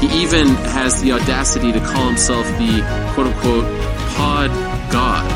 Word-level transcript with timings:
He 0.00 0.06
even 0.22 0.48
has 0.72 1.02
the 1.02 1.12
audacity 1.12 1.72
to 1.72 1.80
call 1.80 2.06
himself 2.06 2.46
the 2.56 2.80
quote 3.12 3.26
unquote 3.26 3.66
pod 4.16 4.50
god. 4.90 5.28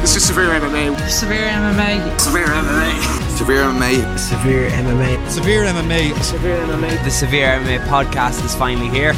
This 0.00 0.14
is 0.14 0.24
Severe 0.24 0.50
MMA. 0.50 0.96
Severe 1.08 1.48
MMA. 1.48 2.20
Severe 2.20 2.46
MMA. 2.46 3.28
Severe 3.36 3.62
MMA. 3.64 4.16
Severe 4.16 4.70
MMA. 4.70 5.28
Severe 5.28 5.64
MMA. 5.64 6.22
Severe 6.22 6.56
MMA. 6.58 7.02
The 7.04 7.10
Severe 7.10 7.46
MMA 7.58 7.84
podcast 7.86 8.44
is 8.44 8.54
finally 8.54 8.88
here. 8.88 9.12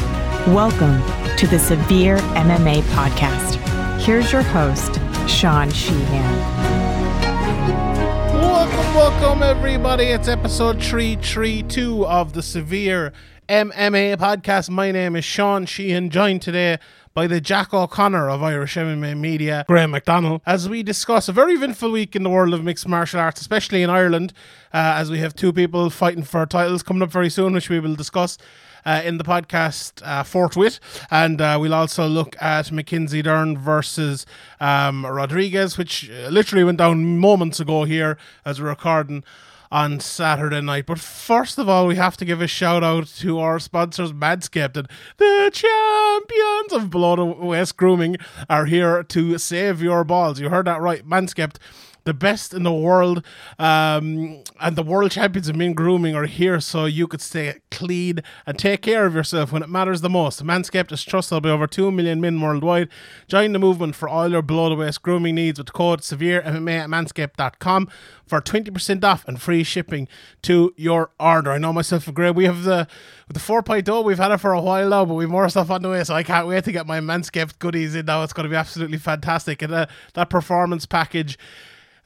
Welcome 0.47 0.99
to 1.37 1.45
the 1.45 1.59
Severe 1.59 2.17
MMA 2.17 2.81
podcast. 2.95 3.59
Here's 4.01 4.31
your 4.31 4.41
host, 4.41 4.99
Sean 5.29 5.69
Sheehan. 5.69 6.39
Welcome, 8.33 8.95
welcome, 8.95 9.43
everybody. 9.43 10.05
It's 10.05 10.27
episode 10.27 10.81
332 10.81 12.07
of 12.07 12.33
the 12.33 12.41
Severe 12.41 13.13
MMA 13.49 14.15
podcast. 14.17 14.69
My 14.69 14.91
name 14.91 15.17
is 15.17 15.25
Sean 15.25 15.65
Sheehan, 15.65 16.09
joined 16.09 16.41
today 16.41 16.77
by 17.13 17.27
the 17.27 17.41
Jack 17.41 17.73
O'Connor 17.73 18.29
of 18.29 18.41
Irish 18.41 18.75
MMA 18.75 19.19
Media, 19.19 19.65
Graham 19.67 19.91
McDonald, 19.91 20.41
as 20.45 20.69
we 20.69 20.81
discuss 20.81 21.27
a 21.27 21.33
very 21.33 21.53
eventful 21.53 21.91
week 21.91 22.15
in 22.15 22.23
the 22.23 22.29
world 22.29 22.53
of 22.53 22.63
mixed 22.63 22.87
martial 22.87 23.19
arts, 23.19 23.41
especially 23.41 23.83
in 23.83 23.89
Ireland, 23.89 24.31
uh, 24.73 24.95
as 24.95 25.11
we 25.11 25.19
have 25.19 25.35
two 25.35 25.51
people 25.51 25.89
fighting 25.89 26.23
for 26.23 26.45
titles 26.45 26.83
coming 26.83 27.03
up 27.03 27.11
very 27.11 27.29
soon, 27.29 27.53
which 27.53 27.69
we 27.69 27.79
will 27.79 27.95
discuss. 27.95 28.37
Uh, 28.85 29.01
in 29.05 29.17
the 29.17 29.23
podcast 29.23 30.05
uh, 30.05 30.23
forthwith, 30.23 30.77
and 31.09 31.39
uh, 31.39 31.57
we'll 31.57 31.73
also 31.73 32.05
look 32.05 32.35
at 32.41 32.69
Mackenzie 32.69 33.21
Dern 33.21 33.57
versus 33.57 34.25
um, 34.59 35.05
Rodriguez, 35.05 35.77
which 35.77 36.11
uh, 36.11 36.27
literally 36.27 36.65
went 36.65 36.79
down 36.79 37.17
moments 37.17 37.61
ago 37.61 37.85
here 37.85 38.17
as 38.43 38.61
we're 38.61 38.67
recording 38.67 39.23
on 39.73 39.99
Saturday 39.99 40.61
night. 40.61 40.85
But 40.85 40.99
first 40.99 41.57
of 41.57 41.67
all, 41.67 41.87
we 41.87 41.95
have 41.95 42.15
to 42.17 42.25
give 42.25 42.41
a 42.41 42.47
shout 42.47 42.83
out 42.83 43.07
to 43.17 43.39
our 43.39 43.59
sponsors, 43.59 44.13
Manscaped. 44.13 44.77
And 44.77 44.87
the 45.17 45.49
champions 45.51 46.73
of 46.73 46.91
Below 46.91 47.43
West 47.43 47.75
Grooming 47.75 48.17
are 48.47 48.65
here 48.65 49.01
to 49.01 49.37
save 49.39 49.81
your 49.81 50.03
balls. 50.03 50.39
You 50.39 50.49
heard 50.49 50.67
that 50.67 50.79
right. 50.79 51.03
Manscaped 51.05 51.55
the 52.05 52.13
best 52.13 52.53
in 52.53 52.63
the 52.63 52.73
world 52.73 53.23
um, 53.59 54.43
and 54.59 54.75
the 54.75 54.83
world 54.83 55.11
champions 55.11 55.47
of 55.47 55.55
men 55.55 55.73
grooming 55.73 56.15
are 56.15 56.25
here 56.25 56.59
so 56.59 56.85
you 56.85 57.07
could 57.07 57.21
stay 57.21 57.55
clean 57.71 58.19
and 58.45 58.57
take 58.59 58.81
care 58.81 59.05
of 59.05 59.15
yourself 59.15 59.51
when 59.51 59.63
it 59.63 59.69
matters 59.69 60.01
the 60.01 60.09
most. 60.09 60.43
Manscaped 60.43 60.91
is 60.91 61.03
trusted 61.03 61.43
by 61.43 61.49
over 61.49 61.67
2 61.67 61.91
million 61.91 62.19
men 62.19 62.39
worldwide. 62.39 62.89
Join 63.27 63.53
the 63.53 63.59
movement 63.59 63.95
for 63.95 64.09
all 64.09 64.29
your 64.29 64.41
below 64.41 64.75
the 64.75 64.99
grooming 65.01 65.35
needs 65.35 65.59
with 65.59 65.73
code 65.73 66.01
SevereMMA 66.01 66.79
at 66.79 66.89
manscaped.com 66.89 67.89
for 68.25 68.41
20% 68.41 69.03
off 69.03 69.27
and 69.27 69.41
free 69.41 69.63
shipping 69.63 70.07
to 70.41 70.73
your 70.77 71.11
order. 71.19 71.51
I 71.51 71.57
know 71.57 71.73
myself 71.73 72.07
and 72.07 72.15
Greg, 72.15 72.35
we 72.35 72.45
have 72.45 72.63
the 72.63 72.87
the 73.29 73.39
4.0, 73.39 74.03
we've 74.03 74.17
had 74.17 74.31
it 74.31 74.37
for 74.37 74.53
a 74.53 74.61
while 74.61 74.89
now, 74.89 75.05
but 75.05 75.15
we've 75.15 75.29
more 75.29 75.49
stuff 75.49 75.71
on 75.71 75.81
the 75.81 75.89
way, 75.89 76.03
so 76.03 76.13
I 76.13 76.23
can't 76.23 76.47
wait 76.47 76.63
to 76.65 76.71
get 76.71 76.85
my 76.85 76.99
Manscaped 76.99 77.57
goodies 77.57 77.95
in 77.95 78.05
now. 78.05 78.21
It's 78.23 78.33
going 78.33 78.43
to 78.43 78.49
be 78.49 78.55
absolutely 78.55 78.97
fantastic. 78.97 79.61
And 79.61 79.73
uh, 79.73 79.85
that 80.13 80.29
performance 80.29 80.85
package 80.85 81.37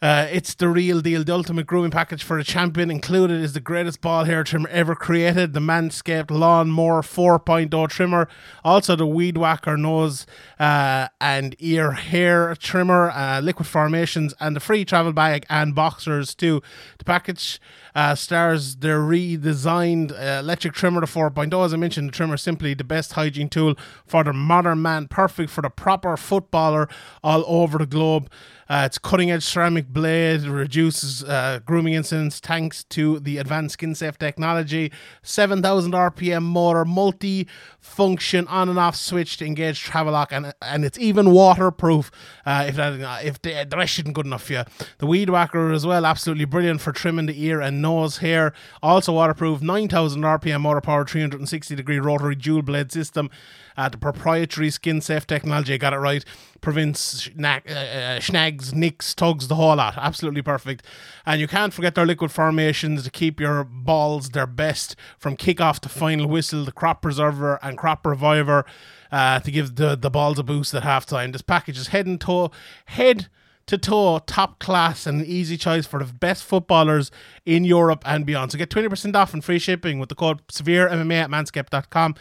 uh, 0.01 0.27
it's 0.31 0.53
the 0.53 0.69
real 0.69 1.01
deal, 1.01 1.23
the 1.23 1.33
ultimate 1.33 1.65
grooming 1.65 1.89
package 1.89 2.23
for 2.23 2.37
a 2.37 2.43
champion. 2.43 2.91
Included 2.91 3.41
is 3.41 3.53
the 3.53 3.59
greatest 3.59 3.99
ball 3.99 4.25
hair 4.25 4.43
trimmer 4.43 4.69
ever 4.69 4.93
created, 4.93 5.53
the 5.53 5.59
Manscaped 5.59 6.29
Lawnmower 6.29 7.01
4.0 7.01 7.89
trimmer, 7.89 8.27
also 8.63 8.95
the 8.95 9.07
Weed 9.07 9.37
Whacker 9.37 9.75
nose 9.75 10.27
uh, 10.59 11.07
and 11.19 11.55
ear 11.59 11.93
hair 11.93 12.53
trimmer, 12.55 13.09
uh, 13.09 13.41
liquid 13.41 13.67
formations, 13.67 14.35
and 14.39 14.55
the 14.55 14.59
free 14.59 14.85
travel 14.85 15.13
bag 15.13 15.45
and 15.49 15.73
boxers 15.73 16.35
too. 16.35 16.61
The 16.99 17.05
package 17.05 17.59
uh, 17.97 18.13
stars 18.13 18.75
the 18.75 18.89
redesigned 18.89 20.11
uh, 20.11 20.39
electric 20.39 20.75
trimmer, 20.75 21.01
the 21.01 21.07
4.0. 21.07 21.65
As 21.65 21.73
I 21.73 21.77
mentioned, 21.77 22.09
the 22.09 22.11
trimmer 22.11 22.35
is 22.35 22.43
simply 22.43 22.75
the 22.75 22.83
best 22.83 23.13
hygiene 23.13 23.49
tool 23.49 23.73
for 24.05 24.23
the 24.23 24.33
modern 24.33 24.83
man, 24.83 25.07
perfect 25.07 25.49
for 25.49 25.63
the 25.63 25.71
proper 25.71 26.15
footballer 26.15 26.87
all 27.23 27.43
over 27.47 27.79
the 27.79 27.87
globe. 27.87 28.29
Uh, 28.69 28.83
it's 28.85 28.97
cutting 28.97 29.31
edge 29.31 29.43
ceramic 29.43 29.87
blade, 29.87 30.41
reduces 30.41 31.23
uh, 31.23 31.59
grooming 31.65 31.93
incidents 31.93 32.39
thanks 32.39 32.83
to 32.83 33.19
the 33.19 33.37
advanced 33.37 33.73
skin 33.73 33.95
safe 33.95 34.17
technology. 34.17 34.91
7000 35.23 35.93
RPM 35.93 36.43
motor, 36.43 36.83
multi 36.83 37.47
function 37.79 38.45
on 38.47 38.67
and 38.67 38.77
off 38.77 38.95
switch 38.95 39.37
to 39.37 39.45
engage 39.45 39.81
travel 39.81 40.11
lock, 40.11 40.33
and, 40.33 40.53
and 40.61 40.83
it's 40.83 40.99
even 40.99 41.31
waterproof 41.31 42.11
uh, 42.45 42.65
if 42.67 42.75
that 42.75 43.25
if 43.25 43.41
the, 43.41 43.65
the 43.69 43.77
rest 43.77 43.99
isn't 43.99 44.13
good 44.13 44.25
enough 44.25 44.43
for 44.43 44.53
you. 44.53 44.63
The 44.97 45.07
weed 45.07 45.29
whacker 45.29 45.71
as 45.71 45.85
well, 45.85 46.05
absolutely 46.05 46.45
brilliant 46.45 46.81
for 46.81 46.91
trimming 46.91 47.27
the 47.27 47.41
ear 47.41 47.61
and 47.61 47.81
nose 47.87 48.17
hair. 48.17 48.53
Also 48.83 49.13
waterproof, 49.13 49.61
9000 49.61 50.21
RPM 50.21 50.61
motor 50.61 50.81
power, 50.81 51.05
360 51.05 51.75
degree 51.75 51.99
rotary 51.99 52.35
dual 52.35 52.61
blade 52.61 52.91
system. 52.91 53.29
Uh, 53.77 53.87
the 53.87 53.97
proprietary 53.97 54.71
skin 54.71 54.99
safe 55.01 55.27
technology, 55.27 55.73
I 55.73 55.77
got 55.77 55.93
it 55.93 55.97
right, 55.97 56.25
prevents 56.61 57.29
schna- 57.29 57.69
uh, 57.69 58.19
snags, 58.19 58.73
nicks, 58.73 59.13
tugs, 59.13 59.47
the 59.47 59.55
whole 59.55 59.75
lot. 59.75 59.95
Absolutely 59.97 60.41
perfect. 60.41 60.83
And 61.25 61.39
you 61.39 61.47
can't 61.47 61.73
forget 61.73 61.93
their 61.93 62.05
liquid 62.05 62.31
formations 62.31 63.03
to 63.03 63.11
keep 63.11 63.39
your 63.39 63.63
balls 63.63 64.29
their 64.31 64.47
best 64.47 64.95
from 65.19 65.37
kickoff 65.37 65.79
to 65.81 65.89
final 65.89 66.27
whistle, 66.27 66.65
the 66.65 66.71
crop 66.71 67.01
preserver 67.03 67.59
and 67.61 67.77
crop 67.77 68.05
reviver 68.05 68.65
uh, 69.11 69.39
to 69.41 69.51
give 69.51 69.75
the, 69.75 69.95
the 69.95 70.09
balls 70.09 70.39
a 70.39 70.43
boost 70.43 70.73
at 70.73 70.83
halftime. 70.83 71.31
This 71.31 71.43
package 71.43 71.77
is 71.77 71.89
head 71.89 72.07
and 72.07 72.19
toe, 72.19 72.51
head 72.85 73.27
to 73.67 73.77
toe, 73.77 74.19
top 74.25 74.59
class, 74.59 75.05
and 75.05 75.21
an 75.21 75.27
easy 75.27 75.57
choice 75.57 75.85
for 75.85 76.03
the 76.03 76.11
best 76.11 76.43
footballers 76.43 77.11
in 77.45 77.63
Europe 77.63 78.01
and 78.05 78.25
beyond. 78.25 78.51
So 78.51 78.57
get 78.57 78.69
20% 78.69 79.15
off 79.15 79.33
and 79.33 79.43
free 79.43 79.59
shipping 79.59 79.99
with 79.99 80.09
the 80.09 80.15
code 80.15 80.45
SevereMMA 80.47 81.13
at 81.13 81.29
manscaped.com. 81.29 82.15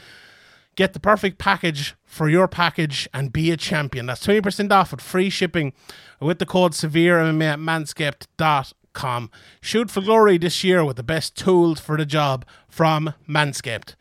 Get 0.75 0.93
the 0.93 1.01
perfect 1.01 1.39
package 1.39 1.95
for 2.05 2.29
your 2.29 2.49
package 2.49 3.09
and 3.15 3.33
be 3.33 3.51
a 3.51 3.57
champion. 3.57 4.07
That's 4.07 4.27
20% 4.27 4.71
off 4.71 4.91
with 4.91 5.01
free 5.01 5.31
shipping 5.31 5.73
with 6.21 6.39
the 6.39 6.47
code 6.47 6.73
SevereMMA 6.73 7.45
at 7.45 7.59
manscaped.com. 7.59 9.31
Shoot 9.61 9.91
for 9.91 10.01
glory 10.03 10.39
this 10.39 10.63
year 10.65 10.85
with 10.85 10.97
the 10.97 11.03
best 11.03 11.37
tools 11.37 11.81
for 11.81 11.97
the 11.97 12.07
job 12.07 12.45
from 12.69 13.15
Manscaped. 13.29 13.95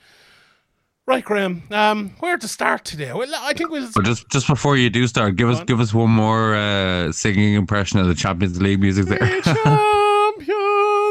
Right, 1.08 1.24
Graham. 1.24 1.62
Um, 1.70 2.16
where 2.20 2.36
to 2.36 2.48
start 2.48 2.84
today? 2.84 3.14
Well, 3.14 3.30
I 3.36 3.54
think 3.54 3.70
we'll. 3.70 3.88
But 3.94 4.06
just 4.06 4.28
just 4.30 4.48
before 4.48 4.76
you 4.76 4.90
do 4.90 5.06
start, 5.06 5.36
give 5.36 5.50
us 5.50 5.64
give 5.66 5.80
us 5.80 5.94
one 5.94 6.10
more 6.10 6.56
uh, 6.56 7.12
singing 7.12 7.54
impression 7.54 8.00
of 8.00 8.08
the 8.08 8.16
Champions 8.16 8.60
League 8.60 8.80
music 8.80 9.06
there. 9.06 9.20
champion. 9.42 9.78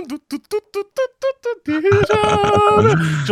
Do, 0.06 0.21
do, 0.28 0.38
do, 0.38 0.84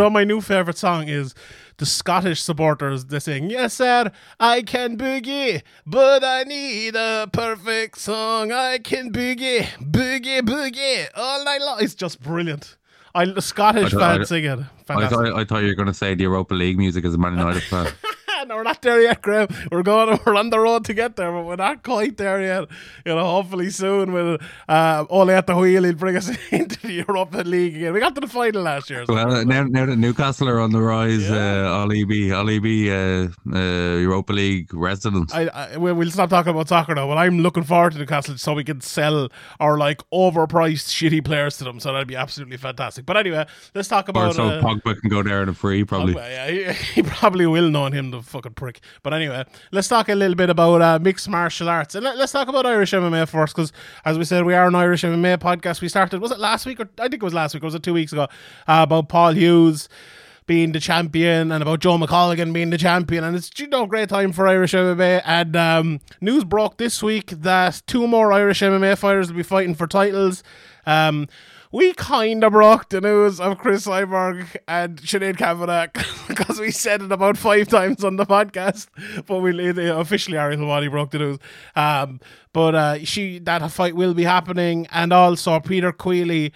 what 0.02 0.12
my 0.12 0.24
new 0.24 0.40
favorite 0.40 0.78
song 0.78 1.08
is? 1.08 1.34
The 1.78 1.86
Scottish 1.86 2.40
supporters 2.40 3.06
they 3.06 3.18
sing, 3.18 3.50
"Yes, 3.50 3.74
sir, 3.74 4.12
I 4.38 4.62
can 4.62 4.96
boogie, 4.96 5.62
but 5.84 6.22
I 6.22 6.44
need 6.44 6.94
a 6.94 7.28
perfect 7.32 7.98
song. 7.98 8.52
I 8.52 8.78
can 8.78 9.12
boogie, 9.12 9.64
boogie, 9.80 10.42
boogie 10.42 11.08
all 11.16 11.44
night 11.44 11.60
long." 11.60 11.78
It's 11.82 11.94
just 11.96 12.20
brilliant. 12.20 12.76
I 13.14 13.38
Scottish 13.40 13.86
I 13.86 13.88
thought- 13.90 14.00
fans 14.00 14.20
I- 14.20 14.24
sing 14.36 14.44
it. 14.44 14.58
I 14.88 15.08
thought 15.08 15.26
I 15.38 15.44
thought 15.44 15.62
you 15.62 15.68
were 15.68 15.74
going 15.74 15.88
to 15.88 15.94
say 15.94 16.14
the 16.14 16.22
Europa 16.24 16.54
League 16.54 16.76
music 16.78 17.04
as 17.04 17.14
a 17.14 17.18
Man 17.18 17.36
United 17.36 17.62
fan. 17.62 17.92
no, 18.44 18.56
we're 18.56 18.62
not 18.62 18.82
there 18.82 19.00
yet, 19.00 19.22
Graham. 19.22 19.48
We're 19.70 19.82
going. 19.82 20.18
We're 20.26 20.36
on 20.36 20.50
the 20.50 20.58
road 20.58 20.84
to 20.86 20.94
get 20.94 21.16
there, 21.16 21.30
but 21.32 21.44
we're 21.44 21.56
not 21.56 21.82
quite 21.82 22.16
there 22.16 22.40
yet. 22.40 22.68
You 23.06 23.14
know, 23.14 23.24
hopefully 23.24 23.70
soon 23.70 24.12
we'll 24.12 24.38
uh, 24.68 25.28
at 25.30 25.46
the 25.46 25.56
wheel. 25.56 25.84
He'll 25.84 25.94
bring 25.94 26.16
us 26.16 26.30
into 26.50 26.80
the 26.80 26.92
Europa 27.06 27.38
League 27.38 27.76
again. 27.76 27.92
We 27.92 28.00
got 28.00 28.14
to 28.14 28.20
the 28.20 28.26
final 28.26 28.62
last 28.62 28.90
year. 28.90 29.04
so- 29.06 29.14
Well, 29.14 29.44
now, 29.44 29.64
now 29.64 29.86
that 29.86 29.96
Newcastle 29.96 30.48
are 30.48 30.60
on 30.60 30.70
the 30.72 30.80
rise, 30.80 31.28
Yeah. 31.28 31.66
uh, 31.68 31.80
Ali 31.80 32.04
be 32.04 32.32
Ali 32.32 32.58
be 32.58 32.90
uh, 32.90 33.28
uh, 33.52 33.58
Europa 33.98 34.32
League 34.32 34.72
resident. 34.74 35.34
I, 35.34 35.46
I 35.48 35.76
we- 35.76 35.92
we'll 35.92 36.10
stop 36.10 36.30
talking 36.30 36.50
about 36.50 36.68
soccer 36.68 36.94
now, 36.94 37.06
but 37.06 37.18
I'm 37.18 37.38
looking 37.40 37.64
forward 37.64 37.92
to 37.94 37.98
Newcastle 37.98 38.36
so 38.38 38.54
we 38.54 38.64
can 38.64 38.80
sell 38.80 39.28
our 39.60 39.78
like 39.78 40.02
overpriced 40.12 40.88
shitty 40.88 41.24
players 41.24 41.56
to 41.58 41.64
them. 41.64 41.80
So 41.80 41.92
that'd 41.92 42.08
be 42.08 42.16
absolutely 42.16 42.56
fantastic. 42.56 43.06
But 43.06 43.16
anyway, 43.16 43.46
let's 43.74 43.88
talk 43.88 44.08
or 44.08 44.10
about. 44.10 44.34
so 44.34 44.44
uh, 44.48 44.62
Pogba 44.62 45.00
can 45.00 45.10
go 45.10 45.22
there 45.22 45.42
and 45.42 45.56
free, 45.56 45.84
probably. 45.84 46.14
Pogba, 46.14 46.30
yeah, 46.30 46.72
he, 46.72 46.84
he 46.94 47.02
probably 47.02 47.46
will 47.46 47.70
know 47.70 47.86
him, 47.86 48.10
the 48.10 48.22
fucking 48.32 48.54
prick. 48.54 48.80
But 49.02 49.14
anyway, 49.14 49.44
let's 49.70 49.88
talk 49.88 50.08
a 50.08 50.14
little 50.14 50.34
bit 50.34 50.50
about 50.50 50.82
uh, 50.82 50.98
mixed 51.00 51.28
martial 51.28 51.68
arts. 51.68 51.94
And 51.94 52.04
let, 52.04 52.16
us 52.18 52.32
talk 52.32 52.48
about 52.48 52.66
Irish 52.66 52.92
MMA 52.92 53.28
first, 53.28 53.54
because 53.54 53.72
as 54.04 54.18
we 54.18 54.24
said, 54.24 54.44
we 54.44 54.54
are 54.54 54.66
an 54.66 54.74
Irish 54.74 55.02
MMA 55.02 55.38
podcast. 55.38 55.80
We 55.80 55.88
started, 55.88 56.20
was 56.20 56.32
it 56.32 56.40
last 56.40 56.66
week? 56.66 56.80
or 56.80 56.88
I 56.98 57.02
think 57.02 57.22
it 57.22 57.22
was 57.22 57.34
last 57.34 57.54
week, 57.54 57.62
or 57.62 57.66
was 57.66 57.74
it 57.74 57.82
two 57.82 57.94
weeks 57.94 58.12
ago? 58.12 58.22
Uh, 58.66 58.80
about 58.82 59.08
Paul 59.08 59.32
Hughes 59.32 59.88
being 60.46 60.72
the 60.72 60.80
champion 60.80 61.52
and 61.52 61.62
about 61.62 61.80
Joe 61.80 61.96
McColgan 61.96 62.52
being 62.52 62.70
the 62.70 62.78
champion. 62.78 63.24
And 63.24 63.36
it's 63.36 63.50
you 63.58 63.68
know 63.68 63.86
great 63.86 64.08
time 64.08 64.32
for 64.32 64.48
Irish 64.48 64.72
MMA. 64.72 65.22
And 65.24 65.56
um, 65.56 66.00
news 66.20 66.44
broke 66.44 66.78
this 66.78 67.02
week 67.02 67.30
that 67.30 67.82
two 67.86 68.06
more 68.06 68.32
Irish 68.32 68.60
MMA 68.60 68.98
fighters 68.98 69.28
will 69.28 69.36
be 69.36 69.42
fighting 69.42 69.74
for 69.74 69.86
titles. 69.86 70.42
Um, 70.84 71.28
we 71.72 71.94
kind 71.94 72.44
of 72.44 72.52
broke 72.52 72.90
the 72.90 73.00
news 73.00 73.40
of 73.40 73.58
Cris 73.58 73.86
Cyborg 73.86 74.56
and 74.68 75.00
Sinead 75.00 75.38
Kavanagh 75.38 75.88
because 76.28 76.60
we 76.60 76.70
said 76.70 77.00
it 77.00 77.10
about 77.10 77.38
five 77.38 77.66
times 77.68 78.04
on 78.04 78.16
the 78.16 78.26
podcast, 78.26 78.88
but 79.26 79.38
we 79.38 79.68
officially 79.88 80.36
Ariel 80.36 80.60
Helwani 80.60 80.90
broke 80.90 81.10
the 81.10 81.18
news. 81.18 81.38
Um, 81.74 82.20
but 82.52 82.74
uh, 82.74 82.98
she 83.04 83.38
that 83.40 83.68
fight 83.70 83.96
will 83.96 84.12
be 84.12 84.24
happening, 84.24 84.86
and 84.92 85.12
also 85.12 85.58
Peter 85.60 85.92
Queally 85.92 86.52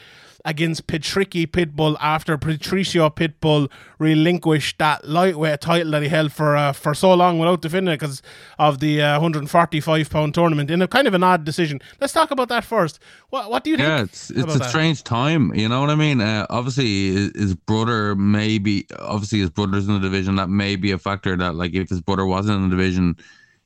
against 0.47 0.87
Patricky 0.87 1.47
Pitbull 1.47 1.97
after 2.01 2.39
Patricio 2.39 3.11
Pitbull 3.11 3.69
relinquished 3.99 4.79
that 4.79 5.07
lightweight 5.07 5.61
title 5.61 5.91
that 5.91 6.03
he 6.03 6.09
held 6.09 6.33
for 6.33 6.57
uh, 6.57 6.73
for 6.73 6.95
so 6.95 7.13
long 7.13 7.39
without 7.39 7.61
defending 7.61 7.93
it 7.93 8.01
because 8.01 8.23
of 8.59 8.79
the 8.79 9.03
uh, 9.03 9.15
145 9.15 10.09
pound 10.09 10.35
tournament 10.35 10.71
in 10.71 10.81
a 10.81 10.89
kind 10.89 11.09
of 11.09 11.15
an 11.15 11.25
odd 11.25 11.45
decision. 11.45 11.81
Let's 12.01 12.13
talk 12.13 12.31
about 12.31 12.49
that 12.49 12.65
first. 12.65 13.01
What 13.31 13.51
what 13.51 13.65
do 13.65 13.71
you 13.71 13.77
think? 13.77 13.89
Yeah, 13.89 14.03
it's 14.05 14.31
it's 14.31 14.55
a 14.55 14.59
that? 14.59 14.69
strange 14.69 15.03
time. 15.03 15.53
You 15.55 15.69
know 15.69 15.81
what 15.81 15.91
I 15.91 15.97
mean? 15.97 16.21
Uh, 16.21 16.47
obviously, 16.49 17.13
his, 17.13 17.33
his 17.35 17.55
brother 17.57 18.15
maybe 18.15 18.87
obviously 19.01 19.41
his 19.41 19.51
brother's 19.51 19.89
in 19.89 19.95
the 19.95 20.01
division. 20.01 20.37
That 20.37 20.49
may 20.49 20.77
be 20.77 20.93
a 20.93 20.99
factor. 20.99 21.37
That 21.37 21.57
like 21.57 21.75
if 21.75 21.89
his 21.89 22.01
brother 22.01 22.25
wasn't 22.25 22.59
in 22.63 22.71
the 22.71 22.77
division, 22.77 23.17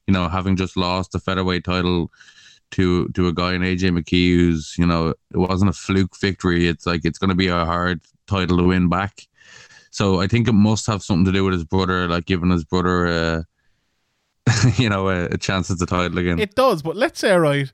you 0.07 0.15
know, 0.15 0.29
having 0.31 0.57
just 0.57 0.79
lost 0.79 1.13
the 1.13 1.21
featherweight 1.21 1.65
title 1.65 2.11
to 2.73 3.09
to 3.09 3.29
a 3.29 3.33
guy 3.33 3.55
in 3.55 3.63
AJ 3.63 3.91
McKee 3.99 4.35
who's 4.37 4.75
you 4.79 4.87
know 4.87 5.09
it 5.09 5.37
wasn't 5.37 5.71
a 5.71 5.73
fluke 5.75 6.19
victory. 6.19 6.69
It's 6.69 6.87
like 6.87 7.05
it's 7.05 7.19
going 7.19 7.31
to 7.31 7.37
be 7.37 7.49
a 7.49 7.65
hard 7.65 8.01
title 8.27 8.59
to 8.59 8.65
win 8.65 8.89
back. 8.89 9.27
So 9.91 10.21
I 10.21 10.27
think 10.27 10.49
it 10.49 10.53
must 10.53 10.87
have 10.87 11.03
something 11.03 11.25
to 11.25 11.33
do 11.33 11.45
with 11.45 11.53
his 11.53 11.65
brother, 11.65 12.07
like 12.09 12.25
giving 12.25 12.51
his 12.51 12.65
brother, 12.65 13.07
uh, 13.09 13.43
you 14.77 14.89
know, 14.89 15.09
a, 15.09 15.25
a, 15.27 15.37
chance 15.37 15.71
at 15.71 15.79
the 15.79 15.87
title 15.87 16.19
again. 16.19 16.39
It 16.39 16.55
does, 16.55 16.81
but 16.81 16.97
let's 16.97 17.19
say 17.19 17.33
right, 17.33 17.71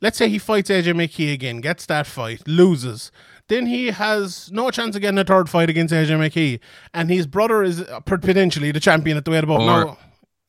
let's 0.00 0.16
say 0.16 0.28
he 0.28 0.38
fights 0.38 0.70
AJ 0.70 0.94
McKee 0.94 1.32
again, 1.32 1.60
gets 1.60 1.86
that 1.86 2.06
fight, 2.06 2.46
loses. 2.46 3.10
Then 3.48 3.66
he 3.66 3.88
has 3.88 4.50
no 4.50 4.70
chance 4.70 4.96
of 4.96 5.02
getting 5.02 5.18
a 5.18 5.24
third 5.24 5.48
fight 5.48 5.70
against 5.70 5.92
AJ 5.92 6.10
McKee, 6.10 6.60
and 6.94 7.10
his 7.10 7.26
brother 7.26 7.62
is 7.62 7.84
potentially 8.04 8.70
the 8.70 8.80
champion 8.80 9.16
at 9.16 9.24
the 9.24 9.30
weight 9.32 9.44
above. 9.44 9.60
Or, 9.60 9.66
now, 9.66 9.98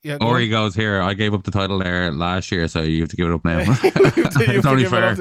yeah, 0.07 0.18
or 0.21 0.39
he 0.39 0.48
goes 0.48 0.74
here. 0.74 1.01
I 1.01 1.13
gave 1.13 1.33
up 1.33 1.44
the 1.44 1.51
title 1.51 1.80
there 1.80 2.12
last 2.12 2.50
year, 2.51 2.68
so 2.69 2.81
you 2.81 3.01
have 3.01 3.09
to 3.09 3.18
give 3.18 3.27
it 3.27 3.33
up 3.33 3.44
now. 3.44 3.59
it's 3.83 4.65
only 4.65 4.86
fair. 4.86 5.15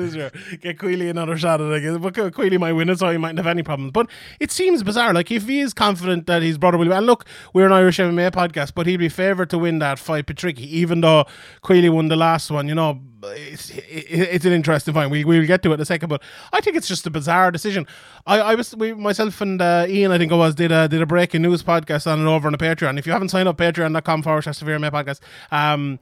Get 0.60 0.78
Queally 0.78 1.08
another 1.08 1.36
shot 1.36 1.60
at 1.60 1.82
it. 1.82 2.00
But 2.00 2.32
Queally 2.34 2.56
might 2.56 2.72
win 2.72 2.88
it, 2.88 3.00
so 3.00 3.10
he 3.10 3.18
mightn't 3.18 3.38
have 3.38 3.48
any 3.48 3.64
problems. 3.64 3.90
But 3.90 4.08
it 4.38 4.52
seems 4.52 4.84
bizarre. 4.84 5.12
Like 5.12 5.30
if 5.32 5.48
he 5.48 5.58
is 5.58 5.74
confident 5.74 6.26
that 6.26 6.42
his 6.42 6.56
brother 6.56 6.78
will 6.78 6.92
and 6.92 7.04
look, 7.04 7.24
we're 7.52 7.66
an 7.66 7.72
Irish 7.72 7.98
MMA 7.98 8.30
podcast, 8.30 8.74
but 8.74 8.86
he'd 8.86 8.98
be 8.98 9.08
favoured 9.08 9.50
to 9.50 9.58
win 9.58 9.80
that 9.80 9.98
fight, 9.98 10.26
Patricky, 10.26 10.60
even 10.60 11.00
though 11.00 11.24
Queally 11.62 11.88
won 11.88 12.06
the 12.06 12.16
last 12.16 12.50
one. 12.50 12.68
You 12.68 12.76
know, 12.76 13.00
it's, 13.26 13.70
it's 13.74 14.44
an 14.44 14.52
interesting 14.52 14.94
fight. 14.94 15.10
We 15.10 15.24
we'll 15.24 15.46
get 15.46 15.62
to 15.62 15.70
it 15.70 15.74
in 15.74 15.80
a 15.80 15.84
second, 15.84 16.08
but 16.08 16.22
I 16.52 16.60
think 16.60 16.76
it's 16.76 16.88
just 16.88 17.06
a 17.06 17.10
bizarre 17.10 17.50
decision. 17.50 17.86
I, 18.26 18.40
I 18.40 18.54
was 18.54 18.74
we 18.76 18.92
myself 18.92 19.40
and 19.40 19.60
uh, 19.60 19.86
Ian, 19.88 20.12
I 20.12 20.18
think 20.18 20.32
I 20.32 20.36
was, 20.36 20.54
did 20.54 20.72
a 20.72 20.88
did 20.88 21.02
a 21.02 21.06
breaking 21.06 21.42
news 21.42 21.62
podcast 21.62 22.10
on 22.10 22.20
it 22.20 22.28
over 22.28 22.48
on 22.48 22.52
the 22.52 22.58
Patreon. 22.58 22.98
If 22.98 23.06
you 23.06 23.12
haven't 23.12 23.28
signed 23.28 23.48
up, 23.48 23.58
patreon.com 23.58 24.22
forward 24.22 24.42
slash 24.42 24.58
severe 24.58 24.78
my 24.78 24.90
podcast. 24.90 25.20
Um, 25.50 25.98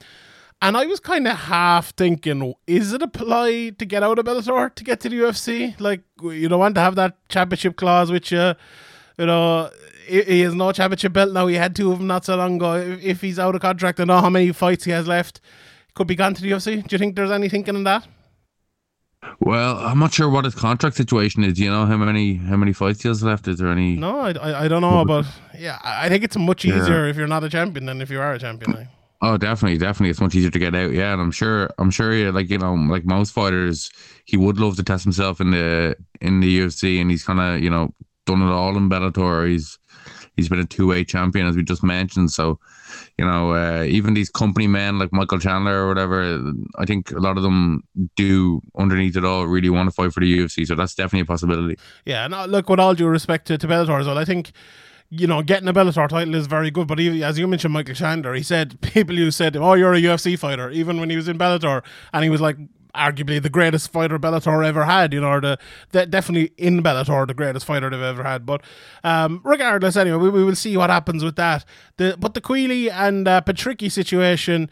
and 0.62 0.76
I 0.76 0.86
was 0.86 0.98
kind 1.00 1.28
of 1.28 1.36
half 1.36 1.90
thinking, 1.90 2.54
is 2.66 2.92
it 2.92 3.02
a 3.02 3.08
ploy 3.08 3.70
to 3.72 3.84
get 3.84 4.02
out 4.02 4.18
of 4.18 4.24
Bellator 4.24 4.74
to 4.74 4.84
get 4.84 5.00
to 5.00 5.08
the 5.10 5.18
UFC? 5.18 5.78
Like, 5.78 6.02
you 6.22 6.48
don't 6.48 6.58
want 6.58 6.74
to 6.76 6.80
have 6.80 6.94
that 6.94 7.16
championship 7.28 7.76
clause, 7.76 8.10
which 8.10 8.32
you, 8.32 8.54
you 9.18 9.26
know, 9.26 9.70
he 10.06 10.40
has 10.40 10.54
no 10.54 10.72
championship 10.72 11.12
belt 11.12 11.32
now. 11.32 11.46
He 11.48 11.56
had 11.56 11.76
two 11.76 11.92
of 11.92 11.98
them 11.98 12.06
not 12.06 12.24
so 12.24 12.36
long 12.36 12.56
ago. 12.56 12.74
If 13.02 13.20
he's 13.20 13.38
out 13.38 13.54
of 13.54 13.60
contract, 13.60 14.00
I 14.00 14.04
know 14.04 14.20
how 14.20 14.30
many 14.30 14.52
fights 14.52 14.84
he 14.84 14.90
has 14.92 15.06
left 15.06 15.40
could 15.94 16.06
be 16.06 16.14
gone 16.14 16.35
to 16.35 16.43
the 16.43 16.50
UFC. 16.50 16.87
Do 16.87 16.94
you 16.94 16.99
think 16.99 17.17
there's 17.17 17.31
any 17.31 17.49
thinking 17.49 17.76
in 17.76 17.85
that? 17.85 18.06
Well, 19.41 19.79
I'm 19.79 19.99
not 19.99 20.12
sure 20.12 20.29
what 20.29 20.44
his 20.44 20.55
contract 20.55 20.96
situation 20.96 21.44
is. 21.44 21.55
Do 21.55 21.64
you 21.64 21.70
know 21.70 21.87
how 21.87 21.96
many 21.96 22.35
how 22.35 22.56
many 22.56 22.73
fights 22.73 23.02
he 23.02 23.08
has 23.08 23.23
left? 23.23 23.49
Is 23.49 23.58
there 23.58 23.69
any? 23.69 23.96
No, 23.96 24.20
I, 24.20 24.64
I, 24.64 24.69
don't 24.69 24.82
know, 24.82 25.05
but 25.05 25.26
yeah, 25.58 25.79
I 25.82 26.08
think 26.08 26.25
it's 26.25 26.37
much 26.37 26.64
easier 26.64 27.05
yeah. 27.05 27.11
if 27.11 27.17
you're 27.17 27.26
not 27.26 27.43
a 27.43 27.49
champion 27.49 27.87
than 27.87 28.00
if 28.00 28.11
you 28.11 28.20
are 28.20 28.35
a 28.35 28.38
champion. 28.38 28.88
Oh, 29.23 29.38
definitely, 29.38 29.79
definitely, 29.79 30.11
it's 30.11 30.20
much 30.20 30.35
easier 30.35 30.50
to 30.50 30.58
get 30.58 30.75
out. 30.75 30.93
Yeah, 30.93 31.14
and 31.14 31.23
I'm 31.23 31.31
sure, 31.31 31.70
I'm 31.79 31.91
sure, 31.91 32.12
yeah, 32.12 32.31
like 32.31 32.50
you 32.50 32.58
know, 32.58 32.75
like 32.75 33.06
most 33.06 33.32
fighters, 33.32 33.91
he 34.26 34.37
would 34.37 34.58
love 34.58 34.76
to 34.76 34.82
test 34.82 35.05
himself 35.05 35.41
in 35.41 35.50
the 35.50 35.96
in 36.20 36.41
the 36.41 36.61
UFC, 36.61 37.00
and 37.00 37.11
he's 37.11 37.25
kind 37.25 37.41
of 37.41 37.62
you 37.62 37.70
know 37.70 37.94
done 38.26 38.43
it 38.43 38.52
all 38.52 38.76
in 38.76 38.91
Bellator. 38.91 39.49
He's 39.49 39.79
he's 40.37 40.49
been 40.49 40.58
a 40.58 40.67
two 40.67 40.87
way 40.87 41.05
champion 41.05 41.46
as 41.46 41.56
we 41.56 41.62
just 41.62 41.82
mentioned. 41.82 42.32
So 42.32 42.58
you 43.19 43.25
know, 43.25 43.52
uh, 43.52 43.84
even 43.84 44.14
these 44.14 44.28
company 44.28 44.66
men 44.66 44.99
like 44.99 45.12
Michael 45.12 45.38
Chandler 45.38 45.84
or 45.84 45.88
whatever, 45.88 46.52
I 46.78 46.84
think 46.84 47.12
a 47.12 47.20
lot 47.20 47.37
of 47.37 47.44
them 47.44 47.84
do 48.16 48.61
underneath 48.76 49.16
it 49.16 49.25
all 49.25 49.46
really 49.46 49.70
want 49.70 49.88
to 49.88 49.94
fight 49.94 50.12
for 50.12 50.20
the 50.20 50.38
UFC. 50.38 50.66
So 50.66 50.75
that's 50.75 50.94
definitely 50.94 51.20
a 51.20 51.26
possibility. 51.26 51.78
Yeah, 52.05 52.25
and 52.25 52.34
uh, 52.34 52.46
look, 52.46 52.69
with 52.69 52.81
all 52.81 52.94
due 52.94 53.06
respect 53.06 53.46
to, 53.46 53.58
to 53.58 53.66
Bellator 53.69 54.00
as 54.00 54.06
well, 54.06 54.19
I 54.19 54.25
think 54.25 54.52
you 55.11 55.26
know, 55.28 55.43
getting 55.43 55.69
a 55.69 55.72
Bellator 55.72 56.08
title 56.08 56.34
is 56.34 56.46
very 56.46 56.70
good. 56.70 56.88
But 56.88 56.99
he, 56.99 57.22
as 57.22 57.38
you 57.38 57.46
mentioned, 57.46 57.72
Michael 57.72 57.94
Chandler, 57.94 58.34
he 58.34 58.43
said 58.43 58.81
people 58.81 59.14
who 59.14 59.31
said, 59.31 59.56
"Oh, 59.56 59.75
you're 59.75 59.94
a 59.94 60.00
UFC 60.00 60.38
fighter," 60.38 60.70
even 60.70 60.99
when 60.99 61.10
he 61.10 61.17
was 61.17 61.28
in 61.28 61.38
Bellator, 61.38 61.84
and 62.12 62.25
he 62.25 62.31
was 62.31 62.40
like 62.40 62.56
arguably 62.94 63.43
the 63.43 63.50
greatest 63.50 63.93
fighter 63.93 64.19
Bellator 64.19 64.64
ever 64.67 64.85
had. 64.85 65.12
You 65.12 65.20
know, 65.20 65.31
or 65.31 65.41
the, 65.41 65.58
the 65.93 66.06
definitely 66.06 66.52
in 66.56 66.82
Bellator 66.82 67.26
the 67.26 67.35
greatest 67.35 67.67
fighter 67.67 67.91
they've 67.91 68.00
ever 68.00 68.23
had. 68.23 68.46
But 68.46 68.62
um, 69.02 69.41
regardless, 69.44 69.96
anyway, 69.96 70.19
we, 70.19 70.31
we 70.31 70.44
will 70.44 70.55
see 70.55 70.76
what 70.76 70.91
happens 70.91 71.25
with 71.25 71.37
that. 71.37 71.64
The 71.96 72.17
but 72.19 72.35
the 72.35 72.41
Queally 72.41 72.91
and 72.91 73.26
uh, 73.26 73.41
Patricky 73.43 73.91
situation, 73.91 74.70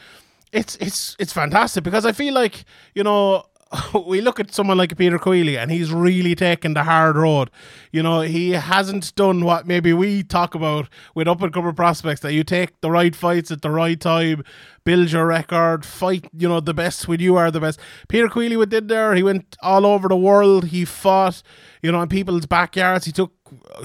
it's 0.52 0.76
it's 0.76 1.16
it's 1.18 1.32
fantastic 1.32 1.84
because 1.84 2.06
I 2.06 2.12
feel 2.12 2.34
like 2.34 2.64
you 2.94 3.02
know 3.02 3.44
we 4.06 4.20
look 4.20 4.38
at 4.38 4.52
someone 4.52 4.76
like 4.76 4.96
Peter 4.96 5.18
Queally 5.18 5.56
and 5.56 5.70
he's 5.70 5.92
really 5.92 6.34
taken 6.34 6.74
the 6.74 6.84
hard 6.84 7.16
road. 7.16 7.50
You 7.90 8.02
know, 8.02 8.20
he 8.20 8.50
hasn't 8.50 9.14
done 9.14 9.44
what 9.44 9.66
maybe 9.66 9.92
we 9.92 10.22
talk 10.22 10.54
about 10.54 10.88
with 11.14 11.28
up 11.28 11.42
and 11.42 11.52
coming 11.52 11.74
prospects 11.74 12.20
that 12.20 12.32
you 12.32 12.44
take 12.44 12.80
the 12.80 12.90
right 12.90 13.14
fights 13.14 13.50
at 13.50 13.62
the 13.62 13.70
right 13.70 13.98
time, 13.98 14.44
build 14.84 15.10
your 15.10 15.26
record, 15.26 15.84
fight, 15.84 16.26
you 16.36 16.48
know, 16.48 16.60
the 16.60 16.74
best 16.74 17.08
when 17.08 17.20
you 17.20 17.36
are 17.36 17.50
the 17.50 17.60
best. 17.60 17.80
Peter 18.08 18.28
what 18.28 18.68
did 18.68 18.88
there, 18.88 19.14
he 19.14 19.22
went 19.22 19.56
all 19.62 19.86
over 19.86 20.08
the 20.08 20.16
world, 20.16 20.66
he 20.66 20.84
fought, 20.84 21.42
you 21.82 21.90
know, 21.92 22.02
in 22.02 22.08
people's 22.08 22.46
backyards, 22.46 23.06
he 23.06 23.12
took 23.12 23.32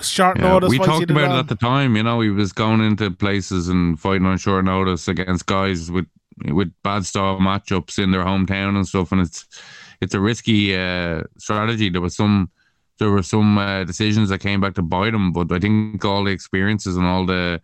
short 0.02 0.38
yeah, 0.38 0.50
notice. 0.50 0.70
We 0.70 0.80
talked 0.80 1.10
about 1.10 1.36
it 1.36 1.40
at 1.40 1.48
the 1.48 1.56
time, 1.56 1.96
you 1.96 2.04
know, 2.04 2.20
he 2.22 2.30
was 2.30 2.52
going 2.52 2.82
into 2.82 3.12
places 3.12 3.70
and 3.70 4.00
fighting 4.00 4.26
on 4.26 4.38
short 4.38 4.66
notice 4.66 5.08
against 5.08 5.46
guys 5.46 5.92
with 5.92 6.08
with 6.46 6.72
bad 6.84 7.06
style 7.06 7.40
matchups 7.40 8.02
in 8.02 8.12
their 8.12 8.24
hometown 8.24 8.76
and 8.76 8.88
stuff, 8.88 9.12
and 9.12 9.22
it's 9.22 9.46
it's 10.02 10.14
a 10.14 10.20
risky 10.20 10.76
uh, 10.76 11.24
strategy. 11.38 11.90
There 11.90 12.02
was 12.02 12.16
some 12.16 12.50
there 13.00 13.12
were 13.12 13.24
some 13.24 13.58
uh, 13.58 13.84
decisions 13.84 14.30
that 14.30 14.40
came 14.40 14.60
back 14.60 14.74
to 14.76 14.82
bite 14.82 15.14
him, 15.14 15.32
but 15.32 15.52
I 15.52 15.60
think 15.60 16.04
all 16.04 16.24
the 16.24 16.32
experiences 16.32 16.98
and 16.98 17.06
all 17.06 17.26
the 17.26 17.62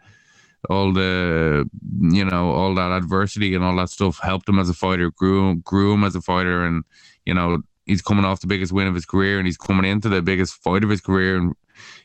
all 0.69 0.93
the 0.93 1.69
you 1.99 2.23
know 2.23 2.51
all 2.51 2.73
that 2.75 2.91
adversity 2.91 3.53
and 3.53 3.63
all 3.63 3.75
that 3.75 3.89
stuff 3.89 4.19
helped 4.19 4.47
him 4.47 4.59
as 4.59 4.69
a 4.69 4.73
fighter, 4.73 5.11
grew 5.11 5.55
grew 5.57 5.93
him 5.93 6.03
as 6.03 6.15
a 6.15 6.21
fighter, 6.21 6.65
and 6.65 6.83
you 7.25 7.33
know 7.33 7.61
he's 7.85 8.01
coming 8.01 8.25
off 8.25 8.41
the 8.41 8.47
biggest 8.47 8.71
win 8.71 8.87
of 8.87 8.95
his 8.95 9.05
career 9.05 9.37
and 9.37 9.45
he's 9.45 9.57
coming 9.57 9.89
into 9.89 10.07
the 10.07 10.21
biggest 10.21 10.53
fight 10.55 10.83
of 10.83 10.89
his 10.89 11.01
career, 11.01 11.37
and 11.37 11.53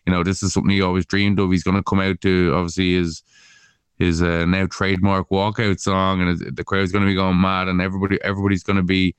you 0.06 0.12
know 0.12 0.22
this 0.22 0.42
is 0.42 0.52
something 0.52 0.70
he 0.70 0.82
always 0.82 1.06
dreamed 1.06 1.38
of. 1.38 1.50
He's 1.50 1.64
going 1.64 1.76
to 1.76 1.82
come 1.82 2.00
out 2.00 2.20
to 2.22 2.52
obviously 2.54 2.94
his 2.94 3.22
his 3.98 4.22
uh, 4.22 4.44
now 4.46 4.66
trademark 4.66 5.28
walkout 5.28 5.80
song, 5.80 6.20
and 6.20 6.56
the 6.56 6.64
crowd's 6.64 6.92
going 6.92 7.04
to 7.04 7.10
be 7.10 7.14
going 7.14 7.40
mad, 7.40 7.68
and 7.68 7.80
everybody 7.80 8.18
everybody's 8.22 8.62
going 8.62 8.76
to 8.76 8.82
be 8.82 9.14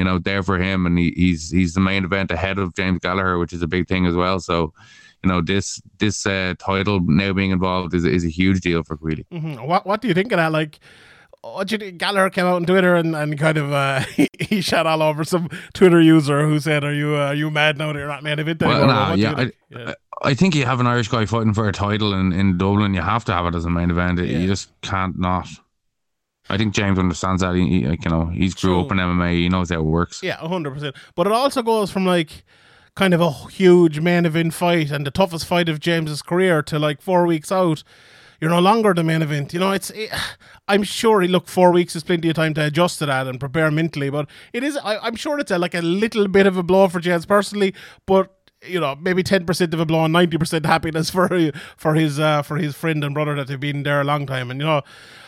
you 0.00 0.04
know, 0.04 0.18
there 0.18 0.42
for 0.42 0.58
him, 0.58 0.86
and 0.86 0.98
he, 0.98 1.12
he's 1.14 1.50
he's 1.50 1.74
the 1.74 1.80
main 1.80 2.06
event 2.06 2.30
ahead 2.30 2.58
of 2.58 2.74
James 2.74 3.00
Gallagher, 3.00 3.36
which 3.36 3.52
is 3.52 3.60
a 3.60 3.66
big 3.66 3.86
thing 3.86 4.06
as 4.06 4.14
well. 4.14 4.40
So, 4.40 4.72
you 5.22 5.28
know, 5.28 5.42
this 5.42 5.78
this 5.98 6.24
uh, 6.24 6.54
title 6.58 7.00
now 7.00 7.34
being 7.34 7.50
involved 7.50 7.92
is 7.92 8.06
is 8.06 8.24
a 8.24 8.30
huge 8.30 8.62
deal 8.62 8.82
for 8.82 8.96
Queally. 8.96 9.26
Mm-hmm. 9.30 9.62
What 9.62 9.84
what 9.84 10.00
do 10.00 10.08
you 10.08 10.14
think 10.14 10.32
of 10.32 10.38
that? 10.38 10.52
Like, 10.52 10.80
what 11.42 11.68
do 11.68 11.74
you 11.74 11.78
think? 11.78 11.98
Gallagher 11.98 12.30
came 12.30 12.46
out 12.46 12.54
on 12.54 12.64
Twitter 12.64 12.96
and, 12.96 13.14
and 13.14 13.38
kind 13.38 13.58
of 13.58 13.74
uh, 13.74 14.00
he, 14.16 14.30
he 14.40 14.62
shot 14.62 14.86
all 14.86 15.02
over 15.02 15.22
some 15.22 15.50
Twitter 15.74 16.00
user 16.00 16.46
who 16.46 16.58
said, 16.60 16.82
"Are 16.82 16.94
you 16.94 17.16
uh, 17.16 17.26
are 17.26 17.34
you 17.34 17.50
mad 17.50 17.76
now 17.76 17.92
that 17.92 17.98
you're 17.98 18.08
not 18.08 18.22
main 18.22 18.38
event 18.38 18.62
anymore?" 18.62 18.86
Well, 18.86 18.88
nah, 18.88 19.12
yeah, 19.12 19.34
I, 19.36 19.52
yeah. 19.68 19.94
I 20.22 20.32
think 20.32 20.54
you 20.54 20.64
have 20.64 20.80
an 20.80 20.86
Irish 20.86 21.08
guy 21.08 21.26
fighting 21.26 21.52
for 21.52 21.68
a 21.68 21.72
title 21.72 22.14
in, 22.14 22.32
in 22.32 22.56
Dublin. 22.56 22.94
You 22.94 23.02
have 23.02 23.26
to 23.26 23.34
have 23.34 23.44
it 23.44 23.54
as 23.54 23.66
a 23.66 23.70
main 23.70 23.90
event. 23.90 24.18
Yeah. 24.18 24.38
You 24.38 24.46
just 24.46 24.70
can't 24.80 25.18
not. 25.18 25.46
I 26.50 26.58
think 26.58 26.74
James 26.74 26.98
understands 26.98 27.42
that. 27.42 27.54
He, 27.54 27.68
he 27.68 27.86
like, 27.86 28.04
you 28.04 28.10
know, 28.10 28.26
he's 28.26 28.54
grew 28.54 28.80
up 28.80 28.90
in 28.90 28.98
MMA. 28.98 29.32
He 29.34 29.48
knows 29.48 29.70
how 29.70 29.76
it 29.76 29.84
works. 29.84 30.22
Yeah, 30.22 30.36
hundred 30.36 30.74
percent. 30.74 30.96
But 31.14 31.26
it 31.26 31.32
also 31.32 31.62
goes 31.62 31.90
from 31.90 32.04
like 32.04 32.44
kind 32.96 33.14
of 33.14 33.20
a 33.20 33.30
huge 33.30 34.00
main 34.00 34.26
event 34.26 34.52
fight 34.52 34.90
and 34.90 35.06
the 35.06 35.10
toughest 35.10 35.46
fight 35.46 35.68
of 35.68 35.80
James's 35.80 36.22
career 36.22 36.62
to 36.64 36.78
like 36.78 37.00
four 37.00 37.24
weeks 37.24 37.52
out. 37.52 37.84
You're 38.40 38.50
no 38.50 38.58
longer 38.58 38.94
the 38.94 39.04
main 39.04 39.22
event. 39.22 39.52
You 39.52 39.60
know, 39.60 39.72
it's. 39.72 39.90
It, 39.90 40.10
I'm 40.66 40.82
sure 40.82 41.20
he 41.20 41.28
look 41.28 41.46
four 41.46 41.72
weeks 41.72 41.94
is 41.94 42.04
plenty 42.04 42.30
of 42.30 42.36
time 42.36 42.54
to 42.54 42.64
adjust 42.64 43.00
to 43.00 43.06
that 43.06 43.26
and 43.26 43.38
prepare 43.38 43.70
mentally. 43.70 44.08
But 44.08 44.28
it 44.52 44.64
is. 44.64 44.76
I, 44.78 45.06
am 45.06 45.16
sure 45.16 45.38
it's 45.38 45.50
a, 45.50 45.58
like 45.58 45.74
a 45.74 45.82
little 45.82 46.26
bit 46.26 46.46
of 46.46 46.56
a 46.56 46.62
blow 46.62 46.88
for 46.88 47.00
James 47.00 47.26
personally. 47.26 47.74
But 48.06 48.34
you 48.66 48.80
know, 48.80 48.96
maybe 48.96 49.22
ten 49.22 49.46
percent 49.46 49.72
of 49.74 49.80
a 49.80 49.86
blow 49.86 50.04
and 50.04 50.12
ninety 50.12 50.38
percent 50.38 50.66
happiness 50.66 51.10
for 51.14 51.52
for 51.76 51.94
his 51.94 52.18
uh, 52.18 52.42
for 52.42 52.56
his 52.56 52.74
friend 52.74 53.02
and 53.04 53.14
brother 53.14 53.34
that 53.36 53.48
have 53.48 53.60
been 53.60 53.82
there 53.82 54.00
a 54.00 54.04
long 54.04 54.26
time. 54.26 54.50
And 54.50 54.60
you 54.60 54.66
know, 54.66 54.82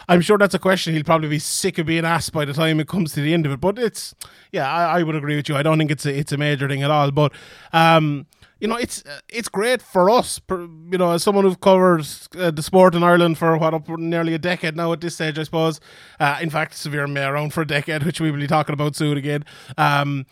I'm 0.08 0.20
sure 0.20 0.38
that's 0.38 0.54
a 0.54 0.58
question 0.58 0.94
he'll 0.94 1.04
probably 1.04 1.28
be 1.28 1.38
sick 1.38 1.78
of 1.78 1.86
being 1.86 2.04
asked 2.04 2.32
by 2.32 2.44
the 2.44 2.52
time 2.52 2.80
it 2.80 2.88
comes 2.88 3.12
to 3.14 3.20
the 3.20 3.32
end 3.34 3.46
of 3.46 3.52
it. 3.52 3.60
But 3.60 3.78
it's 3.78 4.14
yeah, 4.50 4.70
I, 4.70 5.00
I 5.00 5.02
would 5.02 5.14
agree 5.14 5.36
with 5.36 5.48
you. 5.48 5.56
I 5.56 5.62
don't 5.62 5.78
think 5.78 5.90
it's 5.90 6.06
a, 6.06 6.16
it's 6.16 6.32
a 6.32 6.36
major 6.36 6.68
thing 6.68 6.82
at 6.82 6.90
all. 6.90 7.10
But 7.10 7.32
um, 7.72 8.26
you 8.62 8.68
know, 8.68 8.76
it's 8.76 9.02
it's 9.28 9.48
great 9.48 9.82
for 9.82 10.08
us. 10.08 10.40
You 10.48 10.98
know, 10.98 11.10
as 11.10 11.22
someone 11.24 11.44
who's 11.44 11.56
covered 11.56 12.06
uh, 12.38 12.52
the 12.52 12.62
sport 12.62 12.94
in 12.94 13.02
Ireland 13.02 13.38
for 13.38 13.56
what 13.58 13.74
up 13.74 13.88
nearly 13.88 14.34
a 14.34 14.38
decade 14.38 14.76
now 14.76 14.92
at 14.92 15.00
this 15.00 15.16
stage, 15.16 15.36
I 15.36 15.42
suppose. 15.42 15.80
Uh, 16.20 16.38
in 16.40 16.48
fact, 16.48 16.74
Severe 16.74 17.08
May 17.08 17.24
around 17.24 17.52
for 17.52 17.62
a 17.62 17.66
decade, 17.66 18.02
which 18.04 18.20
we 18.20 18.30
will 18.30 18.38
be 18.38 18.46
talking 18.46 18.72
about 18.72 18.94
soon 18.94 19.16
again. 19.16 19.44
Um, 19.76 20.26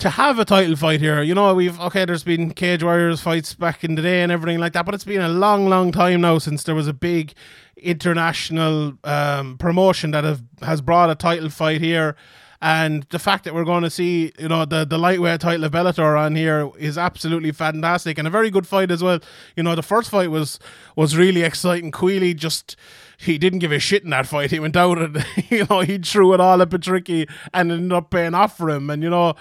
to 0.00 0.10
have 0.10 0.38
a 0.38 0.44
title 0.44 0.76
fight 0.76 1.00
here, 1.00 1.22
you 1.22 1.34
know, 1.34 1.54
we've 1.54 1.78
okay. 1.80 2.04
There's 2.04 2.24
been 2.24 2.52
cage 2.52 2.82
warriors 2.82 3.20
fights 3.20 3.54
back 3.54 3.84
in 3.84 3.94
the 3.94 4.02
day 4.02 4.22
and 4.22 4.32
everything 4.32 4.58
like 4.58 4.72
that, 4.72 4.84
but 4.84 4.94
it's 4.94 5.04
been 5.04 5.20
a 5.20 5.28
long, 5.28 5.68
long 5.68 5.92
time 5.92 6.22
now 6.22 6.38
since 6.38 6.64
there 6.64 6.74
was 6.74 6.88
a 6.88 6.92
big 6.92 7.34
international 7.76 8.94
um, 9.04 9.58
promotion 9.58 10.10
that 10.10 10.24
have 10.24 10.42
has 10.62 10.80
brought 10.80 11.10
a 11.10 11.14
title 11.14 11.50
fight 11.50 11.80
here. 11.80 12.16
And 12.62 13.04
the 13.04 13.18
fact 13.18 13.44
that 13.44 13.54
we're 13.54 13.64
going 13.64 13.84
to 13.84 13.90
see, 13.90 14.32
you 14.38 14.48
know, 14.48 14.66
the, 14.66 14.84
the 14.84 14.98
lightweight 14.98 15.40
title 15.40 15.64
of 15.64 15.72
Bellator 15.72 16.20
on 16.20 16.36
here 16.36 16.70
is 16.78 16.98
absolutely 16.98 17.52
fantastic 17.52 18.18
and 18.18 18.28
a 18.28 18.30
very 18.30 18.50
good 18.50 18.66
fight 18.66 18.90
as 18.90 19.02
well. 19.02 19.18
You 19.56 19.62
know, 19.62 19.74
the 19.74 19.82
first 19.82 20.10
fight 20.10 20.30
was 20.30 20.58
was 20.94 21.16
really 21.16 21.42
exciting. 21.42 21.90
Queally 21.90 22.34
just 22.34 22.76
he 23.16 23.38
didn't 23.38 23.60
give 23.60 23.72
a 23.72 23.78
shit 23.78 24.04
in 24.04 24.10
that 24.10 24.26
fight. 24.26 24.50
He 24.50 24.60
went 24.60 24.76
out 24.76 24.98
and 24.98 25.24
you 25.50 25.66
know 25.70 25.80
he 25.80 25.96
threw 25.98 26.34
it 26.34 26.40
all 26.40 26.60
at 26.60 26.68
Patricky 26.68 27.30
and 27.54 27.72
ended 27.72 27.92
up 27.92 28.10
paying 28.10 28.34
off 28.34 28.58
for 28.58 28.68
him. 28.68 28.90
And 28.90 29.02
you 29.02 29.10
know, 29.10 29.36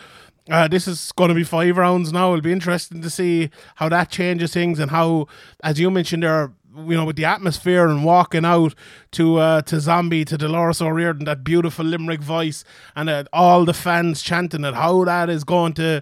uh, 0.50 0.68
this 0.68 0.88
is 0.88 1.12
going 1.13 1.29
to 1.29 1.36
be 1.36 1.44
five 1.44 1.77
rounds 1.77 2.12
now. 2.12 2.29
It'll 2.29 2.41
be 2.41 2.51
interesting 2.51 3.01
to 3.01 3.10
see 3.10 3.50
how 3.75 3.89
that 3.89 4.10
changes 4.10 4.53
things 4.53 4.79
and 4.79 4.91
how, 4.91 5.27
as 5.63 5.79
you 5.79 5.91
mentioned 5.91 6.24
there, 6.24 6.51
you 6.75 6.96
know, 6.96 7.06
with 7.06 7.15
the 7.15 7.25
atmosphere 7.25 7.88
and 7.88 8.06
walking 8.06 8.46
out 8.46 8.74
to 9.12 9.38
uh, 9.38 9.62
to 9.63 9.79
Zombie 9.79 10.24
to 10.25 10.38
Dolores 10.38 10.82
O'Riordan, 10.82 11.25
that 11.25 11.44
beautiful 11.44 11.86
Limerick 11.86 12.22
voice, 12.22 12.63
and 12.96 13.10
uh, 13.10 13.24
all 13.34 13.65
the 13.65 13.74
fans 13.74 14.22
chanting 14.22 14.63
it, 14.63 14.75
how 14.75 15.03
that 15.06 15.29
is 15.29 15.44
going 15.44 15.74
to, 15.74 16.01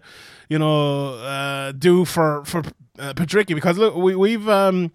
you 0.50 0.60
know, 0.60 1.16
uh, 1.16 1.72
do 1.72 2.06
for 2.06 2.44
for 2.46 2.60
uh, 3.00 3.13
Patricky. 3.13 3.56
Because 3.56 3.77
look, 3.77 3.96
we 3.96 4.16
we've 4.16 4.48
um, 4.50 4.92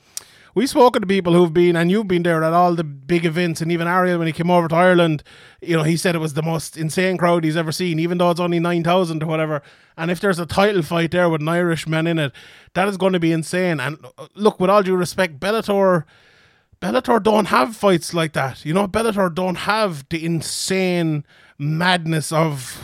we've 0.54 0.68
spoken 0.68 1.02
to 1.02 1.06
people 1.06 1.32
who've 1.32 1.52
been, 1.52 1.76
and 1.76 1.90
you've 1.90 2.08
been 2.08 2.22
there 2.22 2.42
at 2.42 2.52
all 2.52 2.74
the 2.74 2.84
big 2.84 3.24
events, 3.24 3.60
and 3.60 3.72
even 3.72 3.86
Ariel 3.86 4.18
when 4.18 4.26
he 4.26 4.32
came 4.32 4.50
over 4.50 4.68
to 4.68 4.74
Ireland, 4.74 5.22
you 5.60 5.76
know, 5.76 5.82
he 5.82 5.96
said 5.96 6.14
it 6.14 6.18
was 6.18 6.34
the 6.34 6.42
most 6.42 6.76
insane 6.76 7.16
crowd 7.16 7.44
he's 7.44 7.56
ever 7.56 7.72
seen, 7.72 7.98
even 7.98 8.18
though 8.18 8.30
it's 8.30 8.40
only 8.40 8.60
nine 8.60 8.84
thousand 8.84 9.22
or 9.22 9.26
whatever. 9.26 9.62
And 9.96 10.10
if 10.10 10.20
there's 10.20 10.38
a 10.38 10.46
title 10.46 10.82
fight 10.82 11.10
there 11.10 11.28
with 11.28 11.40
an 11.40 11.48
Irishman 11.48 12.06
in 12.06 12.18
it, 12.18 12.32
that 12.74 12.88
is 12.88 12.96
going 12.96 13.12
to 13.12 13.20
be 13.20 13.32
insane. 13.32 13.80
And 13.80 13.98
uh, 14.18 14.28
look, 14.34 14.60
with 14.60 14.70
all 14.70 14.82
due 14.82 14.96
respect, 14.96 15.40
Bellator. 15.40 16.04
Bellator 16.80 17.22
don't 17.22 17.44
have 17.44 17.76
fights 17.76 18.12
like 18.12 18.32
that. 18.32 18.64
You 18.64 18.74
know, 18.74 18.88
Bellator 18.88 19.32
don't 19.32 19.54
have 19.54 20.04
the 20.08 20.26
insane 20.26 21.24
madness 21.56 22.32
of 22.32 22.80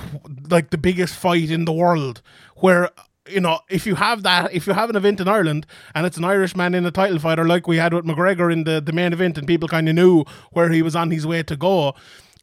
like 0.49 0.71
the 0.71 0.79
biggest 0.79 1.17
fight 1.17 1.51
in 1.51 1.65
the 1.65 1.73
world 1.73 2.23
where 2.59 2.91
you 3.31 3.41
know, 3.41 3.61
if 3.69 3.87
you 3.87 3.95
have 3.95 4.23
that, 4.23 4.53
if 4.53 4.67
you 4.67 4.73
have 4.73 4.91
an 4.91 4.97
event 4.97 5.21
in 5.21 5.29
Ireland 5.29 5.67
and 5.95 6.07
it's 6.07 6.17
an 6.17 6.25
Irishman 6.25 6.75
in 6.75 6.85
a 6.87 6.91
title 6.91 7.19
fighter 7.19 7.47
like 7.47 7.67
we 7.67 7.77
had 7.77 7.95
with 7.95 8.05
McGregor 8.05 8.53
in 8.53 8.65
the, 8.65 8.81
the 8.81 8.93
main 8.93 9.13
event 9.13 9.39
and 9.39 9.47
people 9.47 9.69
kind 9.69 9.89
of 9.89 9.95
knew 9.95 10.25
where 10.53 10.71
he 10.71 10.83
was 10.83 10.97
on 10.97 11.11
his 11.11 11.27
way 11.27 11.43
to 11.43 11.57
go, 11.57 11.95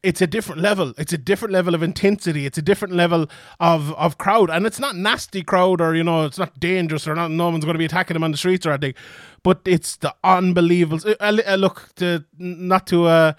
it's 0.03 0.21
a 0.21 0.27
different 0.27 0.61
level. 0.61 0.93
It's 0.97 1.13
a 1.13 1.17
different 1.17 1.51
level 1.51 1.73
of 1.73 1.81
intensity. 1.81 2.45
It's 2.45 2.59
a 2.59 2.61
different 2.61 2.93
level 2.93 3.27
of, 3.59 3.91
of 3.93 4.17
crowd. 4.17 4.49
And 4.51 4.65
it's 4.67 4.79
not 4.79 4.95
nasty 4.95 5.41
crowd 5.41 5.81
or, 5.81 5.95
you 5.95 6.03
know, 6.03 6.25
it's 6.25 6.37
not 6.37 6.59
dangerous 6.59 7.07
or 7.07 7.15
not, 7.15 7.31
no 7.31 7.49
one's 7.49 7.65
going 7.65 7.73
to 7.73 7.79
be 7.79 7.85
attacking 7.85 8.15
him 8.15 8.23
on 8.23 8.31
the 8.31 8.37
streets 8.37 8.65
or 8.65 8.71
anything. 8.71 8.93
But 9.41 9.61
it's 9.65 9.95
the 9.97 10.13
unbelievable. 10.23 10.99
Uh, 11.19 11.41
uh, 11.47 11.55
look, 11.55 11.89
to, 11.95 12.23
not 12.37 12.87
to. 12.87 13.05
Uh, 13.05 13.33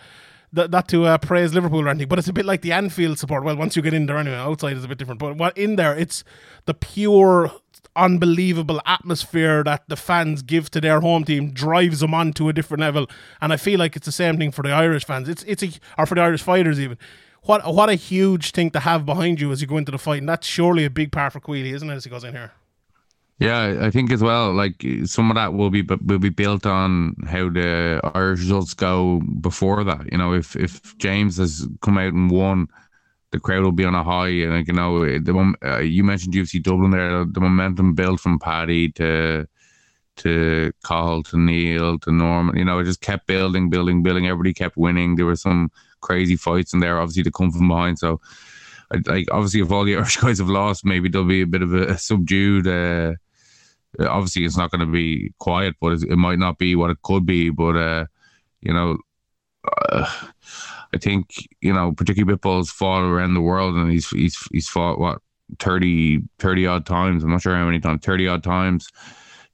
th- 0.56 0.70
not 0.70 0.88
to 0.88 1.04
uh, 1.04 1.18
praise 1.18 1.54
Liverpool 1.54 1.82
or 1.82 1.88
anything, 1.88 2.08
but 2.08 2.18
it's 2.18 2.28
a 2.28 2.32
bit 2.32 2.44
like 2.44 2.62
the 2.62 2.72
Anfield 2.72 3.18
support. 3.18 3.44
Well, 3.44 3.56
once 3.56 3.76
you 3.76 3.82
get 3.82 3.94
in 3.94 4.06
there 4.06 4.18
anyway, 4.18 4.36
outside 4.36 4.76
is 4.76 4.84
a 4.84 4.88
bit 4.88 4.98
different. 4.98 5.20
But 5.20 5.36
what 5.36 5.56
in 5.56 5.76
there, 5.76 5.94
it's 5.94 6.24
the 6.64 6.74
pure, 6.74 7.52
unbelievable 7.94 8.80
atmosphere 8.84 9.62
that 9.64 9.84
the 9.88 9.96
fans 9.96 10.42
give 10.42 10.70
to 10.70 10.80
their 10.80 11.00
home 11.00 11.24
team 11.24 11.52
drives 11.52 12.00
them 12.00 12.14
on 12.14 12.32
to 12.34 12.48
a 12.48 12.52
different 12.52 12.80
level. 12.80 13.06
And 13.40 13.52
I 13.52 13.56
feel 13.56 13.78
like 13.78 13.94
it's 13.94 14.06
the 14.06 14.12
same 14.12 14.38
thing 14.38 14.50
for 14.50 14.62
the 14.62 14.72
Irish 14.72 15.04
fans. 15.04 15.28
It's 15.28 15.44
it's 15.44 15.62
a 15.62 15.70
or 15.96 16.06
for 16.06 16.16
the 16.16 16.22
Irish 16.22 16.42
fighters 16.42 16.80
even. 16.80 16.98
What 17.42 17.72
what 17.72 17.88
a 17.88 17.94
huge 17.94 18.50
thing 18.50 18.70
to 18.70 18.80
have 18.80 19.06
behind 19.06 19.40
you 19.40 19.52
as 19.52 19.60
you 19.60 19.68
go 19.68 19.76
into 19.76 19.92
the 19.92 19.98
fight, 19.98 20.18
and 20.18 20.28
that's 20.28 20.46
surely 20.46 20.84
a 20.84 20.90
big 20.90 21.12
part 21.12 21.32
for 21.32 21.40
Queally, 21.40 21.70
isn't 21.70 21.88
it? 21.88 21.94
As 21.94 22.04
he 22.04 22.10
goes 22.10 22.24
in 22.24 22.32
here. 22.32 22.52
Yeah, 23.38 23.78
I 23.82 23.90
think 23.90 24.10
as 24.12 24.22
well. 24.22 24.54
Like 24.54 24.82
some 25.04 25.30
of 25.30 25.34
that 25.34 25.52
will 25.52 25.68
be 25.68 25.82
will 25.82 26.18
be 26.18 26.30
built 26.30 26.64
on 26.64 27.16
how 27.26 27.50
the 27.50 28.00
Irish 28.14 28.40
results 28.40 28.72
go 28.72 29.20
before 29.40 29.84
that. 29.84 30.10
You 30.10 30.16
know, 30.16 30.32
if 30.32 30.56
if 30.56 30.96
James 30.96 31.36
has 31.36 31.68
come 31.82 31.98
out 31.98 32.14
and 32.14 32.30
won, 32.30 32.68
the 33.32 33.40
crowd 33.40 33.62
will 33.62 33.72
be 33.72 33.84
on 33.84 33.94
a 33.94 34.02
high. 34.02 34.28
And 34.28 34.54
like 34.54 34.68
you 34.68 34.72
know, 34.72 35.04
the 35.04 35.54
uh, 35.62 35.80
you 35.80 36.02
mentioned 36.02 36.32
UFC 36.34 36.62
Dublin 36.62 36.92
there. 36.92 37.26
The 37.26 37.40
momentum 37.40 37.94
built 37.94 38.20
from 38.20 38.38
Paddy 38.38 38.90
to 38.92 39.46
to 40.16 40.72
Cathal 40.82 41.22
to 41.24 41.38
Neil 41.38 41.98
to 41.98 42.10
Norman. 42.12 42.56
You 42.56 42.64
know, 42.64 42.78
it 42.78 42.84
just 42.84 43.02
kept 43.02 43.26
building, 43.26 43.68
building, 43.68 44.02
building. 44.02 44.26
Everybody 44.26 44.54
kept 44.54 44.78
winning. 44.78 45.16
There 45.16 45.26
were 45.26 45.36
some 45.36 45.70
crazy 46.00 46.36
fights 46.36 46.72
in 46.72 46.80
there, 46.80 46.98
obviously 46.98 47.24
to 47.24 47.30
come 47.30 47.50
from 47.50 47.68
behind. 47.68 47.98
So, 47.98 48.18
like 49.06 49.28
obviously, 49.30 49.60
if 49.60 49.70
all 49.70 49.84
the 49.84 49.96
Irish 49.96 50.16
guys 50.16 50.38
have 50.38 50.48
lost, 50.48 50.86
maybe 50.86 51.10
there'll 51.10 51.26
be 51.26 51.42
a 51.42 51.46
bit 51.46 51.60
of 51.60 51.74
a 51.74 51.98
subdued. 51.98 52.66
Uh, 52.66 53.12
obviously 54.00 54.44
it's 54.44 54.56
not 54.56 54.70
going 54.70 54.80
to 54.80 54.92
be 54.92 55.32
quiet, 55.38 55.74
but 55.80 56.02
it, 56.02 56.16
might 56.16 56.38
not 56.38 56.58
be 56.58 56.74
what 56.74 56.90
it 56.90 57.02
could 57.02 57.26
be. 57.26 57.50
But 57.50 57.76
uh, 57.76 58.06
you 58.60 58.72
know, 58.72 58.98
uh, 59.88 60.10
I 60.94 60.98
think 60.98 61.48
you 61.60 61.72
know, 61.72 61.92
particularly 61.92 62.36
Pitbull's 62.36 62.70
fought 62.70 63.02
around 63.02 63.34
the 63.34 63.40
world, 63.40 63.74
and 63.74 63.90
he's 63.90 64.08
he's 64.10 64.36
he's 64.52 64.68
fought 64.68 64.98
what 64.98 65.20
30, 65.58 66.22
30 66.38 66.66
odd 66.66 66.86
times. 66.86 67.22
I'm 67.22 67.30
not 67.30 67.42
sure 67.42 67.54
how 67.54 67.66
many 67.66 67.80
times, 67.80 68.04
thirty 68.04 68.26
odd 68.28 68.42
times. 68.42 68.88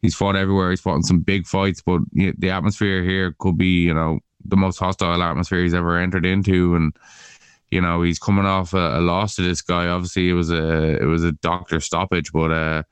He's 0.00 0.14
fought 0.14 0.36
everywhere. 0.36 0.70
He's 0.70 0.80
fought 0.80 0.96
in 0.96 1.02
some 1.04 1.20
big 1.20 1.46
fights, 1.46 1.80
but 1.80 2.00
the 2.12 2.50
atmosphere 2.50 3.04
here 3.04 3.36
could 3.38 3.56
be, 3.56 3.82
you 3.82 3.94
know, 3.94 4.18
the 4.44 4.56
most 4.56 4.78
hostile 4.78 5.22
atmosphere 5.22 5.62
he's 5.62 5.74
ever 5.74 5.98
entered 5.98 6.26
into, 6.26 6.74
and 6.74 6.92
you 7.70 7.80
know 7.80 8.02
he's 8.02 8.18
coming 8.18 8.44
off 8.44 8.74
a, 8.74 8.98
a 8.98 9.00
loss 9.00 9.36
to 9.36 9.42
this 9.42 9.62
guy. 9.62 9.86
Obviously, 9.86 10.28
it 10.28 10.34
was 10.34 10.50
a 10.50 11.00
it 11.00 11.04
was 11.04 11.24
a 11.24 11.32
doctor 11.32 11.80
stoppage, 11.80 12.32
but 12.32 12.50
uh, 12.50 12.82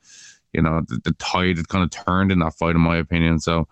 you 0.53 0.63
know 0.63 0.83
the, 0.89 1.01
the 1.05 1.13
tide 1.15 1.57
had 1.57 1.69
kind 1.69 1.85
of 1.85 1.91
turned 1.91 2.33
in 2.33 2.39
that 2.41 2.55
fight, 2.55 2.75
in 2.75 2.81
my 2.81 2.97
opinion. 2.97 3.41
So, 3.41 3.69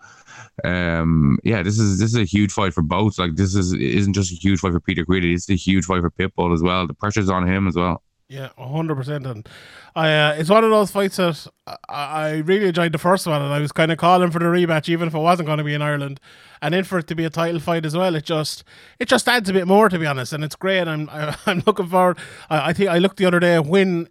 um, 0.63 1.39
yeah, 1.43 1.63
this 1.63 1.79
is 1.79 1.99
this 1.99 2.09
is 2.09 2.17
a 2.17 2.25
huge 2.25 2.51
fight 2.51 2.73
for 2.73 2.81
both. 2.81 3.19
Like 3.19 3.35
this 3.35 3.55
is 3.55 3.73
isn't 3.73 4.13
just 4.13 4.31
a 4.31 4.35
huge 4.35 4.59
fight 4.59 4.73
for 4.73 4.79
Peter 4.79 5.05
Queally. 5.05 5.33
It's 5.33 5.49
a 5.49 5.55
huge 5.55 5.85
fight 5.85 6.01
for 6.01 6.11
Pitbull 6.11 6.53
as 6.53 6.61
well. 6.61 6.87
The 6.87 6.93
pressure's 6.93 7.29
on 7.29 7.47
him 7.47 7.67
as 7.67 7.75
well. 7.75 8.03
Yeah, 8.29 8.49
hundred 8.59 8.93
percent. 8.93 9.25
And 9.25 9.49
I, 9.95 10.13
uh, 10.13 10.35
it's 10.37 10.51
one 10.51 10.63
of 10.63 10.69
those 10.69 10.91
fights 10.91 11.17
that 11.17 11.47
I, 11.65 11.75
I 11.89 12.31
really 12.37 12.67
enjoyed 12.67 12.91
the 12.91 12.99
first 12.99 13.25
one, 13.25 13.41
and 13.41 13.51
I 13.51 13.59
was 13.59 13.71
kind 13.71 13.91
of 13.91 13.97
calling 13.97 14.29
for 14.29 14.37
the 14.37 14.45
rematch, 14.45 14.87
even 14.87 15.07
if 15.07 15.15
it 15.15 15.19
wasn't 15.19 15.47
going 15.47 15.57
to 15.57 15.63
be 15.63 15.73
in 15.73 15.81
Ireland, 15.81 16.19
and 16.61 16.75
then 16.75 16.83
for 16.83 16.99
it 16.99 17.07
to 17.07 17.15
be 17.15 17.25
a 17.25 17.31
title 17.31 17.59
fight 17.59 17.87
as 17.87 17.97
well. 17.97 18.13
It 18.13 18.25
just, 18.25 18.63
it 18.99 19.07
just 19.07 19.27
adds 19.27 19.49
a 19.49 19.53
bit 19.53 19.67
more, 19.67 19.89
to 19.89 19.97
be 19.97 20.05
honest, 20.05 20.31
and 20.31 20.43
it's 20.43 20.55
great. 20.55 20.87
I'm, 20.87 21.09
I'm 21.47 21.63
looking 21.65 21.87
forward. 21.87 22.19
I, 22.51 22.69
I 22.69 22.73
think 22.73 22.91
I 22.91 22.99
looked 22.99 23.17
the 23.17 23.25
other 23.25 23.39
day 23.39 23.57
when, 23.57 24.09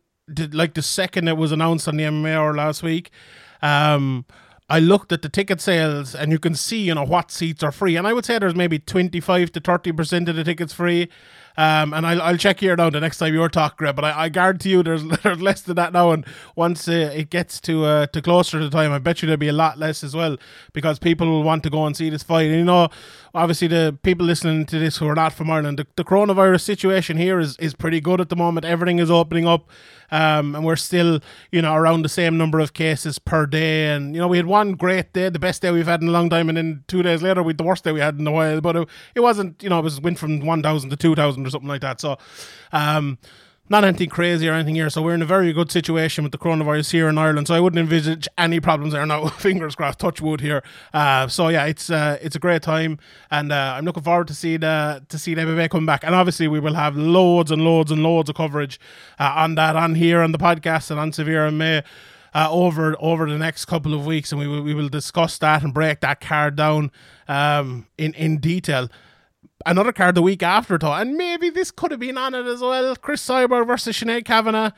like 0.52 0.75
the 0.75 0.82
second 0.82 1.28
it 1.28 1.37
was 1.37 1.52
announced 1.52 1.88
on 1.88 1.97
the 1.97 2.04
MMA 2.04 2.56
last 2.56 2.82
week. 2.82 3.11
Um, 3.62 4.25
I 4.70 4.80
looked 4.80 5.12
at 5.12 5.23
the 5.23 5.30
ticket 5.30 5.62
sales 5.62 6.14
and 6.14 6.30
you 6.30 6.38
can 6.38 6.54
see, 6.54 6.80
you 6.80 6.94
know, 6.94 7.04
what 7.04 7.30
seats 7.30 7.62
are 7.62 7.73
free. 7.73 7.97
And 7.97 8.06
I 8.06 8.12
would 8.12 8.26
say 8.26 8.38
there's 8.38 8.54
maybe 8.54 8.78
25 8.78 9.52
to 9.52 9.61
30% 9.62 10.28
of 10.28 10.37
the 10.37 10.44
tickets 10.44 10.75
free. 10.75 11.08
Um, 11.56 11.92
and 11.92 12.06
I'll, 12.06 12.23
I'll 12.23 12.37
check 12.37 12.61
here 12.61 12.76
now 12.76 12.88
the 12.90 13.00
next 13.00 13.18
time 13.18 13.35
you're 13.35 13.49
talking, 13.49 13.76
Greg, 13.78 13.97
but 13.97 14.04
I, 14.04 14.25
I 14.25 14.28
guarantee 14.28 14.70
you 14.70 14.82
there's, 14.82 15.02
there's 15.23 15.40
less 15.40 15.62
than 15.62 15.76
that 15.76 15.92
now. 15.92 16.11
And 16.11 16.25
once 16.54 16.87
uh, 16.87 17.11
it 17.12 17.30
gets 17.30 17.61
to 17.62 17.85
uh, 17.85 18.06
to 18.08 18.23
closer 18.23 18.58
to 18.58 18.64
the 18.64 18.70
time, 18.70 18.92
I 18.92 18.99
bet 18.99 19.23
you 19.23 19.26
there'll 19.26 19.38
be 19.38 19.49
a 19.49 19.52
lot 19.52 19.78
less 19.78 20.04
as 20.04 20.14
well 20.14 20.37
because 20.73 20.99
people 20.99 21.26
will 21.26 21.42
want 21.42 21.64
to 21.64 21.70
go 21.70 21.85
and 21.87 21.97
see 21.97 22.11
this 22.11 22.23
fight. 22.23 22.47
And, 22.47 22.58
you 22.58 22.64
know, 22.64 22.90
obviously 23.35 23.68
the 23.68 23.99
people 24.02 24.26
listening 24.26 24.66
to 24.66 24.78
this 24.78 24.97
who 24.97 25.08
are 25.08 25.14
not 25.14 25.32
from 25.32 25.50
Ireland, 25.50 25.78
the, 25.78 25.87
the 25.97 26.04
coronavirus 26.04 26.62
situation 26.62 27.16
here 27.16 27.38
is, 27.38 27.56
is 27.58 27.75
pretty 27.75 28.00
good 28.00 28.20
at 28.20 28.28
the 28.28 28.37
moment. 28.37 28.66
Everything 28.66 28.99
is 28.99 29.11
opening 29.11 29.47
up. 29.47 29.68
Um, 30.11 30.54
and 30.54 30.64
we're 30.64 30.76
still, 30.76 31.20
you 31.52 31.61
know, 31.61 31.75
around 31.75 32.02
the 32.02 32.08
same 32.08 32.38
number 32.38 32.61
of 32.61 32.73
cases 32.73 33.18
per 33.18 33.44
day. 33.44 33.90
And, 33.90 34.14
you 34.14 34.20
know, 34.20 34.28
we 34.28 34.38
had 34.38 34.47
one 34.47 34.73
great 34.73 35.12
day, 35.12 35.28
the 35.28 35.38
best 35.38 35.61
day 35.61 35.70
we've 35.70 35.87
had 35.87 36.00
in 36.00 36.08
a 36.08 36.12
long 36.12 36.30
time. 36.30 36.49
And 36.49 36.56
then 36.56 36.85
two 36.88 37.02
days 37.02 37.23
later, 37.23 37.42
we 37.42 37.50
had 37.50 37.58
the 37.58 37.64
worst 37.64 37.85
day 37.85 37.92
we 37.92 38.00
had 38.00 38.18
in 38.18 38.26
a 38.26 38.32
while. 38.32 38.61
But 38.61 38.76
it, 38.76 38.88
it 39.14 39.20
wasn't, 39.20 39.62
you 39.62 39.68
know, 39.68 39.78
it 39.78 39.82
was 39.82 40.00
went 40.00 40.18
from 40.18 40.40
1,000 40.40 40.90
to 40.90 40.97
2,000 40.97 41.47
or 41.47 41.50
something 41.50 41.68
like 41.68 41.82
that. 41.82 42.00
So, 42.00 42.16
um, 42.73 43.18
not 43.68 43.84
anything 43.84 44.08
crazy 44.08 44.48
or 44.48 44.52
anything 44.52 44.75
here. 44.75 44.90
So 44.90 45.02
we're 45.02 45.14
in 45.14 45.22
a 45.22 45.26
very 45.26 45.52
good 45.52 45.70
situation 45.70 46.25
with 46.25 46.32
the 46.32 46.38
coronavirus 46.38 46.90
here 46.90 47.08
in 47.08 47.18
Ireland. 47.18 47.48
So 47.48 47.54
I 47.54 47.60
wouldn't 47.60 47.78
envisage 47.78 48.26
any 48.37 48.60
problems 48.60 48.92
there 48.92 49.04
now. 49.06 49.28
Fingers 49.38 49.75
crossed, 49.75 49.98
touch 49.98 50.20
wood 50.20 50.40
here. 50.40 50.62
Uh, 50.92 51.28
so 51.28 51.48
yeah, 51.48 51.64
it's 51.66 51.90
uh, 51.90 52.18
it's 52.22 52.37
a 52.37 52.38
great 52.38 52.62
time, 52.62 52.98
and 53.30 53.52
uh, 53.52 53.75
I'm 53.76 53.84
looking 53.84 54.02
forward 54.02 54.28
to 54.28 54.34
see 54.34 54.56
the 54.56 55.04
to 55.08 55.18
see 55.18 55.34
the 55.34 55.42
MMA 55.42 55.70
come 55.70 55.87
back. 55.87 56.04
And 56.04 56.14
obviously 56.14 56.48
we 56.48 56.60
will 56.60 56.75
have 56.75 56.96
loads 56.96 57.50
and 57.50 57.62
loads 57.64 57.90
and 57.90 58.02
loads 58.02 58.28
of 58.28 58.37
coverage 58.37 58.80
uh, 59.18 59.32
on 59.37 59.54
that 59.56 59.76
on 59.76 59.94
here 59.94 60.22
on 60.22 60.32
the 60.32 60.38
podcast 60.38 60.90
and 60.90 60.98
on 60.98 61.12
Severe 61.12 61.48
MMA. 61.48 61.84
uh, 62.34 62.48
over 62.50 62.96
over 63.00 63.28
the 63.28 63.38
next 63.38 63.64
couple 63.64 63.94
of 63.94 64.06
weeks, 64.06 64.32
and 64.32 64.40
we 64.40 64.46
will 64.46 64.62
we 64.62 64.75
will 64.75 64.88
discuss 64.88 65.38
that 65.38 65.62
and 65.62 65.72
break 65.72 66.00
that 66.00 66.20
card 66.20 66.56
down 66.56 66.90
um, 67.26 67.87
in 67.96 68.14
in 68.14 68.38
detail. 68.38 68.88
Another 69.67 69.93
card 69.93 70.15
the 70.15 70.23
week 70.23 70.43
after, 70.43 70.79
though, 70.79 70.93
and 70.93 71.17
maybe 71.17 71.50
this 71.50 71.71
could 71.71 71.91
have 71.91 72.00
been 72.00 72.17
on 72.17 72.35
it 72.35 72.47
as 72.47 72.61
well. 72.61 72.95
Cris 72.97 73.27
Cyborg 73.27 73.67
versus 73.67 73.99
Sinead 73.99 74.25
Kavanagh. 74.25 74.71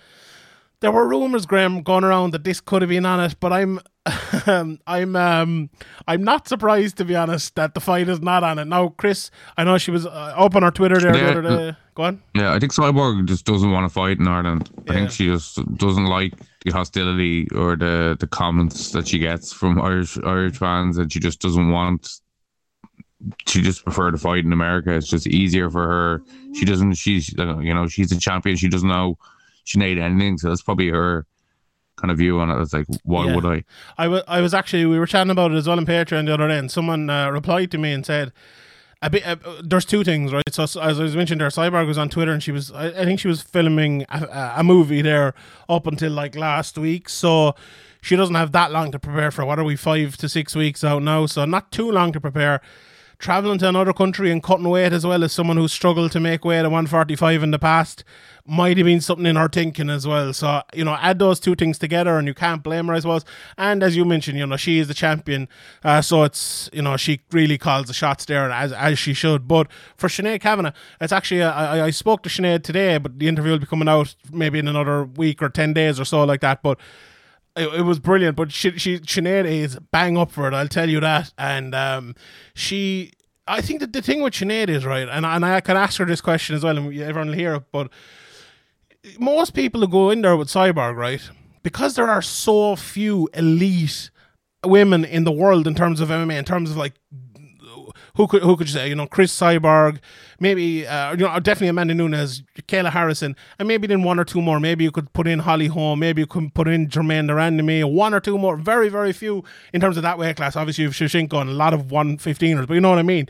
There 0.81 0.91
were 0.91 1.07
rumors, 1.07 1.45
Graham, 1.45 1.83
going 1.83 2.05
around 2.05 2.33
that 2.33 2.45
this 2.45 2.61
could 2.61 2.81
have 2.81 2.89
been 2.89 3.05
on 3.05 3.21
it, 3.21 3.37
but 3.39 3.53
I'm 3.53 3.81
I'm 4.87 5.15
um 5.15 5.69
I'm 6.09 6.25
not 6.25 6.49
surprised 6.49 6.97
to 6.97 7.05
be 7.05 7.15
honest 7.15 7.55
that 7.57 7.75
the 7.75 7.81
fight 7.81 8.09
is 8.09 8.23
not 8.23 8.43
on 8.43 8.59
it 8.59 8.65
now. 8.65 8.89
Cris, 8.89 9.31
I 9.59 9.65
know 9.65 9.77
she 9.77 9.91
was 9.91 10.07
uh, 10.07 10.11
up 10.11 10.57
on 10.57 10.63
her 10.63 10.71
Twitter 10.71 10.99
there. 10.99 11.15
Yeah, 11.15 11.31
other 11.31 11.43
day. 11.43 11.77
Go 11.95 12.05
on. 12.05 12.23
Yeah, 12.35 12.55
I 12.55 12.59
think 12.59 12.73
Cyborg 12.73 13.27
just 13.27 13.45
doesn't 13.45 13.71
want 13.71 13.85
to 13.85 13.93
fight 13.93 14.19
in 14.19 14.27
Ireland. 14.27 14.71
I 14.89 14.95
think 14.95 15.11
she 15.11 15.27
just 15.27 15.59
doesn't 15.77 16.07
like 16.07 16.33
the 16.65 16.71
hostility 16.71 17.47
or 17.55 17.77
the, 17.77 18.17
the 18.19 18.27
comments 18.27 18.93
that 18.93 19.09
she 19.09 19.19
gets 19.19 19.53
from 19.53 19.81
Irish 19.81 20.17
Irish 20.25 20.57
fans, 20.57 20.97
and 20.97 21.13
she 21.13 21.21
just 21.21 21.41
doesn't 21.41 21.71
want. 21.71 22.09
She 23.47 23.61
just 23.63 23.85
prefer 23.85 24.11
to 24.11 24.19
fight 24.19 24.45
in 24.45 24.53
America. 24.53 24.93
It's 24.95 25.09
just 25.09 25.27
easier 25.27 25.69
for 25.71 25.87
her. 25.87 26.23
She 26.55 26.65
doesn't. 26.65 26.95
She's 26.95 27.35
uh, 27.39 27.59
you 27.59 27.75
know 27.75 27.87
she's 27.87 28.11
a 28.13 28.19
champion. 28.19 28.57
She 28.57 28.69
doesn't 28.69 28.89
know 28.89 29.19
she 29.65 29.79
need 29.79 29.99
anything. 29.99 30.39
So 30.39 30.49
that's 30.49 30.63
probably 30.63 30.89
her 30.89 31.27
kind 31.97 32.11
of 32.11 32.17
view 32.17 32.41
on 32.41 32.51
it. 32.51 32.61
It's 32.63 32.73
like 32.73 32.87
why 33.03 33.27
Yeah. 33.27 33.35
would 33.35 33.45
I? 33.45 33.65
I 33.99 34.09
wa- 34.09 34.23
I 34.27 34.41
was 34.41 34.55
actually 34.55 34.87
we 34.87 34.99
were 34.99 35.07
chatting 35.07 35.31
about 35.31 35.53
it 35.53 35.57
as 35.57 35.67
well 35.69 35.77
on 35.79 35.85
Patreon 35.85 36.27
the 36.27 36.35
other 36.35 36.49
day, 36.49 36.57
and 36.59 36.71
someone 36.71 37.11
uh, 37.11 37.31
replied 37.31 37.71
to 37.73 37.79
me 37.79 37.93
and 37.93 38.07
said, 38.07 38.33
"A 39.03 39.11
bit." 39.11 39.27
Uh, 39.27 39.37
there's 39.63 39.85
two 39.85 40.03
things, 40.03 40.33
right? 40.33 40.43
So, 40.51 40.63
as 40.63 40.77
I 40.79 41.03
was 41.03 41.15
mentioned 41.15 41.43
there, 41.43 41.49
Cyborg 41.49 41.87
was 41.87 41.99
on 41.99 42.09
Twitter, 42.09 42.33
and 42.33 42.43
she 42.43 42.53
was 42.53 42.73
I, 42.73 42.87
I 42.87 43.05
think 43.05 43.21
she 43.21 43.29
was 43.29 43.43
filming 43.43 44.07
a- 44.09 44.55
a 44.57 44.65
movie 44.65 45.03
there 45.03 45.35
up 45.69 45.87
until 45.87 46.13
like 46.13 46.35
last 46.37 46.79
week, 46.79 47.11
so 47.11 47.55
she 48.01 48.17
doesn't 48.17 48.35
have 48.35 48.53
that 48.53 48.73
long 48.73 48.91
to 48.93 48.99
prepare 48.99 49.31
for. 49.31 49.45
What 49.45 49.59
are 49.59 49.65
we 49.65 49.77
five 49.77 50.17
to 50.17 50.29
six 50.31 50.57
weeks 50.57 50.83
out 50.83 51.03
now? 51.03 51.27
So 51.27 51.45
not 51.45 51.71
too 51.71 51.91
long 51.91 52.13
to 52.13 52.21
prepare. 52.21 52.63
Traveling 53.21 53.59
to 53.59 53.69
another 53.69 53.93
country 53.93 54.33
and 54.33 54.43
cutting 54.43 54.67
weight 54.67 54.95
as 54.95 55.07
well 55.07 55.23
as 55.23 55.31
someone 55.31 55.59
who's 55.59 55.75
struggled 55.75 56.11
to 56.13 56.21
make 56.21 56.43
weight 56.43 56.61
at 56.61 56.65
145 56.65 57.43
in 57.43 57.51
the 57.51 57.59
past 57.59 58.03
might 58.47 58.79
have 58.79 58.87
been 58.87 59.03
something 59.03 59.27
in 59.27 59.37
her 59.37 59.47
thinking 59.47 59.91
as 59.91 60.07
well. 60.07 60.33
So, 60.33 60.63
you 60.73 60.87
know, 60.87 60.95
add 60.95 61.19
those 61.19 61.39
two 61.39 61.55
things 61.55 61.79
together 61.79 62.17
and 62.17 62.27
you 62.27 62.33
can't 62.33 62.63
blame 62.63 62.87
her, 62.87 62.95
I 62.95 63.01
suppose. 63.01 63.27
And 63.59 63.83
as 63.83 63.95
you 63.95 64.07
mentioned, 64.07 64.39
you 64.39 64.47
know, 64.47 64.57
she 64.57 64.79
is 64.79 64.89
the 64.89 64.95
champion. 64.95 65.51
Uh, 65.85 66.01
so 66.01 66.23
it's, 66.23 66.71
you 66.73 66.81
know, 66.81 66.97
she 66.97 67.21
really 67.31 67.59
calls 67.59 67.89
the 67.89 67.93
shots 67.93 68.25
there 68.25 68.51
as, 68.51 68.73
as 68.73 68.99
she 68.99 69.13
should. 69.13 69.47
But 69.47 69.69
for 69.99 70.09
Sinead 70.09 70.41
Kavanagh, 70.41 70.73
it's 70.99 71.13
actually, 71.13 71.43
uh, 71.43 71.53
I, 71.53 71.85
I 71.85 71.91
spoke 71.91 72.23
to 72.23 72.31
Sinead 72.31 72.63
today, 72.63 72.97
but 72.97 73.19
the 73.19 73.29
interview 73.29 73.53
will 73.53 73.59
be 73.59 73.67
coming 73.67 73.89
out 73.89 74.15
maybe 74.33 74.59
in 74.59 74.67
another 74.67 75.05
week 75.05 75.43
or 75.43 75.51
10 75.51 75.75
days 75.75 76.01
or 76.01 76.07
so 76.07 76.25
like 76.25 76.41
that. 76.41 76.63
But 76.63 76.81
it, 77.57 77.69
it 77.75 77.83
was 77.83 77.99
brilliant. 77.99 78.37
But 78.37 78.53
she, 78.53 78.79
she 78.79 78.99
Sinead 78.99 79.45
is 79.47 79.79
bang 79.91 80.17
up 80.17 80.31
for 80.31 80.47
it. 80.49 80.55
I'll 80.55 80.69
tell 80.69 80.89
you 80.89 81.01
that. 81.01 81.33
And 81.39 81.75
um, 81.75 82.15
she, 82.55 83.13
I 83.47 83.61
think 83.61 83.81
that 83.81 83.93
the 83.93 84.03
thing 84.03 84.23
with 84.23 84.35
Sinead 84.35 84.69
is 84.69 84.85
right, 84.85 85.09
and 85.09 85.27
and 85.27 85.45
I 85.45 85.61
can 85.61 85.77
ask 85.77 85.99
her 85.99 86.05
this 86.05 86.21
question 86.21 86.57
as 86.57 86.65
well, 86.65 86.77
and 86.77 86.87
everyone 87.01 87.29
will 87.29 87.35
hear 87.35 87.55
it. 87.55 87.65
But 87.73 87.91
most 89.19 89.55
people 89.55 89.81
who 89.81 89.89
go 89.89 90.11
in 90.11 90.23
there 90.23 90.37
with 90.37 90.49
Cyborg, 90.49 90.97
right, 90.97 91.29
because 91.63 91.95
there 91.95 92.09
are 92.09 92.23
so 92.23 92.77
few 92.77 93.29
elite 93.35 94.11
women 94.65 95.05
in 95.05 95.25
the 95.25 95.33
world 95.33 95.67
in 95.67 95.75
terms 95.75 96.01
of 96.01 96.09
MMA, 96.11 96.39
in 96.39 96.45
terms 96.45 96.71
of 96.71 96.77
like 96.77 96.95
who 98.17 98.27
could 98.27 98.43
who 98.43 98.57
could 98.57 98.69
you 98.69 98.73
say? 98.73 98.89
You 98.89 98.95
know, 98.95 99.07
Cris 99.07 99.37
Cyborg, 99.37 99.99
maybe 100.39 100.87
uh, 100.87 101.13
you 101.13 101.19
know, 101.19 101.39
definitely 101.41 101.69
Amanda 101.69 101.95
Nunes, 101.95 102.43
Kayla 102.69 102.91
Harrison, 102.91 103.37
and 103.59 103.69
maybe 103.69 103.87
then 103.87 104.03
one 104.03 104.19
or 104.19 104.25
two 104.25 104.41
more. 104.41 104.61
Maybe 104.61 104.85
you 104.85 104.91
could 104.91 105.13
put 105.13 105.27
in 105.27 105.41
Holly 105.41 105.67
Holm, 105.67 106.01
maybe 106.01 106.23
you 106.23 106.27
could 106.27 106.55
put 106.55 106.69
in 106.69 106.89
Germaine 106.89 107.27
de 107.27 107.33
Randamie, 107.33 107.91
one 107.91 108.15
or 108.15 108.21
two 108.21 108.39
more. 108.39 108.57
Very 108.57 108.89
very 108.89 109.13
few 109.13 109.45
in 109.73 109.81
terms 109.81 109.97
of 109.97 110.03
that 110.03 110.19
weight 110.19 110.37
class. 110.37 110.57
Obviously, 110.57 110.85
you've 110.85 110.95
Shevchenko 110.95 111.41
and 111.41 111.51
a 111.51 111.55
lot 111.55 111.75
of 111.75 111.87
115ers, 111.87 112.67
but 112.67 112.75
you 112.75 112.81
know 112.81 112.91
what 112.91 112.99
I 112.99 113.03
mean. 113.03 113.29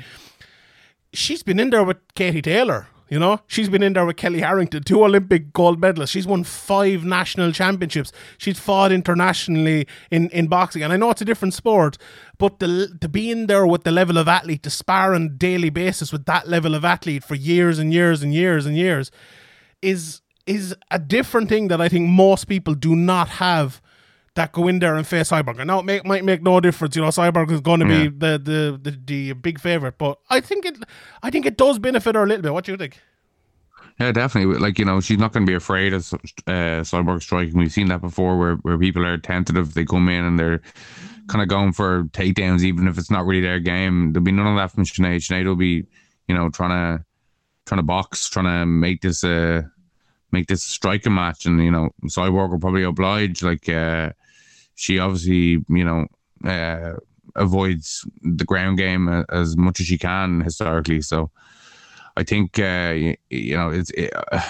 She's 1.12 1.42
been 1.42 1.58
in 1.58 1.70
there 1.70 1.82
with 1.82 1.96
Katie 2.14 2.42
Taylor. 2.42 2.86
You 3.10 3.18
know, 3.18 3.40
she's 3.48 3.68
been 3.68 3.82
in 3.82 3.94
there 3.94 4.06
with 4.06 4.16
Kellie 4.16 4.40
Harrington, 4.40 4.84
two 4.84 5.02
Olympic 5.04 5.52
gold 5.52 5.80
medalists. 5.80 6.10
She's 6.10 6.28
won 6.28 6.44
five 6.44 7.04
national 7.04 7.50
championships. 7.50 8.12
She's 8.38 8.58
fought 8.60 8.92
internationally 8.92 9.88
in, 10.12 10.30
in 10.30 10.46
boxing. 10.46 10.84
And 10.84 10.92
I 10.92 10.96
know 10.96 11.10
it's 11.10 11.20
a 11.20 11.24
different 11.24 11.52
sport, 11.52 11.98
but 12.38 12.60
the, 12.60 12.96
to 13.00 13.08
be 13.08 13.32
in 13.32 13.48
there 13.48 13.66
with 13.66 13.82
the 13.82 13.90
level 13.90 14.16
of 14.16 14.28
athlete, 14.28 14.62
to 14.62 14.70
spar 14.70 15.12
on 15.12 15.22
a 15.24 15.28
daily 15.28 15.70
basis 15.70 16.12
with 16.12 16.24
that 16.26 16.46
level 16.46 16.76
of 16.76 16.84
athlete 16.84 17.24
for 17.24 17.34
years 17.34 17.80
and 17.80 17.92
years 17.92 18.22
and 18.22 18.32
years 18.32 18.64
and 18.64 18.76
years 18.76 19.10
is 19.82 20.22
is 20.46 20.74
a 20.90 20.98
different 20.98 21.48
thing 21.48 21.68
that 21.68 21.80
I 21.80 21.88
think 21.88 22.08
most 22.08 22.46
people 22.46 22.74
do 22.74 22.96
not 22.96 23.28
have 23.28 23.80
that 24.34 24.52
go 24.52 24.68
in 24.68 24.78
there 24.78 24.94
and 24.94 25.06
face 25.06 25.30
Cyborg. 25.30 25.58
And 25.58 25.66
now 25.66 25.80
it 25.80 25.84
make, 25.84 26.04
might 26.06 26.24
make 26.24 26.42
no 26.42 26.60
difference. 26.60 26.94
You 26.96 27.02
know, 27.02 27.08
Cyborg 27.08 27.50
is 27.50 27.60
going 27.60 27.80
to 27.80 27.86
Yeah. 27.86 28.04
be 28.04 28.08
the, 28.08 28.38
the, 28.38 28.80
the, 28.90 28.98
the 29.04 29.32
big 29.34 29.60
favorite, 29.60 29.98
but 29.98 30.18
I 30.30 30.40
think 30.40 30.64
it 30.64 30.78
I 31.22 31.30
think 31.30 31.46
it 31.46 31.56
does 31.56 31.78
benefit 31.78 32.14
her 32.14 32.22
a 32.22 32.26
little 32.26 32.42
bit. 32.42 32.52
What 32.52 32.64
do 32.64 32.72
you 32.72 32.78
think? 32.78 32.98
Yeah, 33.98 34.12
definitely. 34.12 34.56
Like 34.58 34.78
you 34.78 34.84
know, 34.84 35.00
she's 35.00 35.18
not 35.18 35.32
going 35.32 35.44
to 35.44 35.50
be 35.50 35.54
afraid 35.56 35.92
of 35.92 36.00
uh, 36.14 36.82
Cyborg 36.82 37.22
striking. 37.22 37.58
We've 37.58 37.72
seen 37.72 37.88
that 37.88 38.00
before, 38.00 38.38
where 38.38 38.54
where 38.56 38.78
people 38.78 39.04
are 39.04 39.18
tentative. 39.18 39.74
They 39.74 39.84
come 39.84 40.08
in 40.08 40.24
and 40.24 40.38
they're 40.38 40.62
kind 41.28 41.42
of 41.42 41.48
going 41.48 41.72
for 41.72 42.04
takedowns, 42.04 42.62
even 42.62 42.88
if 42.88 42.96
it's 42.98 43.10
not 43.10 43.26
really 43.26 43.42
their 43.42 43.60
game. 43.60 44.12
There'll 44.12 44.24
be 44.24 44.32
none 44.32 44.46
of 44.46 44.56
that 44.56 44.70
from 44.72 44.84
Sinead. 44.84 45.16
Sinead 45.16 45.44
will 45.44 45.54
be, 45.56 45.86
you 46.28 46.34
know, 46.34 46.48
trying 46.48 46.70
to 46.98 47.04
trying 47.66 47.78
to 47.78 47.82
box, 47.82 48.30
trying 48.30 48.46
to 48.46 48.64
make 48.64 49.02
this 49.02 49.22
a 49.22 49.70
make 50.32 50.46
this 50.46 50.64
a 50.64 50.68
striking 50.68 51.14
match, 51.14 51.44
and 51.44 51.62
you 51.62 51.70
know, 51.70 51.90
Cyborg 52.06 52.50
will 52.52 52.58
probably 52.58 52.84
oblige. 52.84 53.42
Like 53.42 53.68
uh, 53.68 54.12
she 54.80 54.98
obviously, 54.98 55.64
you 55.68 55.84
know, 55.84 56.06
uh, 56.44 56.94
avoids 57.36 58.04
the 58.22 58.44
ground 58.44 58.78
game 58.78 59.24
as 59.30 59.56
much 59.56 59.80
as 59.80 59.86
she 59.86 59.98
can 59.98 60.40
historically. 60.40 61.02
So. 61.02 61.30
I 62.16 62.24
think 62.24 62.58
uh, 62.58 63.14
you, 63.30 63.56
know 63.56 63.70
it's 63.70 63.90
it, 63.90 64.12
uh, 64.32 64.40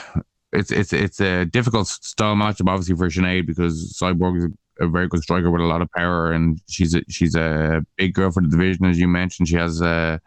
it's 0.53 0.73
it's 0.73 0.93
it's 0.93 1.21
a 1.21 1.45
difficult 1.45 1.87
style 1.87 2.35
matchup, 2.35 2.69
obviously 2.69 2.97
for 2.97 3.09
Sinead 3.09 3.47
because 3.47 3.97
Cyborg 4.01 4.39
is 4.39 4.47
a 4.81 4.89
very 4.89 5.09
good 5.09 5.23
striker 5.23 5.51
with 5.51 5.61
a 5.61 5.67
lot 5.67 5.83
of 5.83 5.91
power, 5.93 6.33
and 6.33 6.61
she's 6.69 6.95
a, 6.95 7.03
she's 7.09 7.35
a 7.35 7.85
big 7.97 8.15
girl 8.15 8.31
for 8.31 8.43
the 8.43 8.49
division, 8.49 8.87
as 8.87 8.99
you 8.99 9.07
mentioned. 9.07 9.49
She 9.49 9.57
has 9.57 9.81
uh, 9.83 10.19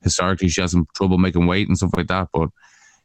historically 0.00 0.48
she 0.48 0.62
has 0.62 0.72
some 0.72 0.86
trouble 0.94 1.18
making 1.18 1.46
weight 1.46 1.68
and 1.68 1.76
stuff 1.76 1.92
like 1.96 2.08
that, 2.08 2.28
but 2.32 2.48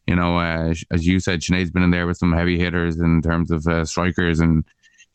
you 0.07 0.15
know, 0.15 0.39
uh, 0.39 0.73
as 0.91 1.05
you 1.05 1.19
said, 1.19 1.41
Sinead's 1.41 1.69
been 1.69 1.83
in 1.83 1.91
there 1.91 2.07
with 2.07 2.17
some 2.17 2.33
heavy 2.33 2.57
hitters 2.57 2.97
in 2.97 3.21
terms 3.21 3.51
of 3.51 3.67
uh, 3.67 3.85
strikers, 3.85 4.39
and 4.39 4.63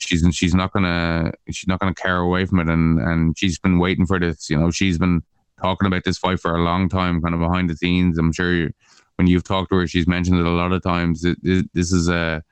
she's 0.06 0.24
she's 0.34 0.54
not 0.54 0.72
gonna 0.72 1.32
she's 1.50 1.68
not 1.68 1.80
gonna 1.80 1.94
care 1.94 2.18
away 2.18 2.44
from 2.46 2.60
it, 2.60 2.68
and 2.68 3.00
and 3.00 3.38
she's 3.38 3.58
been 3.58 3.78
waiting 3.78 4.06
for 4.06 4.18
this. 4.18 4.48
You 4.50 4.58
know, 4.58 4.70
she's 4.70 4.98
been 4.98 5.22
talking 5.60 5.86
about 5.86 6.04
this 6.04 6.18
fight 6.18 6.40
for 6.40 6.54
a 6.54 6.62
long 6.62 6.88
time, 6.88 7.20
kind 7.22 7.34
of 7.34 7.40
behind 7.40 7.70
the 7.70 7.76
scenes. 7.76 8.18
I'm 8.18 8.32
sure 8.32 8.52
you, 8.52 8.72
when 9.16 9.26
you've 9.26 9.44
talked 9.44 9.70
to 9.70 9.76
her, 9.76 9.86
she's 9.86 10.06
mentioned 10.06 10.38
it 10.38 10.46
a 10.46 10.50
lot 10.50 10.72
of 10.72 10.82
times. 10.82 11.24
It, 11.24 11.38
it, 11.42 11.66
this 11.74 11.92
is 11.92 12.08
a 12.08 12.42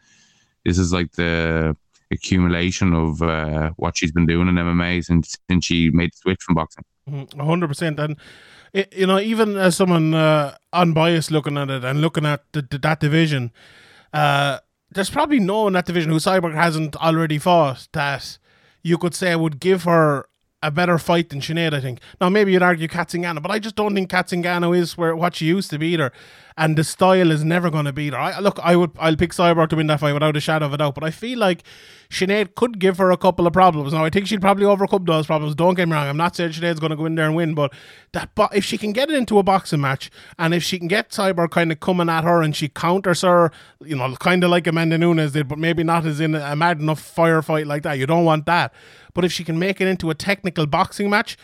this 0.65 0.79
is 0.79 0.93
like 0.93 1.13
the 1.13 1.77
accumulation 2.11 2.93
of 2.93 3.23
uh, 3.23 3.71
what 3.77 3.97
she's 3.97 4.13
been 4.13 4.27
doing 4.27 4.49
in 4.49 4.55
MMA 4.55 5.05
since 5.05 5.37
since 5.49 5.65
she 5.65 5.91
made 5.91 6.13
the 6.13 6.17
switch 6.17 6.43
from 6.43 6.55
boxing. 6.55 6.85
Mm-hmm. 7.09 7.41
Hundred 7.41 7.69
percent, 7.69 7.99
and 7.99 8.17
you 8.95 9.07
know, 9.07 9.19
even 9.19 9.57
as 9.57 9.77
someone 9.77 10.15
uh, 10.15 10.57
unbiased 10.73 11.31
looking 11.31 11.59
at 11.59 11.71
it 11.71 11.85
and 11.85 12.01
looking 12.01 12.25
at 12.25 12.45
the, 12.53 12.63
that 12.63 13.01
division, 13.01 13.53
uh, 14.13 14.59
there's 14.95 15.11
probably 15.11 15.41
no 15.41 15.63
one 15.63 15.69
in 15.69 15.73
that 15.75 15.87
division 15.87 16.11
who 16.11 16.19
Cyborg 16.19 16.55
hasn't 16.55 16.97
already 16.97 17.39
fought 17.39 17.89
that 17.93 18.39
you 18.83 18.99
could 18.99 19.15
say 19.15 19.35
would 19.37 19.61
give 19.61 19.85
her 19.85 20.27
a 20.63 20.71
better 20.71 20.99
fight 20.99 21.31
than 21.31 21.41
Sinead. 21.41 21.75
I 21.75 21.81
think. 21.81 22.01
Now 22.21 22.29
maybe 22.29 22.53
you'd 22.53 22.63
argue 22.63 22.89
Cat 22.89 23.09
Zingano, 23.09 23.43
but 23.43 23.51
I 23.51 23.59
just 23.59 23.77
don't 23.77 23.95
think 23.95 24.11
Cat 24.11 24.29
Zingano 24.29 24.77
is 24.77 24.97
where 24.97 25.15
what 25.17 25.35
she 25.37 25.47
used 25.47 25.71
to 25.71 25.79
be 25.79 25.89
either, 25.89 26.13
and 26.57 26.77
the 26.77 26.85
style 26.85 27.31
is 27.31 27.45
never 27.45 27.71
going 27.71 27.85
to 27.85 27.93
beat 27.93 28.13
her. 28.13 28.19
I, 28.19 28.39
look, 28.39 28.59
I 28.63 28.77
would, 28.77 28.91
I'll 28.99 29.17
pick 29.17 29.31
Cyborg 29.31 29.69
to 29.71 29.77
win 29.77 29.87
that 29.89 30.01
fight 30.01 30.13
without 30.13 30.37
a 30.37 30.41
shadow 30.41 30.67
of 30.67 30.73
a 30.73 30.79
doubt, 30.79 30.95
but 30.95 31.05
I 31.05 31.11
feel 31.11 31.39
like 31.39 31.63
Sinead 32.11 32.55
could 32.55 32.79
give 32.79 32.99
her 32.99 33.11
a 33.11 33.17
couple 33.17 33.47
of 33.47 33.53
problems. 33.53 33.93
Now 33.93 34.05
I 34.05 34.11
think 34.11 34.27
she'd 34.27 34.41
probably 34.41 34.67
overcome 34.67 35.05
those 35.05 35.27
problems. 35.27 35.55
Don't 35.55 35.75
get 35.75 35.89
me 35.89 35.95
wrong. 35.95 36.09
I'm 36.09 36.17
not 36.17 36.37
saying 36.37 36.53
Sinead's 36.53 36.81
going 36.81 36.91
to 36.91 36.97
go 36.97 37.07
in 37.07 37.15
there 37.15 37.27
and 37.27 37.35
win, 37.35 37.55
but 37.55 37.73
that 38.13 38.31
if 38.53 38.65
she 38.65 38.77
can 38.77 38.93
get 38.93 39.11
it 39.11 39.15
into 39.15 39.39
a 39.39 39.43
boxing 39.43 39.81
match, 39.81 40.11
and 40.39 40.53
if 40.53 40.63
she 40.63 40.79
can 40.79 40.89
get 40.89 41.11
Cyborg 41.11 41.51
kind 41.51 41.73
of 41.73 41.81
coming 41.81 42.09
at 42.09 42.25
her 42.25 42.43
and 42.43 42.55
she 42.55 42.69
counters 42.69 43.23
her, 43.23 43.51
you 43.83 43.97
know, 43.97 44.15
kind 44.17 44.45
of 44.45 44.51
like 44.51 44.67
Amanda 44.67 44.99
Nunes 44.99 45.33
did, 45.33 45.49
but 45.49 45.59
maybe 45.59 45.83
not 45.83 46.05
as 46.05 46.21
in 46.21 46.35
a 46.35 46.55
mad 46.55 46.81
enough 46.81 47.01
firefight 47.01 47.67
like 47.67 47.83
that. 47.83 47.99
You 47.99 48.07
don't 48.07 48.25
want 48.25 48.47
that. 48.47 48.75
But 49.15 49.25
if 49.25 49.33
she 49.33 49.45
can 49.45 49.59
make 49.59 49.81
it 49.81 49.89
into 49.89 50.11
a 50.11 50.15
technical 50.15 50.67
boxing 50.67 51.11
match, 51.11 51.37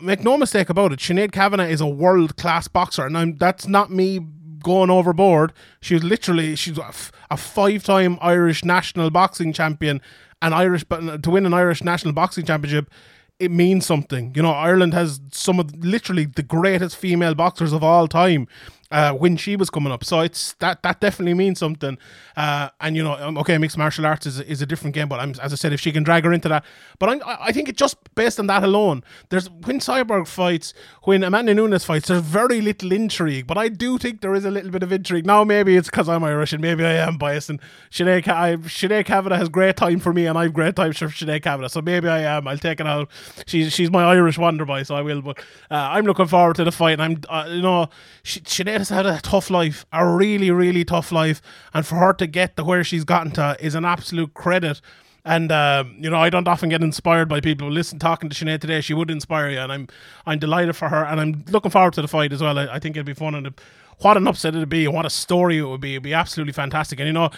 make 0.00 0.22
no 0.22 0.36
mistake 0.36 0.68
about 0.70 0.92
it, 0.92 0.98
Sinead 0.98 1.32
Kavanagh 1.32 1.68
is 1.68 1.80
a 1.80 1.86
world 1.86 2.36
class 2.36 2.68
boxer, 2.68 3.06
and 3.06 3.16
I'm, 3.16 3.36
that's 3.36 3.66
not 3.66 3.90
me 3.90 4.20
going 4.62 4.90
overboard. 4.90 5.52
She's 5.80 6.02
literally 6.04 6.56
she's 6.56 6.78
a, 6.78 6.86
f- 6.86 7.12
a 7.30 7.36
five 7.36 7.84
time 7.84 8.18
Irish 8.20 8.64
national 8.64 9.10
boxing 9.10 9.52
champion, 9.52 10.00
and 10.42 10.54
Irish 10.54 10.84
but 10.84 11.22
to 11.22 11.30
win 11.30 11.46
an 11.46 11.54
Irish 11.54 11.82
national 11.82 12.12
boxing 12.14 12.44
championship. 12.44 12.90
It 13.38 13.50
means 13.50 13.86
something, 13.86 14.34
you 14.36 14.42
know. 14.42 14.52
Ireland 14.52 14.92
has 14.92 15.18
some 15.32 15.58
of 15.58 15.74
literally 15.82 16.26
the 16.26 16.42
greatest 16.42 16.96
female 16.96 17.34
boxers 17.34 17.72
of 17.72 17.82
all 17.82 18.06
time, 18.06 18.46
uh, 18.90 19.12
when 19.12 19.36
she 19.36 19.56
was 19.56 19.70
coming 19.70 19.92
up. 19.92 20.04
So 20.04 20.20
it's 20.20 20.54
that 20.54 20.82
that 20.82 21.00
definitely 21.00 21.34
means 21.34 21.58
something. 21.58 21.98
Uh, 22.36 22.70
and 22.80 22.96
you 22.96 23.02
know, 23.02 23.14
um, 23.14 23.38
okay, 23.38 23.58
mixed 23.58 23.78
martial 23.78 24.06
arts 24.06 24.26
is, 24.26 24.40
is 24.40 24.62
a 24.62 24.66
different 24.66 24.94
game, 24.94 25.08
but 25.08 25.20
I'm, 25.20 25.30
as 25.42 25.52
I 25.52 25.56
said, 25.56 25.72
if 25.72 25.80
she 25.80 25.92
can 25.92 26.02
drag 26.02 26.24
her 26.24 26.32
into 26.32 26.48
that, 26.48 26.64
but 26.98 27.08
I 27.08 27.38
I 27.40 27.52
think 27.52 27.68
it 27.68 27.76
just 27.76 27.96
based 28.14 28.40
on 28.40 28.46
that 28.48 28.64
alone, 28.64 29.04
there's 29.28 29.48
when 29.50 29.78
Cyborg 29.80 30.26
fights, 30.26 30.74
when 31.04 31.22
Amanda 31.22 31.54
Nunes 31.54 31.84
fights, 31.84 32.08
there's 32.08 32.22
very 32.22 32.60
little 32.60 32.92
intrigue, 32.92 33.46
but 33.46 33.58
I 33.58 33.68
do 33.68 33.98
think 33.98 34.20
there 34.20 34.34
is 34.34 34.44
a 34.44 34.50
little 34.50 34.70
bit 34.70 34.82
of 34.82 34.92
intrigue. 34.92 35.26
Now 35.26 35.44
maybe 35.44 35.76
it's 35.76 35.88
because 35.88 36.08
I'm 36.08 36.24
Irish 36.24 36.52
and 36.52 36.62
maybe 36.62 36.84
I 36.84 36.94
am 36.94 37.18
biased. 37.18 37.50
And 37.50 37.60
Sinead, 37.90 38.26
I, 38.28 38.56
Sinead 38.56 39.04
Kavanagh 39.04 39.36
has 39.36 39.48
great 39.48 39.76
time 39.76 40.00
for 40.00 40.12
me, 40.12 40.26
and 40.26 40.36
I've 40.36 40.52
great 40.52 40.76
time 40.76 40.92
for 40.92 41.06
Sinead 41.06 41.42
Kavanagh, 41.42 41.68
so 41.68 41.80
maybe 41.80 42.08
I 42.08 42.20
am. 42.20 42.48
I'll 42.48 42.58
take 42.58 42.80
it 42.80 42.86
out. 42.86 43.08
She's 43.46 43.72
she's 43.72 43.90
my 43.90 44.04
Irish 44.04 44.38
wonder 44.38 44.64
boy, 44.64 44.82
so 44.82 44.94
I 44.94 45.02
will. 45.02 45.22
But 45.22 45.38
uh, 45.70 45.90
I'm 45.92 46.04
looking 46.04 46.26
forward 46.26 46.56
to 46.56 46.64
the 46.64 46.72
fight, 46.72 46.98
and 47.00 47.02
I'm 47.02 47.20
uh, 47.28 47.48
you 47.48 47.62
know, 47.62 47.88
she, 48.22 48.40
Sinead 48.40 48.79
has 48.80 48.88
had 48.88 49.06
a 49.06 49.20
tough 49.20 49.50
life, 49.50 49.84
a 49.92 50.06
really 50.06 50.50
really 50.50 50.84
tough 50.84 51.12
life, 51.12 51.40
and 51.74 51.86
for 51.86 51.96
her 51.96 52.12
to 52.14 52.26
get 52.26 52.56
to 52.56 52.64
where 52.64 52.82
she's 52.82 53.04
gotten 53.04 53.30
to 53.32 53.56
is 53.60 53.74
an 53.74 53.84
absolute 53.84 54.34
credit. 54.34 54.80
And 55.22 55.52
um, 55.52 55.96
you 56.00 56.08
know, 56.08 56.18
I 56.18 56.30
don't 56.30 56.48
often 56.48 56.70
get 56.70 56.82
inspired 56.82 57.28
by 57.28 57.40
people. 57.40 57.70
Listen, 57.70 57.98
talking 57.98 58.30
to 58.30 58.34
Sinead 58.34 58.62
today, 58.62 58.80
she 58.80 58.94
would 58.94 59.10
inspire 59.10 59.50
you, 59.50 59.58
and 59.58 59.70
I'm 59.70 59.88
I'm 60.24 60.38
delighted 60.38 60.76
for 60.76 60.88
her, 60.88 61.04
and 61.04 61.20
I'm 61.20 61.44
looking 61.50 61.70
forward 61.70 61.92
to 61.94 62.02
the 62.02 62.08
fight 62.08 62.32
as 62.32 62.40
well. 62.40 62.58
I, 62.58 62.66
I 62.76 62.78
think 62.78 62.96
it'll 62.96 63.06
be 63.06 63.12
fun, 63.12 63.34
and 63.34 63.52
what 63.98 64.16
an 64.16 64.26
upset 64.26 64.54
it'd 64.54 64.70
be, 64.70 64.86
and 64.86 64.94
what 64.94 65.04
a 65.04 65.10
story 65.10 65.58
it 65.58 65.64
would 65.64 65.82
be. 65.82 65.92
It'd 65.92 66.02
be 66.02 66.14
absolutely 66.14 66.54
fantastic. 66.54 66.98
And 67.00 67.06
you 67.06 67.12
know, 67.12 67.30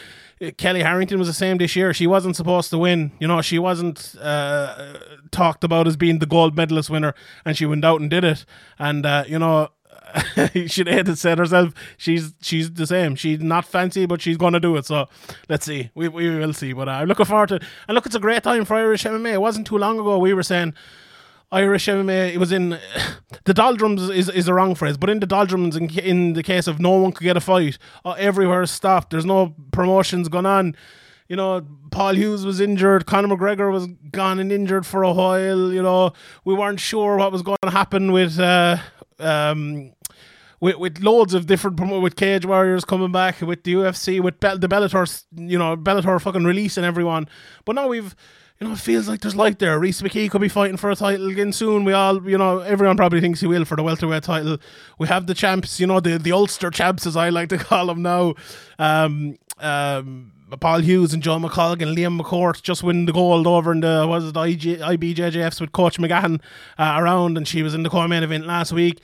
Kellie 0.59 0.85
Harrington 0.85 1.19
was 1.19 1.27
the 1.27 1.35
same 1.35 1.59
this 1.59 1.75
year. 1.75 1.93
She 1.93 2.07
wasn't 2.07 2.37
supposed 2.37 2.71
to 2.71 2.79
win. 2.79 3.11
You 3.19 3.27
know, 3.27 3.43
she 3.43 3.59
wasn't 3.59 4.15
uh, 4.21 4.95
talked 5.33 5.65
about 5.65 5.89
as 5.89 5.97
being 5.97 6.21
the 6.21 6.27
gold 6.27 6.57
medalist 6.57 6.89
winner, 6.89 7.15
and 7.45 7.57
she 7.57 7.67
went 7.67 7.85
out 7.85 8.01
and 8.01 8.09
did 8.09 8.23
it. 8.23 8.45
And 8.79 9.05
uh, 9.05 9.25
you 9.27 9.41
know. 9.41 9.71
She 10.66 10.85
had 10.88 11.16
said 11.18 11.38
herself. 11.38 11.72
She's 11.96 12.35
she's 12.40 12.72
the 12.72 12.87
same. 12.87 13.14
She's 13.14 13.40
not 13.40 13.64
fancy 13.64 14.07
but 14.07 14.20
she's 14.20 14.37
gonna 14.37 14.61
do 14.61 14.77
it. 14.77 14.87
So 14.87 15.09
let's 15.48 15.66
see. 15.66 15.90
We, 15.94 16.09
we 16.09 16.31
will 16.31 16.53
see. 16.53 16.72
But 16.72 16.88
uh, 16.88 16.92
I'm 16.92 17.09
looking 17.09 17.27
forward 17.27 17.51
to 17.51 17.61
and 17.88 17.94
look 17.94 18.07
it's 18.07 18.14
a 18.14 18.20
great 18.20 18.42
time 18.42 18.64
for 18.64 18.75
Irish 18.75 19.05
MMA 19.05 19.33
it 19.33 19.40
wasn't 19.40 19.66
too 19.66 19.79
long 19.79 19.98
ago 19.98 20.18
we 20.18 20.35
were 20.35 20.42
saying 20.42 20.75
Irish 21.51 21.87
MMA 21.87 22.35
it 22.35 22.38
was 22.38 22.53
in 22.53 22.70
the 23.44 23.55
doldrums 23.55 24.09
is, 24.09 24.29
is 24.29 24.48
a 24.48 24.55
wrong 24.55 24.75
phrase 24.75 24.96
but 24.96 25.11
in 25.11 25.20
the 25.20 25.27
doldrums 25.27 25.77
in, 25.77 25.90
in 25.98 26.33
the 26.35 26.42
case 26.42 26.66
of 26.66 26.81
no 26.81 26.90
one 26.90 27.12
could 27.12 27.25
get 27.25 27.37
a 27.37 27.40
fight 27.40 27.79
uh, 28.05 28.12
everywhere 28.12 28.66
stopped. 28.66 29.11
There's 29.11 29.27
no 29.27 29.55
promotions 29.72 30.29
going 30.29 30.46
on. 30.46 30.77
You 31.29 31.37
know, 31.37 31.66
Paul 31.90 32.14
Hughes 32.14 32.44
was 32.44 32.61
injured, 32.61 33.07
Conor 33.07 33.29
McGregor 33.29 33.72
was 33.72 33.87
gone 34.11 34.38
and 34.38 34.53
injured 34.53 34.85
for 34.85 35.03
a 35.03 35.12
while. 35.12 35.72
You 35.72 35.83
know, 35.83 36.12
we 36.44 36.53
weren't 36.53 36.79
sure 36.79 37.16
what 37.16 37.33
was 37.33 37.40
going 37.40 37.57
to 37.62 37.70
happen 37.70 38.12
with 38.12 38.38
uh, 38.38 38.77
um, 39.18 39.92
with, 40.62 40.77
with 40.77 41.01
loads 41.01 41.35
of 41.35 41.48
different 41.48 41.81
with 42.01 42.14
Cage 42.14 42.46
Warriors 42.46 42.85
coming 42.85 43.11
back, 43.11 43.40
with 43.40 43.64
the 43.64 43.75
UFC, 43.75 44.20
with 44.20 44.38
Be- 44.38 44.57
the 44.57 44.68
Bellator, 44.68 45.25
you 45.35 45.59
know, 45.59 45.77
Bellator 45.77 46.20
fucking 46.20 46.44
releasing 46.44 46.85
everyone. 46.85 47.29
But 47.64 47.75
now 47.75 47.88
we've, 47.88 48.14
you 48.61 48.68
know, 48.68 48.75
it 48.75 48.79
feels 48.79 49.09
like 49.09 49.22
there's 49.22 49.35
light 49.35 49.59
there. 49.59 49.81
Rhys 49.81 50.01
McKee 50.01 50.31
could 50.31 50.40
be 50.40 50.48
fighting 50.48 50.77
for 50.77 50.88
a 50.92 50.94
title 50.94 51.29
again 51.31 51.53
soon. 51.53 51.85
We 51.85 51.92
all, 51.92 52.31
you 52.31 52.38
know, 52.38 52.61
everyone 52.61 52.96
probably 52.96 53.20
thinks 53.20 53.40
he 53.40 53.48
will 53.48 53.64
for 53.64 53.77
the 53.77 53.83
welterweight 53.83 54.22
title. 54.22 54.59
We 55.01 55.09
have 55.09 55.27
the 55.27 55.35
champs, 55.35 55.81
you 55.81 55.87
know, 55.88 55.98
the 55.98 56.16
the 56.16 56.31
Ulster 56.31 56.70
champs 56.70 57.09
as 57.09 57.16
I 57.16 57.31
like 57.31 57.48
to 57.48 57.59
call 57.70 57.87
them 57.87 58.03
now. 58.03 58.35
Um, 58.79 59.38
um, 59.59 60.31
Paul 60.61 60.79
Hughes 60.79 61.12
and 61.12 61.25
Joe 61.25 61.38
McColgan 61.38 61.88
and 61.88 61.98
Liam 61.98 62.20
McCourt 62.20 62.62
just 62.62 62.85
winning 62.85 63.07
the 63.07 63.12
gold 63.12 63.48
over 63.48 63.72
in 63.72 63.81
the 63.81 64.07
was 64.09 64.27
it 64.27 64.37
IG, 64.37 64.79
IBJJFs 64.79 65.61
with 65.61 65.72
Coach 65.72 65.98
McGahan 65.98 66.40
uh, 66.79 66.96
around, 66.98 67.37
and 67.37 67.48
she 67.48 67.64
was 67.64 67.75
in 67.75 67.83
the 67.83 67.90
co-main 67.90 68.22
event 68.22 68.46
last 68.46 68.70
week. 68.70 69.01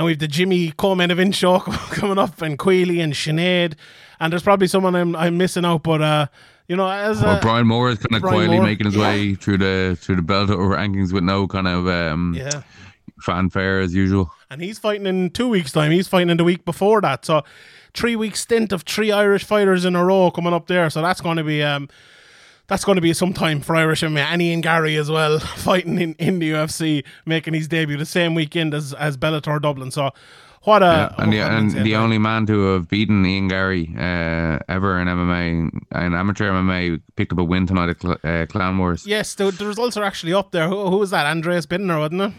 And 0.00 0.06
we've 0.06 0.18
the 0.18 0.28
Jimmy 0.28 0.70
co-main 0.70 1.10
event 1.10 1.34
show 1.34 1.58
coming 1.90 2.16
up, 2.16 2.40
and 2.40 2.58
Queally 2.58 3.00
and 3.00 3.12
Sinead, 3.12 3.74
and 4.18 4.32
there's 4.32 4.42
probably 4.42 4.66
someone 4.66 4.96
I'm, 4.96 5.14
I'm 5.14 5.36
missing 5.36 5.66
out, 5.66 5.82
but 5.82 6.00
uh, 6.00 6.26
you 6.68 6.76
know, 6.76 6.88
as 6.88 7.20
Well, 7.20 7.36
uh, 7.36 7.40
Brian 7.42 7.66
Moore 7.66 7.90
is 7.90 7.98
kind 7.98 8.14
of 8.14 8.22
Brian 8.22 8.34
quietly 8.34 8.56
Moore, 8.56 8.66
making 8.66 8.86
his 8.86 8.96
yeah. 8.96 9.02
way 9.02 9.34
through 9.34 9.58
the 9.58 9.98
through 10.00 10.16
the 10.16 10.22
belt 10.22 10.48
or 10.48 10.70
rankings 10.70 11.12
with 11.12 11.22
no 11.22 11.46
kind 11.46 11.68
of 11.68 11.86
um, 11.86 12.32
yeah. 12.34 12.62
fanfare 13.20 13.80
as 13.80 13.94
usual. 13.94 14.32
and 14.50 14.62
he's 14.62 14.78
fighting 14.78 15.06
in 15.06 15.28
two 15.28 15.50
weeks' 15.50 15.70
time. 15.70 15.92
He's 15.92 16.08
fighting 16.08 16.30
in 16.30 16.38
the 16.38 16.44
week 16.44 16.64
before 16.64 17.02
that. 17.02 17.26
So 17.26 17.42
three 17.92 18.16
week 18.16 18.36
stint 18.36 18.72
of 18.72 18.84
three 18.84 19.12
Irish 19.12 19.44
fighters 19.44 19.84
in 19.84 19.96
a 19.96 20.02
row 20.02 20.30
coming 20.30 20.54
up 20.54 20.66
there. 20.66 20.88
So 20.88 21.02
that's 21.02 21.20
going 21.20 21.36
to 21.36 21.44
be 21.44 21.62
um, 21.62 21.90
that's 22.70 22.84
going 22.84 22.94
to 22.94 23.02
be 23.02 23.12
some 23.12 23.32
time 23.32 23.60
for 23.60 23.74
Irish 23.74 24.00
MMA. 24.00 24.20
and 24.20 24.40
Ian 24.40 24.60
Garry 24.60 24.96
as 24.96 25.10
well 25.10 25.38
fighting 25.56 26.00
in, 26.00 26.14
in 26.14 26.38
the 26.38 26.52
UFC, 26.52 27.04
making 27.26 27.52
his 27.52 27.66
debut 27.66 27.96
the 27.96 28.06
same 28.06 28.34
weekend 28.34 28.72
as 28.72 28.94
as 28.94 29.16
Bellator 29.16 29.60
Dublin. 29.60 29.90
So 29.90 30.12
what 30.62 30.82
a 30.82 31.12
and 31.18 31.32
the, 31.32 31.40
and 31.40 31.72
the 31.72 31.96
only 31.96 32.18
man 32.18 32.46
to 32.46 32.74
have 32.74 32.88
beaten 32.88 33.26
Ian 33.26 33.48
Garry 33.48 33.92
uh, 33.96 34.60
ever 34.68 35.00
in 35.00 35.08
MMA, 35.08 35.70
in 36.06 36.14
amateur 36.14 36.52
MMA, 36.52 37.02
picked 37.16 37.32
up 37.32 37.38
a 37.38 37.44
win 37.44 37.66
tonight 37.66 37.88
at 37.88 38.00
Cl- 38.00 38.18
uh, 38.22 38.46
Clan 38.46 38.78
Wars. 38.78 39.04
Yes, 39.04 39.34
the, 39.34 39.50
the 39.50 39.66
results 39.66 39.96
are 39.96 40.04
actually 40.04 40.32
up 40.32 40.52
there. 40.52 40.68
Who, 40.68 40.90
who 40.90 40.98
was 40.98 41.10
that? 41.10 41.26
Andreas 41.26 41.66
Binder, 41.66 41.98
wasn't 41.98 42.20
it? 42.22 42.32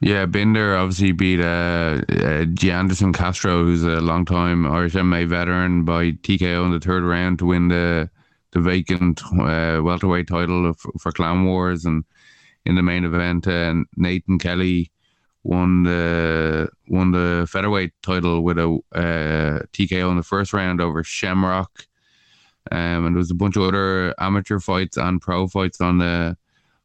Yeah, 0.00 0.26
Binder 0.26 0.76
obviously 0.76 1.12
beat 1.12 1.40
uh, 1.40 2.00
uh, 2.08 2.44
G. 2.44 2.70
Anderson 2.70 3.12
Castro, 3.12 3.64
who's 3.64 3.82
a 3.82 4.00
long-time 4.00 4.64
Irish 4.64 4.94
MMA 4.94 5.28
veteran, 5.28 5.84
by 5.84 6.12
TKO 6.12 6.64
in 6.66 6.70
the 6.70 6.78
third 6.78 7.02
round 7.02 7.40
to 7.40 7.46
win 7.46 7.66
the 7.66 8.08
the 8.52 8.60
vacant 8.60 9.22
uh, 9.40 9.80
welterweight 9.82 10.28
title 10.28 10.68
of, 10.70 10.78
for 11.00 11.12
Clan 11.12 11.44
Wars. 11.44 11.84
And 11.84 12.04
in 12.64 12.74
the 12.74 12.82
main 12.82 13.04
event, 13.04 13.46
uh, 13.46 13.74
Nathan 13.96 14.38
Kelly 14.38 14.90
won 15.42 15.84
the 15.84 16.68
won 16.88 17.12
the 17.12 17.46
featherweight 17.50 17.92
title 18.02 18.42
with 18.42 18.58
a 18.58 18.78
uh, 18.94 19.64
TKO 19.72 20.10
in 20.10 20.16
the 20.16 20.22
first 20.22 20.52
round 20.52 20.80
over 20.80 21.02
Shamrock. 21.02 21.86
Um, 22.70 23.06
and 23.06 23.14
there 23.14 23.18
was 23.18 23.30
a 23.30 23.34
bunch 23.34 23.56
of 23.56 23.62
other 23.62 24.14
amateur 24.20 24.58
fights 24.58 24.98
and 24.98 25.20
pro 25.20 25.48
fights 25.48 25.80
on 25.80 25.98
the 25.98 26.36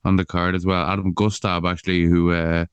on 0.05 0.15
the 0.15 0.25
card 0.25 0.55
as 0.55 0.65
well. 0.65 0.85
Adam 0.87 1.13
Gustav 1.13 1.65
actually, 1.65 2.03
who 2.03 2.31
uh, 2.31 2.65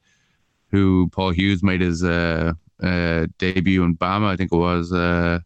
who 0.70 1.09
Paul 1.12 1.31
Hughes 1.31 1.62
made 1.62 1.81
his 1.81 2.05
uh, 2.05 2.53
uh, 2.83 3.26
debut 3.38 3.83
in 3.83 3.96
BAMMA, 3.96 4.26
I 4.26 4.37
think 4.37 4.53
it 4.53 4.57
was. 4.57 4.92
Uh, 4.92 5.40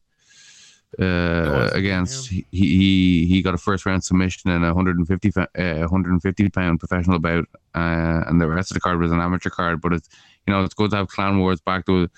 uh, 1.01 1.71
against 1.73 2.29
he, 2.29 2.47
he 2.51 3.27
he 3.27 3.43
got 3.43 3.55
a 3.55 3.59
first 3.59 3.87
round 3.87 4.05
submission 4.05 4.51
in 4.51 4.63
a 4.63 4.69
150 4.69 5.31
fa- 5.31 5.49
uh, 5.59 5.81
150 5.81 6.49
pound 6.51 6.79
professional 6.79 7.19
bout 7.19 7.47
uh, 7.75 8.25
and 8.27 8.41
the 8.41 8.47
rest 8.47 8.71
of 8.71 8.75
the 8.75 8.81
card 8.81 9.01
was 9.01 9.13
an 9.13 9.21
amateur 9.21 9.51
card 9.51 9.81
but 9.81 9.93
it's 9.93 10.09
you 10.47 10.53
know 10.53 10.63
it's 10.63 10.75
good 10.75 10.91
to 10.91 10.97
have 10.97 11.09
clan 11.09 11.39
wars 11.39 11.61
back 11.61 11.87
to 11.87 12.09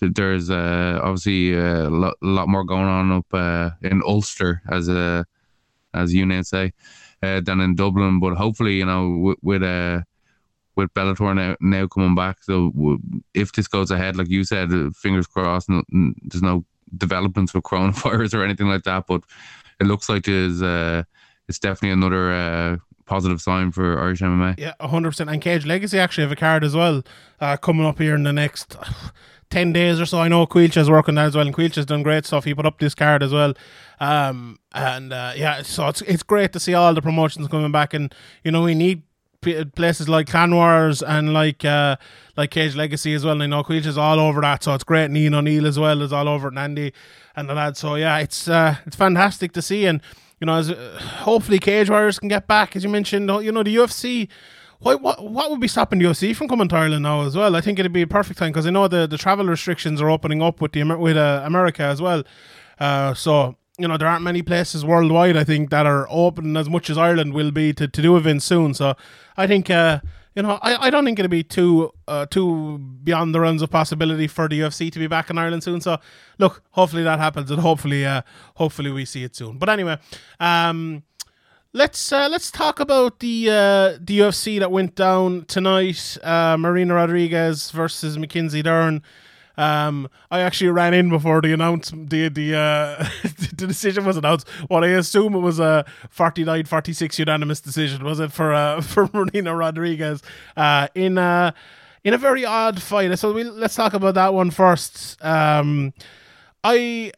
there's 0.00 0.48
uh, 0.48 0.98
obviously 1.02 1.52
a 1.54 1.90
lot, 1.90 2.16
lot 2.22 2.48
more 2.48 2.64
going 2.64 2.86
on 2.86 3.12
up 3.12 3.26
uh, 3.34 3.70
in 3.82 4.02
Ulster 4.06 4.62
as 4.70 4.88
a 4.88 5.26
as 5.92 6.14
you 6.14 6.24
now 6.24 6.42
say 6.42 6.72
uh, 7.22 7.40
than 7.40 7.60
in 7.60 7.74
Dublin 7.74 8.20
but 8.20 8.34
hopefully 8.34 8.76
you 8.76 8.86
know 8.86 9.08
with, 9.10 9.38
with 9.42 9.62
uh 9.62 10.00
with 10.76 10.94
Bellator 10.94 11.34
now, 11.34 11.56
now 11.60 11.86
coming 11.86 12.14
back 12.14 12.42
so 12.42 12.98
if 13.34 13.52
this 13.52 13.66
goes 13.68 13.90
ahead 13.90 14.16
like 14.16 14.30
you 14.30 14.44
said 14.44 14.72
uh, 14.72 14.90
fingers 14.94 15.26
crossed 15.26 15.68
no, 15.68 15.82
there's 15.90 16.42
no 16.42 16.64
developments 16.96 17.54
with 17.54 17.64
coronavirus 17.64 18.34
or 18.38 18.44
anything 18.44 18.68
like 18.68 18.84
that 18.84 19.06
but 19.06 19.22
it 19.80 19.84
looks 19.84 20.08
like 20.08 20.24
there's 20.24 20.62
uh 20.62 21.02
it's 21.48 21.58
definitely 21.58 21.90
another 21.90 22.32
uh 22.32 22.76
positive 23.10 23.42
sign 23.42 23.72
for 23.72 24.00
Irish 24.00 24.20
MMA 24.20 24.56
Yeah, 24.56 24.74
hundred 24.80 25.10
percent. 25.10 25.28
And 25.30 25.42
Cage 25.42 25.66
Legacy 25.66 25.98
actually 25.98 26.22
have 26.22 26.32
a 26.32 26.36
card 26.36 26.62
as 26.62 26.76
well 26.76 27.02
uh, 27.40 27.56
coming 27.56 27.84
up 27.84 27.98
here 27.98 28.14
in 28.14 28.22
the 28.22 28.32
next 28.32 28.76
ten 29.50 29.72
days 29.72 30.00
or 30.00 30.06
so. 30.06 30.20
I 30.20 30.28
know 30.28 30.46
Quilcha's 30.46 30.88
working 30.88 31.16
that 31.16 31.26
as 31.26 31.34
well, 31.34 31.44
and 31.44 31.54
Quilch 31.54 31.74
has 31.74 31.86
done 31.86 32.04
great 32.04 32.24
stuff. 32.24 32.44
He 32.44 32.54
put 32.54 32.66
up 32.66 32.78
this 32.78 32.94
card 32.94 33.24
as 33.24 33.32
well, 33.32 33.54
um, 33.98 34.60
and 34.72 35.12
uh, 35.12 35.32
yeah, 35.34 35.62
so 35.62 35.88
it's 35.88 36.02
it's 36.02 36.22
great 36.22 36.52
to 36.52 36.60
see 36.60 36.72
all 36.72 36.94
the 36.94 37.02
promotions 37.02 37.48
coming 37.48 37.72
back, 37.72 37.92
and 37.94 38.14
you 38.44 38.52
know 38.52 38.62
we 38.62 38.76
need 38.76 39.02
places 39.40 40.08
like 40.08 40.28
Clan 40.28 40.54
Wars 40.54 41.02
and 41.02 41.32
like 41.32 41.64
uh, 41.64 41.96
like 42.36 42.50
Cage 42.50 42.76
Legacy 42.76 43.14
as 43.14 43.24
well. 43.24 43.34
And 43.34 43.42
I 43.42 43.46
know 43.46 43.62
Quilcha's 43.62 43.98
all 43.98 44.20
over 44.20 44.40
that, 44.42 44.62
so 44.62 44.74
it's 44.74 44.84
great. 44.84 45.10
Ian 45.10 45.34
O'Neill 45.34 45.66
as 45.66 45.78
well 45.78 46.02
is 46.02 46.12
all 46.12 46.28
over 46.28 46.48
it, 46.48 46.58
and 46.58 46.76
the 46.76 47.54
lads. 47.54 47.78
So 47.78 47.94
yeah, 47.94 48.18
it's 48.18 48.48
uh, 48.48 48.76
it's 48.86 48.96
fantastic 48.96 49.52
to 49.52 49.62
see, 49.62 49.86
and 49.86 50.00
you 50.40 50.46
know, 50.46 50.56
as 50.56 50.70
uh, 50.70 50.98
hopefully 51.00 51.58
Cage 51.58 51.90
Warriors 51.90 52.18
can 52.18 52.28
get 52.28 52.46
back, 52.46 52.76
as 52.76 52.84
you 52.84 52.90
mentioned. 52.90 53.28
You 53.28 53.52
know, 53.52 53.62
the 53.62 53.74
UFC. 53.76 54.28
What, 54.80 55.02
what 55.02 55.30
what 55.30 55.50
would 55.50 55.60
be 55.60 55.68
stopping 55.68 55.98
the 55.98 56.06
UFC 56.06 56.34
from 56.34 56.48
coming 56.48 56.66
to 56.68 56.76
Ireland 56.76 57.02
now 57.02 57.20
as 57.26 57.36
well? 57.36 57.54
I 57.54 57.60
think 57.60 57.78
it'd 57.78 57.92
be 57.92 58.00
a 58.00 58.06
perfect 58.06 58.38
time 58.38 58.50
because 58.50 58.66
I 58.66 58.70
know 58.70 58.88
the, 58.88 59.06
the 59.06 59.18
travel 59.18 59.44
restrictions 59.44 60.00
are 60.00 60.08
opening 60.08 60.40
up 60.40 60.62
with 60.62 60.72
the 60.72 60.82
with 60.96 61.18
uh, 61.18 61.42
America 61.44 61.82
as 61.82 62.00
well. 62.00 62.24
Uh, 62.78 63.12
so 63.12 63.56
you 63.80 63.88
know 63.88 63.96
there 63.96 64.08
aren't 64.08 64.22
many 64.22 64.42
places 64.42 64.84
worldwide 64.84 65.36
I 65.36 65.44
think 65.44 65.70
that 65.70 65.86
are 65.86 66.06
open 66.10 66.56
as 66.56 66.68
much 66.68 66.90
as 66.90 66.98
Ireland 66.98 67.34
will 67.34 67.50
be 67.50 67.72
to, 67.74 67.88
to 67.88 68.02
do 68.02 68.16
events 68.16 68.44
soon. 68.44 68.74
So 68.74 68.94
I 69.36 69.46
think 69.46 69.70
uh, 69.70 70.00
you 70.34 70.42
know 70.42 70.58
I, 70.62 70.86
I 70.86 70.90
don't 70.90 71.04
think 71.04 71.18
it'll 71.18 71.28
be 71.28 71.42
too 71.42 71.92
uh, 72.08 72.26
too 72.26 72.78
beyond 72.78 73.34
the 73.34 73.40
realms 73.40 73.62
of 73.62 73.70
possibility 73.70 74.26
for 74.26 74.48
the 74.48 74.60
UFC 74.60 74.90
to 74.92 74.98
be 74.98 75.06
back 75.06 75.30
in 75.30 75.38
Ireland 75.38 75.62
soon. 75.62 75.80
So 75.80 75.98
look, 76.38 76.62
hopefully 76.70 77.02
that 77.04 77.18
happens 77.18 77.50
and 77.50 77.60
hopefully 77.60 78.04
uh, 78.04 78.22
hopefully 78.54 78.90
we 78.90 79.04
see 79.04 79.24
it 79.24 79.34
soon. 79.34 79.58
But 79.58 79.68
anyway, 79.68 79.98
um, 80.38 81.02
let's 81.72 82.12
uh, 82.12 82.28
let's 82.30 82.50
talk 82.50 82.80
about 82.80 83.20
the 83.20 83.48
uh, 83.48 83.98
the 84.00 84.20
UFC 84.20 84.58
that 84.58 84.70
went 84.70 84.94
down 84.94 85.44
tonight. 85.46 86.18
Uh, 86.22 86.56
Marina 86.58 86.94
Rodriguez 86.94 87.70
versus 87.70 88.18
Mackenzie 88.18 88.62
Dern. 88.62 89.02
Um, 89.56 90.08
I 90.30 90.40
actually 90.40 90.70
ran 90.70 90.94
in 90.94 91.10
before 91.10 91.40
the 91.40 91.52
announce 91.52 91.90
the 91.90 92.28
the 92.28 92.56
uh, 92.56 93.08
the 93.56 93.66
decision 93.66 94.04
was 94.04 94.16
announced. 94.16 94.48
What 94.68 94.84
I 94.84 94.88
assume 94.88 95.34
it 95.34 95.40
was 95.40 95.58
a 95.58 95.84
49-46 96.16 97.18
unanimous 97.18 97.60
decision. 97.60 98.04
Was 98.04 98.20
it 98.20 98.32
for 98.32 98.54
uh, 98.54 98.80
for 98.80 99.08
Marina 99.12 99.54
Rodriguez 99.54 100.22
uh, 100.56 100.88
in 100.94 101.18
uh, 101.18 101.52
in 102.04 102.14
a 102.14 102.18
very 102.18 102.44
odd 102.44 102.80
fight? 102.80 103.18
So 103.18 103.32
we 103.32 103.44
let's 103.44 103.74
talk 103.74 103.94
about 103.94 104.14
that 104.14 104.34
one 104.34 104.50
first. 104.50 105.22
Um, 105.24 105.92
I 106.62 107.12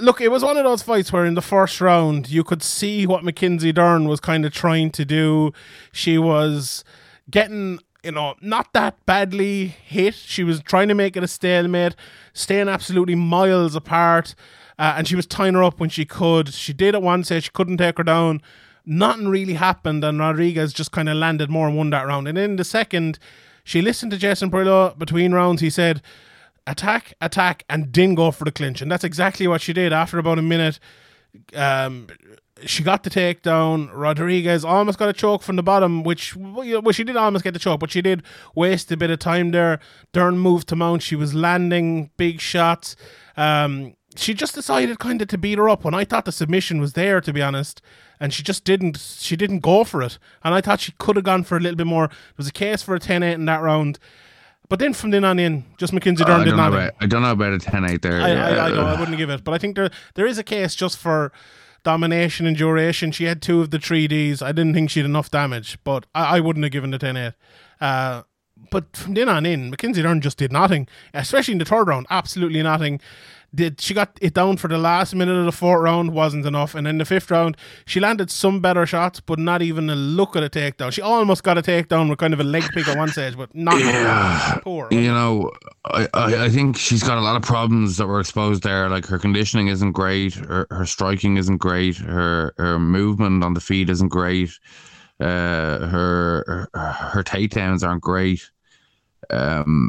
look, 0.00 0.20
it 0.20 0.30
was 0.30 0.42
one 0.42 0.56
of 0.56 0.64
those 0.64 0.82
fights 0.82 1.12
where 1.12 1.24
in 1.24 1.34
the 1.34 1.42
first 1.42 1.80
round 1.80 2.28
you 2.28 2.44
could 2.44 2.62
see 2.62 3.06
what 3.06 3.24
Mackenzie 3.24 3.72
Dern 3.72 4.06
was 4.08 4.20
kind 4.20 4.44
of 4.44 4.52
trying 4.52 4.90
to 4.90 5.04
do. 5.04 5.52
She 5.92 6.18
was 6.18 6.84
getting, 7.30 7.80
you 8.06 8.12
know, 8.12 8.36
not 8.40 8.72
that 8.72 9.04
badly 9.04 9.66
hit. 9.66 10.14
She 10.14 10.44
was 10.44 10.62
trying 10.62 10.86
to 10.88 10.94
make 10.94 11.16
it 11.16 11.24
a 11.24 11.28
stalemate, 11.28 11.96
staying 12.32 12.68
absolutely 12.68 13.16
miles 13.16 13.74
apart. 13.74 14.36
Uh, 14.78 14.94
and 14.96 15.08
she 15.08 15.16
was 15.16 15.26
tying 15.26 15.54
her 15.54 15.64
up 15.64 15.80
when 15.80 15.90
she 15.90 16.04
could. 16.04 16.54
She 16.54 16.72
did 16.72 16.94
at 16.94 17.02
one 17.02 17.24
stage, 17.24 17.44
she 17.44 17.50
couldn't 17.50 17.78
take 17.78 17.98
her 17.98 18.04
down. 18.04 18.40
Nothing 18.84 19.26
really 19.26 19.54
happened, 19.54 20.04
and 20.04 20.20
Rodriguez 20.20 20.72
just 20.72 20.92
kind 20.92 21.08
of 21.08 21.16
landed 21.16 21.50
more 21.50 21.66
and 21.66 21.76
won 21.76 21.90
that 21.90 22.06
round. 22.06 22.28
And 22.28 22.38
in 22.38 22.54
the 22.54 22.64
second, 22.64 23.18
she 23.64 23.82
listened 23.82 24.12
to 24.12 24.18
Jason 24.18 24.50
Parillo 24.50 24.96
between 24.96 25.32
rounds. 25.32 25.60
He 25.60 25.70
said, 25.70 26.00
attack, 26.68 27.14
attack, 27.20 27.64
and 27.68 27.90
didn't 27.90 28.14
go 28.14 28.30
for 28.30 28.44
the 28.44 28.52
clinch. 28.52 28.80
And 28.80 28.90
that's 28.90 29.02
exactly 29.02 29.48
what 29.48 29.60
she 29.60 29.72
did 29.72 29.92
after 29.92 30.18
about 30.18 30.38
a 30.38 30.42
minute. 30.42 30.78
Um, 31.54 32.06
she 32.64 32.82
got 32.82 33.02
the 33.02 33.10
takedown. 33.10 33.90
Rodriguez 33.92 34.64
almost 34.64 34.98
got 34.98 35.08
a 35.08 35.12
choke 35.12 35.42
from 35.42 35.56
the 35.56 35.62
bottom, 35.62 36.02
which 36.02 36.34
well, 36.34 36.92
she 36.92 37.04
did 37.04 37.16
almost 37.16 37.44
get 37.44 37.52
the 37.52 37.60
choke, 37.60 37.80
but 37.80 37.90
she 37.90 38.00
did 38.00 38.22
waste 38.54 38.90
a 38.90 38.96
bit 38.96 39.10
of 39.10 39.18
time 39.18 39.50
there. 39.50 39.78
Dern 40.12 40.38
moved 40.38 40.68
to 40.68 40.76
mount. 40.76 41.02
She 41.02 41.16
was 41.16 41.34
landing 41.34 42.10
big 42.16 42.40
shots. 42.40 42.96
Um, 43.36 43.94
she 44.16 44.32
just 44.32 44.54
decided 44.54 44.98
kind 44.98 45.20
of 45.20 45.28
to 45.28 45.38
beat 45.38 45.58
her 45.58 45.68
up 45.68 45.84
when 45.84 45.92
I 45.92 46.04
thought 46.04 46.24
the 46.24 46.32
submission 46.32 46.80
was 46.80 46.94
there, 46.94 47.20
to 47.20 47.32
be 47.32 47.42
honest, 47.42 47.82
and 48.18 48.32
she 48.32 48.42
just 48.42 48.64
didn't. 48.64 48.98
She 48.98 49.36
didn't 49.36 49.60
go 49.60 49.84
for 49.84 50.02
it, 50.02 50.18
and 50.42 50.54
I 50.54 50.62
thought 50.62 50.80
she 50.80 50.92
could 50.92 51.16
have 51.16 51.24
gone 51.24 51.44
for 51.44 51.58
a 51.58 51.60
little 51.60 51.76
bit 51.76 51.86
more. 51.86 52.08
There 52.08 52.16
was 52.38 52.48
a 52.48 52.52
case 52.52 52.82
for 52.82 52.94
a 52.94 53.00
10-8 53.00 53.34
in 53.34 53.44
that 53.44 53.60
round. 53.60 53.98
But 54.68 54.80
then 54.80 54.94
from 54.94 55.10
then 55.10 55.24
on 55.24 55.38
in, 55.38 55.64
just 55.76 55.92
Mackenzie 55.92 56.24
Dern 56.24 56.40
I 56.40 56.44
did 56.44 56.56
not. 56.56 56.72
about, 56.72 56.94
I 57.00 57.06
don't 57.06 57.22
know 57.22 57.30
about 57.30 57.52
a 57.52 57.58
10-8 57.58 58.02
there. 58.02 58.20
I, 58.20 58.32
yeah. 58.32 58.46
I, 58.46 58.66
I, 58.66 58.70
know, 58.70 58.84
I 58.84 58.98
wouldn't 58.98 59.16
give 59.16 59.30
it, 59.30 59.44
but 59.44 59.52
I 59.52 59.58
think 59.58 59.76
there 59.76 59.90
there 60.14 60.26
is 60.26 60.38
a 60.38 60.42
case 60.42 60.74
just 60.74 60.98
for 60.98 61.30
domination 61.86 62.46
and 62.46 62.56
duration. 62.56 63.12
She 63.12 63.24
had 63.24 63.40
two 63.40 63.60
of 63.60 63.70
the 63.70 63.78
three 63.78 64.08
Ds. 64.08 64.42
I 64.42 64.50
didn't 64.50 64.74
think 64.74 64.90
she 64.90 64.98
had 64.98 65.06
enough 65.06 65.30
damage, 65.30 65.78
but 65.84 66.04
I, 66.16 66.38
I 66.38 66.40
wouldn't 66.40 66.64
have 66.64 66.72
given 66.72 66.90
the 66.90 66.98
10-8. 66.98 67.34
Uh, 67.80 68.22
but 68.72 68.96
from 68.96 69.14
then 69.14 69.28
on 69.28 69.46
in, 69.46 69.70
Mackenzie 69.70 70.02
Dern 70.02 70.20
just 70.20 70.36
did 70.36 70.50
nothing, 70.50 70.88
especially 71.14 71.52
in 71.52 71.58
the 71.58 71.64
third 71.64 71.86
round. 71.86 72.08
Absolutely 72.10 72.60
nothing. 72.60 73.00
Did 73.56 73.80
she 73.80 73.94
got 73.94 74.18
it 74.20 74.34
down 74.34 74.58
for 74.58 74.68
the 74.68 74.76
last 74.76 75.14
minute 75.14 75.34
of 75.34 75.46
the 75.46 75.52
fourth 75.52 75.82
round 75.82 76.12
wasn't 76.12 76.44
enough, 76.44 76.74
and 76.74 76.86
in 76.86 76.98
the 76.98 77.04
fifth 77.06 77.30
round 77.30 77.56
she 77.86 77.98
landed 78.00 78.30
some 78.30 78.60
better 78.60 78.84
shots, 78.86 79.18
but 79.18 79.38
not 79.38 79.62
even 79.62 79.88
a 79.88 79.94
look 79.96 80.36
at 80.36 80.44
a 80.44 80.50
takedown. 80.50 80.92
She 80.92 81.00
almost 81.00 81.42
got 81.42 81.56
a 81.56 81.62
takedown 81.62 82.10
with 82.10 82.18
kind 82.18 82.34
of 82.34 82.40
a 82.40 82.44
leg 82.44 82.64
pick 82.74 82.86
at 82.86 82.96
one 82.98 83.08
stage, 83.08 83.34
but 83.36 83.54
not 83.54 83.80
Yeah. 83.80 84.58
poor. 84.62 84.88
You 84.90 85.10
know, 85.10 85.50
I, 85.86 86.06
I, 86.12 86.44
I 86.44 86.48
think 86.50 86.76
she's 86.76 87.02
got 87.02 87.16
a 87.16 87.22
lot 87.22 87.36
of 87.36 87.42
problems 87.42 87.96
that 87.96 88.06
were 88.06 88.20
exposed 88.20 88.62
there. 88.62 88.88
Like 88.90 89.06
her 89.06 89.18
conditioning 89.18 89.68
isn't 89.68 89.92
great, 89.92 90.34
her, 90.34 90.66
her 90.70 90.84
striking 90.84 91.38
isn't 91.38 91.56
great, 91.56 91.96
her 91.96 92.52
her 92.58 92.78
movement 92.78 93.42
on 93.42 93.54
the 93.54 93.60
feet 93.60 93.88
isn't 93.88 94.08
great, 94.08 94.50
uh, 95.18 95.86
her 95.88 96.68
her, 96.74 96.92
her 96.92 97.22
takedowns 97.22 97.82
aren't 97.82 98.02
great. 98.02 98.50
Um, 99.30 99.88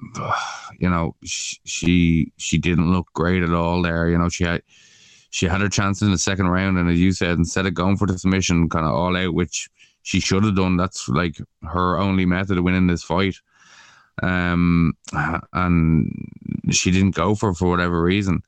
you 0.77 0.89
know, 0.89 1.15
she, 1.23 2.31
she 2.37 2.57
didn't 2.57 2.91
look 2.91 3.07
great 3.13 3.43
at 3.43 3.53
all 3.53 3.81
there. 3.81 4.09
You 4.09 4.17
know, 4.17 4.29
she 4.29 4.43
had 4.43 4.61
she 5.29 5.45
had 5.45 5.61
her 5.61 5.69
chance 5.69 6.01
in 6.01 6.11
the 6.11 6.17
second 6.17 6.47
round, 6.47 6.77
and 6.77 6.89
as 6.89 6.99
you 6.99 7.11
said, 7.11 7.37
instead 7.37 7.65
of 7.65 7.73
going 7.73 7.97
for 7.97 8.07
the 8.07 8.17
submission, 8.17 8.69
kind 8.69 8.85
of 8.85 8.93
all 8.93 9.15
out, 9.17 9.33
which 9.33 9.69
she 10.03 10.19
should 10.19 10.43
have 10.43 10.55
done. 10.55 10.77
That's 10.77 11.09
like 11.09 11.37
her 11.63 11.99
only 11.99 12.25
method 12.25 12.57
of 12.57 12.63
winning 12.63 12.87
this 12.87 13.03
fight 13.03 13.35
um, 14.23 14.93
and 15.53 16.11
she 16.71 16.91
didn't 16.91 17.15
go 17.15 17.35
for 17.35 17.53
for 17.53 17.69
whatever 17.69 18.01
reason. 18.01 18.41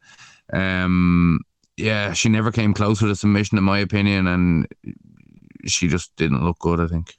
Um, 0.52 1.42
yeah, 1.78 2.14
she 2.14 2.30
never 2.30 2.52
came 2.52 2.74
close 2.74 3.02
with 3.02 3.12
a 3.12 3.16
submission, 3.16 3.58
in 3.58 3.64
my 3.64 3.80
opinion, 3.80 4.28
and 4.28 4.68
she 5.66 5.88
just 5.88 6.16
didn't 6.16 6.44
look 6.44 6.60
good. 6.60 6.80
I 6.80 6.88
think. 6.88 7.16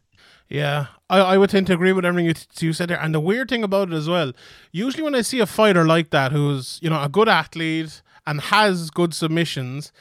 Yeah, 0.50 0.86
I, 1.08 1.20
I 1.20 1.38
would 1.38 1.50
tend 1.50 1.68
to 1.68 1.74
agree 1.74 1.92
with 1.92 2.04
everything 2.04 2.26
you, 2.26 2.34
you 2.66 2.72
said 2.72 2.90
there. 2.90 3.00
And 3.00 3.14
the 3.14 3.20
weird 3.20 3.48
thing 3.48 3.62
about 3.62 3.92
it 3.92 3.94
as 3.94 4.08
well, 4.08 4.32
usually 4.72 5.04
when 5.04 5.14
I 5.14 5.22
see 5.22 5.38
a 5.38 5.46
fighter 5.46 5.86
like 5.86 6.10
that 6.10 6.32
who's, 6.32 6.80
you 6.82 6.90
know, 6.90 7.00
a 7.02 7.08
good 7.08 7.28
athlete 7.28 8.02
and 8.26 8.40
has 8.40 8.90
good 8.90 9.14
submissions, 9.14 9.92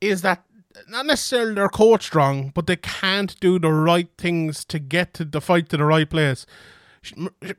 is 0.00 0.22
that 0.22 0.44
not 0.88 1.06
necessarily 1.06 1.54
they're 1.54 1.68
coached 1.68 2.14
wrong, 2.14 2.52
but 2.54 2.68
they 2.68 2.76
can't 2.76 3.38
do 3.40 3.58
the 3.58 3.72
right 3.72 4.08
things 4.16 4.64
to 4.66 4.78
get 4.78 5.12
to 5.14 5.24
the 5.24 5.40
fight 5.40 5.68
to 5.70 5.76
the 5.76 5.84
right 5.84 6.08
place. 6.08 6.46
Sh- 7.02 7.14
M- 7.16 7.30
sh- 7.44 7.52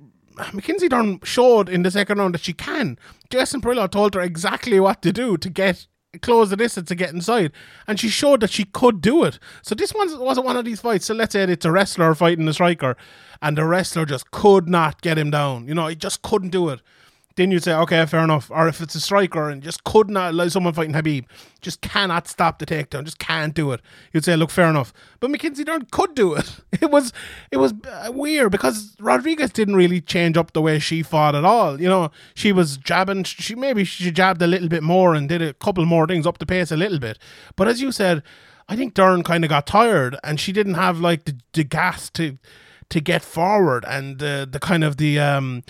Mackenzie 0.54 0.88
Dern 0.88 1.20
showed 1.24 1.68
in 1.68 1.84
the 1.84 1.92
second 1.92 2.18
round 2.18 2.34
that 2.34 2.42
she 2.42 2.54
can. 2.54 2.98
Jason 3.30 3.60
Parillo 3.62 3.92
told 3.92 4.16
her 4.16 4.22
exactly 4.22 4.80
what 4.80 5.02
to 5.02 5.12
do 5.12 5.38
to 5.38 5.50
get 5.50 5.86
close 6.20 6.50
the 6.50 6.58
distance 6.58 6.90
to 6.90 6.96
get 6.96 7.14
inside, 7.14 7.52
and 7.88 8.00
she 8.00 8.10
showed 8.10 8.42
that 8.42 8.52
she 8.52 8.66
could 8.66 9.02
do 9.02 9.24
it. 9.24 9.40
So 9.62 9.76
this 9.76 9.94
one 9.94 10.20
wasn't 10.20 10.46
one 10.46 10.58
of 10.58 10.66
these 10.66 10.82
fights. 10.82 11.06
So 11.06 11.14
let's 11.14 11.34
say 11.34 11.44
it's 11.44 11.66
a 11.66 11.72
wrestler 11.72 12.14
fighting 12.16 12.48
a 12.48 12.54
striker, 12.54 12.98
and 13.42 13.58
the 13.58 13.66
wrestler 13.66 14.06
just 14.06 14.32
could 14.32 14.68
not 14.68 15.02
get 15.02 15.18
him 15.18 15.32
down. 15.32 15.68
You 15.68 15.74
know, 15.74 15.88
he 15.88 15.96
just 15.96 16.22
couldn't 16.22 16.50
do 16.50 16.70
it. 16.70 16.82
Then 17.36 17.52
you'd 17.52 17.64
say, 17.64 17.74
okay, 17.74 18.06
fair 18.06 18.24
enough. 18.24 18.52
Or 18.52 18.68
if 18.68 18.82
it's 18.82 18.96
a 18.96 19.00
striker 19.00 19.50
and 19.50 19.62
just 19.62 19.84
could 19.84 20.10
not, 20.10 20.34
like 20.34 20.52
someone 20.52 20.74
fighting 20.74 20.94
Khabib, 20.94 21.26
just 21.62 21.82
cannot 21.82 22.28
stop 22.28 22.60
the 22.60 22.66
takedown, 22.66 23.06
just 23.06 23.20
can't 23.20 23.54
do 23.54 23.72
it. 23.72 23.82
You'd 24.12 24.26
say, 24.26 24.36
look, 24.36 24.50
fair 24.50 24.70
enough. 24.70 24.94
But 25.20 25.32
Mackenzie 25.32 25.64
Dern 25.64 25.88
could 25.92 26.16
do 26.16 26.34
it. 26.34 26.60
It 26.82 26.90
was, 26.90 27.14
it 27.52 27.58
was 27.58 27.74
uh, 27.88 28.12
weird 28.12 28.52
because 28.52 28.96
Rodriguez 29.00 29.52
didn't 29.52 29.76
really 29.76 30.02
change 30.02 30.36
up 30.36 30.54
the 30.54 30.62
way 30.62 30.80
she 30.80 31.04
fought 31.04 31.36
at 31.36 31.46
all. 31.46 31.80
You 31.80 31.88
know, 31.88 32.10
she 32.34 32.52
was 32.52 32.78
jabbing. 32.78 33.24
She 33.24 33.54
maybe 33.54 33.84
she 33.84 34.10
jabbed 34.10 34.42
a 34.42 34.48
little 34.48 34.68
bit 34.68 34.82
more 34.82 35.14
and 35.14 35.30
did 35.30 35.44
a 35.44 35.54
couple 35.54 35.86
more 35.86 36.08
things 36.08 36.26
up 36.26 36.40
the 36.40 36.46
pace 36.48 36.72
a 36.72 36.78
little 36.78 36.98
bit. 36.98 37.20
But 37.56 37.68
as 37.68 37.82
you 37.82 37.92
said, 37.92 38.24
I 38.68 38.76
think 38.76 38.94
Dern 38.94 39.22
kind 39.22 39.44
of 39.44 39.50
got 39.50 39.68
tired 39.68 40.18
and 40.24 40.40
she 40.40 40.52
didn't 40.52 40.76
have 40.76 41.00
like 41.00 41.26
the, 41.26 41.38
the 41.54 41.64
gas 41.64 42.10
to 42.12 42.40
to 42.90 43.00
get 43.00 43.22
forward 43.22 43.86
and 43.88 44.20
the 44.20 44.48
the 44.50 44.60
kind 44.60 44.84
of 44.84 44.98
the 44.98 45.20
um 45.20 45.64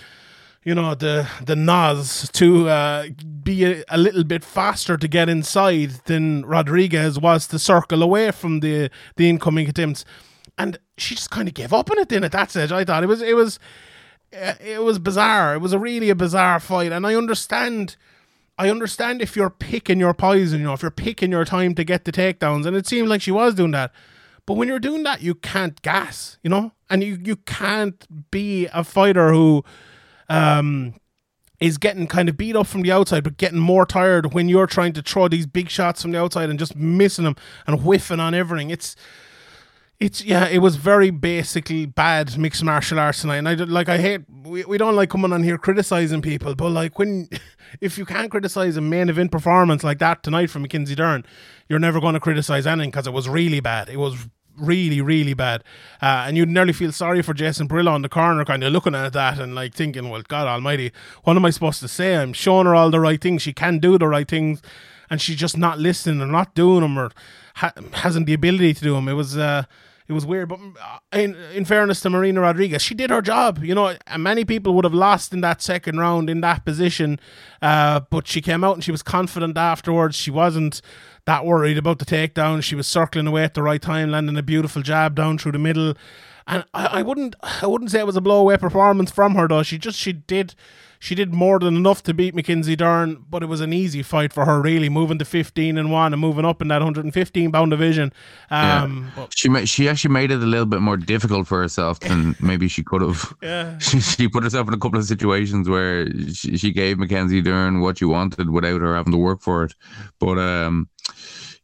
you 0.64 0.74
know 0.74 0.94
the 0.94 1.28
the 1.44 1.56
Nas 1.56 2.30
to 2.34 2.68
uh, 2.68 3.06
be 3.42 3.64
a, 3.64 3.84
a 3.88 3.98
little 3.98 4.24
bit 4.24 4.44
faster 4.44 4.96
to 4.96 5.08
get 5.08 5.28
inside 5.28 5.90
than 6.06 6.44
Rodriguez 6.46 7.18
was 7.18 7.46
to 7.48 7.58
circle 7.58 8.02
away 8.02 8.30
from 8.30 8.60
the 8.60 8.90
the 9.16 9.28
incoming 9.28 9.68
attempts, 9.68 10.04
and 10.56 10.78
she 10.96 11.14
just 11.14 11.30
kind 11.30 11.48
of 11.48 11.54
gave 11.54 11.72
up 11.72 11.90
on 11.90 11.98
it. 11.98 12.08
Then 12.08 12.24
at 12.24 12.32
that 12.32 12.50
stage, 12.50 12.70
I 12.70 12.84
thought 12.84 13.02
it 13.02 13.08
was 13.08 13.22
it 13.22 13.34
was 13.34 13.58
uh, 14.32 14.54
it 14.64 14.82
was 14.82 14.98
bizarre. 14.98 15.54
It 15.54 15.60
was 15.60 15.72
a 15.72 15.78
really 15.78 16.10
a 16.10 16.14
bizarre 16.14 16.60
fight, 16.60 16.92
and 16.92 17.06
I 17.06 17.14
understand. 17.14 17.96
I 18.58 18.68
understand 18.68 19.22
if 19.22 19.34
you're 19.34 19.50
picking 19.50 19.98
your 19.98 20.12
poison, 20.12 20.60
you 20.60 20.66
know, 20.66 20.74
if 20.74 20.82
you're 20.82 20.90
picking 20.90 21.32
your 21.32 21.44
time 21.44 21.74
to 21.74 21.84
get 21.84 22.04
the 22.04 22.12
takedowns, 22.12 22.66
and 22.66 22.76
it 22.76 22.86
seemed 22.86 23.08
like 23.08 23.22
she 23.22 23.32
was 23.32 23.54
doing 23.54 23.70
that. 23.72 23.92
But 24.44 24.54
when 24.54 24.68
you're 24.68 24.78
doing 24.78 25.04
that, 25.04 25.22
you 25.22 25.34
can't 25.34 25.80
gas, 25.82 26.38
you 26.42 26.50
know, 26.50 26.72
and 26.90 27.02
you 27.02 27.18
you 27.24 27.36
can't 27.36 28.30
be 28.30 28.68
a 28.72 28.84
fighter 28.84 29.32
who 29.32 29.64
um, 30.32 30.94
is 31.60 31.78
getting 31.78 32.06
kind 32.06 32.28
of 32.28 32.36
beat 32.36 32.56
up 32.56 32.66
from 32.66 32.82
the 32.82 32.90
outside, 32.90 33.22
but 33.22 33.36
getting 33.36 33.58
more 33.58 33.86
tired 33.86 34.32
when 34.32 34.48
you're 34.48 34.66
trying 34.66 34.92
to 34.94 35.02
throw 35.02 35.28
these 35.28 35.46
big 35.46 35.68
shots 35.68 36.02
from 36.02 36.10
the 36.10 36.18
outside 36.18 36.50
and 36.50 36.58
just 36.58 36.74
missing 36.74 37.24
them 37.24 37.36
and 37.66 37.80
whiffing 37.80 38.18
on 38.18 38.34
everything. 38.34 38.70
It's 38.70 38.96
it's 40.00 40.24
yeah, 40.24 40.48
it 40.48 40.58
was 40.58 40.74
very 40.76 41.10
basically 41.10 41.86
bad 41.86 42.36
mixed 42.36 42.64
martial 42.64 42.98
arts 42.98 43.20
tonight. 43.20 43.36
And 43.36 43.48
I 43.48 43.54
like 43.54 43.88
I 43.88 43.98
hate 43.98 44.22
we, 44.42 44.64
we 44.64 44.78
don't 44.78 44.96
like 44.96 45.10
coming 45.10 45.32
on 45.32 45.42
here 45.44 45.58
criticizing 45.58 46.22
people, 46.22 46.54
but 46.54 46.70
like 46.70 46.98
when 46.98 47.28
if 47.80 47.98
you 47.98 48.04
can't 48.04 48.30
criticize 48.30 48.76
a 48.76 48.80
main 48.80 49.08
event 49.08 49.30
performance 49.30 49.84
like 49.84 49.98
that 49.98 50.22
tonight 50.22 50.50
from 50.50 50.62
Mackenzie 50.62 50.96
Dern, 50.96 51.24
you're 51.68 51.78
never 51.78 52.00
going 52.00 52.14
to 52.14 52.20
criticize 52.20 52.66
anything 52.66 52.90
because 52.90 53.06
it 53.06 53.12
was 53.12 53.28
really 53.28 53.60
bad. 53.60 53.88
It 53.88 53.98
was 53.98 54.16
really 54.62 55.00
really 55.00 55.34
bad, 55.34 55.62
uh, 56.00 56.24
and 56.26 56.36
you'd 56.36 56.48
nearly 56.48 56.72
feel 56.72 56.92
sorry 56.92 57.22
for 57.22 57.34
Jason 57.34 57.68
Parillo 57.68 57.94
in 57.96 58.02
the 58.02 58.08
corner, 58.08 58.44
kind 58.44 58.64
of 58.64 58.72
looking 58.72 58.94
at 58.94 59.12
that 59.12 59.38
and 59.38 59.54
like 59.54 59.74
thinking, 59.74 60.08
well, 60.08 60.22
God 60.26 60.46
Almighty, 60.46 60.92
what 61.24 61.36
am 61.36 61.44
I 61.44 61.50
supposed 61.50 61.80
to 61.80 61.88
say? 61.88 62.16
I'm 62.16 62.32
showing 62.32 62.66
her 62.66 62.74
all 62.74 62.90
the 62.90 63.00
right 63.00 63.20
things. 63.20 63.42
She 63.42 63.52
can 63.52 63.78
do 63.78 63.98
the 63.98 64.08
right 64.08 64.28
things, 64.28 64.62
and 65.10 65.20
she's 65.20 65.36
just 65.36 65.58
not 65.58 65.78
listening 65.78 66.20
or 66.20 66.26
not 66.26 66.54
doing 66.54 66.80
them 66.80 66.98
or 66.98 67.10
ha- 67.56 67.72
hasn't 67.92 68.26
the 68.26 68.34
ability 68.34 68.74
to 68.74 68.80
do 68.82 68.94
them. 68.94 69.08
It 69.08 69.14
was. 69.14 69.36
Uh, 69.36 69.64
it 70.08 70.12
was 70.12 70.26
weird, 70.26 70.48
but 70.48 70.58
uh, 70.58 70.98
in 71.12 71.34
in 71.54 71.64
fairness 71.64 72.00
to 72.00 72.10
Marina 72.10 72.40
Rodriguez, 72.40 72.82
she 72.82 72.94
did 72.94 73.10
her 73.10 73.22
job. 73.22 73.62
You 73.62 73.74
know, 73.74 73.96
and 74.06 74.22
many 74.22 74.44
people 74.44 74.74
would 74.74 74.84
have 74.84 74.94
lost 74.94 75.32
in 75.32 75.40
that 75.42 75.62
second 75.62 75.98
round 75.98 76.28
in 76.28 76.40
that 76.40 76.64
position, 76.64 77.20
uh, 77.60 78.00
but 78.10 78.26
she 78.26 78.40
came 78.40 78.64
out 78.64 78.74
and 78.74 78.84
she 78.84 78.90
was 78.90 79.02
confident 79.02 79.56
afterwards. 79.56 80.16
She 80.16 80.30
wasn't 80.30 80.82
that 81.24 81.44
worried 81.44 81.78
about 81.78 81.98
the 81.98 82.04
takedown. 82.04 82.62
She 82.62 82.74
was 82.74 82.86
circling 82.86 83.26
away 83.26 83.44
at 83.44 83.54
the 83.54 83.62
right 83.62 83.80
time, 83.80 84.10
landing 84.10 84.36
a 84.36 84.42
beautiful 84.42 84.82
jab 84.82 85.14
down 85.14 85.38
through 85.38 85.52
the 85.52 85.58
middle. 85.58 85.94
And 86.46 86.64
I, 86.74 86.86
I 86.86 87.02
wouldn't 87.02 87.36
I 87.62 87.66
wouldn't 87.66 87.90
say 87.90 88.00
it 88.00 88.06
was 88.06 88.16
a 88.16 88.20
blow 88.20 88.40
away 88.40 88.56
performance 88.56 89.10
from 89.10 89.34
her 89.36 89.46
though. 89.46 89.62
She 89.62 89.78
just 89.78 89.98
she 89.98 90.12
did 90.12 90.54
she 91.02 91.16
did 91.16 91.34
more 91.34 91.58
than 91.58 91.74
enough 91.74 92.00
to 92.04 92.14
beat 92.14 92.32
Mackenzie 92.32 92.76
Dern, 92.76 93.24
but 93.28 93.42
it 93.42 93.46
was 93.46 93.60
an 93.60 93.72
easy 93.72 94.04
fight 94.04 94.32
for 94.32 94.44
her, 94.44 94.62
really, 94.62 94.88
moving 94.88 95.18
to 95.18 95.24
15 95.24 95.76
and 95.76 95.90
1 95.90 96.12
and 96.12 96.20
moving 96.20 96.44
up 96.44 96.62
in 96.62 96.68
that 96.68 96.76
115 96.76 97.50
pound 97.50 97.72
division. 97.72 98.12
Um, 98.52 99.10
but 99.16 99.36
She 99.36 99.48
ma- 99.48 99.64
she 99.64 99.88
actually 99.88 100.12
made 100.12 100.30
it 100.30 100.40
a 100.40 100.46
little 100.46 100.64
bit 100.64 100.80
more 100.80 100.96
difficult 100.96 101.48
for 101.48 101.60
herself 101.60 101.98
than 101.98 102.36
maybe 102.40 102.68
she 102.68 102.84
could 102.84 103.02
have. 103.02 103.34
Yeah. 103.42 103.78
She, 103.80 103.98
she 103.98 104.28
put 104.28 104.44
herself 104.44 104.68
in 104.68 104.74
a 104.74 104.78
couple 104.78 105.00
of 105.00 105.04
situations 105.04 105.68
where 105.68 106.06
she, 106.32 106.56
she 106.56 106.70
gave 106.70 106.98
Mackenzie 106.98 107.42
Dern 107.42 107.80
what 107.80 107.98
she 107.98 108.04
wanted 108.04 108.50
without 108.50 108.80
her 108.80 108.94
having 108.94 109.12
to 109.12 109.18
work 109.18 109.40
for 109.40 109.64
it. 109.64 109.74
But 110.20 110.38
um, 110.38 110.88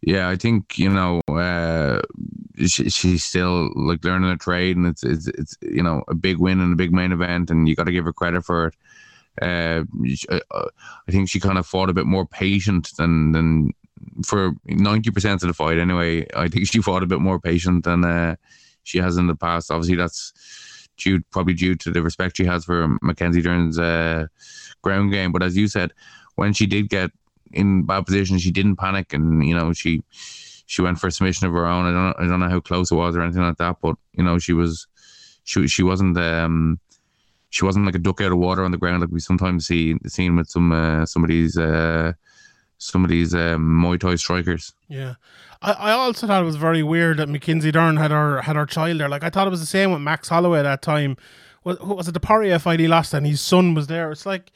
yeah, 0.03 0.29
I 0.29 0.35
think 0.35 0.79
you 0.81 0.88
know 0.88 1.20
uh, 1.29 2.03
she, 2.66 2.90
she's 2.90 3.22
still 3.22 3.70
like 3.77 4.05
learning 4.05 4.31
a 4.31 4.37
trade, 4.37 4.77
and 4.77 4.87
it's 4.87 5.05
it's 5.05 5.29
it's 5.29 5.57
you 5.62 5.85
know 5.85 6.03
a 6.09 6.14
big 6.16 6.38
win 6.38 6.61
and 6.61 6.72
a 6.72 6.77
big 6.77 6.92
main 6.92 7.12
event, 7.12 7.53
and 7.53 7.68
you 7.68 7.77
got 7.77 7.85
to 7.85 7.92
give 7.92 8.05
her 8.05 8.12
credit 8.12 8.44
for 8.44 8.66
it. 8.66 8.74
Uh, 9.42 9.85
uh, 10.31 10.68
I 11.07 11.11
think 11.11 11.29
she 11.29 11.40
kind 11.40 11.59
of 11.59 11.66
fought 11.66 11.90
a 11.90 11.94
bit 11.94 12.07
more 12.07 12.27
patient 12.27 12.90
than 12.96 13.33
than 13.33 13.70
for 14.24 14.53
ninety 14.66 15.11
percent 15.11 15.42
of 15.42 15.48
the 15.48 15.55
fight. 15.55 15.79
Anyway, 15.79 16.27
I 16.37 16.48
think 16.48 16.68
she 16.68 16.81
fought 16.81 17.03
a 17.03 17.07
bit 17.07 17.20
more 17.20 17.40
patient 17.40 17.85
than 17.85 18.05
uh, 18.05 18.37
she 18.85 18.98
has 18.98 19.16
in 19.16 19.27
the 19.27 19.37
past. 19.37 19.70
Obviously, 19.70 19.96
that's 19.96 20.88
due 20.96 21.22
probably 21.31 21.55
due 21.55 21.74
to 21.77 21.90
the 21.90 22.03
respect 22.03 22.37
she 22.37 22.44
has 22.44 22.64
for 22.64 22.96
Mackenzie 23.03 23.42
Dern's 23.42 23.79
uh, 23.79 24.27
ground 24.83 25.12
game. 25.12 25.33
But 25.33 25.42
as 25.42 25.57
you 25.57 25.68
said, 25.68 25.92
when 26.35 26.53
she 26.53 26.66
did 26.66 26.88
get 26.88 27.11
in 27.53 27.85
bad 27.85 28.07
position, 28.07 28.38
she 28.38 28.51
didn't 28.51 28.77
panic, 28.77 29.12
and 29.12 29.46
you 29.46 29.55
know 29.55 29.72
she 29.72 30.03
she 30.66 30.83
went 30.83 30.98
for 30.98 31.07
a 31.07 31.12
submission 31.12 31.46
of 31.46 31.55
her 31.55 31.66
own. 31.66 31.87
I 31.87 31.92
don't 31.92 32.24
I 32.24 32.29
don't 32.29 32.40
know 32.40 32.51
how 32.51 32.61
close 32.61 32.90
it 32.90 32.96
was 32.96 33.16
or 33.16 33.22
anything 33.22 33.42
like 33.42 33.59
that, 33.59 33.77
but 33.81 33.96
you 34.12 34.24
know 34.24 34.38
she 34.38 34.53
was 34.53 34.87
she 35.44 35.66
she 35.66 35.83
wasn't 35.83 36.18
um 36.18 36.79
she 37.51 37.65
wasn't 37.65 37.87
like 37.87 37.95
a 37.95 37.99
duck 37.99 38.21
out 38.21 38.33
of 38.33 38.39
water 38.39 38.65
on 38.65 38.71
the 38.71 38.79
ground 38.79 39.01
like 39.01 39.11
we 39.11 39.21
sometimes 39.21 39.67
see 39.67 39.97
seen 40.07 40.37
with 40.37 40.49
some 40.49 40.73
uh, 40.73 41.07
some 41.07 41.25
of 41.25 41.29
these 41.29 41.57
uh, 41.57 42.13
some 42.79 43.05
of 43.05 43.11
these 43.11 43.35
um, 43.35 43.83
Muay 43.83 43.99
Thai 43.99 44.17
strikers. 44.17 44.75
Yeah, 44.89 45.15
I, 45.63 45.73
I 45.73 45.91
also 45.93 46.27
thought 46.27 46.43
it 46.43 46.47
was 46.47 46.57
very 46.57 46.83
weird 46.83 47.19
that 47.19 47.29
Mackenzie 47.29 47.73
Dern 47.73 47.97
had 47.97 48.11
her 48.11 48.43
had 48.43 48.57
her 48.57 48.67
child 48.67 49.01
there. 49.01 49.09
Like 49.09 49.25
I 49.25 49.31
thought 49.31 49.47
it 49.47 49.51
was 49.51 49.61
the 49.61 49.67
same 49.67 49.93
with 49.93 50.01
Max 50.01 50.29
Holloway 50.29 50.61
at 50.61 50.63
that 50.63 50.83
time. 50.83 51.17
Was, 51.65 51.79
was 51.81 52.09
it 52.09 52.13
the 52.13 52.21
Poirier 52.21 52.59
fight 52.59 52.81
he 52.81 52.89
lost 52.89 53.13
and 53.15 53.27
his 53.27 53.41
son 53.41 53.75
was 53.75 53.89
there? 53.89 54.13
It's 54.13 54.27
like 54.27 54.53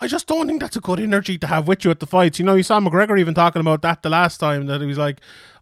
I 0.00 0.06
just 0.06 0.26
don't 0.26 0.46
think 0.46 0.60
that's 0.60 0.76
a 0.76 0.80
good 0.80 0.98
energy 0.98 1.36
to 1.38 1.46
have 1.46 1.68
with 1.68 1.84
you 1.84 1.90
at 1.90 2.00
the 2.00 2.06
fights. 2.06 2.38
You 2.38 2.46
know, 2.46 2.54
you 2.54 2.62
saw 2.62 2.80
McGregor 2.80 3.20
even 3.20 3.34
talking 3.34 3.60
about 3.60 3.82
that 3.82 4.02
the 4.02 4.08
last 4.08 4.38
time 4.38 4.66
that 4.66 4.80
he 4.80 4.86
was 4.86 4.96
like, 4.96 5.20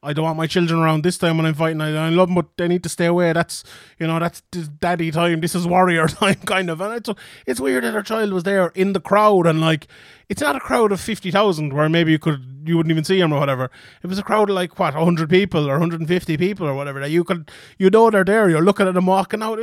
I 0.09 0.15
don't 0.15 0.25
want 0.25 0.39
my 0.39 0.47
children 0.47 0.81
around 0.81 1.05
this 1.05 1.19
time 1.19 1.37
when 1.37 1.45
I'm 1.45 1.53
fighting. 1.53 1.83
I, 1.83 2.07
I 2.07 2.09
love 2.09 2.29
them, 2.29 2.35
but 2.35 2.57
they 2.57 2.67
need 2.67 2.83
to 2.85 2.89
stay 2.89 3.05
away. 3.05 3.35
That's 3.35 3.63
you 3.99 4.07
know, 4.07 4.19
that's 4.19 4.41
daddy 4.81 5.11
time. 5.11 5.43
This 5.43 5.55
is 5.55 5.67
warrior 5.67 6.09
time, 6.09 6.37
kind 6.47 6.71
of. 6.71 6.81
And 6.81 6.95
it's 6.95 7.11
it's 7.47 7.61
weird 7.61 7.85
that 7.85 7.93
her 7.93 8.03
child 8.03 8.33
was 8.33 8.45
there 8.45 8.69
in 8.69 8.95
the 8.95 9.01
crowd 9.01 9.47
and 9.47 9.61
like 9.61 9.87
it's 10.31 10.41
not 10.41 10.57
a 10.57 10.61
crowd 10.61 10.93
of 10.93 11.01
fifty 11.01 11.31
thousand 11.31 11.75
where 11.75 11.91
maybe 11.91 12.13
you 12.13 12.19
could 12.19 12.63
you 12.65 12.79
wouldn't 12.79 12.91
even 12.91 13.05
see 13.05 13.21
him 13.21 13.35
or 13.35 13.39
whatever. 13.39 13.71
It 14.03 14.07
was 14.07 14.19
a 14.19 14.23
crowd 14.23 14.49
of 14.49 14.57
like 14.57 14.79
what 14.79 14.95
hundred 14.95 15.29
people 15.29 15.69
or 15.69 15.79
hundred 15.79 16.01
and 16.01 16.09
fifty 16.09 16.39
people 16.39 16.67
or 16.67 16.75
whatever 16.75 17.01
that 17.01 17.11
you 17.11 17.23
could 17.23 17.51
you 17.77 17.91
know 17.91 18.09
they're 18.09 18.25
there. 18.25 18.49
You're 18.49 18.63
looking 18.63 18.89
at 18.89 18.95
them 18.95 19.07
walking 19.07 19.43
out. 19.43 19.61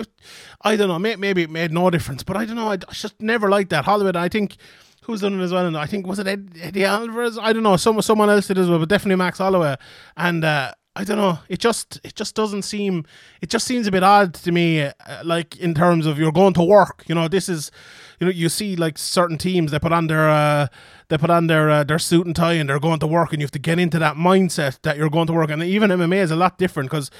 I 0.62 0.76
don't 0.76 0.90
know. 0.90 1.00
Maybe 1.00 1.42
it 1.42 1.50
made 1.50 1.72
no 1.72 1.90
difference, 1.90 2.22
but 2.22 2.38
I 2.38 2.46
don't 2.46 2.56
know. 2.56 2.70
I, 2.70 2.74
I 2.74 2.94
just 2.94 3.20
never 3.20 3.50
liked 3.50 3.72
that 3.72 3.86
Hollywood. 3.86 4.16
I 4.16 4.30
think. 4.30 4.58
Who's 5.06 5.22
done 5.22 5.40
it 5.40 5.44
as 5.44 5.52
well? 5.52 5.66
And 5.66 5.78
I 5.78 5.86
think 5.86 6.08
was 6.08 6.20
it 6.20 6.28
Eddie 6.28 6.86
Alvarez? 6.86 7.38
I 7.38 7.54
don't 7.54 7.64
know. 7.64 7.78
Someone 7.78 8.04
someone 8.04 8.30
else 8.30 8.48
did 8.48 8.58
as 8.58 8.70
well, 8.70 8.80
but 8.80 8.90
definitely 8.90 9.18
Max 9.18 9.38
Holloway. 9.38 9.76
And 10.18 10.44
uh, 10.44 10.74
I 10.96 11.04
don't 11.04 11.18
know. 11.18 11.40
It 11.50 11.60
just 11.60 12.00
it 12.04 12.16
just 12.16 12.36
doesn't 12.36 12.64
seem. 12.64 13.06
It 13.42 13.50
just 13.50 13.68
seems 13.68 13.86
a 13.86 13.92
bit 13.92 14.02
odd 14.02 14.34
to 14.36 14.52
me. 14.52 14.82
Uh, 14.82 14.92
like 15.24 15.58
in 15.58 15.74
terms 15.74 16.06
of 16.06 16.18
you're 16.18 16.32
going 16.32 16.54
to 16.54 16.64
work. 16.64 17.04
You 17.08 17.16
know, 17.16 17.28
this 17.28 17.50
is. 17.50 17.72
You 18.20 18.28
know, 18.28 18.32
you 18.32 18.48
see 18.48 18.78
like 18.78 18.98
certain 18.98 19.38
teams 19.38 19.72
they 19.72 19.80
put 19.80 19.92
on 19.92 20.08
their 20.08 20.30
uh, 20.30 20.68
they 21.10 21.18
put 21.18 21.30
on 21.30 21.48
their 21.48 21.70
uh, 21.70 21.84
their 21.84 22.00
suit 22.00 22.26
and 22.26 22.34
tie 22.34 22.54
and 22.54 22.70
they're 22.70 22.80
going 22.80 23.00
to 23.00 23.08
work, 23.08 23.34
and 23.34 23.42
you 23.42 23.46
have 23.46 23.52
to 23.52 23.60
get 23.60 23.78
into 23.78 24.00
that 24.00 24.16
mindset 24.16 24.82
that 24.84 24.96
you're 24.96 25.10
going 25.10 25.28
to 25.28 25.34
work. 25.34 25.50
And 25.50 25.62
even 25.62 25.92
MMA 25.92 26.18
is 26.18 26.32
a 26.32 26.38
lot 26.38 26.58
different 26.58 26.90
because 26.90 27.12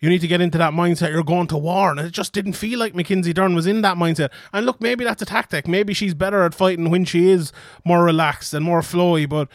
you 0.00 0.08
need 0.08 0.20
to 0.20 0.28
get 0.28 0.40
into 0.40 0.58
that 0.58 0.72
mindset. 0.72 1.10
You're 1.10 1.24
going 1.24 1.48
to 1.48 1.56
war. 1.56 1.90
And 1.90 2.00
it 2.00 2.12
just 2.12 2.32
didn't 2.32 2.52
feel 2.52 2.78
like 2.78 2.94
Mackenzie 2.94 3.32
Dern 3.32 3.54
was 3.54 3.66
in 3.66 3.82
that 3.82 3.96
mindset. 3.96 4.30
And 4.52 4.66
look 4.66 4.80
maybe 4.80 5.04
that's 5.04 5.22
a 5.22 5.26
tactic. 5.26 5.66
Maybe 5.66 5.92
she's 5.94 6.14
better 6.14 6.42
at 6.44 6.54
fighting 6.54 6.90
when 6.90 7.04
she 7.04 7.30
is 7.30 7.52
more 7.84 8.04
relaxed 8.04 8.54
and 8.54 8.64
more 8.64 8.80
flowy 8.80 9.28
but 9.28 9.48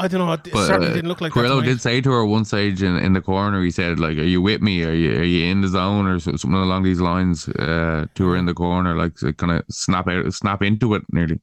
I 0.00 0.06
don't 0.06 0.24
know. 0.24 0.32
It 0.32 0.48
But 0.52 0.66
certainly 0.66 0.90
uh, 0.90 0.94
didn't 0.94 1.08
look 1.08 1.20
like 1.20 1.34
that 1.34 1.40
Parillo 1.40 1.64
did 1.64 1.80
say 1.80 2.00
to 2.00 2.10
her 2.12 2.24
one 2.24 2.44
stage 2.44 2.84
in, 2.84 2.96
in 2.98 3.14
the 3.14 3.20
corner, 3.20 3.60
he 3.64 3.72
said, 3.72 3.98
like, 3.98 4.16
are 4.16 4.22
you 4.22 4.40
with 4.40 4.62
me? 4.62 4.84
Are 4.84 4.92
you 4.92 5.18
are 5.18 5.24
you 5.24 5.46
in 5.46 5.60
the 5.60 5.68
zone? 5.68 6.06
or 6.06 6.20
something 6.20 6.52
along 6.52 6.84
these 6.84 7.00
lines 7.00 7.48
uh, 7.48 8.06
to 8.14 8.28
her 8.28 8.36
in 8.36 8.46
the 8.46 8.54
corner, 8.54 8.94
like 8.94 9.16
kind 9.38 9.52
of 9.52 9.64
snap 9.70 10.06
out, 10.06 10.32
snap 10.32 10.62
into 10.62 10.94
it 10.94 11.02
nearly. 11.10 11.40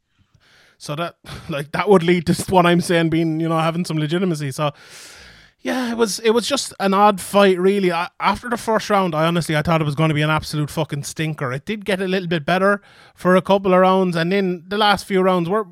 So 0.77 0.95
that 0.95 1.17
like 1.49 1.73
that 1.73 1.89
would 1.89 2.03
lead 2.03 2.27
to 2.27 2.33
what 2.49 2.65
I'm 2.65 2.79
saying 2.79 3.09
being 3.09 3.41
you 3.41 3.49
know 3.49 3.59
having 3.59 3.83
some 3.83 3.97
legitimacy. 3.97 4.51
So 4.51 4.71
yeah, 5.59 5.91
it 5.91 5.97
was 5.97 6.19
it 6.19 6.31
was 6.31 6.47
just 6.47 6.73
an 6.79 6.93
odd 6.93 7.19
fight 7.19 7.59
really. 7.59 7.91
I, 7.91 8.09
after 8.19 8.49
the 8.49 8.57
first 8.57 8.89
round, 8.89 9.15
I 9.15 9.25
honestly 9.25 9.55
I 9.55 9.61
thought 9.61 9.81
it 9.81 9.85
was 9.85 9.95
going 9.95 10.09
to 10.09 10.15
be 10.15 10.21
an 10.21 10.29
absolute 10.29 10.69
fucking 10.69 11.03
stinker. 11.03 11.51
It 11.51 11.65
did 11.65 11.85
get 11.85 12.01
a 12.01 12.07
little 12.07 12.27
bit 12.27 12.45
better 12.45 12.81
for 13.15 13.35
a 13.35 13.41
couple 13.41 13.73
of 13.73 13.79
rounds, 13.79 14.15
and 14.15 14.31
then 14.31 14.63
the 14.67 14.77
last 14.77 15.05
few 15.05 15.21
rounds 15.21 15.49
were 15.49 15.65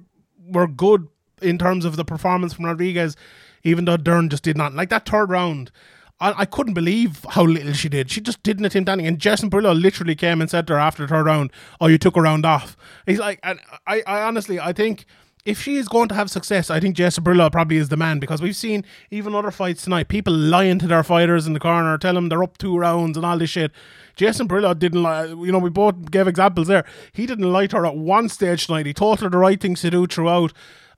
were 0.45 0.67
good 0.67 1.07
in 1.41 1.57
terms 1.57 1.85
of 1.85 1.95
the 1.95 2.05
performance 2.05 2.53
from 2.53 2.65
Rodriguez, 2.65 3.15
even 3.63 3.85
though 3.85 3.97
Dern 3.97 4.29
just 4.29 4.43
did 4.43 4.57
not 4.57 4.73
like 4.73 4.89
that 4.89 5.07
third 5.07 5.29
round. 5.29 5.71
I, 6.19 6.33
I 6.39 6.45
couldn't 6.45 6.73
believe 6.73 7.25
how 7.29 7.43
little 7.43 7.73
she 7.73 7.89
did. 7.89 8.09
She 8.09 8.21
just 8.21 8.41
didn't 8.43 8.65
attempt 8.65 8.89
anything. 8.89 9.07
And 9.07 9.19
Jason 9.19 9.49
Parillo 9.49 9.79
literally 9.79 10.15
came 10.15 10.41
and 10.41 10.49
said 10.49 10.67
to 10.67 10.73
her 10.73 10.79
after 10.79 11.03
the 11.03 11.09
third 11.09 11.25
round, 11.25 11.51
"Oh, 11.81 11.87
you 11.87 11.97
took 11.97 12.15
a 12.15 12.21
round 12.21 12.45
off." 12.45 12.77
He's 13.05 13.19
like, 13.19 13.39
and 13.43 13.59
I, 13.85 14.01
I 14.07 14.21
honestly, 14.21 14.59
I 14.59 14.73
think 14.73 15.05
if 15.45 15.61
she 15.61 15.75
is 15.75 15.89
going 15.89 16.07
to 16.07 16.15
have 16.15 16.31
success, 16.31 16.69
I 16.69 16.79
think 16.79 16.95
Jason 16.95 17.23
Parillo 17.23 17.51
probably 17.51 17.77
is 17.77 17.89
the 17.89 17.97
man 17.97 18.19
because 18.19 18.41
we've 18.41 18.55
seen 18.55 18.85
even 19.11 19.35
other 19.35 19.51
fights 19.51 19.83
tonight, 19.83 20.07
people 20.07 20.33
lying 20.33 20.79
to 20.79 20.87
their 20.87 21.03
fighters 21.03 21.45
in 21.45 21.53
the 21.53 21.59
corner, 21.59 21.97
tell 21.97 22.13
them 22.13 22.29
they're 22.29 22.43
up 22.43 22.57
two 22.57 22.77
rounds 22.77 23.17
and 23.17 23.25
all 23.25 23.37
this 23.37 23.49
shit. 23.49 23.71
Jason 24.15 24.47
Parillo 24.47 24.77
didn't 24.77 25.03
lie. 25.03 25.25
You 25.25 25.51
know, 25.51 25.59
we 25.59 25.69
both 25.69 26.11
gave 26.11 26.27
examples 26.27 26.67
there. 26.67 26.85
He 27.11 27.25
didn't 27.25 27.51
lie 27.51 27.67
to 27.67 27.77
her 27.77 27.85
at 27.85 27.97
one 27.97 28.29
stage 28.29 28.67
tonight. 28.67 28.85
He 28.85 28.93
taught 28.93 29.19
her 29.19 29.29
the 29.29 29.37
right 29.37 29.59
things 29.59 29.81
to 29.81 29.89
do 29.89 30.07
throughout. 30.07 30.53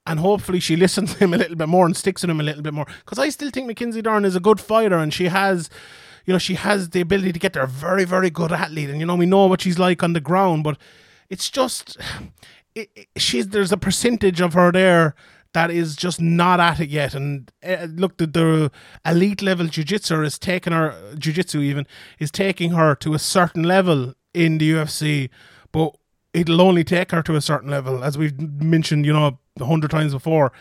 And 0.06 0.20
hopefully 0.20 0.60
she 0.60 0.76
listens 0.76 1.14
to 1.14 1.20
him 1.20 1.34
a 1.34 1.38
little 1.38 1.56
bit 1.56 1.70
more 1.70 1.86
and 1.86 1.98
sticks 1.98 2.22
to 2.22 2.30
him 2.30 2.40
a 2.40 2.44
little 2.44 2.62
bit 2.62 2.74
more. 2.74 2.86
Because 3.00 3.18
I 3.18 3.30
still 3.30 3.50
think 3.50 3.66
Mackenzie 3.66 4.04
Dern 4.04 4.26
is 4.26 4.36
a 4.36 4.40
good 4.40 4.60
fighter 4.60 4.98
and 4.98 5.12
she 5.12 5.26
has, 5.30 5.70
you 6.26 6.34
know, 6.34 6.40
she 6.40 6.54
has 6.54 6.90
the 6.90 7.02
ability 7.02 7.32
to 7.34 7.40
get 7.40 7.54
there. 7.54 7.66
Very, 7.66 8.06
very 8.06 8.30
good 8.30 8.52
athlete. 8.52 8.90
And, 8.90 9.00
you 9.00 9.08
know, 9.08 9.16
we 9.16 9.26
know 9.26 9.48
what 9.48 9.62
she's 9.62 9.80
like 9.80 10.04
on 10.04 10.14
the 10.14 10.20
ground. 10.20 10.64
But 10.64 10.78
it's 11.30 11.50
just, 11.50 11.98
it, 12.76 12.90
it- 12.96 13.08
she's 13.18 13.48
there's 13.50 13.72
a 13.72 13.78
percentage 13.78 14.42
of 14.42 14.54
her 14.54 14.72
there 14.72 15.16
that 15.54 15.72
is 15.72 15.96
just 15.96 16.20
not 16.20 16.60
at 16.60 16.82
it 16.82 16.90
yet. 16.90 17.16
And 17.16 17.50
uh, 17.66 17.88
look, 17.90 18.18
the, 18.18 18.28
the 18.28 18.72
elite 19.06 19.42
level 19.42 19.68
jiu-jitsu 19.68 20.22
is 20.24 20.38
taking 20.38 20.74
her, 20.74 20.94
jiu-jitsu 21.18 21.62
even, 21.62 21.88
is 22.20 22.30
taking 22.30 22.72
her 22.72 22.94
to 22.96 23.14
a 23.14 23.20
certain 23.20 23.64
level 23.64 24.14
in 24.34 24.58
the 24.58 24.70
UFC. 24.74 25.30
But 25.72 25.96
it'll 26.34 26.62
only 26.62 26.84
take 26.84 27.12
her 27.12 27.24
to 27.24 27.38
a 27.38 27.42
certain 27.42 27.70
level, 27.70 28.04
as 28.04 28.18
we've 28.18 28.38
mentioned, 28.62 29.06
you 29.06 29.14
know, 29.14 29.40
a 29.58 29.66
hundred 29.66 29.92
times 29.92 30.12
before. 30.12 30.52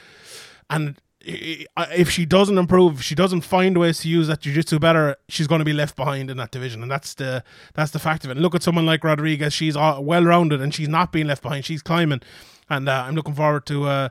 And 0.70 0.96
if 1.26 2.10
she 2.10 2.26
doesn't 2.26 2.58
improve, 2.58 2.96
if 2.96 3.02
she 3.02 3.14
doesn't 3.14 3.42
find 3.42 3.76
ways 3.78 3.98
to 4.00 4.08
use 4.08 4.28
that 4.28 4.40
jiu-jitsu 4.40 4.78
better, 4.78 5.16
she's 5.28 5.46
going 5.46 5.60
to 5.60 5.64
be 5.64 5.72
left 5.72 5.96
behind 5.96 6.30
in 6.30 6.36
that 6.36 6.50
division, 6.50 6.82
and 6.82 6.90
that's 6.90 7.14
the 7.14 7.42
that's 7.74 7.92
the 7.92 7.98
fact 7.98 8.24
of 8.24 8.30
it. 8.30 8.32
And 8.32 8.40
look 8.42 8.54
at 8.54 8.62
someone 8.62 8.86
like 8.86 9.02
Rodriguez; 9.04 9.52
she's 9.52 9.76
well-rounded, 9.76 10.60
and 10.60 10.74
she's 10.74 10.88
not 10.88 11.12
being 11.12 11.26
left 11.26 11.42
behind. 11.42 11.64
She's 11.64 11.82
climbing, 11.82 12.20
and 12.68 12.88
uh, 12.88 13.04
I'm 13.06 13.14
looking 13.14 13.34
forward 13.34 13.66
to 13.66 13.84
uh, 13.84 14.08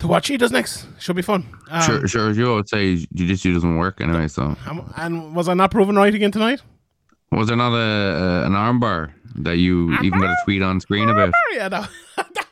to 0.00 0.06
what 0.06 0.24
she 0.24 0.36
does 0.36 0.50
next. 0.50 0.86
Should 0.98 1.16
be 1.16 1.22
fun. 1.22 1.46
Um, 1.70 1.82
sure, 1.82 2.08
sure. 2.08 2.30
You 2.32 2.50
always 2.50 2.70
say, 2.70 2.96
jiu-jitsu 2.96 3.54
doesn't 3.54 3.76
work 3.76 4.00
anyway. 4.00 4.28
So, 4.28 4.56
And 4.96 5.34
was 5.34 5.48
I 5.48 5.54
not 5.54 5.70
proven 5.70 5.96
right 5.96 6.14
again 6.14 6.32
tonight? 6.32 6.60
was 7.30 7.48
there 7.48 7.56
not 7.56 7.72
a, 7.72 8.42
a 8.44 8.46
an 8.46 8.52
armbar 8.52 9.10
that 9.36 9.56
you 9.56 9.96
even 10.02 10.20
got 10.20 10.30
a 10.30 10.36
tweet 10.44 10.60
on 10.60 10.80
screen 10.80 11.08
about? 11.08 11.32
Yeah, 11.54 11.68
that, 11.70 11.88
that 12.16 12.46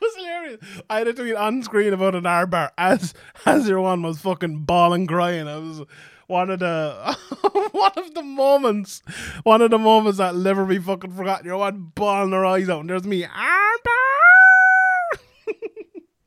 I 0.89 0.99
had 0.99 1.07
a 1.07 1.13
tweet 1.13 1.35
on 1.35 1.63
screen 1.63 1.93
about 1.93 2.15
an 2.15 2.23
armbar 2.23 2.71
as 2.77 3.13
as 3.45 3.67
your 3.67 3.81
one 3.81 4.01
was 4.01 4.19
fucking 4.19 4.63
bawling 4.65 5.07
crying. 5.07 5.47
I 5.47 5.57
was 5.57 5.83
one 6.27 6.49
of 6.49 6.59
the 6.59 7.17
one 7.71 7.91
of 7.97 8.13
the 8.13 8.23
moments, 8.23 9.01
one 9.43 9.61
of 9.61 9.71
the 9.71 9.77
moments 9.77 10.17
that 10.17 10.33
will 10.33 10.41
never 10.41 10.65
be 10.65 10.79
fucking 10.79 11.11
forgotten. 11.11 11.45
Your 11.45 11.57
one 11.57 11.91
bawling 11.95 12.31
her 12.31 12.45
eyes 12.45 12.69
out, 12.69 12.81
and 12.81 12.89
there's 12.89 13.05
me 13.05 13.23
armbar. 13.23 14.20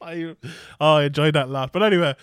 I 0.05 0.36
oh, 0.80 0.94
I 0.96 1.05
enjoyed 1.05 1.34
that 1.34 1.46
a 1.46 1.50
lot. 1.50 1.72
But 1.72 1.82
anyway, 1.82 2.14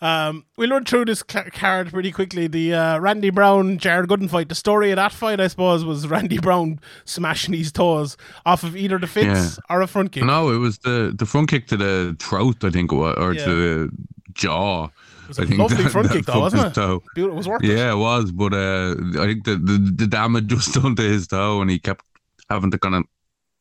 um, 0.00 0.44
we'll 0.56 0.70
run 0.70 0.84
through 0.84 1.04
this 1.04 1.22
ca- 1.22 1.50
card 1.52 1.90
pretty 1.92 2.10
quickly. 2.12 2.46
The 2.46 2.74
uh, 2.74 2.98
Randy 2.98 3.30
Brown 3.30 3.78
Jared 3.78 4.08
Gooden 4.08 4.30
fight. 4.30 4.48
The 4.48 4.54
story 4.54 4.90
of 4.90 4.96
that 4.96 5.12
fight, 5.12 5.40
I 5.40 5.48
suppose, 5.48 5.84
was 5.84 6.06
Randy 6.08 6.38
Brown 6.38 6.80
smashing 7.04 7.54
his 7.54 7.70
toes 7.72 8.16
off 8.44 8.62
of 8.64 8.76
either 8.76 8.98
the 8.98 9.06
fits 9.06 9.58
or 9.70 9.82
a 9.82 9.86
front 9.86 10.12
kick. 10.12 10.24
No, 10.24 10.50
it 10.50 10.58
was 10.58 10.78
the 10.78 11.14
the 11.16 11.26
front 11.26 11.48
kick 11.50 11.66
to 11.68 11.76
the 11.76 12.16
throat, 12.18 12.64
I 12.64 12.70
think, 12.70 12.92
it 12.92 12.96
was, 12.96 13.16
or 13.18 13.34
Yeah. 13.34 13.44
to 13.44 13.54
the 13.54 13.96
jaw. 14.32 14.84
It 14.86 15.28
was 15.28 15.38
a 15.38 15.42
I 15.42 15.46
think 15.46 15.58
lovely 15.60 15.82
that- 15.82 15.90
front 15.90 16.08
that 16.08 16.14
kick, 16.14 16.26
though, 16.26 16.40
wasn't 16.40 16.66
it? 16.66 16.74
toe. 16.74 17.02
Beautiful. 17.14 17.34
It 17.34 17.38
was 17.38 17.48
worth. 17.48 17.62
Yeah, 17.64 17.92
it 17.92 17.96
was, 17.96 18.30
but 18.32 18.52
uh, 18.54 18.94
I 19.20 19.26
think 19.26 19.44
the, 19.44 19.56
the 19.56 19.92
the 19.96 20.06
damage 20.06 20.52
was 20.54 20.66
done 20.66 20.94
to 20.96 21.02
his 21.02 21.26
toe, 21.26 21.60
and 21.60 21.70
he 21.70 21.78
kept 21.78 22.04
having 22.48 22.70
to 22.70 22.78
kind 22.78 22.94
of 22.94 23.04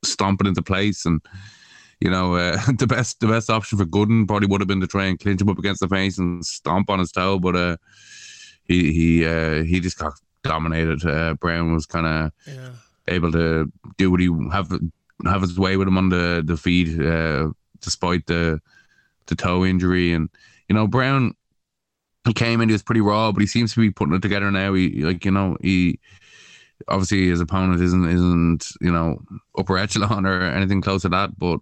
stomp 0.04 0.42
it 0.42 0.48
into 0.48 0.62
place, 0.62 1.06
and 1.08 1.20
you 2.00 2.10
know, 2.10 2.36
uh, 2.36 2.58
the 2.78 2.88
best 2.88 3.20
the 3.20 3.28
best 3.28 3.50
option 3.50 3.78
for 3.78 3.86
Gooden 3.86 4.28
probably 4.28 4.48
would 4.48 4.62
have 4.62 4.68
been 4.68 4.82
to 4.82 4.88
try 4.88 5.06
and 5.06 5.20
clinch 5.20 5.42
him 5.42 5.50
up 5.50 5.60
against 5.60 5.82
the 5.82 5.88
face 5.88 6.18
and 6.18 6.46
stomp 6.46 6.90
on 6.90 7.00
his 7.00 7.12
toe, 7.12 7.40
but 7.40 7.56
uh, 7.56 7.78
he 8.66 8.92
he 8.94 9.26
uh, 9.26 9.64
he 9.64 9.80
just 9.80 9.98
got 9.98 10.14
dominated. 10.44 11.06
Uh, 11.06 11.34
Brown 11.36 11.74
was 11.74 11.86
kind 11.86 12.06
of 12.06 12.32
Yeah. 12.48 12.72
able 13.08 13.32
to 13.32 13.72
do 13.98 14.12
what 14.12 14.20
he 14.20 14.30
have 14.52 14.70
have 15.26 15.42
his 15.42 15.58
way 15.58 15.78
with 15.78 15.88
him 15.88 15.98
on 15.98 16.10
the 16.10 16.44
the 16.46 16.58
feet, 16.58 17.00
uh, 17.00 17.50
despite 17.82 18.26
the 18.28 18.60
the 19.28 19.36
toe 19.36 19.66
injury. 19.66 20.12
And 20.14 20.30
you 20.70 20.76
know, 20.76 20.88
Brown 20.88 21.34
he 22.26 22.34
came 22.34 22.60
in, 22.60 22.70
he 22.70 22.74
was 22.74 22.82
pretty 22.84 23.02
raw, 23.02 23.32
but 23.32 23.42
he 23.42 23.48
seems 23.48 23.74
to 23.76 23.80
be 23.80 23.92
putting 23.92 24.16
it 24.16 24.22
together 24.22 24.52
now. 24.52 24.74
He 24.74 25.04
like 25.04 25.24
you 25.26 25.32
know 25.32 25.58
he 25.62 26.00
obviously 26.88 27.30
his 27.30 27.40
opponent 27.40 27.82
isn't 27.82 28.06
isn't 28.06 28.68
you 28.82 28.92
know 28.92 29.22
upper 29.58 29.78
echelon 29.78 30.26
or 30.26 30.42
anything 30.42 30.82
close 30.82 31.04
to 31.04 31.10
that, 31.10 31.38
but. 31.40 31.60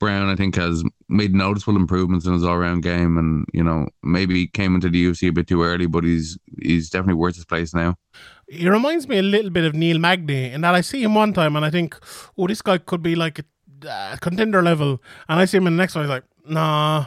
Brown, 0.00 0.28
I 0.28 0.34
think, 0.34 0.56
has 0.56 0.82
made 1.08 1.34
noticeable 1.34 1.76
improvements 1.76 2.26
in 2.26 2.32
his 2.32 2.42
all-round 2.42 2.82
game, 2.82 3.16
and 3.16 3.46
you 3.52 3.62
know 3.62 3.86
maybe 4.02 4.48
came 4.48 4.74
into 4.74 4.88
the 4.88 5.06
UFC 5.06 5.28
a 5.28 5.32
bit 5.32 5.46
too 5.46 5.62
early, 5.62 5.86
but 5.86 6.02
he's 6.02 6.36
he's 6.60 6.90
definitely 6.90 7.14
worth 7.14 7.36
his 7.36 7.44
place 7.44 7.72
now. 7.72 7.96
He 8.48 8.68
reminds 8.68 9.06
me 9.06 9.18
a 9.18 9.22
little 9.22 9.50
bit 9.50 9.64
of 9.64 9.74
Neil 9.74 9.98
Magny 9.98 10.50
in 10.50 10.62
that 10.62 10.74
I 10.74 10.80
see 10.80 11.04
him 11.04 11.14
one 11.14 11.32
time 11.32 11.54
and 11.54 11.64
I 11.64 11.70
think, 11.70 11.96
oh, 12.36 12.48
this 12.48 12.62
guy 12.62 12.78
could 12.78 13.02
be 13.02 13.14
like 13.14 13.38
a 13.38 13.44
uh, 13.88 14.16
contender 14.16 14.62
level, 14.62 15.00
and 15.28 15.38
I 15.38 15.44
see 15.44 15.58
him 15.58 15.66
in 15.68 15.76
the 15.76 15.82
next 15.82 15.94
one. 15.94 16.04
He's 16.04 16.10
like, 16.10 16.24
nah. 16.48 17.06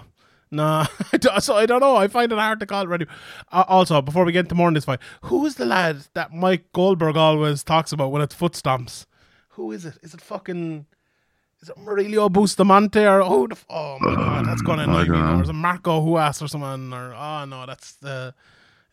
Nah, 0.51 0.85
so 1.39 1.55
I 1.55 1.65
don't 1.65 1.79
know. 1.79 1.95
I 1.95 2.07
find 2.07 2.31
it 2.31 2.37
hard 2.37 2.59
to 2.59 2.67
call 2.67 2.83
it 2.83 2.87
ready. 2.87 3.07
Uh, 3.51 3.63
also, 3.67 4.03
before 4.03 4.23
we 4.23 4.31
get 4.31 4.45
into 4.45 4.53
more 4.53 4.67
in 4.67 4.75
this 4.75 4.85
fight, 4.85 4.99
who 5.23 5.43
is 5.47 5.55
the 5.55 5.65
lad 5.65 6.05
that 6.13 6.31
Mike 6.31 6.71
Goldberg 6.73 7.17
always 7.17 7.63
talks 7.63 7.91
about 7.91 8.11
when 8.11 8.21
it's 8.21 8.35
foot 8.35 8.53
stomps? 8.53 9.07
Who 9.49 9.71
is 9.71 9.83
it? 9.83 9.97
Is 10.03 10.13
it 10.13 10.21
fucking? 10.21 10.85
Is 11.63 11.69
it 11.69 11.77
Murillo 11.77 12.27
Bustamante 12.27 13.05
or 13.05 13.23
who 13.23 13.47
the? 13.47 13.55
F- 13.55 13.65
oh 13.69 13.97
my 14.01 14.15
god, 14.15 14.45
that's 14.45 14.61
gonna 14.61 14.83
annoy 14.83 15.05
me. 15.05 15.17
Or 15.17 15.43
is 15.43 15.47
it 15.47 15.53
Marco 15.53 16.01
Ruas 16.01 16.41
or 16.41 16.49
someone? 16.49 16.91
Or 16.91 17.13
oh 17.13 17.45
no, 17.45 17.65
that's 17.65 17.93
the. 17.93 18.35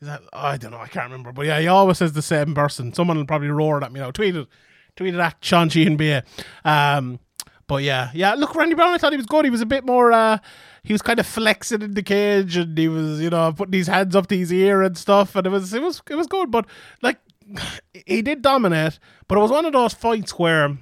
Is 0.01 0.07
that? 0.07 0.23
I 0.33 0.57
don't 0.57 0.71
know. 0.71 0.79
I 0.79 0.87
can't 0.87 1.07
remember. 1.07 1.33
But 1.33 1.47
yeah, 1.47 1.59
he 1.59 1.66
always 1.66 1.99
says 1.99 2.12
the 2.12 2.23
same 2.23 2.55
person. 2.55 2.95
Someone 2.95 3.16
will 3.16 3.27
probably 3.27 3.49
roar 3.49 3.83
at 3.83 3.91
me 3.91 3.99
now. 3.99 4.12
Tweet 4.12 4.37
it. 4.37 4.47
Tweet 4.95 5.14
it 5.14 5.18
at 5.18 5.39
Sean 5.41 5.68
Sheehan 5.68 5.97
BA. 5.97 6.23
Um, 6.64 7.18
but 7.66 7.83
yeah, 7.83 8.12
yeah. 8.14 8.35
Look, 8.35 8.55
Randy 8.55 8.77
Brown. 8.77 8.95
I 8.95 8.99
thought 8.99 9.12
he 9.12 9.16
was 9.16 9.27
good. 9.27 9.45
He 9.45 9.51
was 9.51 9.62
a 9.62 9.66
bit 9.66 9.85
more. 9.85 10.12
Uh, 10.12 10.39
he 10.85 10.93
was 10.93 11.03
kind 11.03 11.18
of 11.18 11.27
flexing 11.27 11.83
in 11.83 11.95
the 11.95 12.05
cage, 12.05 12.57
and 12.57 12.79
he 12.79 12.87
was, 12.87 13.21
you 13.21 13.31
know, 13.31 13.53
putting 13.53 13.73
his 13.73 13.89
hands 13.89 14.14
up 14.14 14.29
to 14.29 14.39
his 14.39 14.53
ear 14.53 14.81
and 14.83 14.97
stuff. 14.97 15.35
And 15.35 15.45
it 15.45 15.51
was, 15.51 15.75
it 15.75 15.83
was, 15.83 16.01
it 16.09 16.14
was 16.14 16.29
good. 16.29 16.53
But 16.53 16.66
like, 17.03 17.18
he 18.07 18.23
did 18.23 18.43
dominate. 18.43 19.01
But 19.27 19.39
it 19.39 19.41
was 19.41 19.51
one 19.51 19.66
of 19.66 19.73
those 19.73 19.93
fights 19.93 20.39
where 20.39 20.79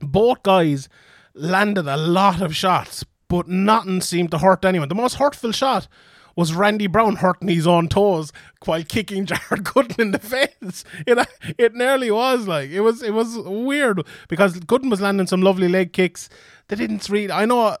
both 0.00 0.42
guys 0.42 0.90
landed 1.36 1.86
a 1.86 1.96
lot 1.96 2.40
of 2.40 2.56
shots, 2.56 3.04
but 3.28 3.46
nothing 3.48 4.00
seemed 4.00 4.30
to 4.32 4.38
hurt 4.38 4.64
anyone. 4.64 4.88
The 4.88 4.94
most 4.94 5.14
hurtful 5.14 5.52
shot 5.52 5.86
was 6.34 6.52
Randy 6.52 6.86
Brown 6.86 7.16
hurting 7.16 7.48
his 7.48 7.66
own 7.66 7.88
toes 7.88 8.30
while 8.64 8.82
kicking 8.84 9.24
Jared 9.26 9.64
Gooden 9.64 9.98
in 9.98 10.10
the 10.10 10.18
face. 10.18 10.84
It 11.06 11.26
it 11.58 11.74
nearly 11.74 12.10
was 12.10 12.46
like 12.46 12.70
it 12.70 12.80
was 12.80 13.02
it 13.02 13.14
was 13.14 13.38
weird 13.38 14.02
because 14.28 14.60
Gooden 14.60 14.90
was 14.90 15.00
landing 15.00 15.26
some 15.26 15.42
lovely 15.42 15.68
leg 15.68 15.92
kicks. 15.92 16.28
They 16.68 16.76
didn't 16.76 17.08
really. 17.08 17.32
I 17.32 17.46
know 17.46 17.76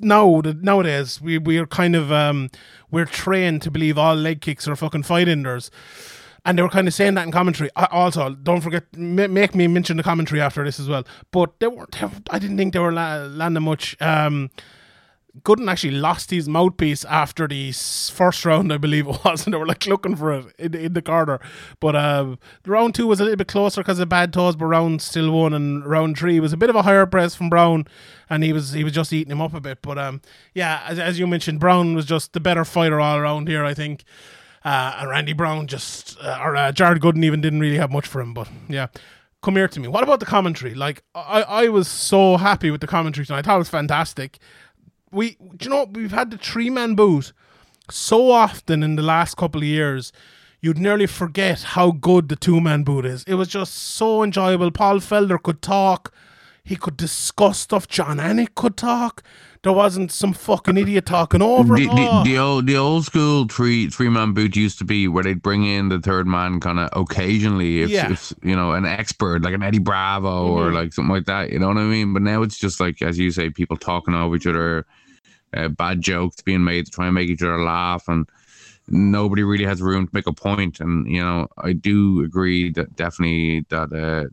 now 0.00 0.40
that 0.42 0.62
nowadays 0.62 1.20
we 1.20 1.38
we're 1.38 1.66
kind 1.66 1.96
of 1.96 2.12
um 2.12 2.50
we're 2.90 3.06
trained 3.06 3.62
to 3.62 3.70
believe 3.70 3.96
all 3.96 4.14
leg 4.14 4.40
kicks 4.42 4.68
are 4.68 4.76
fucking 4.76 5.04
fight 5.04 5.28
enders. 5.28 5.70
And 6.44 6.58
they 6.58 6.62
were 6.62 6.68
kind 6.68 6.86
of 6.86 6.92
saying 6.92 7.14
that 7.14 7.24
in 7.24 7.32
commentary. 7.32 7.70
I, 7.74 7.86
also, 7.90 8.30
don't 8.34 8.60
forget, 8.60 8.84
ma- 8.96 9.28
make 9.28 9.54
me 9.54 9.66
mention 9.66 9.96
the 9.96 10.02
commentary 10.02 10.42
after 10.42 10.62
this 10.62 10.78
as 10.78 10.88
well. 10.88 11.04
But 11.30 11.58
they 11.58 11.68
weren't. 11.68 11.92
They, 11.92 12.06
I 12.30 12.38
didn't 12.38 12.58
think 12.58 12.74
they 12.74 12.80
were 12.80 12.92
la- 12.92 13.24
landing 13.24 13.62
much. 13.62 13.96
Um, 14.00 14.50
Gooden 15.42 15.68
actually 15.68 15.94
lost 15.94 16.30
his 16.30 16.48
mouthpiece 16.48 17.04
after 17.06 17.48
the 17.48 17.72
first 17.72 18.44
round, 18.44 18.72
I 18.72 18.78
believe 18.78 19.08
it 19.08 19.18
was, 19.24 19.44
and 19.44 19.52
they 19.54 19.58
were 19.58 19.66
like 19.66 19.86
looking 19.86 20.14
for 20.14 20.32
it 20.32 20.46
in, 20.58 20.74
in 20.74 20.92
the 20.92 21.02
corner. 21.02 21.40
But 21.80 21.92
the 22.62 22.70
round 22.70 22.94
two 22.94 23.06
was 23.06 23.20
a 23.20 23.24
little 23.24 23.36
bit 23.36 23.48
closer 23.48 23.80
because 23.80 23.98
of 23.98 24.08
bad 24.08 24.32
toes, 24.32 24.54
but 24.54 24.66
round 24.66 25.02
still 25.02 25.32
won, 25.32 25.52
and 25.52 25.84
round 25.84 26.18
three 26.18 26.38
was 26.38 26.52
a 26.52 26.56
bit 26.56 26.70
of 26.70 26.76
a 26.76 26.82
higher 26.82 27.06
press 27.06 27.34
from 27.34 27.50
Brown, 27.50 27.86
and 28.30 28.44
he 28.44 28.52
was 28.52 28.72
he 28.72 28.84
was 28.84 28.92
just 28.92 29.12
eating 29.12 29.32
him 29.32 29.40
up 29.40 29.54
a 29.54 29.60
bit. 29.60 29.82
But 29.82 29.98
um, 29.98 30.20
yeah, 30.54 30.82
as, 30.86 30.98
as 31.00 31.18
you 31.18 31.26
mentioned, 31.26 31.58
Brown 31.58 31.94
was 31.94 32.06
just 32.06 32.32
the 32.32 32.40
better 32.40 32.64
fighter 32.64 33.00
all 33.00 33.16
around 33.16 33.48
here, 33.48 33.64
I 33.64 33.74
think. 33.74 34.04
Uh, 34.64 34.96
and 35.00 35.10
Randy 35.10 35.34
Brown 35.34 35.66
just, 35.66 36.16
uh, 36.20 36.38
or 36.42 36.56
uh, 36.56 36.72
Jared 36.72 37.02
Gooden 37.02 37.22
even 37.22 37.42
didn't 37.42 37.60
really 37.60 37.76
have 37.76 37.92
much 37.92 38.06
for 38.06 38.20
him. 38.20 38.32
But 38.32 38.48
yeah, 38.68 38.86
come 39.42 39.56
here 39.56 39.68
to 39.68 39.80
me. 39.80 39.88
What 39.88 40.02
about 40.02 40.20
the 40.20 40.26
commentary? 40.26 40.74
Like, 40.74 41.04
I, 41.14 41.42
I 41.42 41.68
was 41.68 41.86
so 41.86 42.38
happy 42.38 42.70
with 42.70 42.80
the 42.80 42.86
commentary 42.86 43.26
tonight. 43.26 43.40
I 43.40 43.42
thought 43.42 43.56
it 43.56 43.58
was 43.58 43.68
fantastic. 43.68 44.38
We, 45.12 45.36
do 45.56 45.64
you 45.64 45.70
know, 45.70 45.84
we've 45.92 46.12
had 46.12 46.30
the 46.30 46.38
three 46.38 46.70
man 46.70 46.94
boot 46.94 47.32
so 47.90 48.30
often 48.30 48.82
in 48.82 48.96
the 48.96 49.02
last 49.02 49.36
couple 49.36 49.60
of 49.60 49.66
years. 49.66 50.12
You'd 50.62 50.78
nearly 50.78 51.06
forget 51.06 51.62
how 51.62 51.90
good 51.90 52.30
the 52.30 52.36
two 52.36 52.58
man 52.58 52.84
boot 52.84 53.04
is. 53.04 53.22
It 53.24 53.34
was 53.34 53.48
just 53.48 53.74
so 53.74 54.22
enjoyable. 54.22 54.70
Paul 54.70 54.98
Felder 55.00 55.42
could 55.42 55.60
talk. 55.60 56.10
He 56.64 56.76
could 56.76 56.96
discuss 56.96 57.58
stuff. 57.58 57.86
Jon 57.88 58.16
Anik 58.16 58.54
could 58.54 58.76
talk. 58.78 59.22
There 59.62 59.72
wasn't 59.72 60.10
some 60.10 60.32
fucking 60.32 60.78
idiot 60.78 61.04
talking 61.04 61.42
over. 61.42 61.74
The, 61.76 61.82
him. 61.88 61.94
the, 61.94 62.22
the 62.24 62.38
old 62.38 62.66
the 62.66 62.76
old 62.76 63.04
school 63.04 63.46
three 63.48 63.88
three 63.90 64.08
man 64.08 64.32
boot 64.32 64.56
used 64.56 64.78
to 64.78 64.84
be 64.84 65.06
where 65.06 65.22
they'd 65.22 65.42
bring 65.42 65.64
in 65.64 65.90
the 65.90 66.00
third 66.00 66.26
man 66.26 66.60
kind 66.60 66.78
of 66.78 66.88
occasionally 66.92 67.82
if, 67.82 67.90
Yeah. 67.90 68.12
if 68.12 68.32
you 68.42 68.56
know 68.56 68.72
an 68.72 68.86
expert 68.86 69.42
like 69.42 69.54
an 69.54 69.62
Eddie 69.62 69.78
Bravo 69.78 70.48
or 70.48 70.70
Mhm. 70.70 70.74
like 70.74 70.92
something 70.94 71.14
like 71.14 71.26
that 71.26 71.50
you 71.50 71.58
know 71.58 71.68
what 71.68 71.76
I 71.78 71.82
mean 71.84 72.12
but 72.14 72.22
now 72.22 72.42
it's 72.42 72.58
just 72.58 72.80
like 72.80 73.00
as 73.02 73.18
you 73.18 73.30
say 73.30 73.48
people 73.50 73.76
talking 73.76 74.14
over 74.14 74.36
each 74.36 74.46
other 74.46 74.86
uh, 75.54 75.68
bad 75.68 76.00
jokes 76.02 76.42
being 76.42 76.64
made 76.64 76.84
to 76.86 76.90
try 76.92 77.06
and 77.06 77.14
make 77.14 77.28
each 77.30 77.42
other 77.42 77.62
laugh 77.62 78.06
and 78.08 78.26
nobody 78.88 79.42
really 79.44 79.64
has 79.64 79.80
room 79.80 80.06
to 80.06 80.10
make 80.14 80.26
a 80.26 80.32
point 80.32 80.80
and 80.80 81.06
you 81.10 81.22
know 81.22 81.48
I 81.58 81.72
do 81.72 82.22
agree 82.22 82.70
that 82.72 82.96
definitely 82.96 83.64
that 83.70 83.92
uh, 83.94 84.28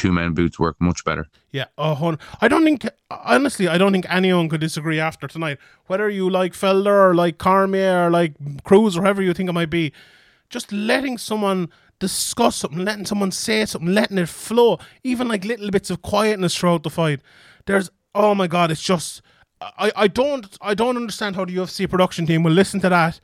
two 0.00 0.12
man 0.12 0.32
boots 0.32 0.58
work 0.58 0.76
much 0.80 1.04
better 1.04 1.28
Yeah, 1.52 1.66
hun- 1.76 2.18
I 2.40 2.48
don't 2.48 2.64
think, 2.64 2.88
honestly, 3.10 3.68
I 3.68 3.76
don't 3.76 3.92
think 3.92 4.06
anyone 4.08 4.48
could 4.48 4.60
disagree 4.60 4.98
after 5.00 5.26
tonight. 5.26 5.58
Whether 5.86 6.08
you 6.08 6.30
like 6.30 6.52
Felder 6.54 7.10
or 7.10 7.14
like 7.14 7.36
Cormier 7.38 8.06
or 8.06 8.10
like 8.10 8.32
Cruz 8.64 8.96
or 8.96 9.02
whoever 9.02 9.20
you 9.22 9.34
think 9.34 9.48
it 9.50 9.52
might 9.52 9.68
be, 9.70 9.92
just 10.48 10.72
letting 10.72 11.18
someone 11.18 11.68
discuss 11.98 12.56
something, 12.56 12.84
letting 12.84 13.06
someone 13.06 13.30
say 13.30 13.66
something, 13.66 13.92
letting 13.92 14.18
it 14.18 14.28
flow, 14.28 14.78
even 15.04 15.28
like 15.28 15.44
little 15.44 15.70
bits 15.70 15.90
of 15.90 16.00
quietness 16.02 16.56
throughout 16.56 16.82
the 16.82 16.90
fight. 16.90 17.20
There's, 17.66 17.90
oh 18.14 18.34
my 18.34 18.46
god, 18.46 18.70
it's 18.70 18.82
just, 18.82 19.20
I, 19.60 19.92
I 19.94 20.08
don't, 20.08 20.46
I 20.62 20.74
don't 20.74 20.96
understand 20.96 21.36
how 21.36 21.44
the 21.44 21.56
UFC 21.56 21.88
production 21.90 22.26
team 22.26 22.42
will 22.42 22.52
listen 22.52 22.80
to 22.80 22.88
that 22.88 23.20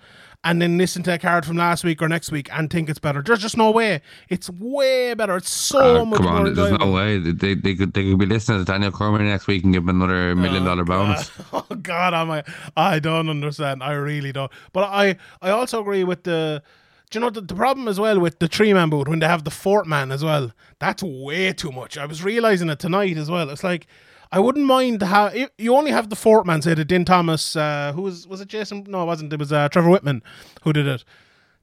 and 0.46 0.62
then 0.62 0.78
listen 0.78 1.02
to 1.02 1.12
a 1.12 1.18
card 1.18 1.44
from 1.44 1.56
last 1.56 1.84
week 1.84 2.00
or 2.00 2.08
next 2.08 2.30
week 2.32 2.48
and 2.52 2.70
think 2.70 2.88
it's 2.88 2.98
better. 2.98 3.20
There's 3.20 3.40
just 3.40 3.56
no 3.58 3.70
way. 3.70 4.00
It's 4.30 4.48
way 4.48 5.12
better. 5.14 5.36
It's 5.36 5.50
so 5.50 6.02
Uh, 6.02 6.04
much 6.06 6.18
come 6.20 6.26
more 6.26 6.34
on, 6.36 6.44
there's 6.54 6.58
enjoyable. 6.70 6.86
no 6.86 6.92
way 6.92 7.18
they, 7.18 7.54
they, 7.54 7.74
could 7.74 7.92
they 7.92 8.04
could 8.10 8.18
be 8.18 8.26
listening 8.26 8.58
to 8.60 8.64
Daniel 8.64 8.90
Cormier 8.92 9.24
next 9.24 9.46
week 9.46 9.64
and 9.64 9.72
give 9.74 9.82
him 9.82 9.88
another 9.90 10.34
million 10.34 10.64
dollar 10.64 10.84
bonus. 10.84 11.30
Oh 11.52 11.66
God, 11.82 12.14
am 12.14 12.30
I? 12.30 12.44
I 12.76 12.98
don't 13.00 13.28
understand. 13.28 13.82
I 13.82 13.92
really 13.92 14.32
don't. 14.32 14.50
But 14.72 14.84
I, 14.84 15.16
I 15.42 15.50
also 15.50 15.80
agree 15.80 16.04
with 16.04 16.22
the. 16.22 16.62
Do 17.10 17.18
you 17.18 17.24
know 17.24 17.30
the, 17.30 17.40
the 17.40 17.54
problem 17.54 17.86
as 17.88 18.00
well 18.00 18.18
with 18.18 18.38
the 18.40 18.48
three 18.48 18.72
man 18.72 18.90
boot 18.90 19.06
when 19.08 19.20
they 19.20 19.26
have 19.28 19.44
the 19.44 19.50
fourth 19.50 19.86
man 19.86 20.10
as 20.10 20.24
well? 20.24 20.52
That's 20.80 21.02
way 21.02 21.52
too 21.52 21.70
much. 21.70 21.96
I 21.96 22.04
was 22.06 22.22
realizing 22.24 22.68
it 22.68 22.78
tonight 22.80 23.16
as 23.16 23.30
well. 23.30 23.48
It's 23.50 23.62
like 23.62 23.86
I 24.32 24.40
wouldn't 24.40 24.66
mind 24.66 25.02
how 25.02 25.30
you 25.56 25.76
only 25.76 25.92
have 25.92 26.10
the 26.10 26.16
fourth 26.16 26.46
man. 26.46 26.62
Say 26.62 26.74
the 26.74 26.84
Din 26.84 27.04
Thomas, 27.04 27.56
uh, 27.56 27.92
who 27.94 28.02
was 28.02 28.26
was 28.26 28.40
it 28.40 28.48
Jason? 28.48 28.84
No, 28.88 29.02
it 29.02 29.06
wasn't. 29.06 29.32
It 29.32 29.38
was 29.38 29.52
uh, 29.52 29.68
Trevor 29.68 29.88
Wittman 29.90 30.22
who 30.62 30.72
did 30.72 30.86
it 30.86 31.04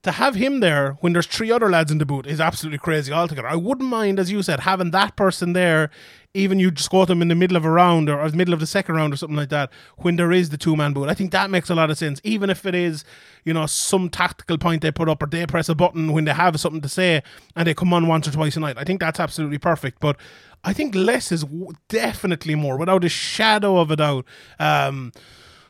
to 0.04 0.12
have 0.12 0.36
him 0.36 0.60
there 0.60 0.98
when 1.00 1.14
there's 1.14 1.26
three 1.26 1.50
other 1.50 1.70
lads 1.70 1.90
in 1.90 1.98
the 1.98 2.06
boot 2.06 2.28
is 2.28 2.42
absolutely 2.42 2.78
crazy 2.78 3.12
altogether. 3.12 3.48
I 3.48 3.56
wouldn't 3.56 3.90
mind, 3.90 4.20
as 4.20 4.30
you 4.30 4.44
said, 4.44 4.62
having 4.62 4.92
that 4.92 5.16
person 5.16 5.54
there, 5.54 5.90
even 6.34 6.60
you 6.60 6.72
just 6.72 6.90
go 6.90 7.06
to 7.06 7.06
them 7.06 7.22
in 7.22 7.30
the 7.30 7.36
middle 7.36 7.56
of 7.56 7.64
a 7.64 7.70
round 7.70 8.10
or, 8.10 8.20
or 8.20 8.30
the 8.30 8.36
middle 8.36 8.54
of 8.54 8.60
the 8.60 8.68
second 8.68 8.96
round 8.96 9.14
or 9.14 9.18
something 9.18 9.38
like 9.38 9.50
that, 9.50 9.72
when 9.98 10.18
there 10.18 10.32
is 10.32 10.50
the 10.50 10.58
two 10.58 10.76
man 10.76 10.92
boot. 10.92 11.08
I 11.08 11.14
think 11.14 11.32
that 11.32 11.50
makes 11.50 11.70
a 11.70 11.76
lot 11.76 11.90
of 11.90 11.98
sense, 11.98 12.20
even 12.24 12.50
if 12.50 12.66
it 12.66 12.76
is, 12.76 13.06
you 13.46 13.54
know, 13.54 13.66
some 13.66 14.10
tactical 14.10 14.58
point 14.58 14.82
they 14.82 14.92
put 14.92 15.08
up 15.08 15.24
or 15.24 15.28
they 15.28 15.46
press 15.46 15.70
a 15.70 15.76
button 15.76 16.12
when 16.12 16.26
they 16.26 16.34
have 16.34 16.60
something 16.60 16.82
to 16.82 16.90
say 16.90 17.24
and 17.56 17.66
they 17.66 17.74
come 17.74 17.94
on 17.94 18.08
once 18.08 18.28
or 18.28 18.32
twice 18.32 18.58
a 18.58 18.60
night. 18.60 18.78
I 18.78 18.84
think 18.84 19.00
that's 19.00 19.22
absolutely 19.22 19.58
perfect. 19.58 20.02
But 20.02 20.18
I 20.66 20.74
think 20.74 20.96
less 20.96 21.32
is 21.32 21.46
definitely 21.88 22.56
more, 22.56 22.78
without 22.78 23.06
a 23.06 23.10
shadow 23.10 23.78
of 23.78 23.90
a 23.90 23.96
doubt. 23.96 24.26
Um, 24.60 25.14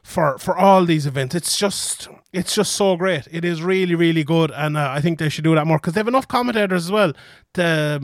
for 0.04 0.38
for 0.38 0.56
all 0.56 0.86
these 0.86 1.06
events. 1.06 1.34
It's 1.34 1.58
just 1.58 2.10
it's 2.32 2.54
just 2.54 2.74
so 2.74 2.95
great. 2.95 3.28
It 3.32 3.43
is 3.45 3.64
really 3.64 3.95
really 3.95 4.24
good, 4.24 4.51
and 4.51 4.78
uh, 4.78 4.89
I 4.91 5.01
think 5.01 5.18
they 5.20 5.30
should 5.30 5.43
do 5.43 5.56
that 5.56 5.66
more 5.66 5.78
because 5.78 5.93
they 5.93 5.99
have 5.99 6.08
enough 6.08 6.28
commentators 6.28 6.86
as 6.86 6.91
well. 6.91 7.14
To, 7.54 8.01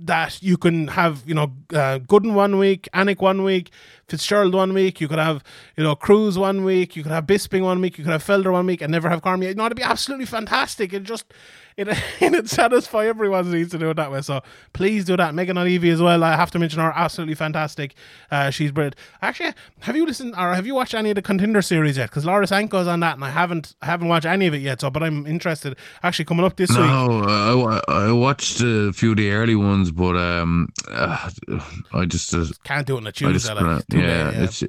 that 0.00 0.40
you 0.42 0.56
can 0.56 0.88
have, 0.88 1.24
you 1.26 1.34
know, 1.34 1.52
uh, 1.72 1.98
Gooden 1.98 2.34
one 2.34 2.56
week, 2.58 2.88
Anik 2.94 3.20
one 3.20 3.42
week, 3.42 3.70
Fitzgerald 4.06 4.54
one 4.54 4.72
week, 4.72 5.00
you 5.00 5.08
could 5.08 5.18
have 5.18 5.42
you 5.76 5.82
know 5.82 5.96
Cruz 5.96 6.38
one 6.38 6.64
week, 6.64 6.94
you 6.94 7.02
could 7.02 7.12
have 7.12 7.26
Bisping 7.26 7.62
one 7.62 7.80
week, 7.80 7.98
you 7.98 8.04
could 8.04 8.12
have 8.12 8.24
Felder 8.24 8.52
one 8.52 8.66
week, 8.66 8.80
and 8.80 8.92
never 8.92 9.08
have 9.08 9.22
Cormier. 9.22 9.52
know, 9.54 9.66
it'd 9.66 9.76
be 9.76 9.82
absolutely 9.82 10.26
fantastic. 10.26 10.92
It 10.92 11.02
just 11.02 11.32
it 11.88 11.88
it'd 12.20 12.50
satisfy 12.50 13.06
everyone 13.06 13.44
who 13.44 13.54
needs 13.54 13.70
to 13.70 13.78
do 13.78 13.90
it 13.90 13.94
that 13.94 14.10
way. 14.10 14.20
So 14.20 14.42
please 14.72 15.04
do 15.04 15.16
that. 15.16 15.34
Megan 15.34 15.56
Olivi 15.56 15.90
as 15.90 16.02
well. 16.02 16.24
I 16.24 16.34
have 16.36 16.50
to 16.50 16.58
mention 16.58 16.80
her, 16.80 16.92
absolutely 16.94 17.36
fantastic. 17.36 17.94
Uh, 18.30 18.50
she's 18.50 18.72
brilliant. 18.72 18.96
Actually, 19.22 19.54
have 19.80 19.94
you 19.96 20.04
listened 20.04 20.34
or 20.36 20.54
have 20.54 20.66
you 20.66 20.74
watched 20.74 20.94
any 20.94 21.10
of 21.10 21.14
the 21.14 21.22
Contender 21.22 21.62
series 21.62 21.96
yet? 21.96 22.10
Because 22.10 22.24
Laura 22.24 22.46
Sanko's 22.46 22.88
on 22.88 23.00
that, 23.00 23.14
and 23.14 23.24
I 23.24 23.30
haven't 23.30 23.74
I 23.80 23.86
haven't 23.86 24.08
watched 24.08 24.26
any 24.26 24.46
of 24.48 24.54
it 24.54 24.58
yet. 24.62 24.80
So, 24.80 24.90
but 24.90 25.02
I'm 25.02 25.26
interested. 25.26 25.76
Actually, 26.02 26.24
coming 26.24 26.44
up 26.44 26.56
this 26.56 26.70
week. 26.70 26.78
No, 26.80 27.24
I, 27.28 27.80
I 28.08 28.12
watched 28.12 28.60
a 28.60 28.92
few 28.92 29.12
of 29.12 29.16
the 29.16 29.30
early 29.30 29.54
ones, 29.54 29.92
but 29.92 30.16
um, 30.16 30.68
uh, 30.90 31.30
I 31.92 32.04
just 32.06 32.34
uh, 32.34 32.44
Can't 32.64 32.86
do 32.86 32.94
it 32.94 32.98
on 32.98 33.06
a 33.06 33.08
I 33.08 33.12
Tuesday. 33.12 33.32
just 33.54 33.62
like, 33.62 33.86
too 33.88 34.00
yeah, 34.00 34.30
it's 34.34 34.64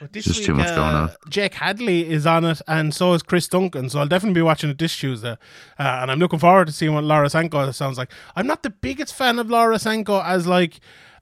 But 0.00 0.12
this 0.12 0.26
just 0.26 0.44
too 0.44 0.54
much 0.54 0.68
going 0.68 0.94
on. 0.94 1.10
Jake 1.28 1.54
Hadley 1.54 2.08
is 2.08 2.26
on 2.26 2.44
it, 2.44 2.60
and 2.68 2.94
so 2.94 3.14
is 3.14 3.22
Chris 3.22 3.48
Duncan. 3.48 3.90
So 3.90 3.98
I'll 3.98 4.06
definitely 4.06 4.34
be 4.38 4.42
watching 4.42 4.70
it 4.70 4.78
this 4.78 4.96
Tuesday, 4.96 5.32
uh, 5.32 5.36
and 5.78 6.10
I'm 6.10 6.18
looking 6.18 6.38
forward 6.38 6.68
to 6.68 6.72
seeing 6.72 6.94
what 6.94 7.04
Laura 7.04 7.28
Sanko 7.28 7.70
sounds 7.72 7.98
like. 7.98 8.10
I'm 8.36 8.46
not 8.46 8.62
the 8.62 8.70
biggest 8.70 9.14
fan 9.14 9.38
of 9.38 9.50
Laura 9.50 9.78
Sanko 9.78 10.20
as 10.20 10.46
like 10.46 10.80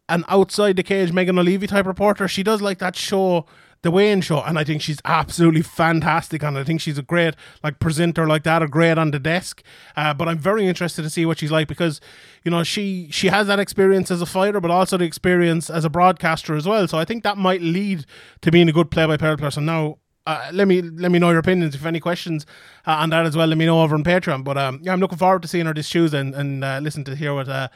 an 0.09 0.25
outside 0.29 0.77
the 0.77 0.83
cage 0.83 1.13
Megan 1.13 1.39
Olivi 1.39 1.67
type 1.67 1.87
reporter. 1.87 2.29
She 2.29 2.43
does 2.43 2.61
like 2.63 2.79
that 2.79 2.97
show. 2.97 3.47
The 3.83 3.91
Wayne 3.93 4.21
Show, 4.21 4.43
and 4.43 4.59
I 4.59 4.65
think 4.65 4.83
she's 4.83 4.99
absolutely 5.05 5.63
fantastic, 5.63 6.43
and 6.43 6.59
I 6.59 6.65
think 6.65 6.81
she's 6.81 6.99
a 6.99 7.03
great 7.03 7.35
like 7.63 7.79
presenter 7.79 8.27
like 8.27 8.43
that, 8.43 8.61
or 8.61 8.67
great 8.67 8.99
on 8.99 9.13
the 9.13 9.21
desk. 9.21 9.63
Uh, 9.95 10.13
but 10.13 10.27
I'm 10.27 10.39
very 10.39 10.67
interested 10.67 11.03
to 11.03 11.11
see 11.11 11.25
what 11.25 11.39
she's 11.39 11.53
like 11.53 11.69
because, 11.69 12.01
you 12.47 12.51
know, 12.51 12.63
she 12.63 13.09
she 13.11 13.27
has 13.27 13.49
that 13.49 13.59
experience 13.59 14.13
as 14.13 14.23
a 14.23 14.27
fighter, 14.27 14.61
but 14.61 14.71
also 14.71 14.97
the 14.97 15.05
experience 15.05 15.69
as 15.69 15.85
a 15.85 15.91
broadcaster 15.91 16.55
as 16.55 16.65
well. 16.65 16.87
So 16.87 16.97
I 16.97 17.05
think 17.05 17.25
that 17.25 17.37
might 17.37 17.61
lead 17.61 18.07
to 18.43 18.53
being 18.53 18.69
a 18.69 18.73
good 18.73 18.89
play-by-play 18.91 19.37
person. 19.37 19.65
Now, 19.65 19.99
uh, 20.27 20.51
let 20.53 20.69
me 20.69 20.81
let 20.81 21.11
me 21.11 21.19
know 21.19 21.31
your 21.31 21.41
opinions. 21.41 21.75
If 21.75 21.85
any 21.85 21.99
questions 21.99 22.47
uh, 22.87 22.93
on 22.93 23.11
that 23.11 23.27
as 23.27 23.37
well, 23.37 23.49
let 23.49 23.59
me 23.59 23.67
know 23.67 23.83
over 23.83 23.97
on 23.97 24.05
Patreon. 24.05 24.45
But 24.45 24.57
um, 24.57 24.79
yeah, 24.81 24.93
I'm 24.93 25.01
looking 25.01 25.19
forward 25.19 25.43
to 25.43 25.49
seeing 25.49 25.67
her 25.67 25.75
this 25.75 25.91
Tuesday 25.91 26.21
and, 26.21 26.35
and 26.35 26.65
uh, 26.65 26.79
listen 26.81 27.03
to 27.05 27.17
hear 27.17 27.35
what 27.35 27.49
uh, 27.49 27.69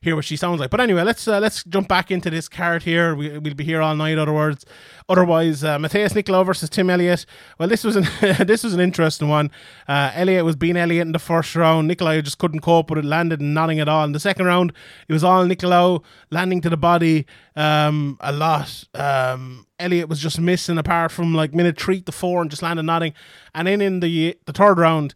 hear 0.00 0.16
what 0.16 0.24
she 0.24 0.36
sounds 0.36 0.60
like. 0.60 0.70
But 0.70 0.80
anyway, 0.80 1.02
let's 1.02 1.26
uh, 1.26 1.40
let's 1.40 1.64
jump 1.64 1.88
back 1.88 2.10
into 2.10 2.30
this 2.30 2.48
card 2.48 2.82
here. 2.82 3.14
We, 3.14 3.38
we'll 3.38 3.54
be 3.54 3.64
here 3.64 3.82
all 3.82 3.94
night. 3.94 4.18
Other 4.18 4.32
words, 4.32 4.64
otherwise, 5.08 5.64
uh, 5.64 5.78
Matheus 5.78 6.12
Nicolau 6.12 6.44
versus 6.44 6.70
Tim 6.70 6.90
Elliott. 6.90 7.26
Well, 7.58 7.68
this 7.68 7.84
was 7.84 7.96
an 7.96 8.06
this 8.46 8.64
was 8.64 8.74
an 8.74 8.80
interesting 8.80 9.28
one. 9.28 9.50
Uh, 9.86 10.12
Elliott 10.14 10.44
was 10.44 10.56
being 10.56 10.76
Elliott 10.76 11.06
in 11.06 11.12
the 11.12 11.18
first 11.18 11.54
round. 11.54 11.90
Nicolau 11.90 12.22
just 12.22 12.38
couldn't 12.38 12.60
cope 12.60 12.90
with 12.90 12.98
it. 12.98 13.04
Landed 13.04 13.40
and 13.40 13.54
nothing 13.54 13.80
at 13.80 13.88
all. 13.88 14.04
In 14.04 14.12
the 14.12 14.20
second 14.20 14.46
round, 14.46 14.72
it 15.08 15.12
was 15.12 15.24
all 15.24 15.44
Nicolau 15.44 16.02
landing 16.30 16.60
to 16.62 16.70
the 16.70 16.76
body 16.76 17.26
um, 17.56 18.16
a 18.20 18.32
lot. 18.32 18.84
Um, 18.94 19.66
Elliott 19.78 20.08
was 20.08 20.20
just 20.20 20.40
missing 20.40 20.78
apart 20.78 21.12
from 21.12 21.34
like 21.34 21.54
minute 21.54 21.80
three 21.80 22.00
to 22.02 22.12
four 22.12 22.42
and 22.42 22.50
just 22.50 22.62
landed 22.62 22.82
nothing. 22.84 23.12
And 23.54 23.68
then 23.68 23.80
in 23.80 24.00
the 24.00 24.36
the 24.46 24.52
third 24.52 24.78
round, 24.78 25.14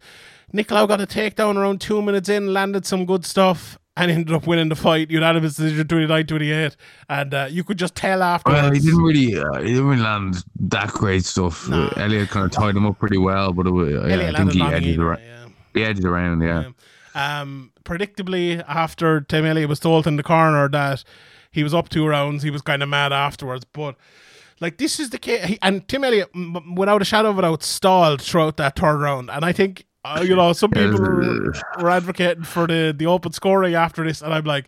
Nicolau 0.53 0.87
got 0.87 1.01
a 1.01 1.07
takedown 1.07 1.57
around 1.57 1.81
two 1.81 2.01
minutes 2.01 2.29
in, 2.29 2.53
landed 2.53 2.85
some 2.85 3.05
good 3.05 3.25
stuff, 3.25 3.79
and 3.95 4.09
ended 4.11 4.33
up 4.35 4.47
winning 4.47 4.69
the 4.69 4.75
fight. 4.75 5.11
Unanimous 5.11 5.55
decision 5.55 5.87
29 5.87 6.25
28. 6.25 6.75
And 7.09 7.33
uh, 7.33 7.47
you 7.49 7.63
could 7.63 7.77
just 7.77 7.95
tell 7.95 8.23
after 8.23 8.51
Well, 8.51 8.71
he 8.71 8.79
didn't 8.79 9.01
really, 9.03 9.37
uh, 9.37 9.61
he 9.61 9.73
didn't 9.73 9.87
really 9.87 10.01
land 10.01 10.43
that 10.61 10.89
great 10.89 11.25
stuff. 11.25 11.69
Elliott 11.71 12.29
kind 12.29 12.45
of 12.45 12.51
tied 12.51 12.75
him 12.75 12.85
up 12.85 12.99
pretty 12.99 13.17
well, 13.17 13.53
but 13.53 13.67
it, 13.67 13.71
wa- 13.71 13.83
yeah, 13.83 14.31
I 14.33 14.37
think 14.37 14.53
he 14.53 14.61
edged, 14.61 14.99
around, 14.99 15.19
yeah. 15.21 15.45
he 15.73 15.83
edged 15.83 16.05
around. 16.05 16.41
Yeah, 16.41 16.69
Um, 17.13 17.71
predictably, 17.83 18.63
after 18.67 19.21
Tim 19.21 19.45
Elliott 19.45 19.69
was 19.69 19.79
told 19.79 20.07
in 20.07 20.15
the 20.15 20.23
corner 20.23 20.67
that 20.69 21.03
he 21.51 21.63
was 21.63 21.73
up 21.73 21.89
two 21.89 22.07
rounds, 22.07 22.41
he 22.43 22.49
was 22.49 22.61
kind 22.63 22.81
of 22.81 22.89
mad 22.89 23.13
afterwards. 23.13 23.63
But 23.65 23.95
like 24.59 24.77
this 24.77 24.99
is 24.99 25.11
the 25.11 25.19
case, 25.19 25.45
he, 25.45 25.59
and 25.61 25.87
Tim 25.87 26.03
Elliott, 26.03 26.31
without 26.75 27.01
a 27.03 27.05
shadow 27.05 27.29
of 27.29 27.37
a 27.37 27.43
doubt, 27.43 27.61
stalled 27.61 28.21
throughout 28.23 28.57
that 28.57 28.75
third 28.77 28.97
round. 28.97 29.29
And 29.29 29.45
I 29.45 29.51
think 29.51 29.85
uh, 30.05 30.23
you 30.25 30.35
know 30.35 30.53
some 30.53 30.71
people 30.71 30.99
were, 30.99 31.89
advocating 31.89 32.43
for 32.43 32.67
the 32.67 32.93
the 32.95 33.05
open 33.05 33.31
scoring 33.31 33.75
after 33.75 34.03
this, 34.03 34.21
and 34.21 34.33
I'm 34.33 34.43
like. 34.45 34.67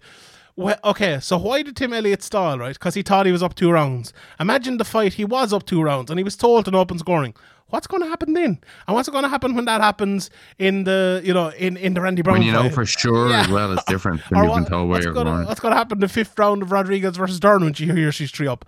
Well, 0.58 0.80
okay, 0.86 1.20
so 1.20 1.38
why 1.38 1.64
did 1.64 1.76
Tim 1.76 1.92
Elliott 1.92 2.24
stall, 2.24 2.58
right? 2.58 2.72
Because 2.74 2.94
he 2.94 3.02
thought 3.02 3.26
he 3.26 3.34
was 3.34 3.44
up 3.44 3.56
two 3.56 3.70
rounds. 3.70 4.14
Imagine 4.40 4.78
the 4.78 4.86
fight, 4.86 5.16
he 5.16 5.26
was 5.26 5.52
up 5.52 5.66
two 5.66 5.82
rounds 5.82 6.10
and 6.10 6.18
he 6.18 6.24
was 6.24 6.38
told 6.38 6.66
an 6.70 6.76
open 6.76 6.98
scoring. 6.98 7.36
What's 7.68 7.88
going 7.88 8.02
to 8.04 8.08
happen 8.08 8.32
then? 8.32 8.62
And 8.88 8.96
what's 8.96 9.10
going 9.10 9.24
to 9.24 9.30
happen 9.30 9.54
when 9.54 9.66
that 9.66 9.82
happens 9.82 10.30
in 10.58 10.86
the, 10.86 11.20
you 11.26 11.34
know, 11.34 11.50
in, 11.50 11.76
in 11.76 11.94
the 11.94 12.00
Randy 12.00 12.22
Brown 12.22 12.38
when 12.38 12.48
you 12.48 12.54
know 12.54 12.70
for 12.70 12.86
sure 12.86 13.32
Yeah. 13.32 13.42
as 13.42 13.50
well, 13.50 13.74
it's 13.74 13.84
different 13.90 14.22
when 14.32 14.44
you've 14.44 14.50
what- 14.52 14.62
been 14.62 14.70
told 14.72 14.88
where 14.88 14.96
what's 14.96 15.04
you're 15.04 15.14
gonna, 15.14 15.30
going. 15.32 15.46
What's 15.46 15.60
going 15.60 15.74
to 15.74 15.78
happen 15.78 16.00
the 16.00 16.08
fifth 16.08 16.40
round 16.40 16.62
of 16.64 16.72
Rodriguez 16.72 17.18
versus 17.18 17.38
Dern 17.42 17.62
when 17.62 17.74
you 17.76 17.94
hear 17.94 18.14
she's 18.14 18.32
three 18.32 18.48
up? 18.48 18.64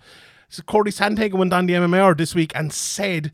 So 0.50 0.62
Corey 0.64 0.90
Sandhagen 0.90 1.38
went 1.38 1.54
on 1.54 1.64
the 1.64 1.72
MMR 1.72 2.14
this 2.18 2.34
week 2.34 2.52
and 2.54 2.70
said 2.70 3.32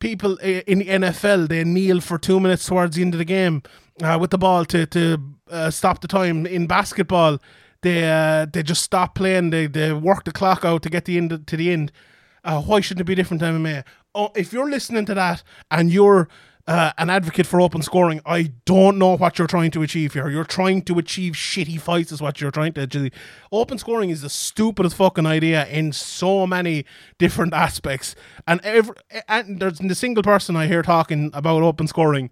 people 0.00 0.36
in 0.38 0.80
the 0.80 0.86
NFL 0.86 1.48
they 1.48 1.62
kneel 1.62 2.00
for 2.00 2.18
two 2.18 2.40
minutes 2.40 2.66
towards 2.66 2.96
the 2.96 3.02
end 3.02 3.14
of 3.14 3.18
the 3.18 3.24
game 3.24 3.62
uh, 4.02 4.18
with 4.20 4.30
the 4.30 4.38
ball 4.38 4.64
to 4.66 4.86
to 4.86 5.18
uh, 5.50 5.70
stop 5.70 6.00
the 6.00 6.08
time. 6.08 6.46
In 6.46 6.66
basketball, 6.66 7.38
they 7.82 8.10
uh, 8.10 8.46
they 8.46 8.62
just 8.62 8.82
stop 8.82 9.14
playing. 9.14 9.50
They 9.50 9.66
they 9.66 9.92
work 9.92 10.24
the 10.24 10.32
clock 10.32 10.64
out 10.64 10.82
to 10.82 10.90
get 10.90 11.04
the 11.04 11.16
end 11.16 11.46
to 11.46 11.56
the 11.56 11.70
end. 11.70 11.92
Uh, 12.42 12.62
why 12.62 12.80
shouldn't 12.80 13.02
it 13.02 13.04
be 13.04 13.14
different 13.14 13.40
to 13.40 13.46
MMA? 13.46 13.84
Oh, 14.14 14.30
if 14.34 14.52
you're 14.52 14.70
listening 14.70 15.04
to 15.06 15.14
that 15.14 15.42
and 15.70 15.92
you're 15.92 16.28
uh, 16.70 16.92
an 16.98 17.10
advocate 17.10 17.48
for 17.48 17.60
open 17.60 17.82
scoring, 17.82 18.20
I 18.24 18.52
don't 18.64 18.96
know 18.96 19.16
what 19.16 19.38
you're 19.38 19.48
trying 19.48 19.72
to 19.72 19.82
achieve 19.82 20.12
here. 20.12 20.28
You're 20.28 20.44
trying 20.44 20.82
to 20.82 21.00
achieve 21.00 21.32
shitty 21.32 21.80
fights, 21.80 22.12
is 22.12 22.22
what 22.22 22.40
you're 22.40 22.52
trying 22.52 22.74
to 22.74 22.82
achieve. 22.82 23.12
Open 23.50 23.76
scoring 23.76 24.10
is 24.10 24.22
the 24.22 24.30
stupidest 24.30 24.94
fucking 24.94 25.26
idea 25.26 25.66
in 25.66 25.90
so 25.92 26.46
many 26.46 26.84
different 27.18 27.54
aspects. 27.54 28.14
And 28.46 28.60
every 28.62 28.94
and 29.28 29.58
there's 29.58 29.78
the 29.78 29.96
single 29.96 30.22
person 30.22 30.54
I 30.54 30.68
hear 30.68 30.82
talking 30.82 31.32
about 31.34 31.64
open 31.64 31.88
scoring 31.88 32.30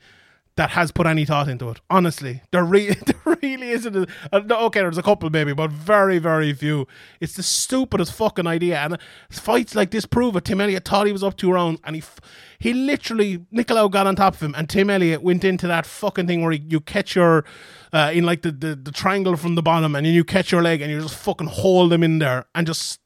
that 0.59 0.71
has 0.71 0.91
put 0.91 1.07
any 1.07 1.25
thought 1.25 1.47
into 1.47 1.69
it. 1.71 1.81
Honestly, 1.89 2.43
there, 2.51 2.65
re- 2.65 2.89
there 3.07 3.37
really 3.41 3.71
isn't. 3.71 4.11
A, 4.33 4.41
no, 4.41 4.59
okay, 4.67 4.81
there's 4.81 4.99
a 4.99 5.03
couple 5.03 5.31
maybe, 5.31 5.53
but 5.53 5.71
very, 5.71 6.19
very 6.19 6.53
few. 6.53 6.87
It's 7.21 7.35
the 7.35 7.45
stupidest 7.45 8.13
fucking 8.13 8.47
idea. 8.49 8.77
And 8.79 8.99
fights 9.31 9.77
like 9.77 9.93
this 9.93 10.05
prove 10.05 10.35
it. 10.35 10.45
Tim 10.45 10.61
Elliott 10.61 10.85
thought 10.85 11.07
he 11.07 11.13
was 11.13 11.23
up 11.23 11.37
two 11.37 11.53
rounds, 11.53 11.81
and 11.85 11.95
he 11.95 12.03
f- 12.03 12.21
he 12.59 12.75
literally 12.75 13.39
Nicolau 13.55 13.89
got 13.89 14.09
on 14.09 14.17
top 14.17 14.35
of 14.35 14.43
him, 14.43 14.55
and 14.59 14.69
Tim 14.69 14.91
Elliott 14.91 15.23
went 15.23 15.45
into 15.45 15.69
that 15.69 15.87
fucking 15.87 16.27
thing 16.27 16.43
where 16.43 16.51
he, 16.51 16.59
you 16.69 16.81
catch 16.81 17.15
your 17.15 17.45
uh, 17.93 18.11
in 18.13 18.25
like 18.25 18.43
the, 18.43 18.51
the 18.51 18.75
the 18.75 18.91
triangle 18.91 19.37
from 19.37 19.55
the 19.55 19.63
bottom, 19.63 19.95
and 19.95 20.05
then 20.05 20.13
you 20.13 20.25
catch 20.25 20.51
your 20.51 20.63
leg, 20.63 20.83
and 20.83 20.91
you 20.91 21.01
just 21.01 21.15
fucking 21.15 21.47
hold 21.47 21.93
him 21.93 22.03
in 22.03 22.19
there, 22.19 22.47
and 22.57 22.67
just 22.67 22.99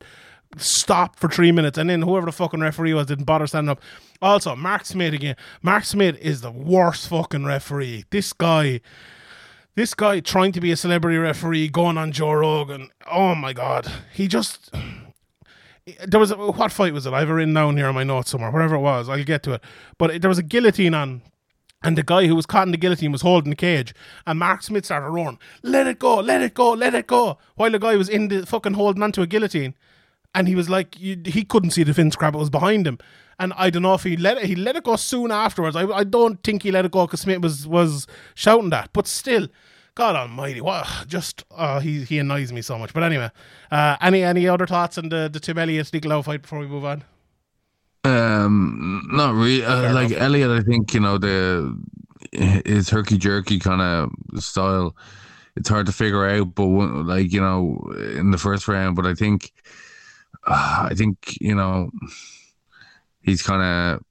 stop 0.57 1.19
for 1.19 1.29
three 1.29 1.53
minutes, 1.53 1.79
and 1.79 1.89
then 1.91 2.03
whoever 2.03 2.27
the 2.27 2.33
fucking 2.33 2.61
referee 2.61 2.95
was 2.95 3.07
didn't 3.07 3.25
bother 3.25 3.47
standing 3.47 3.71
up. 3.71 3.81
Also, 4.21 4.55
Mark 4.55 4.85
Smith 4.85 5.15
again. 5.15 5.37
Mark 5.63 5.85
Smith 5.85 6.19
is 6.21 6.41
the 6.41 6.51
worst 6.51 7.09
fucking 7.09 7.45
referee. 7.45 8.05
This 8.11 8.33
guy, 8.33 8.81
this 9.75 9.95
guy 9.95 10.21
trying 10.21 10.53
to 10.53 10.61
be 10.61 10.73
a 10.73 10.77
celebrity 10.77 11.19
referee, 11.19 11.69
going 11.69 11.99
on 11.99 12.13
Joe 12.13 12.33
Rogan. 12.33 12.91
Oh 13.11 13.35
my 13.35 13.53
god, 13.53 13.91
he 14.13 14.29
just. 14.29 14.73
There 16.07 16.21
was 16.21 16.31
a, 16.31 16.37
what 16.37 16.71
fight 16.71 16.93
was 16.93 17.07
it? 17.07 17.13
I 17.13 17.21
have 17.21 17.29
written 17.29 17.55
down 17.55 17.77
here 17.77 17.89
on 17.89 17.95
my 17.95 18.05
notes 18.05 18.31
somewhere. 18.31 18.53
Whatever 18.53 18.77
it 18.77 18.81
was, 18.81 19.09
I'll 19.09 19.25
get 19.25 19.43
to 19.45 19.55
it. 19.55 19.65
But 19.99 20.23
there 20.23 20.29
was 20.29 20.39
a 20.39 20.43
guillotine 20.43 20.95
on 20.95 21.23
and 21.85 21.99
the 21.99 22.03
guy 22.03 22.27
who 22.27 22.37
was 22.37 22.47
caught 22.47 22.69
in 22.69 22.73
the 22.73 22.77
guillotine 22.77 23.13
was 23.13 23.23
holding 23.23 23.51
the 23.51 23.57
cage. 23.57 23.95
And 24.27 24.39
Mark 24.39 24.63
Smith 24.63 24.85
started 24.85 25.09
roaring, 25.09 25.39
let 25.63 25.87
it 25.87 25.99
go, 25.99 26.17
let 26.17 26.41
it 26.41 26.55
go, 26.55 26.71
let 26.73 26.95
it 26.95 27.07
go. 27.07 27.39
While 27.57 27.71
the 27.71 27.79
guy 27.79 27.97
was 27.97 28.09
in 28.09 28.29
the 28.29 28.47
fucking 28.47 28.75
holding 28.75 29.03
onto 29.03 29.23
a 29.23 29.27
guillotine. 29.27 29.75
And 30.35 30.49
he 30.49 30.55
was 30.55 30.71
like, 30.71 30.99
you, 30.99 31.21
he 31.25 31.45
couldn't 31.45 31.71
see 31.71 31.83
the 31.83 31.95
fin 31.95 32.09
it 32.09 32.33
was 32.35 32.51
behind 32.51 32.87
him. 32.87 32.99
And 33.39 33.53
I 33.57 33.71
don't 33.71 33.83
know 33.83 33.95
if 33.95 34.03
he 34.03 34.17
let 34.17 34.39
it, 34.39 34.45
he 34.45 34.55
let 34.55 34.77
it 34.77 34.85
go 34.85 34.97
soon 34.97 35.31
afterwards. 35.31 35.77
I, 35.77 35.87
I 35.87 36.05
don't 36.05 36.43
think 36.43 36.63
he 36.63 36.71
let 36.71 36.85
it 36.85 36.93
go 36.93 37.07
because 37.07 37.23
Smith 37.23 37.43
was, 37.43 37.67
was 37.67 38.07
shouting 38.35 38.71
that. 38.71 38.91
But 38.93 39.07
still, 39.07 39.49
God 39.95 40.17
almighty, 40.17 40.61
what, 40.61 40.87
just, 41.07 41.45
uh, 41.51 41.81
he, 41.81 42.05
he 42.05 42.19
annoys 42.19 42.53
me 42.53 42.63
so 42.63 42.79
much. 42.79 42.95
But 42.95 43.03
anyway, 43.03 43.31
uh, 43.71 43.97
any 44.01 44.23
any 44.23 44.49
other 44.49 44.67
thoughts 44.67 44.97
on 44.97 45.09
the, 45.09 45.29
the 45.33 45.41
Tim 45.41 45.59
Elliott 45.59 45.89
Nicolau 45.89 46.25
fight 46.25 46.43
before 46.43 46.61
we 46.61 46.67
move 46.67 46.85
on? 46.85 47.05
Um, 48.05 49.07
not 49.13 49.35
really. 49.35 49.65
Uh, 49.65 49.93
like 49.93 50.13
Elliott, 50.13 50.51
I 50.51 50.61
think 50.61 50.93
you 50.93 51.01
know 51.01 51.19
the 51.19 51.79
his 52.33 52.91
herky 52.91 53.17
jerky 53.17 53.59
kind 53.59 53.81
of 53.81 54.43
style. 54.43 54.97
It's 55.57 55.69
hard 55.69 55.87
to 55.87 55.93
figure 55.93 56.27
out, 56.27 56.55
but 56.55 56.67
one, 56.67 57.07
like 57.07 57.33
you 57.33 57.41
know, 57.41 57.79
in 58.17 58.31
the 58.31 58.39
first 58.39 58.67
round, 58.67 58.97
but 58.97 59.07
I 59.07 59.15
think, 59.15 59.53
uh, 60.47 60.89
I 60.91 60.95
think 60.95 61.37
you 61.41 61.55
know, 61.55 61.91
he's 63.23 63.43
kind 63.43 63.63
of 63.63 64.03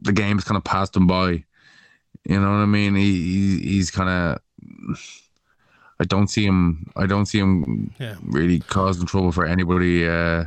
the 0.00 0.12
game's 0.12 0.44
kind 0.44 0.56
of 0.56 0.64
passed 0.64 0.96
him 0.96 1.06
by. 1.06 1.44
You 2.24 2.40
know 2.40 2.50
what 2.50 2.56
I 2.56 2.66
mean? 2.66 2.94
He, 2.96 3.12
he 3.12 3.58
he's 3.60 3.90
kind 3.90 4.08
of. 4.08 4.40
I 5.98 6.04
don't 6.04 6.28
see 6.28 6.44
him. 6.44 6.90
I 6.96 7.06
don't 7.06 7.26
see 7.26 7.38
him 7.38 7.94
Yeah. 7.98 8.16
really 8.22 8.60
causing 8.60 9.06
trouble 9.06 9.32
for 9.32 9.46
anybody. 9.46 10.06
Uh, 10.06 10.44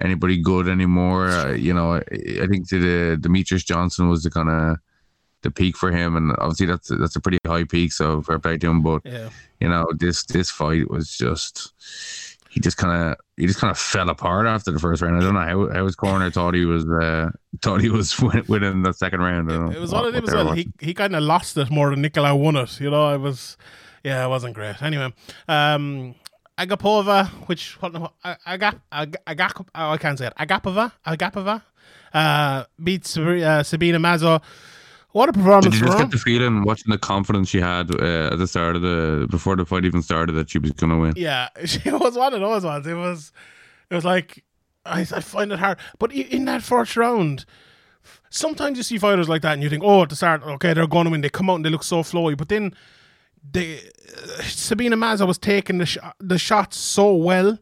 anybody 0.00 0.36
good 0.40 0.68
anymore. 0.68 1.28
Uh, 1.28 1.52
you 1.52 1.72
know, 1.74 1.94
I, 1.94 1.98
I 2.42 2.46
think 2.46 2.68
the 2.68 3.18
Demetrious 3.20 3.64
Johnson 3.64 4.08
was 4.08 4.22
the 4.22 4.30
kind 4.30 4.48
of 4.50 4.76
the 5.42 5.50
peak 5.50 5.76
for 5.76 5.90
him, 5.90 6.16
and 6.16 6.32
obviously 6.38 6.66
that's 6.66 6.88
that's 6.88 7.16
a 7.16 7.20
pretty 7.20 7.38
high 7.46 7.64
peak. 7.64 7.92
So 7.92 8.22
fair 8.22 8.38
play 8.38 8.56
to 8.58 8.68
him. 8.70 8.82
But 8.82 9.02
Yeah. 9.04 9.30
you 9.60 9.68
know, 9.68 9.86
this 9.98 10.24
this 10.24 10.50
fight 10.50 10.88
was 10.90 11.16
just 11.16 11.72
he 12.54 12.60
just 12.60 12.76
kind 12.76 13.10
of 13.10 13.16
he 13.36 13.48
just 13.48 13.58
kind 13.58 13.72
of 13.72 13.76
fell 13.78 14.08
apart 14.08 14.46
after 14.46 14.70
the 14.70 14.78
first 14.78 15.02
round. 15.02 15.16
I 15.16 15.20
don't 15.20 15.34
know 15.34 15.40
how, 15.40 15.72
how 15.74 15.84
his 15.84 15.96
corner 15.96 16.30
thought 16.30 16.54
he 16.54 16.64
was 16.64 16.88
uh, 16.88 17.30
thought 17.60 17.80
he 17.80 17.90
was 17.90 18.16
win- 18.26 18.44
winning 18.48 18.82
the 18.84 18.92
second 18.92 19.20
round. 19.20 19.50
I 19.50 19.56
don't 19.56 19.72
It 19.72 19.80
was 19.80 19.90
what- 19.92 20.04
one 20.04 20.08
of 20.08 20.14
them 20.14 20.22
what 20.22 20.28
as 20.32 20.44
well. 20.44 20.52
He 20.54 20.68
he 20.80 20.94
kind 20.94 21.16
of 21.16 21.24
lost 21.24 21.56
it 21.56 21.68
more 21.68 21.90
than 21.90 22.02
Nicolau 22.04 22.38
won 22.38 22.54
it. 22.56 22.80
You 22.80 22.90
know, 22.90 23.12
it 23.12 23.18
was 23.20 23.56
yeah, 24.04 24.24
it 24.24 24.28
wasn't 24.28 24.54
great. 24.54 24.80
Anyway, 24.82 25.12
um, 25.48 26.14
Agapova, 26.56 27.26
which 27.48 27.80
what 27.82 27.92
Agap 28.46 28.80
Ag- 28.92 29.16
Agap 29.26 29.66
oh, 29.74 29.90
I 29.90 29.96
can't 29.98 30.16
say 30.18 30.28
it. 30.28 30.34
Agapova, 30.38 30.92
Agapova, 31.04 31.62
uh, 32.12 32.64
beats 32.82 33.16
uh, 33.18 33.62
Sabina 33.64 33.98
Mazo. 33.98 34.40
What 35.14 35.28
a 35.28 35.32
performance 35.32 35.66
Did 35.66 35.74
you 35.74 35.86
just 35.86 35.96
get 35.98 36.10
the 36.10 36.18
feeling 36.18 36.64
watching 36.64 36.90
the 36.90 36.98
confidence 36.98 37.48
she 37.48 37.60
had 37.60 37.88
uh, 37.94 38.30
at 38.32 38.38
the 38.38 38.48
start 38.48 38.74
of 38.74 38.82
the 38.82 39.28
before 39.30 39.54
the 39.54 39.64
fight 39.64 39.84
even 39.84 40.02
started 40.02 40.32
that 40.32 40.50
she 40.50 40.58
was 40.58 40.72
going 40.72 40.90
to 40.90 40.98
win? 40.98 41.12
Yeah, 41.16 41.50
she 41.64 41.88
was 41.88 42.16
one 42.16 42.34
of 42.34 42.40
those 42.40 42.64
ones. 42.64 42.84
It 42.84 42.94
was, 42.94 43.30
it 43.90 43.94
was 43.94 44.04
like 44.04 44.42
I, 44.84 45.02
I 45.02 45.20
find 45.20 45.52
it 45.52 45.60
hard. 45.60 45.78
But 46.00 46.12
in 46.12 46.46
that 46.46 46.64
first 46.64 46.96
round, 46.96 47.44
sometimes 48.28 48.76
you 48.76 48.82
see 48.82 48.98
fighters 48.98 49.28
like 49.28 49.42
that, 49.42 49.52
and 49.52 49.62
you 49.62 49.70
think, 49.70 49.84
oh, 49.84 50.02
at 50.02 50.08
the 50.08 50.16
start, 50.16 50.42
okay, 50.42 50.74
they're 50.74 50.88
going 50.88 51.04
to 51.04 51.10
win. 51.12 51.20
They 51.20 51.28
come 51.28 51.48
out 51.48 51.56
and 51.56 51.64
they 51.64 51.70
look 51.70 51.84
so 51.84 52.02
flowy, 52.02 52.36
but 52.36 52.48
then 52.48 52.74
they 53.52 53.76
uh, 53.78 54.42
Sabina 54.42 54.96
Mazo 54.96 55.28
was 55.28 55.38
taking 55.38 55.78
the 55.78 55.86
sh- 55.86 55.98
the 56.18 56.38
shots 56.38 56.76
so 56.76 57.14
well, 57.14 57.60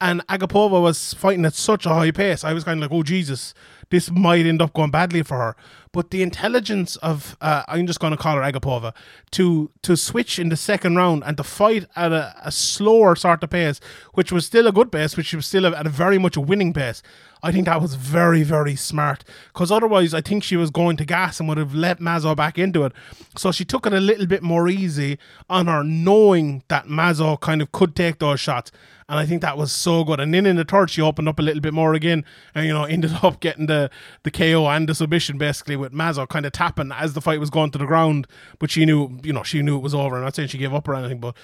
and 0.00 0.26
Agapova 0.26 0.82
was 0.82 1.14
fighting 1.14 1.44
at 1.44 1.54
such 1.54 1.86
a 1.86 1.90
high 1.90 2.10
pace. 2.10 2.42
I 2.42 2.52
was 2.54 2.64
kind 2.64 2.82
of 2.82 2.90
like, 2.90 2.98
oh 2.98 3.04
Jesus, 3.04 3.54
this 3.90 4.10
might 4.10 4.46
end 4.46 4.60
up 4.60 4.72
going 4.74 4.90
badly 4.90 5.22
for 5.22 5.38
her. 5.38 5.56
But 5.92 6.10
the 6.10 6.22
intelligence 6.22 6.96
of 6.96 7.36
uh, 7.40 7.62
I'm 7.66 7.86
just 7.86 8.00
going 8.00 8.10
to 8.10 8.16
call 8.16 8.36
her 8.36 8.42
Agapova 8.42 8.94
to 9.32 9.70
to 9.82 9.96
switch 9.96 10.38
in 10.38 10.48
the 10.50 10.56
second 10.56 10.96
round 10.96 11.22
and 11.24 11.36
to 11.38 11.42
fight 11.42 11.86
at 11.96 12.12
a, 12.12 12.34
a 12.42 12.52
slower 12.52 13.16
sort 13.16 13.42
of 13.42 13.50
pace, 13.50 13.80
which 14.14 14.30
was 14.30 14.44
still 14.44 14.66
a 14.66 14.72
good 14.72 14.92
pace, 14.92 15.16
which 15.16 15.32
was 15.32 15.46
still 15.46 15.66
at 15.66 15.86
a 15.86 15.90
very 15.90 16.18
much 16.18 16.36
a 16.36 16.40
winning 16.40 16.72
pace. 16.72 17.02
I 17.42 17.52
think 17.52 17.66
that 17.66 17.80
was 17.80 17.94
very, 17.94 18.42
very 18.42 18.74
smart 18.74 19.24
because 19.52 19.70
otherwise, 19.70 20.12
I 20.12 20.20
think 20.20 20.42
she 20.42 20.56
was 20.56 20.70
going 20.70 20.96
to 20.96 21.04
gas 21.04 21.38
and 21.38 21.48
would 21.48 21.58
have 21.58 21.74
let 21.74 22.00
Mazo 22.00 22.36
back 22.36 22.58
into 22.58 22.84
it. 22.84 22.92
So 23.36 23.52
she 23.52 23.64
took 23.64 23.86
it 23.86 23.92
a 23.92 24.00
little 24.00 24.26
bit 24.26 24.42
more 24.42 24.68
easy 24.68 25.18
on 25.48 25.66
her, 25.66 25.84
knowing 25.84 26.64
that 26.68 26.86
Mazo 26.86 27.40
kind 27.40 27.62
of 27.62 27.72
could 27.72 27.94
take 27.94 28.18
those 28.18 28.40
shots. 28.40 28.72
And 29.08 29.18
I 29.18 29.24
think 29.24 29.40
that 29.40 29.56
was 29.56 29.72
so 29.72 30.04
good. 30.04 30.20
And 30.20 30.34
then 30.34 30.44
in 30.44 30.56
the 30.56 30.64
third, 30.64 30.90
she 30.90 31.00
opened 31.00 31.28
up 31.28 31.38
a 31.38 31.42
little 31.42 31.62
bit 31.62 31.72
more 31.72 31.94
again, 31.94 32.24
and 32.54 32.66
you 32.66 32.72
know 32.72 32.84
ended 32.98 33.12
up 33.22 33.40
getting 33.40 33.66
the 33.66 33.77
the 34.24 34.30
KO 34.30 34.66
and 34.66 34.88
the 34.88 34.94
submission 34.94 35.38
basically 35.38 35.76
with 35.76 35.92
Mazo 35.92 36.28
kind 36.28 36.46
of 36.46 36.52
tapping 36.52 36.92
as 36.92 37.12
the 37.12 37.20
fight 37.20 37.40
was 37.40 37.50
going 37.50 37.70
to 37.70 37.78
the 37.78 37.86
ground. 37.86 38.26
But 38.58 38.70
she 38.70 38.84
knew, 38.84 39.18
you 39.22 39.32
know, 39.32 39.42
she 39.42 39.62
knew 39.62 39.76
it 39.76 39.82
was 39.82 39.94
over. 39.94 40.16
I'm 40.16 40.24
not 40.24 40.34
saying 40.34 40.48
she 40.48 40.58
gave 40.58 40.74
up 40.74 40.88
or 40.88 40.94
anything, 40.94 41.20
but 41.20 41.36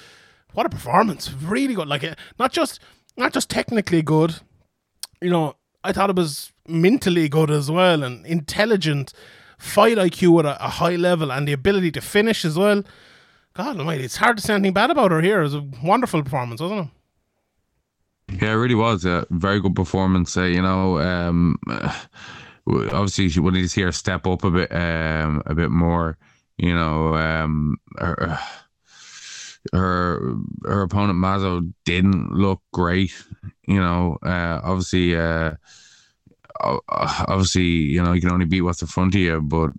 what 0.52 0.66
a 0.66 0.68
performance! 0.68 1.32
Really 1.32 1.74
good. 1.74 1.88
Like 1.88 2.04
uh, 2.04 2.14
not 2.38 2.52
just 2.52 2.80
not 3.16 3.32
just 3.32 3.50
technically 3.50 4.02
good, 4.02 4.36
you 5.20 5.30
know, 5.30 5.56
I 5.82 5.92
thought 5.92 6.10
it 6.10 6.16
was 6.16 6.52
mentally 6.66 7.28
good 7.28 7.50
as 7.50 7.70
well 7.70 8.02
and 8.02 8.24
intelligent, 8.26 9.12
fight 9.58 9.98
IQ 9.98 10.40
at 10.40 10.46
a, 10.46 10.64
a 10.64 10.68
high 10.68 10.96
level 10.96 11.30
and 11.30 11.46
the 11.46 11.52
ability 11.52 11.90
to 11.92 12.00
finish 12.00 12.44
as 12.44 12.58
well. 12.58 12.82
God 13.54 13.78
almighty, 13.78 14.04
it's 14.04 14.16
hard 14.16 14.36
to 14.38 14.42
say 14.42 14.54
anything 14.54 14.72
bad 14.72 14.90
about 14.90 15.12
her 15.12 15.20
here. 15.20 15.40
It 15.40 15.44
was 15.44 15.54
a 15.54 15.64
wonderful 15.82 16.22
performance, 16.22 16.60
wasn't 16.60 16.80
it? 16.80 16.88
Yeah, 18.28 18.52
it 18.52 18.54
really 18.54 18.74
was 18.74 19.04
a 19.04 19.26
very 19.30 19.60
good 19.60 19.74
performance. 19.74 20.36
Uh, 20.36 20.44
you 20.44 20.62
know, 20.62 20.98
um, 20.98 21.58
obviously 22.66 23.28
she 23.28 23.40
wanted 23.40 23.62
to 23.62 23.68
see 23.68 23.82
her 23.82 23.92
step 23.92 24.26
up 24.26 24.44
a 24.44 24.50
bit, 24.50 24.72
um, 24.74 25.42
a 25.46 25.54
bit 25.54 25.70
more. 25.70 26.18
You 26.56 26.74
know, 26.74 27.14
um, 27.16 27.76
her 27.98 28.38
her 29.72 30.34
her 30.64 30.82
opponent 30.82 31.18
Mazo 31.18 31.72
didn't 31.84 32.32
look 32.32 32.62
great. 32.72 33.12
You 33.66 33.80
know, 33.80 34.18
uh, 34.22 34.60
obviously, 34.62 35.16
uh, 35.16 35.52
obviously, 36.88 37.64
you 37.64 38.02
know, 38.02 38.12
you 38.12 38.20
can 38.20 38.30
only 38.32 38.46
beat 38.46 38.62
what's 38.62 38.82
in 38.82 38.88
front 38.88 39.14
of 39.14 39.20
you. 39.20 39.40
But 39.40 39.70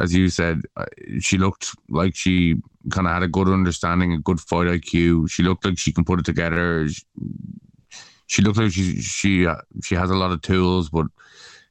as 0.00 0.14
you 0.14 0.28
said, 0.28 0.62
uh, 0.76 0.86
she 1.20 1.38
looked 1.38 1.70
like 1.88 2.14
she 2.14 2.56
kind 2.90 3.06
of 3.06 3.12
had 3.12 3.22
a 3.22 3.28
good 3.28 3.48
understanding, 3.48 4.12
a 4.12 4.18
good 4.18 4.40
fight 4.40 4.66
IQ. 4.66 5.30
She 5.30 5.42
looked 5.42 5.64
like 5.64 5.78
she 5.78 5.92
can 5.92 6.04
put 6.04 6.20
it 6.20 6.24
together. 6.24 6.88
She, 6.88 7.02
she 8.26 8.42
looks 8.42 8.58
like 8.58 8.72
she 8.72 9.00
she 9.00 9.46
uh, 9.46 9.56
she 9.82 9.94
has 9.94 10.10
a 10.10 10.16
lot 10.16 10.30
of 10.30 10.42
tools, 10.42 10.90
but 10.90 11.06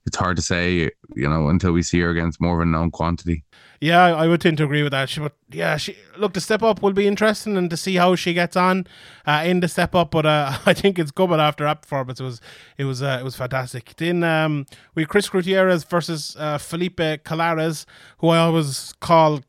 it's 0.06 0.18
hard 0.18 0.36
to 0.36 0.42
say, 0.42 0.92
you 1.16 1.28
know, 1.28 1.50
until 1.50 1.72
we 1.72 1.82
see 1.82 2.00
her 2.00 2.10
against 2.10 2.40
more 2.40 2.62
of 2.62 2.68
a 2.68 2.70
known 2.70 2.92
quantity. 2.92 3.44
Yeah, 3.82 4.16
I 4.16 4.28
would 4.28 4.40
tend 4.40 4.58
to 4.60 4.64
agree 4.64 4.84
with 4.84 4.92
that. 4.92 5.10
She, 5.10 5.20
but 5.20 5.34
yeah, 5.52 5.78
she 5.78 5.98
look 6.18 6.34
the 6.34 6.42
step 6.42 6.64
up 6.64 6.82
will 6.82 6.94
be 6.94 7.08
interesting 7.08 7.58
and 7.58 7.70
to 7.70 7.78
see 7.78 7.96
how 7.96 8.16
she 8.16 8.34
gets 8.34 8.56
on 8.56 8.88
uh, 9.26 9.44
in 9.46 9.60
the 9.60 9.68
step 9.68 9.94
up. 9.96 10.12
But 10.12 10.26
uh, 10.26 10.58
I 10.66 10.74
think 10.74 10.98
it's 10.98 11.12
coming 11.12 11.40
after 11.40 11.66
that 11.66 11.82
performance. 11.82 12.20
It 12.20 12.24
was 12.24 12.42
it 12.78 12.86
was 12.86 13.02
uh, 13.02 13.18
it 13.20 13.24
was 13.24 13.36
fantastic. 13.36 13.94
Then 13.98 14.24
um, 14.24 14.66
we 14.94 15.06
Chris 15.06 15.30
Gutierrez 15.30 15.84
versus 15.84 16.36
uh, 16.40 16.58
Felipe 16.58 17.24
Colares, 17.24 17.86
who 18.20 18.30
I 18.30 18.38
always 18.40 18.94
call 19.02 19.42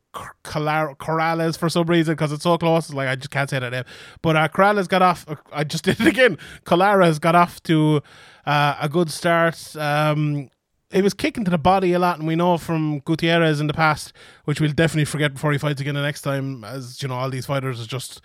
Corrales 0.43 1.57
for 1.57 1.69
some 1.69 1.87
reason 1.87 2.13
because 2.13 2.31
it's 2.31 2.43
so 2.43 2.57
close. 2.57 2.93
Like 2.93 3.07
I 3.07 3.15
just 3.15 3.31
can't 3.31 3.49
say 3.49 3.59
that 3.59 3.71
name. 3.71 3.83
But 4.21 4.35
uh, 4.35 4.47
Corrales 4.47 4.87
got 4.87 5.01
off. 5.01 5.25
I 5.51 5.63
just 5.63 5.83
did 5.85 5.99
it 5.99 6.07
again. 6.07 6.37
Colares 6.65 7.19
got 7.19 7.35
off 7.35 7.61
to 7.63 8.01
uh, 8.45 8.75
a 8.81 8.89
good 8.89 9.11
start. 9.11 9.75
Um, 9.75 10.49
he 10.89 11.01
was 11.01 11.13
kicking 11.13 11.43
to 11.43 11.51
the 11.51 11.57
body 11.57 11.91
a 11.93 11.99
lot, 11.99 12.17
and 12.17 12.27
we 12.27 12.35
know 12.35 12.57
from 12.57 12.99
Gutierrez 12.99 13.59
in 13.59 13.67
the 13.67 13.73
past, 13.73 14.13
which 14.45 14.61
we'll 14.61 14.71
definitely 14.71 15.05
forget 15.05 15.33
before 15.33 15.51
he 15.51 15.57
fights 15.57 15.81
again 15.81 15.95
the 15.95 16.01
next 16.01 16.21
time, 16.21 16.63
as 16.63 17.01
you 17.01 17.09
know, 17.09 17.15
all 17.15 17.29
these 17.29 17.45
fighters 17.45 17.81
are 17.81 17.87
just 17.87 18.21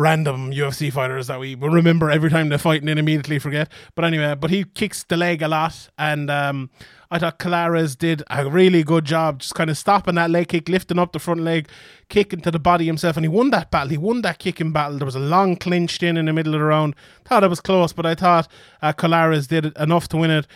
random 0.00 0.50
UFC 0.50 0.90
fighters 0.90 1.26
that 1.26 1.38
we 1.38 1.54
will 1.54 1.68
remember 1.68 2.10
every 2.10 2.30
time 2.30 2.48
they 2.48 2.56
fight 2.56 2.80
and 2.80 2.88
then 2.88 2.96
immediately 2.96 3.38
forget. 3.38 3.70
But 3.94 4.06
anyway, 4.06 4.34
but 4.34 4.50
he 4.50 4.64
kicks 4.64 5.04
the 5.04 5.16
leg 5.16 5.42
a 5.42 5.48
lot, 5.48 5.90
and 5.98 6.30
um, 6.30 6.70
I 7.10 7.18
thought 7.18 7.38
Colares 7.38 7.98
did 7.98 8.22
a 8.30 8.48
really 8.48 8.82
good 8.82 9.04
job, 9.04 9.40
just 9.40 9.54
kind 9.54 9.68
of 9.68 9.76
stopping 9.76 10.14
that 10.14 10.30
leg 10.30 10.48
kick, 10.48 10.70
lifting 10.70 10.98
up 10.98 11.12
the 11.12 11.18
front 11.18 11.42
leg, 11.42 11.68
kicking 12.08 12.40
to 12.40 12.50
the 12.50 12.58
body 12.58 12.86
himself, 12.86 13.16
and 13.16 13.24
he 13.24 13.28
won 13.28 13.50
that 13.50 13.70
battle. 13.70 13.90
He 13.90 13.98
won 13.98 14.22
that 14.22 14.38
kicking 14.38 14.72
battle. 14.72 14.96
There 14.96 15.06
was 15.06 15.16
a 15.16 15.20
long 15.20 15.56
clinched 15.56 16.02
in 16.02 16.16
in 16.16 16.24
the 16.26 16.32
middle 16.32 16.54
of 16.54 16.60
the 16.60 16.66
round. 16.66 16.94
Thought 17.26 17.44
it 17.44 17.50
was 17.50 17.60
close, 17.60 17.92
but 17.92 18.06
I 18.06 18.14
thought 18.14 18.48
uh, 18.80 18.94
Colares 18.94 19.48
did 19.48 19.76
enough 19.76 20.08
to 20.08 20.16
win 20.16 20.30
it. 20.30 20.46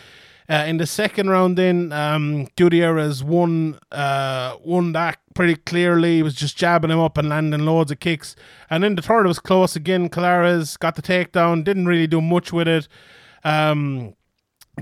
Uh, 0.49 0.64
in 0.66 0.76
the 0.76 0.86
second 0.86 1.30
round, 1.30 1.57
then 1.57 1.90
um, 1.92 2.47
Gutierrez 2.57 3.24
won 3.24 3.78
uh, 3.90 4.57
won 4.62 4.92
that 4.92 5.18
pretty 5.34 5.57
clearly. 5.57 6.16
He 6.16 6.22
was 6.22 6.34
just 6.34 6.57
jabbing 6.57 6.90
him 6.90 7.01
up 7.01 7.16
and 7.16 7.30
landing 7.30 7.64
loads 7.64 7.90
of 7.90 8.01
kicks. 8.01 8.36
And 8.68 8.84
then 8.84 8.95
the 8.95 9.03
third 9.03 9.26
was 9.26 9.38
close 9.38 9.74
again. 9.74 10.11
Colares 10.11 10.78
got 10.78 10.97
the 10.97 11.03
takedown, 11.03 11.64
didn't 11.64 11.86
really 11.86 12.07
do 12.07 12.20
much 12.20 12.53
with 12.53 12.68
it. 12.68 12.88
Um, 13.42 14.14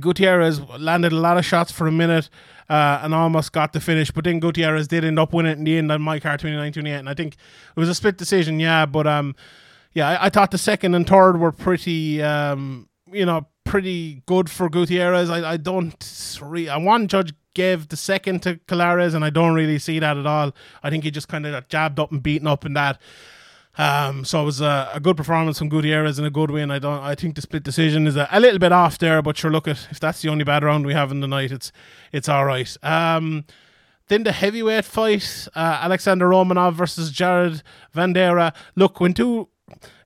Gutierrez 0.01 0.61
landed 0.79 1.13
a 1.13 1.17
lot 1.17 1.37
of 1.37 1.45
shots 1.45 1.71
for 1.71 1.87
a 1.87 1.93
minute 1.93 2.29
uh, 2.69 3.01
and 3.03 3.15
almost 3.15 3.53
got 3.53 3.73
the 3.73 3.81
finish, 3.81 4.11
but 4.11 4.25
then 4.25 4.41
Gutierrez 4.41 4.89
did 4.89 5.05
end 5.05 5.19
up 5.19 5.33
winning 5.33 5.59
in 5.59 5.65
the 5.65 5.79
end 5.79 5.93
on 5.93 6.01
my 6.03 6.19
car 6.19 6.39
29 6.39 6.73
28. 6.73 6.95
And 6.95 7.09
I 7.09 7.15
think 7.15 7.35
it 7.35 7.81
was 7.81 7.89
a 7.89 7.95
split 7.95 8.17
decision, 8.17 8.59
yeah. 8.59 8.87
But 8.87 9.07
um, 9.07 9.37
yeah, 9.93 10.09
I, 10.09 10.27
I 10.27 10.31
thought 10.31 10.51
the 10.51 10.59
second 10.59 10.95
and 10.95 11.07
third 11.07 11.39
were 11.39 11.53
pretty, 11.53 12.23
um, 12.23 12.89
you 13.13 13.27
know, 13.27 13.47
pretty 13.73 14.23
good 14.27 14.51
for 14.51 14.69
Gutierrez. 14.69 15.31
I, 15.31 15.53
I 15.53 15.57
don't 15.57 16.39
re- 16.43 16.69
I 16.69 16.77
one 16.77 17.09
judge 17.09 17.33
gave 17.55 17.89
the 17.89 17.97
second 17.97 18.43
to 18.43 18.57
Colares, 18.69 19.15
and 19.15 19.25
I 19.25 19.31
don't 19.31 19.55
really 19.55 19.79
see 19.79 19.99
that 19.99 20.19
at 20.19 20.27
all. 20.27 20.55
I 20.83 20.91
think 20.91 21.05
he 21.05 21.11
just 21.11 21.27
kind 21.27 21.47
of 21.47 21.53
got 21.53 21.71
jabbed 21.71 21.99
up 21.99 22.13
and 22.13 22.23
beaten 22.23 22.47
up 22.47 22.67
in 22.67 22.75
that. 22.75 23.01
Um, 23.79 24.27
so 24.27 24.43
it 24.43 24.45
was 24.45 24.61
a, 24.61 24.91
a 24.93 25.01
good 25.01 25.17
performance 25.17 25.59
from 25.59 25.71
Gutierrez 25.71 26.19
and 26.19 26.27
a 26.27 26.31
good 26.31 26.51
win. 26.51 26.71
I 26.71 26.79
don't. 26.79 27.03
I 27.03 27.15
think 27.15 27.35
the 27.35 27.41
split 27.41 27.63
decision 27.63 28.07
is 28.07 28.15
a, 28.15 28.29
a 28.31 28.41
little 28.41 28.59
bit 28.59 28.73
off 28.73 28.99
there, 28.99 29.23
but 29.23 29.39
sure, 29.39 29.51
look 29.51 29.67
at 29.67 29.89
if 29.91 29.99
that's 29.99 30.21
the 30.21 30.29
only 30.29 30.45
bad 30.45 30.63
round 30.63 30.85
we 30.85 30.93
have 30.93 31.11
in 31.11 31.21
the 31.21 31.27
night, 31.27 31.51
it's 31.51 31.73
it's 32.13 32.29
all 32.29 32.45
right. 32.45 32.77
Um, 32.83 33.47
then 34.09 34.25
the 34.25 34.33
heavyweight 34.33 34.85
fight, 34.85 35.49
uh, 35.55 35.79
Alexander 35.81 36.29
Romanov 36.29 36.75
versus 36.75 37.11
Jared 37.11 37.63
Vanderaa. 37.97 38.55
Look, 38.77 39.01
when 39.01 39.15
two, 39.15 39.49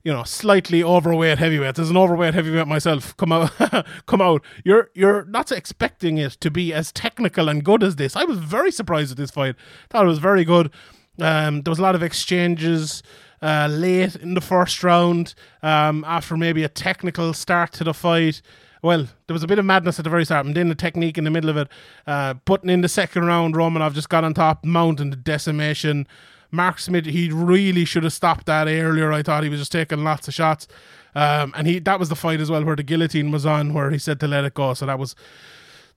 you 0.03 0.13
know, 0.13 0.23
slightly 0.23 0.83
overweight 0.83 1.37
heavyweights, 1.37 1.79
as 1.79 1.89
an 1.89 1.97
overweight 1.97 2.33
heavyweight 2.33 2.67
myself, 2.67 3.15
come 3.17 3.31
out, 3.31 3.51
come 4.05 4.21
out. 4.21 4.43
You're 4.63 4.89
you're 4.93 5.25
not 5.25 5.51
expecting 5.51 6.17
it 6.17 6.33
to 6.33 6.51
be 6.51 6.73
as 6.73 6.91
technical 6.91 7.49
and 7.49 7.63
good 7.63 7.83
as 7.83 7.95
this. 7.97 8.15
I 8.15 8.23
was 8.23 8.37
very 8.37 8.71
surprised 8.71 9.11
at 9.11 9.17
this 9.17 9.31
fight. 9.31 9.55
Thought 9.89 10.05
it 10.05 10.09
was 10.09 10.19
very 10.19 10.45
good. 10.45 10.71
Um, 11.19 11.61
there 11.63 11.71
was 11.71 11.79
a 11.79 11.83
lot 11.83 11.95
of 11.95 12.03
exchanges 12.03 13.01
uh, 13.41 13.67
late 13.69 14.15
in 14.15 14.33
the 14.33 14.41
first 14.41 14.83
round 14.83 15.33
um, 15.61 16.03
after 16.07 16.37
maybe 16.37 16.63
a 16.63 16.69
technical 16.69 17.33
start 17.33 17.73
to 17.73 17.83
the 17.83 17.93
fight. 17.93 18.41
Well, 18.83 19.07
there 19.25 19.33
was 19.33 19.43
a 19.43 19.47
bit 19.47 19.59
of 19.59 19.65
madness 19.65 19.99
at 19.99 20.03
the 20.03 20.09
very 20.09 20.25
start, 20.25 20.45
and 20.45 20.55
then 20.55 20.69
the 20.69 20.75
technique 20.75 21.17
in 21.17 21.23
the 21.23 21.31
middle 21.31 21.49
of 21.49 21.57
it. 21.57 21.67
Uh, 22.05 22.35
putting 22.45 22.69
in 22.69 22.81
the 22.81 22.89
second 22.89 23.25
round, 23.25 23.55
Romanov 23.55 23.93
just 23.93 24.09
got 24.09 24.23
on 24.23 24.33
top, 24.33 24.63
mounting 24.63 25.09
the 25.09 25.15
decimation. 25.15 26.07
Mark 26.51 26.79
Smith, 26.79 27.05
he 27.05 27.29
really 27.31 27.85
should 27.85 28.03
have 28.03 28.13
stopped 28.13 28.45
that 28.45 28.67
earlier. 28.67 29.11
I 29.11 29.21
thought 29.21 29.43
he 29.43 29.49
was 29.49 29.59
just 29.59 29.71
taking 29.71 30.03
lots 30.03 30.27
of 30.27 30.33
shots, 30.33 30.67
um, 31.15 31.53
and 31.55 31.67
he 31.67 31.79
that 31.79 31.99
was 31.99 32.09
the 32.09 32.15
fight 32.15 32.39
as 32.39 32.49
well 32.49 32.63
where 32.63 32.75
the 32.75 32.83
guillotine 32.83 33.31
was 33.31 33.45
on, 33.45 33.73
where 33.73 33.91
he 33.91 33.97
said 33.97 34.19
to 34.21 34.27
let 34.27 34.45
it 34.45 34.53
go. 34.53 34.73
So 34.73 34.85
that 34.85 34.99
was 34.99 35.15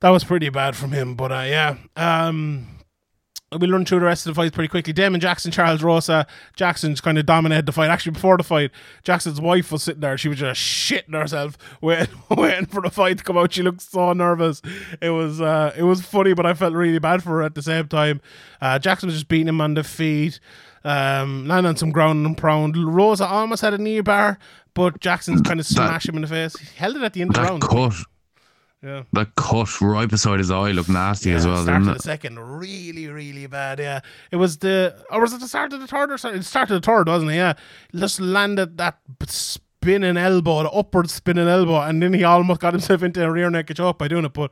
that 0.01 0.11
was 0.11 0.25
pretty 0.25 0.49
bad 0.49 0.77
from 0.77 0.93
him. 0.93 1.15
But 1.15 1.33
uh, 1.33 1.45
yeah. 1.47 1.77
Um, 1.97 2.80
we'll 3.59 3.71
run 3.71 3.85
through 3.85 3.99
the 3.99 4.07
rest 4.07 4.27
of 4.27 4.35
the 4.35 4.41
fights 4.41 4.55
pretty 4.55 4.69
quickly. 4.69 4.93
Damon 4.93 5.21
Jackson, 5.21 5.51
Charles 5.51 5.83
Rosa. 5.83 6.27
Jackson's 6.55 7.01
kind 7.01 7.19
of 7.19 7.27
dominated 7.27 7.67
the 7.67 7.73
fight. 7.73 7.91
Actually, 7.91 8.13
before 8.13 8.37
the 8.37 8.45
fight, 8.45 8.71
Jackson's 9.03 9.41
wife 9.41 9.73
was 9.73 9.83
sitting 9.83 10.01
there. 10.01 10.17
She 10.17 10.29
was 10.29 10.39
just 10.39 10.61
shitting 10.61 11.19
herself, 11.19 11.59
waiting, 11.81 12.15
waiting 12.31 12.67
for 12.67 12.81
the 12.81 12.91
fight 12.91 13.19
to 13.19 13.25
come 13.25 13.37
out. 13.37 13.53
She 13.53 13.63
looked 13.63 13.83
so 13.83 14.13
nervous. 14.13 14.63
It 15.01 15.11
was 15.11 15.41
uh, 15.41 15.73
it 15.77 15.83
was 15.83 16.01
funny, 16.03 16.33
but 16.33 16.47
I 16.47 16.55
felt 16.55 16.75
really 16.75 16.99
bad 16.99 17.23
for 17.23 17.31
her 17.31 17.43
at 17.43 17.55
the 17.55 17.63
same 17.63 17.89
time. 17.89 18.21
Uh, 18.61 18.79
Jackson 18.79 19.09
was 19.09 19.17
just 19.17 19.29
beating 19.29 19.49
him 19.49 19.61
on 19.61 19.75
the 19.75 19.83
feet, 19.83 20.39
um, 20.85 21.49
landing 21.49 21.71
on 21.71 21.77
some 21.77 21.91
ground 21.91 22.25
and 22.27 22.37
pound. 22.39 22.77
Rosa 22.77 23.27
almost 23.27 23.63
had 23.63 23.75
a 23.75 23.79
knee 23.79 24.01
bar, 24.01 24.39
but 24.75 25.01
Jackson's 25.01 25.41
kind 25.41 25.59
of 25.59 25.67
smashed 25.67 26.09
him 26.09 26.15
in 26.17 26.23
the 26.23 26.29
face. 26.29 26.57
He 26.57 26.77
held 26.77 26.97
it 26.97 27.03
at 27.03 27.15
the 27.15 27.23
end 27.23 27.31
of 27.31 27.37
the 27.37 27.43
round. 27.43 27.63
cut, 27.63 27.95
Yeah. 28.83 29.03
that 29.13 29.35
cut 29.35 29.81
right 29.83 30.09
beside 30.09 30.39
his 30.39 30.51
eye 30.51 30.71
looked 30.71 30.89
nasty 30.89 31.33
as 31.33 31.47
well, 31.47 31.63
start 31.63 31.81
didn't 31.81 31.89
of 31.91 31.97
it? 31.97 31.99
the 31.99 32.03
second, 32.03 32.39
really, 32.39 33.09
really 33.09 33.47
bad. 33.47 33.79
Yeah, 33.79 34.01
it 34.31 34.37
was 34.37 34.57
the 34.59 35.05
or 35.11 35.21
was 35.21 35.35
it 35.35 35.41
the 35.41 35.49
start 35.49 35.75
of 35.75 35.81
the 35.81 35.87
third 35.87 36.11
or 36.11 36.17
sorry, 36.17 36.39
it 36.39 36.45
started 36.45 36.75
the 36.75 36.81
third, 36.87 37.07
wasn't 37.07 37.31
it? 37.33 37.35
Yeah, 37.35 37.55
just 37.95 38.21
landed 38.21 38.79
that 38.79 38.99
spinning 39.27 40.17
elbow, 40.17 40.63
the 40.63 40.71
upward 40.71 41.11
spinning 41.11 41.47
elbow, 41.49 41.81
and 41.83 42.03
then 42.03 42.15
he 42.15 42.25
almost 42.25 42.61
got 42.61 42.73
himself 42.73 43.03
into 43.03 43.23
a 43.23 43.31
rear 43.31 43.51
naked 43.51 43.77
choke 43.77 43.99
by 43.99 44.09
doing 44.09 44.25
it. 44.25 44.33
But 44.33 44.51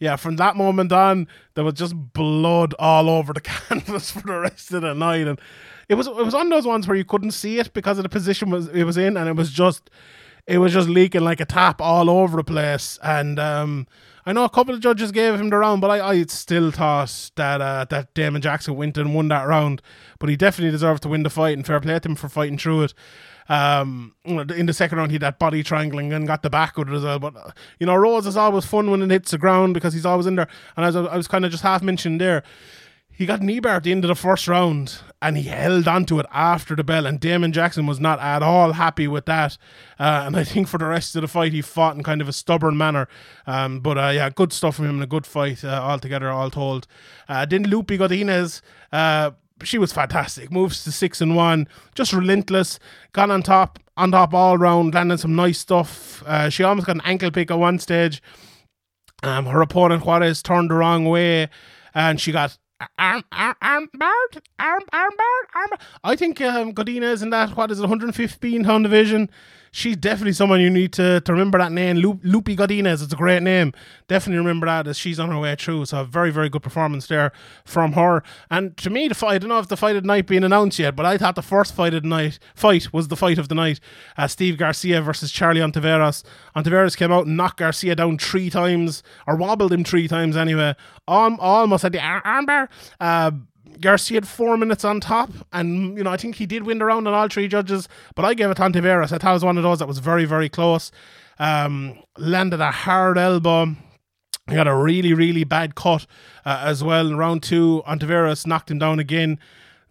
yeah, 0.00 0.16
from 0.16 0.36
that 0.36 0.56
moment 0.56 0.90
on, 0.90 1.28
there 1.54 1.62
was 1.62 1.74
just 1.74 1.94
blood 1.94 2.74
all 2.78 3.08
over 3.08 3.32
the 3.32 3.40
canvas 3.40 4.10
for 4.10 4.22
the 4.22 4.38
rest 4.40 4.72
of 4.72 4.82
the 4.82 4.94
night, 4.94 5.28
and 5.28 5.40
it 5.88 5.94
was 5.94 6.08
it 6.08 6.14
was 6.16 6.34
on 6.34 6.48
those 6.48 6.66
ones 6.66 6.88
where 6.88 6.96
you 6.96 7.04
couldn't 7.04 7.32
see 7.32 7.60
it 7.60 7.72
because 7.72 7.98
of 7.98 8.02
the 8.02 8.08
position 8.08 8.50
was 8.50 8.66
it 8.68 8.82
was 8.82 8.96
in, 8.96 9.16
and 9.16 9.28
it 9.28 9.36
was 9.36 9.52
just 9.52 9.90
it 10.46 10.58
was 10.58 10.72
just 10.72 10.88
leaking 10.88 11.22
like 11.22 11.40
a 11.40 11.44
tap 11.44 11.80
all 11.80 12.10
over 12.10 12.36
the 12.36 12.44
place. 12.44 12.98
And 13.02 13.38
um, 13.38 13.86
I 14.26 14.32
know 14.32 14.44
a 14.44 14.50
couple 14.50 14.74
of 14.74 14.80
judges 14.80 15.12
gave 15.12 15.40
him 15.40 15.50
the 15.50 15.56
round, 15.56 15.80
but 15.80 15.90
I, 15.90 16.08
I 16.08 16.22
still 16.24 16.70
thought 16.70 17.30
that 17.36 17.60
uh, 17.60 17.84
that 17.90 18.14
Damon 18.14 18.42
Jackson 18.42 18.76
went 18.76 18.98
and 18.98 19.14
won 19.14 19.28
that 19.28 19.46
round. 19.46 19.82
But 20.18 20.28
he 20.28 20.36
definitely 20.36 20.70
deserved 20.70 21.02
to 21.04 21.08
win 21.08 21.22
the 21.22 21.30
fight, 21.30 21.56
and 21.56 21.66
fair 21.66 21.80
play 21.80 21.98
to 21.98 22.08
him 22.08 22.16
for 22.16 22.28
fighting 22.28 22.58
through 22.58 22.84
it. 22.84 22.94
Um, 23.48 24.14
in 24.24 24.66
the 24.66 24.72
second 24.72 24.98
round, 24.98 25.10
he 25.10 25.16
had 25.16 25.22
that 25.22 25.40
body 25.40 25.64
triangling 25.64 26.12
and 26.12 26.26
got 26.26 26.42
the 26.42 26.50
back 26.50 26.76
with 26.76 26.88
it 26.88 26.94
as 26.94 27.02
well. 27.02 27.18
But 27.18 27.36
uh, 27.36 27.50
you 27.78 27.86
know, 27.86 27.96
Rose 27.96 28.26
is 28.26 28.36
always 28.36 28.64
fun 28.64 28.90
when 28.90 29.02
it 29.02 29.10
hits 29.10 29.32
the 29.32 29.38
ground 29.38 29.74
because 29.74 29.92
he's 29.92 30.06
always 30.06 30.26
in 30.26 30.36
there. 30.36 30.48
And 30.76 30.86
as 30.86 30.94
I, 30.94 31.04
I 31.04 31.16
was 31.16 31.26
kind 31.26 31.44
of 31.44 31.50
just 31.50 31.62
half 31.64 31.82
mentioned 31.82 32.20
there, 32.20 32.44
he 33.12 33.26
got 33.26 33.40
bar 33.62 33.76
at 33.76 33.84
the 33.84 33.92
end 33.92 34.04
of 34.04 34.08
the 34.08 34.14
first 34.14 34.48
round 34.48 35.00
and 35.20 35.36
he 35.36 35.42
held 35.44 35.86
on 35.86 36.06
to 36.06 36.18
it 36.18 36.26
after 36.32 36.74
the 36.74 36.84
bell 36.84 37.06
and 37.06 37.20
Damon 37.20 37.52
Jackson 37.52 37.86
was 37.86 38.00
not 38.00 38.18
at 38.20 38.42
all 38.42 38.72
happy 38.72 39.06
with 39.06 39.26
that. 39.26 39.58
Uh, 39.98 40.22
and 40.26 40.36
I 40.36 40.44
think 40.44 40.68
for 40.68 40.78
the 40.78 40.86
rest 40.86 41.14
of 41.16 41.22
the 41.22 41.28
fight 41.28 41.52
he 41.52 41.60
fought 41.60 41.96
in 41.96 42.02
kind 42.02 42.20
of 42.20 42.28
a 42.28 42.32
stubborn 42.32 42.76
manner. 42.76 43.08
Um, 43.46 43.80
but 43.80 43.98
uh, 43.98 44.12
yeah 44.14 44.30
good 44.30 44.52
stuff 44.52 44.76
from 44.76 44.86
him 44.86 44.94
and 44.94 45.02
a 45.02 45.06
good 45.06 45.26
fight 45.26 45.64
uh, 45.64 45.68
altogether 45.82 46.30
all 46.30 46.50
told. 46.50 46.86
Uh, 47.28 47.44
then 47.44 47.64
Loopy 47.64 47.98
Godinez 47.98 48.62
uh, 48.92 49.32
she 49.62 49.78
was 49.78 49.92
fantastic. 49.92 50.50
Moves 50.50 50.84
to 50.84 50.92
six 50.92 51.20
and 51.20 51.36
one 51.36 51.68
just 51.94 52.12
relentless. 52.12 52.78
Got 53.12 53.30
on 53.30 53.42
top 53.42 53.78
on 53.96 54.12
top 54.12 54.32
all 54.32 54.56
round 54.56 54.94
landing 54.94 55.18
some 55.18 55.36
nice 55.36 55.58
stuff. 55.58 56.22
Uh, 56.26 56.48
she 56.48 56.64
almost 56.64 56.86
got 56.86 56.96
an 56.96 57.02
ankle 57.04 57.30
pick 57.30 57.50
at 57.50 57.58
one 57.58 57.78
stage. 57.78 58.22
Um, 59.22 59.46
her 59.46 59.60
opponent 59.60 60.04
Juarez 60.04 60.42
turned 60.42 60.70
the 60.70 60.74
wrong 60.74 61.04
way, 61.04 61.50
and 61.94 62.18
she 62.20 62.32
got 62.32 62.56
arm 62.98 63.24
arm 63.32 63.56
arm 63.62 63.88
arm 64.58 64.82
arm 64.92 65.12
arm. 65.54 65.70
I 66.04 66.16
think 66.16 66.40
um, 66.40 66.72
Godinez 66.72 67.22
in 67.22 67.30
that 67.30 67.56
what 67.56 67.70
is 67.70 67.78
it, 67.78 67.82
115 67.82 68.64
pound 68.64 68.84
division. 68.84 69.30
She's 69.72 69.96
definitely 69.96 70.32
someone 70.32 70.60
you 70.60 70.70
need 70.70 70.92
to, 70.94 71.20
to 71.20 71.32
remember 71.32 71.58
that 71.58 71.70
name. 71.70 71.96
Loopy 71.96 72.56
Godinez, 72.56 73.02
it's 73.02 73.12
a 73.12 73.16
great 73.16 73.42
name. 73.42 73.72
Definitely 74.08 74.38
remember 74.38 74.66
that 74.66 74.88
as 74.88 74.98
she's 74.98 75.20
on 75.20 75.30
her 75.30 75.38
way 75.38 75.54
through. 75.54 75.84
So 75.86 76.00
a 76.00 76.04
very 76.04 76.30
very 76.30 76.48
good 76.48 76.62
performance 76.62 77.06
there 77.06 77.30
from 77.64 77.92
her. 77.92 78.22
And 78.50 78.76
to 78.78 78.90
me, 78.90 79.06
the 79.08 79.14
fight. 79.14 79.34
I 79.34 79.38
don't 79.38 79.48
know 79.48 79.58
if 79.60 79.68
the 79.68 79.76
fight 79.76 79.96
of 79.96 80.02
the 80.02 80.08
night 80.08 80.26
being 80.26 80.42
announced 80.42 80.78
yet, 80.78 80.96
but 80.96 81.06
I 81.06 81.16
thought 81.16 81.36
the 81.36 81.42
first 81.42 81.74
fight 81.74 81.94
of 81.94 82.02
the 82.02 82.08
night 82.08 82.38
fight 82.54 82.92
was 82.92 83.08
the 83.08 83.16
fight 83.16 83.38
of 83.38 83.48
the 83.48 83.54
night. 83.54 83.78
Uh, 84.16 84.26
Steve 84.26 84.58
Garcia 84.58 85.00
versus 85.02 85.30
Charlie 85.30 85.60
Ontiveros. 85.60 86.24
Ontiveros 86.56 86.96
came 86.96 87.12
out 87.12 87.26
and 87.26 87.36
knocked 87.36 87.58
Garcia 87.58 87.94
down 87.94 88.18
three 88.18 88.50
times, 88.50 89.02
or 89.26 89.36
wobbled 89.36 89.72
him 89.72 89.84
three 89.84 90.08
times 90.08 90.36
anyway. 90.36 90.74
Al- 91.06 91.40
almost 91.40 91.84
had 91.84 91.92
the 91.92 92.00
ar- 92.00 92.22
armbar. 92.22 92.68
Uh, 92.98 93.30
Garcia 93.80 94.16
had 94.16 94.28
four 94.28 94.56
minutes 94.56 94.84
on 94.84 95.00
top, 95.00 95.30
and 95.52 95.96
you 95.96 96.04
know 96.04 96.10
I 96.10 96.16
think 96.16 96.36
he 96.36 96.46
did 96.46 96.64
win 96.64 96.78
the 96.78 96.84
round 96.84 97.08
on 97.08 97.14
all 97.14 97.28
three 97.28 97.48
judges. 97.48 97.88
But 98.14 98.24
I 98.24 98.34
gave 98.34 98.50
it 98.50 98.56
to 98.56 98.62
Ontiveros. 98.62 99.12
I 99.12 99.18
thought 99.18 99.30
it 99.30 99.34
was 99.34 99.44
one 99.44 99.56
of 99.56 99.62
those 99.62 99.78
that 99.78 99.88
was 99.88 99.98
very 99.98 100.24
very 100.24 100.48
close. 100.48 100.90
Um, 101.38 101.98
landed 102.18 102.60
a 102.60 102.70
hard 102.70 103.16
elbow. 103.16 103.74
He 104.48 104.56
got 104.56 104.66
a 104.66 104.74
really, 104.74 105.14
really 105.14 105.44
bad 105.44 105.74
cut 105.74 106.06
uh, 106.44 106.62
as 106.64 106.82
well. 106.82 107.06
In 107.06 107.16
round 107.16 107.42
two, 107.42 107.82
Ontiveros 107.86 108.46
knocked 108.46 108.70
him 108.70 108.78
down 108.78 108.98
again. 108.98 109.38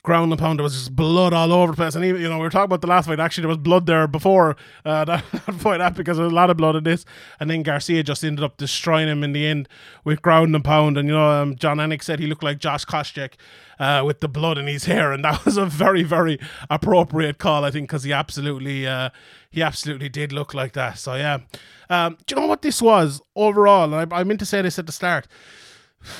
Ground 0.10 0.32
and 0.32 0.39
pound, 0.39 0.57
there 0.57 0.64
was 0.64 0.74
just 0.74 0.95
blood 0.95 1.34
all 1.34 1.53
over 1.53 1.72
the 1.72 1.76
place. 1.76 1.93
And 1.93 2.03
even, 2.03 2.20
you 2.20 2.28
know, 2.28 2.38
we 2.38 2.41
were 2.41 2.49
talking 2.49 2.66
about 2.66 2.82
the 2.82 2.88
last 2.88 3.05
fight. 3.05 3.20
Actually, 3.20 3.43
there 3.43 3.49
was 3.49 3.60
blood 3.60 3.86
there 3.86 4.07
before 4.07 4.55
uh, 4.84 5.05
that, 5.05 5.24
that 5.32 5.53
fight, 5.53 5.78
that 5.78 5.93
because 5.93 6.18
there 6.18 6.24
was 6.24 6.34
a 6.34 6.36
lot 6.36 6.49
of 6.49 6.57
blood 6.57 6.76
in 6.76 6.84
this. 6.84 7.05
And 7.39 7.47
then 7.47 7.62
Garcia 7.62 8.01
just 8.01 8.24
ended 8.24 8.43
up 8.43 8.57
destroying 8.57 9.07
him 9.07 9.24
in 9.24 9.34
the 9.34 9.45
end 9.45 9.70
with 10.03 10.24
ground 10.24 10.55
and 10.55 10.66
pound. 10.66 10.97
And, 10.97 11.07
you 11.07 11.14
know, 11.14 11.30
um, 11.30 11.55
Jon 11.57 11.78
Anik 11.78 12.01
said 12.01 12.20
he 12.20 12.26
looked 12.26 12.41
like 12.41 12.57
Josh 12.57 12.86
Koscheck 12.86 13.34
uh, 13.78 14.01
with 14.03 14.20
the 14.20 14.28
blood 14.28 14.57
in 14.57 14.66
his 14.66 14.86
hair. 14.86 15.12
And 15.12 15.24
that 15.24 15.45
was 15.45 15.57
a 15.57 15.68
very, 15.68 16.01
very 16.01 16.39
appropriate 16.72 17.38
call, 17.38 17.64
I 17.64 17.70
think, 17.70 17.88
because 17.88 18.01
he 18.01 18.12
absolutely, 18.12 18.88
uh, 18.88 19.12
he 19.51 19.62
absolutely 19.62 20.10
did 20.10 20.32
look 20.32 20.55
like 20.55 20.74
that. 20.74 20.97
So, 20.97 21.14
yeah. 21.14 21.41
Um, 21.88 22.18
do 22.26 22.34
you 22.34 22.41
know 22.41 22.47
what 22.47 22.64
this 22.64 22.82
was 22.82 23.22
overall? 23.36 23.93
And 23.93 24.12
I, 24.12 24.22
I 24.22 24.24
meant 24.24 24.39
to 24.39 24.45
say 24.47 24.64
this 24.64 24.80
at 24.80 24.88
the 24.88 24.91
start 24.91 25.28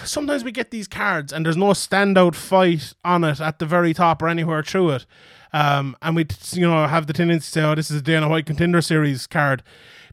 sometimes 0.03 0.43
we 0.43 0.51
get 0.51 0.71
these 0.71 0.88
cards 0.88 1.32
and 1.32 1.45
there's 1.45 1.57
no 1.57 1.67
standout 1.67 2.36
fight 2.36 2.93
on 3.03 3.23
it 3.23 3.39
at 3.39 3.59
the 3.59 3.65
very 3.65 3.93
top 3.93 4.21
or 4.21 4.27
anywhere 4.27 4.63
through 4.63 4.91
it. 4.91 5.05
Um, 5.51 5.95
and 6.01 6.15
we, 6.15 6.27
you 6.51 6.67
know, 6.67 6.86
have 6.88 7.07
the 7.07 7.13
tendency 7.13 7.45
to 7.45 7.51
say, 7.51 7.63
oh, 7.63 7.75
this 7.75 7.89
is 7.89 7.99
a 7.99 8.03
Dana 8.03 8.30
White 8.30 8.45
Contender 8.45 8.82
Series 8.82 9.25
card. 9.25 9.63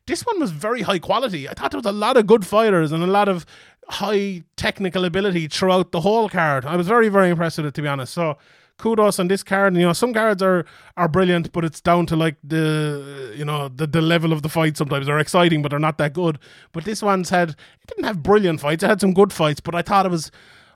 This 0.07 0.23
one 0.23 0.41
was 0.41 0.51
very 0.51 0.83
high 0.83 0.99
quality. 0.99 1.49
I 1.49 1.55
thought 1.55 1.73
there 1.73 1.81
was 1.81 1.87
a 1.87 1.93
lot 1.93 2.17
of 2.17 2.27
good 2.27 2.47
fighters 2.47 2.93
and 2.93 3.03
a 3.03 3.09
lot 3.09 3.29
of 3.29 3.45
high 3.89 4.45
technical 4.57 5.05
ability 5.05 5.49
throughout 5.49 5.93
the 5.93 6.01
whole 6.01 6.29
card. 6.29 6.65
I 6.65 6.77
was 6.77 6.89
very, 6.89 7.09
very 7.09 7.31
impressed 7.31 7.59
with 7.59 7.67
it, 7.67 7.75
to 7.75 7.83
be 7.83 7.89
honest. 7.89 8.15
So, 8.15 8.39
kudos 8.79 9.19
on 9.19 9.29
this 9.29 9.43
card. 9.43 9.73
And, 9.73 9.81
you 9.81 9.87
know, 9.87 9.93
some 9.93 10.13
cards 10.13 10.43
are 10.43 10.65
are 10.97 11.09
brilliant, 11.09 11.53
but 11.53 11.65
it's 11.65 11.81
down 11.81 12.07
to 12.07 12.17
like 12.17 12.37
the 12.43 13.35
you 13.37 13.45
know 13.45 13.69
the 13.69 13.87
the 13.87 14.01
level 14.01 14.33
of 14.33 14.43
the 14.43 14.49
fight. 14.49 14.77
Sometimes 14.77 15.07
they're 15.07 15.19
exciting, 15.19 15.63
but 15.63 15.71
they're 15.71 15.79
not 15.79 15.99
that 15.99 16.13
good. 16.13 16.39
But 16.73 16.85
this 16.85 17.03
one's 17.03 17.31
had 17.31 17.51
it 17.51 17.57
didn't 17.89 18.05
have 18.05 18.23
brilliant 18.23 18.61
fights. 18.61 18.83
It 18.83 18.89
had 18.89 19.01
some 19.01 19.15
good 19.15 19.33
fights, 19.33 19.61
but 19.61 19.75
I 19.75 19.83
thought 19.83 20.07
it 20.07 20.11
was. 20.11 20.31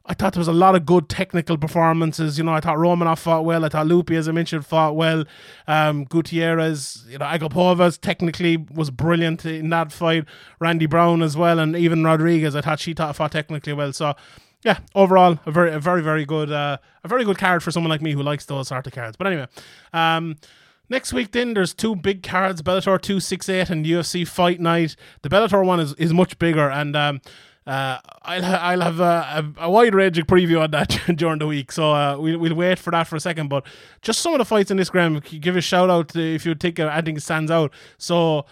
I 0.06 0.14
thought 0.14 0.32
there 0.32 0.40
was 0.40 0.48
a 0.48 0.52
lot 0.52 0.74
of 0.74 0.86
good 0.86 1.10
technical 1.10 1.58
performances. 1.58 2.38
You 2.38 2.42
know, 2.42 2.54
I 2.54 2.60
thought 2.60 2.78
Romanov 2.78 3.18
fought 3.18 3.44
well. 3.44 3.66
I 3.66 3.68
thought 3.68 3.86
Loopy, 3.86 4.16
as 4.16 4.28
I 4.28 4.32
mentioned, 4.32 4.66
fought 4.66 4.96
well. 4.96 5.24
Um, 5.68 6.04
Gutierrez, 6.04 7.04
you 7.06 7.18
know, 7.18 7.26
Agapovas 7.26 8.00
technically 8.00 8.56
was 8.56 8.90
brilliant 8.90 9.44
in 9.44 9.68
that 9.68 9.92
fight. 9.92 10.24
Randy 10.58 10.86
Brown 10.86 11.22
as 11.22 11.36
well, 11.36 11.58
and 11.58 11.76
even 11.76 12.02
Rodriguez. 12.02 12.56
I 12.56 12.62
thought 12.62 12.80
she 12.80 12.94
fought 12.94 13.30
technically 13.30 13.74
well. 13.74 13.92
So, 13.92 14.14
yeah, 14.62 14.78
overall, 14.94 15.38
a 15.46 15.50
very, 15.50 15.72
a 15.72 15.80
very, 15.80 16.02
very 16.02 16.24
good, 16.24 16.52
uh, 16.52 16.78
a 17.02 17.08
very 17.08 17.24
good 17.24 17.38
card 17.38 17.62
for 17.62 17.70
someone 17.70 17.90
like 17.90 18.02
me 18.02 18.12
who 18.12 18.22
likes 18.22 18.44
those 18.44 18.68
sort 18.68 18.86
of 18.86 18.92
cards. 18.92 19.16
But 19.16 19.28
anyway, 19.28 19.46
um, 19.92 20.36
next 20.90 21.12
week 21.12 21.32
then 21.32 21.54
there's 21.54 21.72
two 21.72 21.96
big 21.96 22.22
cards: 22.22 22.60
Bellator 22.60 23.00
two 23.00 23.20
six 23.20 23.48
eight 23.48 23.70
and 23.70 23.86
UFC 23.86 24.28
Fight 24.28 24.60
Night. 24.60 24.96
The 25.22 25.30
Bellator 25.30 25.64
one 25.64 25.80
is 25.80 25.94
is 25.94 26.12
much 26.12 26.38
bigger, 26.38 26.68
and 26.68 26.94
um, 26.94 27.20
uh, 27.66 27.98
I'll 28.22 28.44
I'll 28.44 28.80
have 28.82 29.00
a, 29.00 29.54
a, 29.58 29.64
a 29.64 29.70
wide 29.70 29.94
ranging 29.94 30.26
preview 30.26 30.60
on 30.60 30.72
that 30.72 31.00
during 31.16 31.38
the 31.38 31.46
week. 31.46 31.72
So 31.72 31.92
uh, 31.92 32.18
we'll 32.18 32.38
we'll 32.38 32.54
wait 32.54 32.78
for 32.78 32.90
that 32.90 33.06
for 33.06 33.16
a 33.16 33.20
second. 33.20 33.48
But 33.48 33.64
just 34.02 34.20
some 34.20 34.34
of 34.34 34.38
the 34.38 34.44
fights 34.44 34.70
in 34.70 34.76
this 34.76 34.90
Graham, 34.90 35.20
give 35.20 35.56
a 35.56 35.62
shout 35.62 35.88
out 35.88 36.14
if 36.14 36.44
you 36.44 36.52
uh, 36.52 36.82
anything 36.88 37.18
stands 37.18 37.50
out. 37.50 37.72
So. 37.96 38.44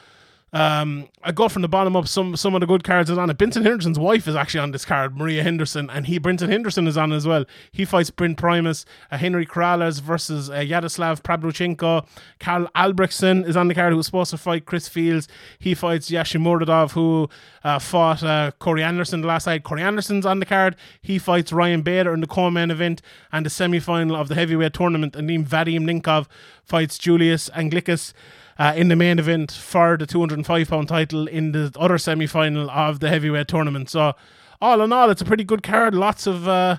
Um, 0.53 1.09
I 1.23 1.33
got 1.33 1.53
from 1.53 1.63
the 1.63 1.69
bottom 1.69 1.95
up. 1.95 2.09
Some 2.09 2.35
some 2.37 2.55
of 2.55 2.61
the 2.61 2.67
good 2.67 2.83
cards 2.83 3.11
is 3.11 3.19
on 3.19 3.29
it. 3.29 3.37
Benson 3.37 3.65
Henderson's 3.65 3.99
wife 3.99 4.27
is 4.27 4.35
actually 4.35 4.61
on 4.61 4.71
this 4.71 4.85
card, 4.85 5.17
Maria 5.17 5.43
Henderson, 5.43 5.91
and 5.91 6.07
he 6.07 6.19
Benson 6.19 6.51
Henderson 6.51 6.87
is 6.87 6.97
on 6.97 7.13
as 7.13 7.27
well. 7.27 7.45
He 7.71 7.85
fights 7.85 8.11
Brent 8.11 8.39
Primus, 8.39 8.87
uh, 9.11 9.19
Henry 9.19 9.45
Corrales 9.45 10.01
versus 10.01 10.49
uh, 10.49 10.61
Yaroslav 10.61 11.23
Prabruchenko. 11.23 12.07
Karl 12.41 12.67
Albrektsen 12.75 13.47
is 13.47 13.57
on 13.57 13.69
the 13.69 13.75
card, 13.75 13.93
who 13.93 13.99
was 13.99 14.07
supposed 14.07 14.31
to 14.31 14.39
fight 14.39 14.65
Chris 14.65 14.89
Fields. 14.89 15.29
He 15.59 15.75
fights 15.75 16.11
Yagshimuradov, 16.11 16.93
who 16.93 17.29
uh, 17.63 17.79
fought 17.79 18.23
uh, 18.23 18.53
Corey 18.59 18.83
Anderson 18.83 19.21
the 19.21 19.29
last 19.29 19.47
night. 19.47 19.65
Corey 19.65 19.83
Anderson's 19.83 20.25
on 20.25 20.41
the 20.41 20.47
card. 20.47 20.77
He 21.03 21.19
fights 21.19 21.53
Ryan 21.53 21.83
Bader 21.83 22.15
in 22.15 22.21
the 22.21 22.27
co-main 22.27 22.71
event 22.71 23.03
and 23.33 23.45
the 23.45 23.51
semi-final 23.51 24.17
of 24.17 24.29
the 24.29 24.35
heavyweight 24.35 24.73
tournament. 24.73 25.15
And 25.15 25.29
then 25.29 25.45
Vadim 25.45 25.81
Nemkov 25.81 26.27
fights 26.65 26.97
Julius 26.97 27.51
Anglickas 27.51 28.13
uh, 28.59 28.73
in 28.77 28.89
the 28.89 28.97
main 28.97 29.19
event 29.19 29.53
for 29.53 29.97
the 29.97 30.07
205 30.07 30.69
pound 30.69 30.89
title 30.89 31.27
in 31.27 31.53
the 31.53 31.73
other 31.79 31.99
semi 31.99 32.27
final 32.27 32.71
of 32.71 33.01
the 33.01 33.09
heavyweight 33.09 33.49
tournament. 33.49 33.91
So, 33.91 34.15
all 34.61 34.81
in 34.81 34.93
all, 34.93 35.11
it's 35.11 35.23
a 35.23 35.25
pretty 35.25 35.45
good 35.45 35.63
card. 35.63 35.95
Lots 35.95 36.27
of. 36.27 36.49
Uh, 36.49 36.79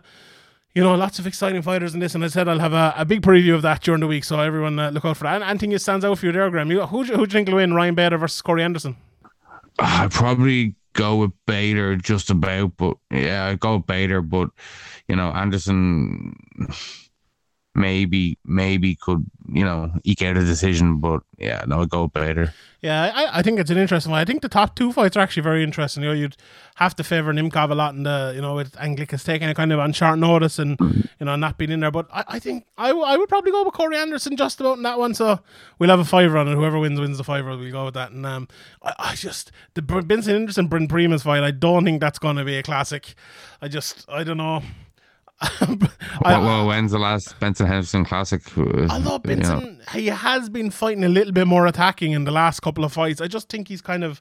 you 0.75 0.83
know, 0.83 0.93
lots 0.93 1.17
of 1.17 1.25
exciting 1.25 1.63
fighters 1.63 1.95
in 1.95 1.99
this, 1.99 2.13
and 2.13 2.23
I 2.23 2.27
said 2.27 2.47
I'll 2.47 2.59
have 2.59 2.73
a, 2.73 2.93
a 2.95 3.03
big 3.03 3.21
preview 3.21 3.55
of 3.55 3.63
that 3.63 3.81
during 3.81 4.01
the 4.01 4.07
week, 4.07 4.23
so 4.23 4.39
everyone 4.39 4.77
uh, 4.77 4.91
look 4.91 5.03
out 5.03 5.17
for 5.17 5.23
that. 5.23 5.41
And 5.41 5.43
anything 5.43 5.71
that 5.71 5.79
stands 5.79 6.05
out 6.05 6.19
for 6.19 6.27
you 6.27 6.31
there, 6.31 6.49
Graham? 6.51 6.69
You, 6.69 6.85
who, 6.85 7.03
who 7.03 7.15
do 7.15 7.21
you 7.21 7.25
think 7.25 7.47
will 7.47 7.55
win, 7.55 7.73
Ryan 7.73 7.95
Bader 7.95 8.19
versus 8.19 8.41
Corey 8.43 8.63
Anderson? 8.63 8.95
I 9.79 10.07
probably 10.09 10.75
go 10.93 11.17
with 11.17 11.31
Bader 11.47 11.95
just 11.95 12.29
about, 12.29 12.77
but 12.77 12.97
yeah, 13.11 13.47
I 13.47 13.55
go 13.55 13.77
with 13.77 13.87
Bader, 13.87 14.21
but 14.21 14.51
you 15.07 15.15
know, 15.15 15.31
Anderson 15.31 16.35
maybe 17.75 18.37
maybe 18.45 18.95
could 18.95 19.25
you 19.53 19.63
know 19.63 19.91
eke 20.03 20.21
out 20.23 20.37
a 20.37 20.43
decision, 20.45 20.97
but 20.97 21.21
yeah, 21.37 21.63
no, 21.67 21.85
go 21.85 22.07
Bader. 22.07 22.53
Yeah, 22.81 23.11
I, 23.13 23.39
I 23.39 23.41
think 23.41 23.59
it's 23.59 23.69
an 23.69 23.77
interesting 23.77 24.11
one. 24.11 24.21
I 24.21 24.25
think 24.25 24.41
the 24.41 24.47
top 24.47 24.73
two 24.73 24.93
fights 24.93 25.17
are 25.17 25.19
actually 25.19 25.43
very 25.43 25.65
interesting. 25.65 26.01
You 26.01 26.09
know, 26.09 26.15
you'd 26.15 26.37
have 26.75 26.95
to 26.95 27.03
favour 27.03 27.33
Nemkov 27.33 27.71
a 27.71 27.75
lot 27.75 27.93
in 27.93 28.03
the, 28.03 28.31
you 28.33 28.41
know, 28.41 28.55
with 28.55 28.71
Anglickas 28.77 29.25
taking 29.25 29.49
it 29.49 29.55
kind 29.57 29.73
of 29.73 29.79
on 29.79 29.91
short 29.91 30.17
notice 30.17 30.59
and, 30.59 30.79
you 30.79 31.25
know, 31.25 31.35
not 31.35 31.57
being 31.57 31.71
in 31.71 31.81
there. 31.81 31.91
But 31.91 32.07
I, 32.13 32.23
I 32.29 32.39
think 32.39 32.67
I, 32.77 32.87
w- 32.87 33.05
I 33.05 33.17
would 33.17 33.27
probably 33.27 33.51
go 33.51 33.65
with 33.65 33.73
Corey 33.73 33.97
Anderson 33.97 34.37
just 34.37 34.61
about 34.61 34.77
in 34.77 34.83
that 34.83 34.97
one. 34.97 35.13
So 35.13 35.41
we'll 35.77 35.89
have 35.89 35.99
a 35.99 36.05
fiver 36.05 36.37
on 36.37 36.47
it. 36.47 36.55
Whoever 36.55 36.79
wins, 36.79 37.01
wins 37.01 37.17
the 37.17 37.25
fiver. 37.25 37.49
We'll 37.57 37.69
go 37.69 37.83
with 37.83 37.95
that. 37.95 38.11
And 38.11 38.25
um, 38.25 38.47
I, 38.81 38.93
I 38.97 39.15
just, 39.15 39.51
the 39.73 39.81
Benson 39.81 40.35
Henderson 40.35 40.67
Brent 40.67 40.89
Primus 40.89 41.23
fight, 41.23 41.43
I 41.43 41.51
don't 41.51 41.83
think 41.83 41.99
that's 41.99 42.17
going 42.17 42.37
to 42.37 42.45
be 42.45 42.55
a 42.55 42.63
classic. 42.63 43.13
I 43.61 43.67
just, 43.67 44.05
I 44.07 44.23
don't 44.23 44.37
know. 44.37 44.61
I, 45.41 45.87
well, 46.21 46.43
well, 46.43 46.67
when's 46.67 46.91
the 46.91 46.99
last 46.99 47.39
Benson 47.39 47.65
Henderson 47.65 48.03
Classic? 48.03 48.41
Uh, 48.57 48.87
Although 48.89 48.93
you 48.93 48.97
know? 48.97 49.19
Benson, 49.19 49.81
he 49.93 50.07
has 50.07 50.49
been 50.49 50.69
fighting 50.69 51.05
a 51.05 51.09
little 51.09 51.31
bit 51.31 51.47
more 51.47 51.65
attacking 51.65 52.11
in 52.11 52.25
the 52.25 52.31
last 52.31 52.59
couple 52.59 52.83
of 52.83 52.91
fights. 52.91 53.21
I 53.21 53.27
just 53.27 53.47
think 53.47 53.69
he's 53.69 53.81
kind 53.81 54.03
of, 54.03 54.19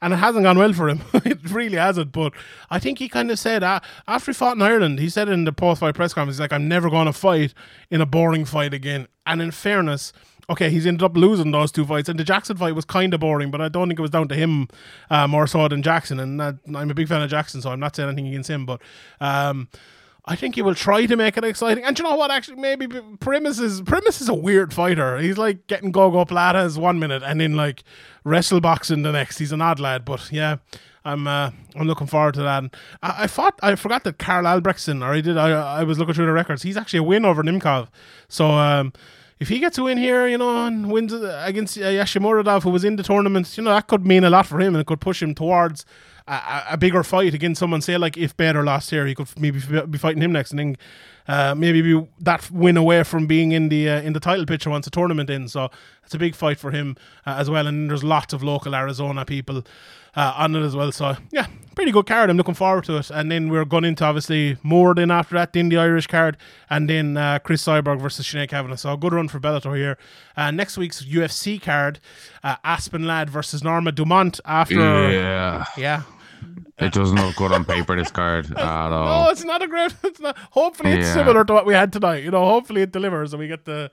and 0.00 0.12
it 0.12 0.18
hasn't 0.18 0.44
gone 0.44 0.58
well 0.58 0.72
for 0.72 0.88
him. 0.88 1.00
it 1.24 1.50
really 1.50 1.76
hasn't. 1.76 2.12
But 2.12 2.34
I 2.70 2.78
think 2.78 3.00
he 3.00 3.08
kind 3.08 3.32
of 3.32 3.38
said 3.40 3.64
uh, 3.64 3.80
after 4.06 4.30
he 4.30 4.34
fought 4.34 4.54
in 4.54 4.62
Ireland, 4.62 5.00
he 5.00 5.08
said 5.08 5.28
in 5.28 5.42
the 5.42 5.52
post-fight 5.52 5.96
press 5.96 6.14
conference, 6.14 6.36
he's 6.36 6.40
like, 6.40 6.52
"I'm 6.52 6.68
never 6.68 6.88
going 6.88 7.06
to 7.06 7.12
fight 7.12 7.52
in 7.90 8.00
a 8.00 8.06
boring 8.06 8.44
fight 8.44 8.72
again." 8.72 9.08
And 9.26 9.42
in 9.42 9.50
fairness. 9.50 10.12
Okay, 10.48 10.68
he's 10.68 10.84
ended 10.84 11.04
up 11.04 11.16
losing 11.16 11.52
those 11.52 11.70
two 11.70 11.86
fights, 11.86 12.08
and 12.08 12.18
the 12.18 12.24
Jackson 12.24 12.56
fight 12.56 12.74
was 12.74 12.84
kind 12.84 13.14
of 13.14 13.20
boring, 13.20 13.52
but 13.52 13.60
I 13.60 13.68
don't 13.68 13.86
think 13.86 14.00
it 14.00 14.02
was 14.02 14.10
down 14.10 14.26
to 14.26 14.34
him 14.34 14.66
uh, 15.08 15.28
more 15.28 15.46
so 15.46 15.68
than 15.68 15.80
Jackson. 15.80 16.18
And 16.18 16.42
uh, 16.42 16.54
I'm 16.74 16.90
a 16.90 16.94
big 16.94 17.06
fan 17.06 17.22
of 17.22 17.30
Jackson, 17.30 17.62
so 17.62 17.70
I'm 17.70 17.78
not 17.78 17.94
saying 17.94 18.08
anything 18.08 18.26
against 18.26 18.50
him, 18.50 18.66
but 18.66 18.82
um, 19.20 19.68
I 20.26 20.36
think 20.36 20.54
he 20.54 20.62
will 20.62 20.74
try 20.74 21.06
to 21.06 21.16
make 21.16 21.36
it 21.36 21.44
exciting. 21.44 21.84
And 21.84 21.98
you 21.98 22.02
know 22.02 22.16
what? 22.16 22.30
Actually, 22.30 22.60
maybe 22.60 22.86
Primus 23.20 23.58
is 23.58 23.80
Primus 23.82 24.20
is 24.20 24.28
a 24.28 24.34
weird 24.34 24.72
fighter. 24.72 25.18
He's 25.18 25.38
like 25.38 25.66
getting 25.66 25.92
gogoplatas 25.92 26.78
one 26.78 26.98
minute 26.98 27.22
and 27.24 27.40
then 27.40 27.54
like 27.54 27.82
wrestle 28.24 28.60
boxing 28.60 29.02
the 29.02 29.12
next. 29.12 29.38
He's 29.38 29.52
an 29.52 29.60
odd 29.60 29.80
lad, 29.80 30.04
but 30.04 30.30
yeah. 30.32 30.58
I'm 31.02 31.26
uh, 31.26 31.50
I'm 31.76 31.86
looking 31.86 32.06
forward 32.06 32.34
to 32.34 32.42
that. 32.42 32.64
I, 33.02 33.24
I 33.24 33.26
thought 33.26 33.58
I 33.62 33.74
forgot 33.74 34.04
that 34.04 34.18
Karl 34.18 34.44
Albrektsen, 34.44 35.02
or 35.02 35.14
I 35.14 35.22
did. 35.22 35.38
I 35.38 35.50
I 35.50 35.82
was 35.82 35.98
looking 35.98 36.14
through 36.14 36.26
the 36.26 36.32
records. 36.32 36.62
He's 36.62 36.76
actually 36.76 36.98
a 36.98 37.04
win 37.04 37.24
over 37.24 37.42
Nemkov. 37.42 37.88
So 38.28 38.50
um, 38.50 38.92
if 39.40 39.48
he 39.48 39.58
gets 39.58 39.78
a 39.78 39.82
win 39.82 39.96
here, 39.96 40.28
you 40.28 40.36
know, 40.36 40.66
and 40.66 40.92
wins 40.92 41.14
against 41.14 41.78
uh, 41.78 41.80
Yagshimuradov, 41.80 42.62
who 42.62 42.70
was 42.70 42.84
in 42.84 42.96
the 42.96 43.02
tournament, 43.02 43.56
you 43.56 43.64
know, 43.64 43.70
that 43.70 43.86
could 43.86 44.06
mean 44.06 44.22
a 44.22 44.30
lot 44.30 44.46
for 44.46 44.60
him 44.60 44.74
and 44.74 44.82
it 44.82 44.86
could 44.86 45.00
push 45.00 45.22
him 45.22 45.34
towards 45.34 45.86
a, 46.28 46.62
a 46.72 46.76
bigger 46.76 47.02
fight 47.02 47.32
against 47.32 47.58
someone. 47.58 47.80
Say 47.80 47.96
like 47.96 48.18
if 48.18 48.36
Bader 48.36 48.62
lost 48.62 48.90
here, 48.90 49.06
he 49.06 49.14
could 49.14 49.28
maybe 49.40 49.58
be 49.88 49.98
fighting 49.98 50.22
him 50.22 50.32
next, 50.32 50.50
and 50.50 50.58
then 50.58 50.76
uh, 51.26 51.54
maybe 51.54 51.80
be 51.80 52.06
that 52.20 52.50
win 52.50 52.76
away 52.76 53.02
from 53.02 53.26
being 53.26 53.52
in 53.52 53.70
the 53.70 53.88
uh, 53.88 54.02
in 54.02 54.12
the 54.12 54.20
title 54.20 54.44
picture 54.44 54.68
once 54.68 54.84
the 54.84 54.90
tournament 54.90 55.30
ends. 55.30 55.52
So 55.52 55.70
it's 56.04 56.14
a 56.14 56.18
big 56.18 56.34
fight 56.34 56.58
for 56.58 56.70
him 56.70 56.96
uh, 57.24 57.36
as 57.38 57.48
well. 57.48 57.66
And 57.66 57.88
there's 57.88 58.04
lots 58.04 58.34
of 58.34 58.42
local 58.42 58.74
Arizona 58.74 59.24
people 59.24 59.64
uh, 60.16 60.34
on 60.36 60.54
it 60.56 60.62
as 60.62 60.74
well. 60.76 60.92
So 60.92 61.16
yeah, 61.30 61.46
pretty 61.74 61.92
good 61.92 62.06
card. 62.06 62.30
I'm 62.30 62.36
looking 62.36 62.54
forward 62.54 62.84
to 62.84 62.96
it. 62.98 63.10
And 63.10 63.30
then 63.30 63.48
we're 63.48 63.64
going 63.64 63.84
into 63.84 64.04
obviously 64.04 64.56
more 64.62 64.94
than 64.94 65.10
after 65.10 65.34
that, 65.36 65.52
then 65.52 65.68
the 65.68 65.78
Irish 65.78 66.06
card, 66.06 66.36
and 66.68 66.88
then 66.88 67.16
uh, 67.16 67.38
Cris 67.38 67.64
Cyborg 67.64 68.00
versus 68.00 68.26
Sinead 68.26 68.48
Kavanagh. 68.48 68.76
So 68.76 68.92
a 68.92 68.96
good 68.96 69.12
run 69.12 69.28
for 69.28 69.40
Bellator 69.40 69.76
here. 69.76 69.98
Uh, 70.36 70.50
next 70.50 70.76
week's 70.78 71.04
UFC 71.04 71.60
card, 71.60 72.00
uh, 72.42 72.56
Aspen 72.64 73.06
Ladd 73.06 73.30
versus 73.30 73.62
Norma 73.64 73.92
Dumont. 73.92 74.40
After 74.44 74.74
Yeah, 75.10 75.64
yeah. 75.76 76.02
it 76.78 76.92
doesn't 76.92 77.16
look 77.16 77.36
good 77.36 77.52
on 77.52 77.64
paper. 77.64 77.96
This 77.96 78.10
card 78.10 78.50
at 78.56 78.58
all. 78.58 79.24
No, 79.24 79.30
it's 79.30 79.44
not 79.44 79.62
a 79.62 79.68
great. 79.68 79.94
It's 80.04 80.20
not. 80.20 80.36
Hopefully, 80.50 80.92
it's 80.92 81.06
Yeah. 81.08 81.14
similar 81.14 81.44
to 81.44 81.52
what 81.52 81.66
we 81.66 81.74
had 81.74 81.92
tonight. 81.92 82.24
You 82.24 82.30
know, 82.30 82.44
hopefully 82.44 82.82
it 82.82 82.92
delivers 82.92 83.32
and 83.32 83.40
we 83.40 83.48
get 83.48 83.64
the, 83.64 83.90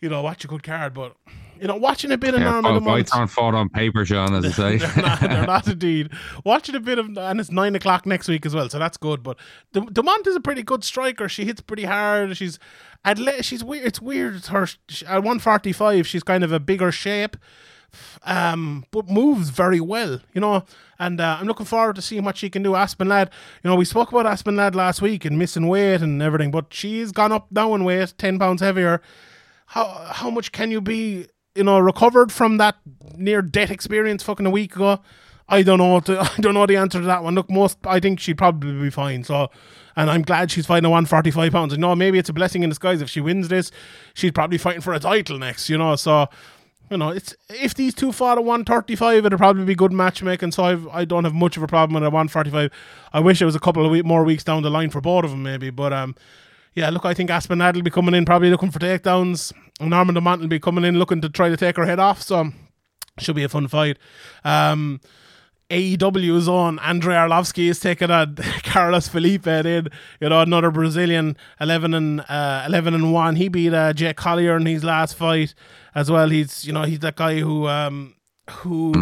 you 0.00 0.08
know, 0.08 0.22
watch 0.22 0.44
a 0.44 0.48
good 0.48 0.62
card. 0.62 0.94
But 0.94 1.16
you 1.60 1.66
know, 1.68 1.76
watching 1.76 2.10
a 2.12 2.18
bit 2.18 2.34
of 2.34 2.40
Yeah, 2.40 2.50
Norma 2.50 2.68
fight- 2.68 2.74
Dumont. 2.74 2.98
fights 2.98 3.12
aren't 3.12 3.30
fought 3.30 3.54
on 3.54 3.68
paper, 3.68 4.04
Sean, 4.04 4.34
as 4.34 4.44
I 4.44 4.50
say. 4.50 4.76
they're, 4.78 5.02
not, 5.04 5.20
they're 5.20 5.46
not 5.46 5.66
indeed. 5.68 6.10
Watching 6.44 6.74
a 6.74 6.80
bit 6.80 6.98
of, 6.98 7.16
and 7.16 7.40
it's 7.40 7.50
nine 7.50 7.74
o'clock 7.74 8.06
next 8.06 8.28
week 8.28 8.44
as 8.46 8.54
well, 8.54 8.68
so 8.68 8.78
that's 8.78 8.96
good. 8.96 9.22
But 9.22 9.38
De- 9.72 9.80
Dumont 9.80 10.26
is 10.26 10.36
a 10.36 10.40
pretty 10.40 10.62
good 10.62 10.84
striker. 10.84 11.28
She 11.28 11.44
hits 11.44 11.60
pretty 11.60 11.84
hard. 11.84 12.36
She's 12.36 12.58
She's 13.42 13.62
weird. 13.62 13.86
It's 13.86 14.00
weird. 14.02 14.44
Her 14.46 14.66
she- 14.88 15.06
at 15.06 15.22
one 15.22 15.38
forty 15.38 15.72
five. 15.72 16.06
She's 16.06 16.22
kind 16.24 16.42
of 16.42 16.50
a 16.50 16.58
bigger 16.58 16.90
shape, 16.90 17.36
um, 18.24 18.84
but 18.90 19.08
moves 19.08 19.50
very 19.50 19.80
well. 19.80 20.20
You 20.34 20.40
know, 20.40 20.64
and 20.98 21.20
uh, 21.20 21.36
I'm 21.40 21.46
looking 21.46 21.66
forward 21.66 21.96
to 21.96 22.02
seeing 22.02 22.24
what 22.24 22.36
she 22.36 22.50
can 22.50 22.62
do. 22.62 22.74
Aspen 22.74 23.08
Ladd. 23.08 23.30
You 23.62 23.70
know, 23.70 23.76
we 23.76 23.84
spoke 23.84 24.10
about 24.10 24.26
Aspen 24.26 24.56
Ladd 24.56 24.74
last 24.74 25.00
week 25.02 25.24
and 25.24 25.38
missing 25.38 25.68
weight 25.68 26.02
and 26.02 26.20
everything, 26.22 26.50
but 26.50 26.66
she's 26.74 27.12
gone 27.12 27.32
up 27.32 27.46
now 27.52 27.74
in 27.74 27.84
weight, 27.84 28.14
ten 28.18 28.38
pounds 28.38 28.60
heavier. 28.60 29.00
How 29.66 29.84
how 30.12 30.30
much 30.30 30.52
can 30.52 30.70
you 30.70 30.80
be? 30.80 31.26
You 31.56 31.64
know, 31.64 31.78
recovered 31.78 32.30
from 32.32 32.58
that 32.58 32.76
near 33.16 33.42
death 33.42 33.70
experience 33.70 34.22
fucking 34.22 34.46
a 34.46 34.50
week 34.50 34.76
ago. 34.76 35.00
I 35.48 35.62
don't 35.62 35.78
know. 35.78 36.00
To, 36.00 36.20
I 36.36 36.40
don't 36.40 36.54
know 36.54 36.66
the 36.66 36.76
answer 36.76 37.00
to 37.00 37.06
that 37.06 37.22
one. 37.22 37.34
Look, 37.34 37.50
most 37.50 37.78
I 37.84 38.00
think 38.00 38.20
she'd 38.20 38.38
probably 38.38 38.72
be 38.72 38.90
fine. 38.90 39.24
So, 39.24 39.50
and 39.96 40.10
I'm 40.10 40.22
glad 40.22 40.50
she's 40.50 40.66
fighting 40.66 40.86
a 40.86 40.90
145 40.90 41.52
pounds. 41.52 41.72
And 41.72 41.80
no, 41.80 41.94
maybe 41.94 42.18
it's 42.18 42.28
a 42.28 42.32
blessing 42.32 42.62
in 42.62 42.68
disguise. 42.68 43.00
If 43.00 43.10
she 43.10 43.20
wins 43.20 43.48
this, 43.48 43.70
she's 44.14 44.32
probably 44.32 44.58
fighting 44.58 44.82
for 44.82 44.92
a 44.92 44.98
title 44.98 45.38
next. 45.38 45.68
You 45.68 45.78
know, 45.78 45.96
so 45.96 46.28
you 46.90 46.96
know, 46.96 47.10
it's 47.10 47.34
if 47.48 47.74
these 47.74 47.94
two 47.94 48.12
fought 48.12 48.38
at 48.38 48.44
135, 48.44 49.26
it'd 49.26 49.38
probably 49.38 49.64
be 49.64 49.74
good 49.74 49.92
matchmaking. 49.92 50.52
So 50.52 50.64
I've, 50.64 50.86
I 50.88 51.04
don't 51.04 51.24
have 51.24 51.34
much 51.34 51.56
of 51.56 51.62
a 51.62 51.66
problem 51.66 51.94
with 51.94 52.04
a 52.04 52.10
145. 52.10 52.70
I 53.12 53.20
wish 53.20 53.42
it 53.42 53.44
was 53.44 53.56
a 53.56 53.60
couple 53.60 53.84
of 53.84 53.90
week, 53.90 54.04
more 54.04 54.24
weeks 54.24 54.44
down 54.44 54.62
the 54.62 54.70
line 54.70 54.90
for 54.90 55.00
both 55.00 55.24
of 55.24 55.30
them, 55.30 55.42
maybe. 55.42 55.70
But 55.70 55.92
um, 55.92 56.14
yeah, 56.76 56.90
look, 56.90 57.06
I 57.06 57.14
think 57.14 57.30
Aspen 57.30 57.58
Ladd 57.58 57.74
will 57.74 57.82
be 57.82 57.90
coming 57.90 58.14
in, 58.14 58.26
probably 58.26 58.50
looking 58.50 58.70
for 58.70 58.78
takedowns. 58.78 59.50
Norman 59.80 60.14
Dumont 60.14 60.42
will 60.42 60.48
be 60.48 60.60
coming 60.60 60.84
in, 60.84 60.98
looking 60.98 61.22
to 61.22 61.28
try 61.30 61.48
to 61.48 61.56
take 61.56 61.76
her 61.76 61.86
head 61.86 61.98
off. 61.98 62.20
So 62.20 62.52
should 63.18 63.34
be 63.34 63.44
a 63.44 63.48
fun 63.48 63.66
fight. 63.66 63.98
Um, 64.44 65.00
AEW's 65.70 66.48
own 66.48 66.78
Andrei 66.80 67.14
Arlovsky 67.14 67.68
is 67.70 67.80
taking 67.80 68.10
on 68.10 68.36
Carlos 68.62 69.08
Felipe 69.08 69.46
in, 69.46 69.88
you 70.20 70.28
know, 70.28 70.42
another 70.42 70.70
Brazilian, 70.70 71.36
11 71.60 71.94
and 71.94 72.20
uh, 72.28 72.64
11 72.66 72.92
and 72.92 73.10
1. 73.10 73.36
He 73.36 73.48
beat 73.48 73.72
uh, 73.72 73.94
Jake 73.94 74.16
Collier 74.16 74.58
in 74.58 74.66
his 74.66 74.84
last 74.84 75.16
fight 75.16 75.54
as 75.94 76.10
well. 76.10 76.28
He's, 76.28 76.66
you 76.66 76.74
know, 76.74 76.82
he's 76.82 77.00
that 77.00 77.16
guy 77.16 77.40
who 77.40 77.66
um 77.68 78.15
who 78.50 78.92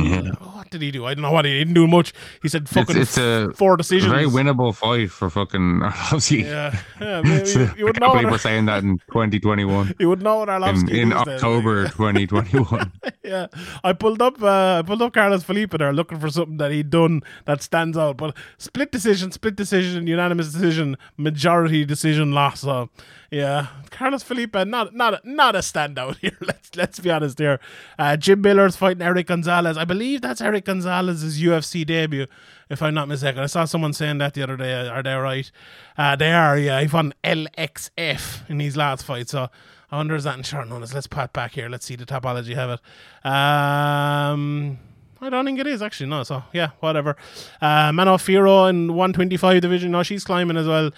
what 0.40 0.70
did 0.70 0.80
he 0.80 0.90
do? 0.90 1.04
I 1.04 1.14
don't 1.14 1.22
know 1.22 1.30
what 1.32 1.44
he 1.44 1.52
didn't 1.58 1.74
do 1.74 1.86
much. 1.86 2.12
He 2.42 2.48
said 2.48 2.68
fucking 2.68 2.96
it's 2.96 3.18
a 3.18 3.52
four 3.54 3.76
decisions. 3.76 4.10
very 4.10 4.24
winnable 4.26 4.74
fight 4.74 5.10
for 5.10 5.28
fucking 5.28 5.80
Arlovsky. 5.82 6.44
Yeah, 6.44 6.78
yeah. 7.00 7.20
You, 7.44 7.60
you 7.76 7.84
I 7.84 7.84
would 7.84 8.00
can't 8.00 8.12
believe 8.14 8.30
we're 8.30 8.38
saying 8.38 8.66
that 8.66 8.82
in 8.82 8.98
2021. 9.12 9.94
you 9.98 10.08
would 10.08 10.22
know 10.22 10.38
what 10.38 10.48
In, 10.48 10.54
Arlovsky 10.54 10.94
in 11.02 11.08
then. 11.10 11.18
October 11.18 11.88
2021. 11.88 12.92
yeah, 13.22 13.46
I 13.82 13.92
pulled 13.92 14.22
up, 14.22 14.42
uh, 14.42 14.78
I 14.78 14.82
pulled 14.82 15.02
up 15.02 15.12
Carlos 15.12 15.42
Felipe 15.44 15.72
there, 15.76 15.92
looking 15.92 16.18
for 16.18 16.30
something 16.30 16.56
that 16.56 16.70
he'd 16.70 16.90
done 16.90 17.22
that 17.44 17.62
stands 17.62 17.98
out. 17.98 18.16
But 18.16 18.36
split 18.58 18.90
decision, 18.92 19.30
split 19.30 19.56
decision, 19.56 20.06
unanimous 20.06 20.52
decision, 20.52 20.96
majority 21.16 21.84
decision 21.84 22.32
loss. 22.32 22.60
So 22.60 22.88
yeah, 23.34 23.66
Carlos 23.90 24.22
Felipe, 24.22 24.54
not 24.54 24.94
not 24.94 25.24
not 25.24 25.56
a 25.56 25.58
standout 25.58 26.16
here. 26.20 26.38
Let's 26.40 26.76
let's 26.76 27.00
be 27.00 27.10
honest 27.10 27.38
here. 27.38 27.58
Uh, 27.98 28.16
Jim 28.16 28.40
Miller's 28.40 28.76
fighting 28.76 29.02
Eric 29.02 29.26
Gonzalez. 29.26 29.76
I 29.76 29.84
believe 29.84 30.20
that's 30.20 30.40
Eric 30.40 30.66
Gonzalez's 30.66 31.42
UFC 31.42 31.84
debut, 31.84 32.26
if 32.70 32.80
I'm 32.80 32.94
not 32.94 33.08
mistaken. 33.08 33.42
I 33.42 33.46
saw 33.46 33.64
someone 33.64 33.92
saying 33.92 34.18
that 34.18 34.34
the 34.34 34.42
other 34.42 34.56
day. 34.56 34.88
Are 34.88 35.02
they 35.02 35.14
right? 35.14 35.50
Uh, 35.98 36.14
they 36.14 36.32
are. 36.32 36.56
Yeah, 36.56 36.80
he 36.80 36.86
fought 36.86 37.12
LXF 37.24 38.48
in 38.48 38.60
his 38.60 38.76
last 38.76 39.04
fight. 39.04 39.28
So. 39.28 39.48
I 39.90 39.98
wonder 39.98 40.16
is 40.16 40.24
that 40.24 40.36
in 40.36 40.42
short 40.42 40.66
notice. 40.68 40.92
Let's 40.92 41.06
pat 41.06 41.32
back 41.32 41.52
here. 41.52 41.68
Let's 41.68 41.86
see 41.86 41.94
the 41.94 42.04
Tapology 42.04 42.56
have 42.56 42.70
it. 42.70 42.80
Um, 43.24 44.78
I 45.20 45.30
don't 45.30 45.44
think 45.44 45.60
it 45.60 45.68
is 45.68 45.82
actually. 45.82 46.10
No, 46.10 46.24
so 46.24 46.42
yeah, 46.52 46.70
whatever. 46.80 47.16
Uh, 47.60 47.92
Manon 47.92 48.18
in 48.18 48.94
125 48.94 49.60
division. 49.62 49.92
No, 49.92 50.02
she's 50.02 50.24
climbing 50.24 50.56
as 50.56 50.66
well. 50.66 50.90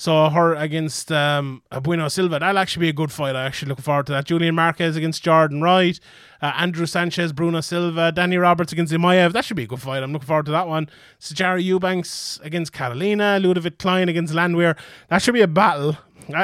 So 0.00 0.30
her 0.30 0.54
against 0.54 1.12
um, 1.12 1.62
Bueno 1.82 2.08
Silva. 2.08 2.38
That'll 2.38 2.56
actually 2.56 2.86
be 2.86 2.88
a 2.88 2.94
good 2.94 3.12
fight. 3.12 3.36
I 3.36 3.44
actually 3.44 3.68
looking 3.68 3.82
forward 3.82 4.06
to 4.06 4.12
that. 4.12 4.24
Julian 4.24 4.54
Marquez 4.54 4.96
against 4.96 5.22
Jordan 5.22 5.60
Wright. 5.60 6.00
Uh, 6.40 6.52
Andrew 6.56 6.86
Sanchez, 6.86 7.34
Bruno 7.34 7.60
Silva, 7.60 8.10
Danny 8.10 8.38
Roberts 8.38 8.72
against 8.72 8.94
Imaev. 8.94 9.34
That 9.34 9.44
should 9.44 9.58
be 9.58 9.64
a 9.64 9.66
good 9.66 9.82
fight. 9.82 10.02
I'm 10.02 10.10
looking 10.14 10.26
forward 10.26 10.46
to 10.46 10.52
that 10.52 10.66
one. 10.68 10.88
Sijara 11.20 11.62
Eubanks 11.62 12.40
against 12.42 12.72
Catalina. 12.72 13.38
Ludovic 13.40 13.78
Klein 13.78 14.08
against 14.08 14.32
Landwehr. 14.32 14.74
That 15.08 15.20
should 15.20 15.34
be 15.34 15.42
a 15.42 15.46
battle. 15.46 15.98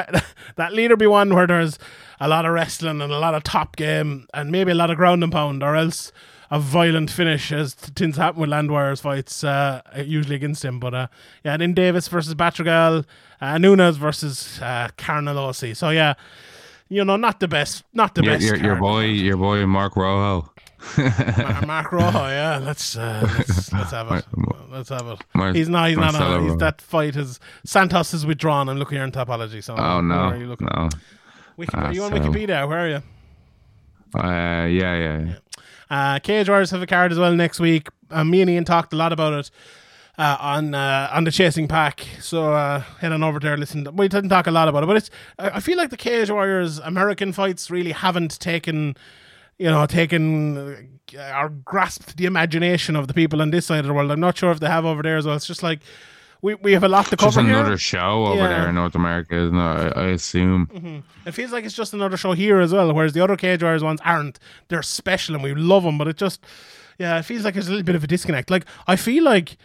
That 0.55 0.73
leader 0.73 0.95
be 0.95 1.07
one 1.07 1.33
where 1.33 1.47
there's 1.47 1.79
a 2.19 2.27
lot 2.27 2.45
of 2.45 2.53
wrestling 2.53 3.01
and 3.01 3.11
a 3.11 3.17
lot 3.17 3.33
of 3.33 3.41
top 3.41 3.75
game 3.75 4.27
and 4.35 4.51
maybe 4.51 4.71
a 4.71 4.75
lot 4.75 4.91
of 4.91 4.97
ground 4.97 5.23
and 5.23 5.31
pound, 5.31 5.63
or 5.63 5.75
else 5.75 6.11
a 6.49 6.59
violent 6.59 7.09
finish, 7.11 7.51
as 7.51 7.73
t- 7.75 7.91
tends 7.91 8.15
to 8.17 8.21
happen 8.23 8.41
with 8.41 8.49
Landwehr's 8.49 9.01
fights, 9.01 9.43
uh, 9.43 9.81
usually 10.03 10.35
against 10.35 10.63
him. 10.63 10.79
But 10.79 10.93
uh, 10.93 11.07
yeah, 11.43 11.53
and 11.53 11.61
then 11.61 11.73
Davis 11.73 12.07
versus 12.07 12.33
Batragal, 12.35 13.05
uh, 13.41 13.57
Nunez 13.57 13.97
versus 13.97 14.59
uh, 14.61 14.89
Carnalosi. 14.97 15.75
So 15.75 15.89
yeah, 15.89 16.13
you 16.89 17.03
know, 17.03 17.17
not 17.17 17.39
the 17.39 17.47
best, 17.47 17.83
not 17.93 18.15
the 18.15 18.23
Your, 18.23 18.33
best. 18.35 18.45
your, 18.45 18.55
your 18.57 18.75
boy, 18.77 19.01
your 19.05 19.37
boy 19.37 19.65
Mark 19.65 19.95
Rojo. 19.95 20.51
Mark 21.65 21.91
Rojo, 21.91 22.27
yeah. 22.27 22.59
Let's 22.63 22.95
uh, 22.95 23.27
let's, 23.37 23.73
let's 23.73 23.91
have 23.91 24.11
it. 24.11 24.25
Let's 24.69 24.89
have 24.89 25.07
it. 25.07 25.19
Mar- 25.33 25.53
he's 25.53 25.69
not. 25.69 25.87
He's 25.89 25.97
not. 25.97 26.13
On, 26.15 26.43
he's 26.43 26.57
that 26.57 26.81
fight 26.81 27.15
is 27.15 27.39
Santos 27.65 28.13
is 28.13 28.25
withdrawn. 28.25 28.67
I'm 28.69 28.77
looking 28.77 28.97
here 28.97 29.05
in 29.05 29.11
Tapology. 29.11 29.63
So 29.63 29.75
Oh 29.75 29.95
where 29.95 30.01
no, 30.03 30.15
are 30.15 30.37
you 30.37 30.45
looking? 30.47 30.67
no. 30.75 30.89
Wiki- 31.55 31.71
Ah, 31.73 31.89
you 31.89 32.03
on 32.03 32.11
so- 32.11 32.17
Wikipedia? 32.19 32.67
Where 32.67 32.79
are 32.79 32.89
you? 32.89 33.01
Uh, 34.13 34.65
yeah, 34.67 34.67
yeah. 34.67 35.19
yeah. 35.25 35.33
Uh, 35.89 36.19
Cage 36.19 36.49
Warriors 36.49 36.71
have 36.71 36.81
a 36.81 36.87
card 36.87 37.11
as 37.11 37.19
well 37.19 37.33
next 37.33 37.59
week. 37.59 37.87
Uh, 38.09 38.23
me 38.23 38.41
and 38.41 38.49
Ian 38.49 38.65
talked 38.65 38.93
a 38.93 38.95
lot 38.95 39.13
about 39.13 39.33
it 39.33 39.51
uh, 40.17 40.37
on 40.39 40.73
uh, 40.73 41.09
on 41.11 41.23
the 41.23 41.31
Chasing 41.31 41.67
Pack. 41.67 42.05
So 42.19 42.53
uh, 42.53 42.79
head 42.99 43.11
on 43.11 43.23
over 43.23 43.39
there. 43.39 43.57
Listen, 43.57 43.87
we 43.95 44.07
didn't 44.07 44.29
talk 44.29 44.47
a 44.47 44.51
lot 44.51 44.67
about 44.67 44.83
it, 44.83 44.87
but 44.87 44.97
it's. 44.97 45.09
I 45.37 45.59
feel 45.59 45.77
like 45.77 45.89
the 45.89 45.97
Cage 45.97 46.29
Warriors 46.29 46.79
American 46.79 47.31
fights 47.33 47.69
really 47.69 47.91
haven't 47.91 48.39
taken, 48.39 48.95
you 49.57 49.69
know, 49.69 49.85
taken 49.85 50.91
uh, 51.17 51.41
or 51.41 51.49
grasped 51.49 52.17
the 52.17 52.25
imagination 52.25 52.95
of 52.95 53.07
the 53.07 53.13
people 53.13 53.41
on 53.41 53.51
this 53.51 53.65
side 53.65 53.79
of 53.79 53.87
the 53.87 53.93
world. 53.93 54.11
I'm 54.11 54.19
not 54.19 54.37
sure 54.37 54.51
if 54.51 54.59
they 54.59 54.67
have 54.67 54.85
over 54.85 55.03
there 55.03 55.17
as 55.17 55.25
well. 55.25 55.35
It's 55.35 55.47
just 55.47 55.63
like 55.63 55.79
we, 56.41 56.55
we 56.55 56.73
have 56.73 56.83
a 56.83 56.87
lot 56.87 57.05
to 57.07 57.15
Just 57.15 57.35
cover 57.35 57.47
another 57.47 57.69
here. 57.69 57.77
show 57.77 58.25
over 58.25 58.35
Yeah. 58.41 58.47
there 58.49 58.69
in 58.69 58.75
North 58.75 58.95
America, 58.95 59.35
isn't 59.35 59.55
it? 59.55 59.59
I, 59.59 59.87
I 59.95 60.05
assume. 60.09 60.67
Mm-hmm. 60.67 61.27
It 61.27 61.31
feels 61.31 61.51
like 61.51 61.65
it's 61.65 61.75
just 61.75 61.93
another 61.93 62.17
show 62.17 62.33
here 62.33 62.59
as 62.59 62.73
well, 62.73 62.93
whereas 62.93 63.13
the 63.13 63.23
other 63.23 63.35
Cage 63.37 63.63
Warriors 63.63 63.83
ones 63.83 63.99
aren't. 64.05 64.39
They're 64.67 64.81
special 64.83 65.35
and 65.35 65.43
we 65.43 65.53
love 65.55 65.83
them, 65.83 65.97
but 65.97 66.07
it 66.07 66.17
just, 66.17 66.43
yeah, 66.99 67.17
it 67.19 67.23
feels 67.23 67.43
like 67.43 67.53
there's 67.55 67.67
a 67.67 67.71
little 67.71 67.85
bit 67.85 67.95
of 67.95 68.03
a 68.03 68.07
disconnect. 68.07 68.49
Like, 68.51 68.65
I 68.87 68.95
feel 68.95 69.23
like 69.23 69.57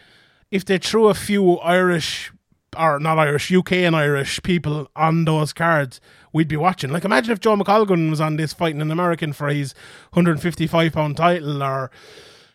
if 0.51 0.65
they 0.65 0.77
threw 0.77 1.07
a 1.07 1.13
few 1.13 1.57
Irish, 1.59 2.31
or 2.77 2.99
not 2.99 3.19
Irish, 3.19 3.51
UK 3.53 3.73
and 3.73 3.95
Irish 3.95 4.41
people 4.43 4.89
on 4.95 5.25
those 5.25 5.53
cards, 5.53 6.01
we'd 6.31 6.47
be 6.47 6.57
watching. 6.57 6.89
Like, 6.91 7.05
imagine 7.05 7.31
if 7.31 7.39
Joe 7.39 7.55
McColgan 7.55 8.09
was 8.09 8.19
on 8.21 8.35
this 8.37 8.51
fighting 8.53 8.81
an 8.81 8.89
American 8.91 9.31
for 9.33 9.49
his 9.49 9.75
155 10.13 10.91
pound 10.93 11.17
title, 11.17 11.61
or 11.61 11.91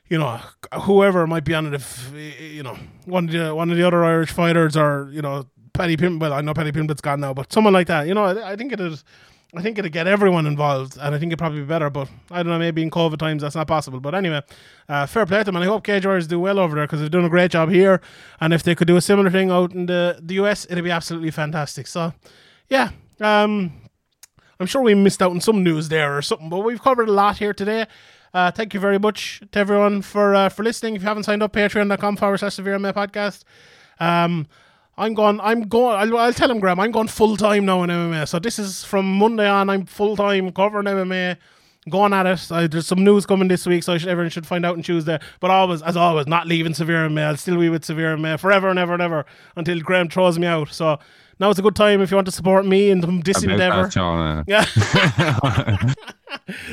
you 0.08 0.18
know, 0.18 0.40
whoever 0.82 1.26
might 1.26 1.44
be 1.44 1.54
on 1.54 1.66
it, 1.66 1.74
if 1.74 2.12
you 2.14 2.62
know, 2.62 2.78
one 3.04 3.26
of 3.26 3.32
the 3.32 3.54
one 3.54 3.70
of 3.70 3.76
the 3.76 3.86
other 3.86 4.04
Irish 4.04 4.30
fighters, 4.30 4.76
or 4.76 5.08
you 5.12 5.22
know, 5.22 5.46
Paddy 5.74 5.96
Pimp. 5.96 6.20
Well, 6.20 6.32
I 6.32 6.40
know 6.40 6.54
Paddy 6.54 6.72
Pimblett's 6.72 7.00
gone 7.00 7.20
now, 7.20 7.34
but 7.34 7.52
someone 7.52 7.72
like 7.72 7.86
that. 7.88 8.06
You 8.06 8.14
know, 8.14 8.24
I, 8.24 8.52
I 8.52 8.56
think 8.56 8.72
it'd, 8.72 9.02
I 9.54 9.62
think 9.62 9.78
it'd 9.78 9.92
get 9.92 10.06
everyone 10.06 10.46
involved, 10.46 10.96
and 10.96 11.14
I 11.14 11.18
think 11.18 11.30
it'd 11.30 11.38
probably 11.38 11.60
be 11.60 11.66
better. 11.66 11.90
But 11.90 12.08
I 12.30 12.42
don't 12.42 12.52
know, 12.52 12.58
maybe 12.58 12.82
in 12.82 12.90
COVID 12.90 13.18
times 13.18 13.42
that's 13.42 13.54
not 13.54 13.66
possible. 13.66 14.00
But 14.00 14.14
anyway, 14.14 14.42
uh, 14.88 15.06
fair 15.06 15.26
play 15.26 15.38
to 15.38 15.44
them, 15.44 15.56
and 15.56 15.64
I 15.64 15.68
hope 15.68 15.84
Cage 15.84 16.06
Warriors 16.06 16.26
do 16.26 16.40
well 16.40 16.58
over 16.58 16.74
there 16.74 16.86
because 16.86 17.00
they've 17.00 17.10
done 17.10 17.24
a 17.24 17.30
great 17.30 17.50
job 17.50 17.70
here. 17.70 18.00
And 18.40 18.54
if 18.54 18.62
they 18.62 18.74
could 18.74 18.88
do 18.88 18.96
a 18.96 19.02
similar 19.02 19.30
thing 19.30 19.50
out 19.50 19.72
in 19.74 19.86
the 19.86 20.18
the 20.22 20.34
US, 20.34 20.66
it'd 20.70 20.84
be 20.84 20.90
absolutely 20.90 21.30
fantastic. 21.30 21.86
So, 21.86 22.14
yeah. 22.68 22.90
Um, 23.20 23.72
I'm 24.60 24.66
sure 24.66 24.82
we 24.82 24.94
missed 24.94 25.22
out 25.22 25.30
on 25.30 25.40
some 25.40 25.62
news 25.62 25.88
there 25.88 26.16
or 26.16 26.22
something, 26.22 26.48
but 26.48 26.60
we've 26.60 26.82
covered 26.82 27.08
a 27.08 27.12
lot 27.12 27.38
here 27.38 27.54
today. 27.54 27.86
Uh, 28.34 28.50
thank 28.50 28.74
you 28.74 28.80
very 28.80 28.98
much 28.98 29.42
to 29.52 29.58
everyone 29.58 30.02
for 30.02 30.34
uh, 30.34 30.48
for 30.48 30.62
listening. 30.62 30.96
If 30.96 31.02
you 31.02 31.08
haven't 31.08 31.24
signed 31.24 31.42
up, 31.42 31.52
patreon.com 31.52 32.16
forward 32.16 32.38
slash 32.38 32.54
severe 32.54 32.78
MMA 32.78 32.92
podcast. 32.92 33.44
Um, 34.00 34.46
I'm 34.98 35.14
going, 35.14 35.40
I'm 35.40 35.62
going, 35.62 35.96
I'll, 35.96 36.18
I'll 36.18 36.32
tell 36.32 36.50
him, 36.50 36.58
Graham, 36.58 36.80
I'm 36.80 36.90
going 36.90 37.06
full 37.06 37.36
time 37.36 37.64
now 37.64 37.84
in 37.84 37.90
MMA. 37.90 38.26
So 38.26 38.40
this 38.40 38.58
is 38.58 38.82
from 38.82 39.06
Monday 39.14 39.48
on, 39.48 39.70
I'm 39.70 39.86
full 39.86 40.16
time 40.16 40.50
covering 40.50 40.86
MMA, 40.86 41.36
going 41.88 42.12
at 42.12 42.26
it. 42.26 42.70
There's 42.70 42.86
some 42.88 43.04
news 43.04 43.24
coming 43.24 43.46
this 43.46 43.64
week, 43.64 43.84
so 43.84 43.96
should, 43.96 44.08
everyone 44.08 44.30
should 44.30 44.46
find 44.46 44.66
out 44.66 44.74
on 44.76 44.82
Tuesday. 44.82 45.20
But 45.38 45.52
always, 45.52 45.82
as 45.82 45.96
always, 45.96 46.26
not 46.26 46.48
leaving 46.48 46.74
Severe 46.74 47.08
MMA. 47.08 47.26
I'll 47.26 47.36
still 47.36 47.58
be 47.58 47.68
with 47.68 47.84
Severe 47.84 48.16
MMA 48.16 48.40
forever 48.40 48.68
and 48.68 48.78
ever 48.78 48.92
and 48.92 49.02
ever 49.02 49.24
until 49.54 49.78
Graham 49.80 50.08
throws 50.08 50.36
me 50.36 50.48
out. 50.48 50.70
So 50.70 50.98
now 51.40 51.50
is 51.50 51.58
a 51.58 51.62
good 51.62 51.76
time 51.76 52.00
if 52.00 52.10
you 52.10 52.16
want 52.16 52.26
to 52.26 52.32
support 52.32 52.66
me 52.66 52.90
in 52.90 53.00
this 53.22 53.42
About 53.42 53.52
endeavor. 53.52 53.88
that, 53.88 53.96
uh, 53.96 54.44
Yeah. 54.48 55.92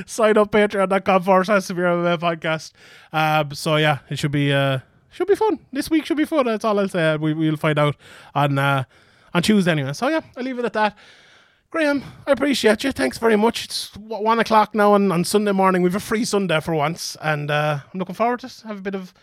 Sign 0.06 0.38
up 0.38 0.52
patreon.com 0.52 1.24
forward 1.24 1.46
slash 1.46 1.66
severe 1.66 1.86
MMA 1.86 2.18
podcast. 2.20 2.72
Um, 3.14 3.54
so 3.54 3.76
yeah, 3.78 4.00
it 4.10 4.18
should 4.20 4.32
be 4.32 4.52
uh 4.54 4.80
should 5.12 5.28
be 5.28 5.36
fun. 5.36 5.60
This 5.72 5.90
week 5.90 6.06
should 6.06 6.18
be 6.18 6.26
fun. 6.26 6.46
That's 6.46 6.66
all 6.66 6.80
I'll 6.80 6.90
say. 6.90 7.16
We 7.18 7.34
we'll 7.34 7.58
find 7.58 7.78
out 7.80 7.96
on 8.34 8.58
uh 8.58 8.84
on 9.34 9.44
Tuesday 9.44 9.72
anyway. 9.72 9.94
So 9.94 10.08
yeah, 10.08 10.22
I'll 10.38 10.44
leave 10.44 10.60
it 10.60 10.66
at 10.66 10.74
that. 10.74 10.98
Graham, 11.72 12.04
I 12.26 12.32
appreciate 12.32 12.84
you. 12.86 12.92
Thanks 12.94 13.18
very 13.18 13.36
much. 13.36 13.66
It's 13.66 13.96
one 13.98 14.40
o'clock 14.40 14.74
now 14.74 14.94
on, 14.94 15.12
on 15.12 15.26
Sunday 15.26 15.52
morning. 15.52 15.82
We've 15.82 15.96
a 15.96 16.00
free 16.00 16.24
Sunday 16.24 16.62
for 16.62 16.74
once, 16.74 17.18
and 17.22 17.52
uh, 17.52 17.80
I'm 17.94 18.00
looking 18.00 18.16
forward 18.16 18.40
to 18.42 18.46
it. 18.48 18.64
Have 18.66 18.78
a 18.78 18.82
bit 18.82 18.96
of, 18.96 19.14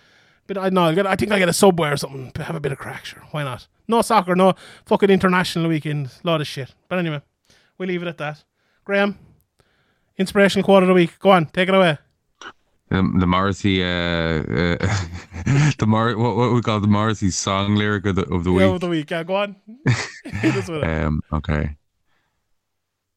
bit. 0.54 0.60
I 0.62 0.68
know. 0.70 0.82
I'll 0.84 0.94
get, 0.94 1.06
I 1.06 1.16
think 1.16 1.32
I 1.32 1.38
get 1.38 1.48
a 1.48 1.52
subway 1.52 1.90
or 1.90 1.96
something. 1.96 2.32
Have 2.42 2.56
a 2.56 2.60
bit 2.60 2.72
of 2.72 2.78
crack. 2.78 3.04
Sure, 3.04 3.22
why 3.30 3.44
not? 3.44 3.66
No 3.88 4.02
soccer, 4.02 4.34
no 4.36 4.54
fucking 4.86 5.10
international 5.10 5.68
weekend. 5.68 6.10
Lot 6.24 6.40
of 6.40 6.46
shit. 6.46 6.74
But 6.88 6.98
anyway, 6.98 7.20
we'll 7.78 7.88
leave 7.88 8.02
it 8.02 8.08
at 8.08 8.18
that. 8.18 8.44
Graham, 8.84 9.18
inspirational 10.18 10.64
quote 10.64 10.82
of 10.82 10.88
the 10.88 10.94
week. 10.94 11.18
Go 11.18 11.30
on, 11.30 11.46
take 11.46 11.68
it 11.68 11.74
away. 11.74 11.98
the, 12.90 12.96
the 13.18 13.26
Morrissey, 13.26 13.82
uh, 13.82 13.86
uh, 13.86 14.76
the 15.78 15.84
Mor- 15.86 16.16
what, 16.16 16.36
what 16.36 16.52
we 16.52 16.60
call 16.62 16.80
the 16.80 16.86
Morrissey 16.88 17.30
song 17.30 17.74
lyric 17.76 18.06
of 18.06 18.16
the, 18.16 18.22
of 18.32 18.44
the 18.44 18.50
Yeah, 18.52 18.66
week. 18.66 18.74
of 18.74 18.80
the 18.80 18.88
week. 18.88 19.10
Yeah, 19.10 19.22
go 19.24 19.36
on. 19.36 19.56
Hit 20.24 20.56
us 20.56 20.68
with 20.68 20.82
it. 20.82 20.84
Um, 20.84 21.22
okay. 21.32 21.76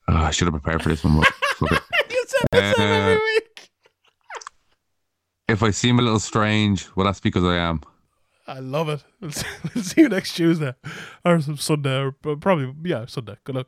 Oh, 0.07 0.15
I 0.15 0.31
should 0.31 0.45
have 0.47 0.53
prepared 0.61 0.83
for 0.83 0.89
this 0.89 1.03
one. 1.03 1.15
but 1.59 1.71
it. 1.71 1.81
you 2.11 2.23
said 2.27 2.47
this 2.51 2.79
every 2.79 3.15
uh, 3.15 3.19
week. 3.19 3.55
If 5.47 5.61
I 5.61 5.71
seem 5.71 5.99
a 5.99 6.01
little 6.01 6.19
strange, 6.19 6.87
well, 6.95 7.05
that's 7.05 7.19
because 7.19 7.43
I 7.43 7.57
am. 7.57 7.81
I 8.47 8.59
love 8.59 8.89
it. 8.89 9.03
We'll 9.21 9.83
see, 9.83 10.01
you 10.01 10.09
next 10.09 10.35
Tuesday 10.35 10.73
or 11.23 11.41
some 11.41 11.57
Sunday, 11.57 11.97
or 11.97 12.15
uh, 12.25 12.35
probably 12.35 12.73
yeah 12.83 13.05
Sunday. 13.05 13.35
Good 13.43 13.55
luck. 13.55 13.67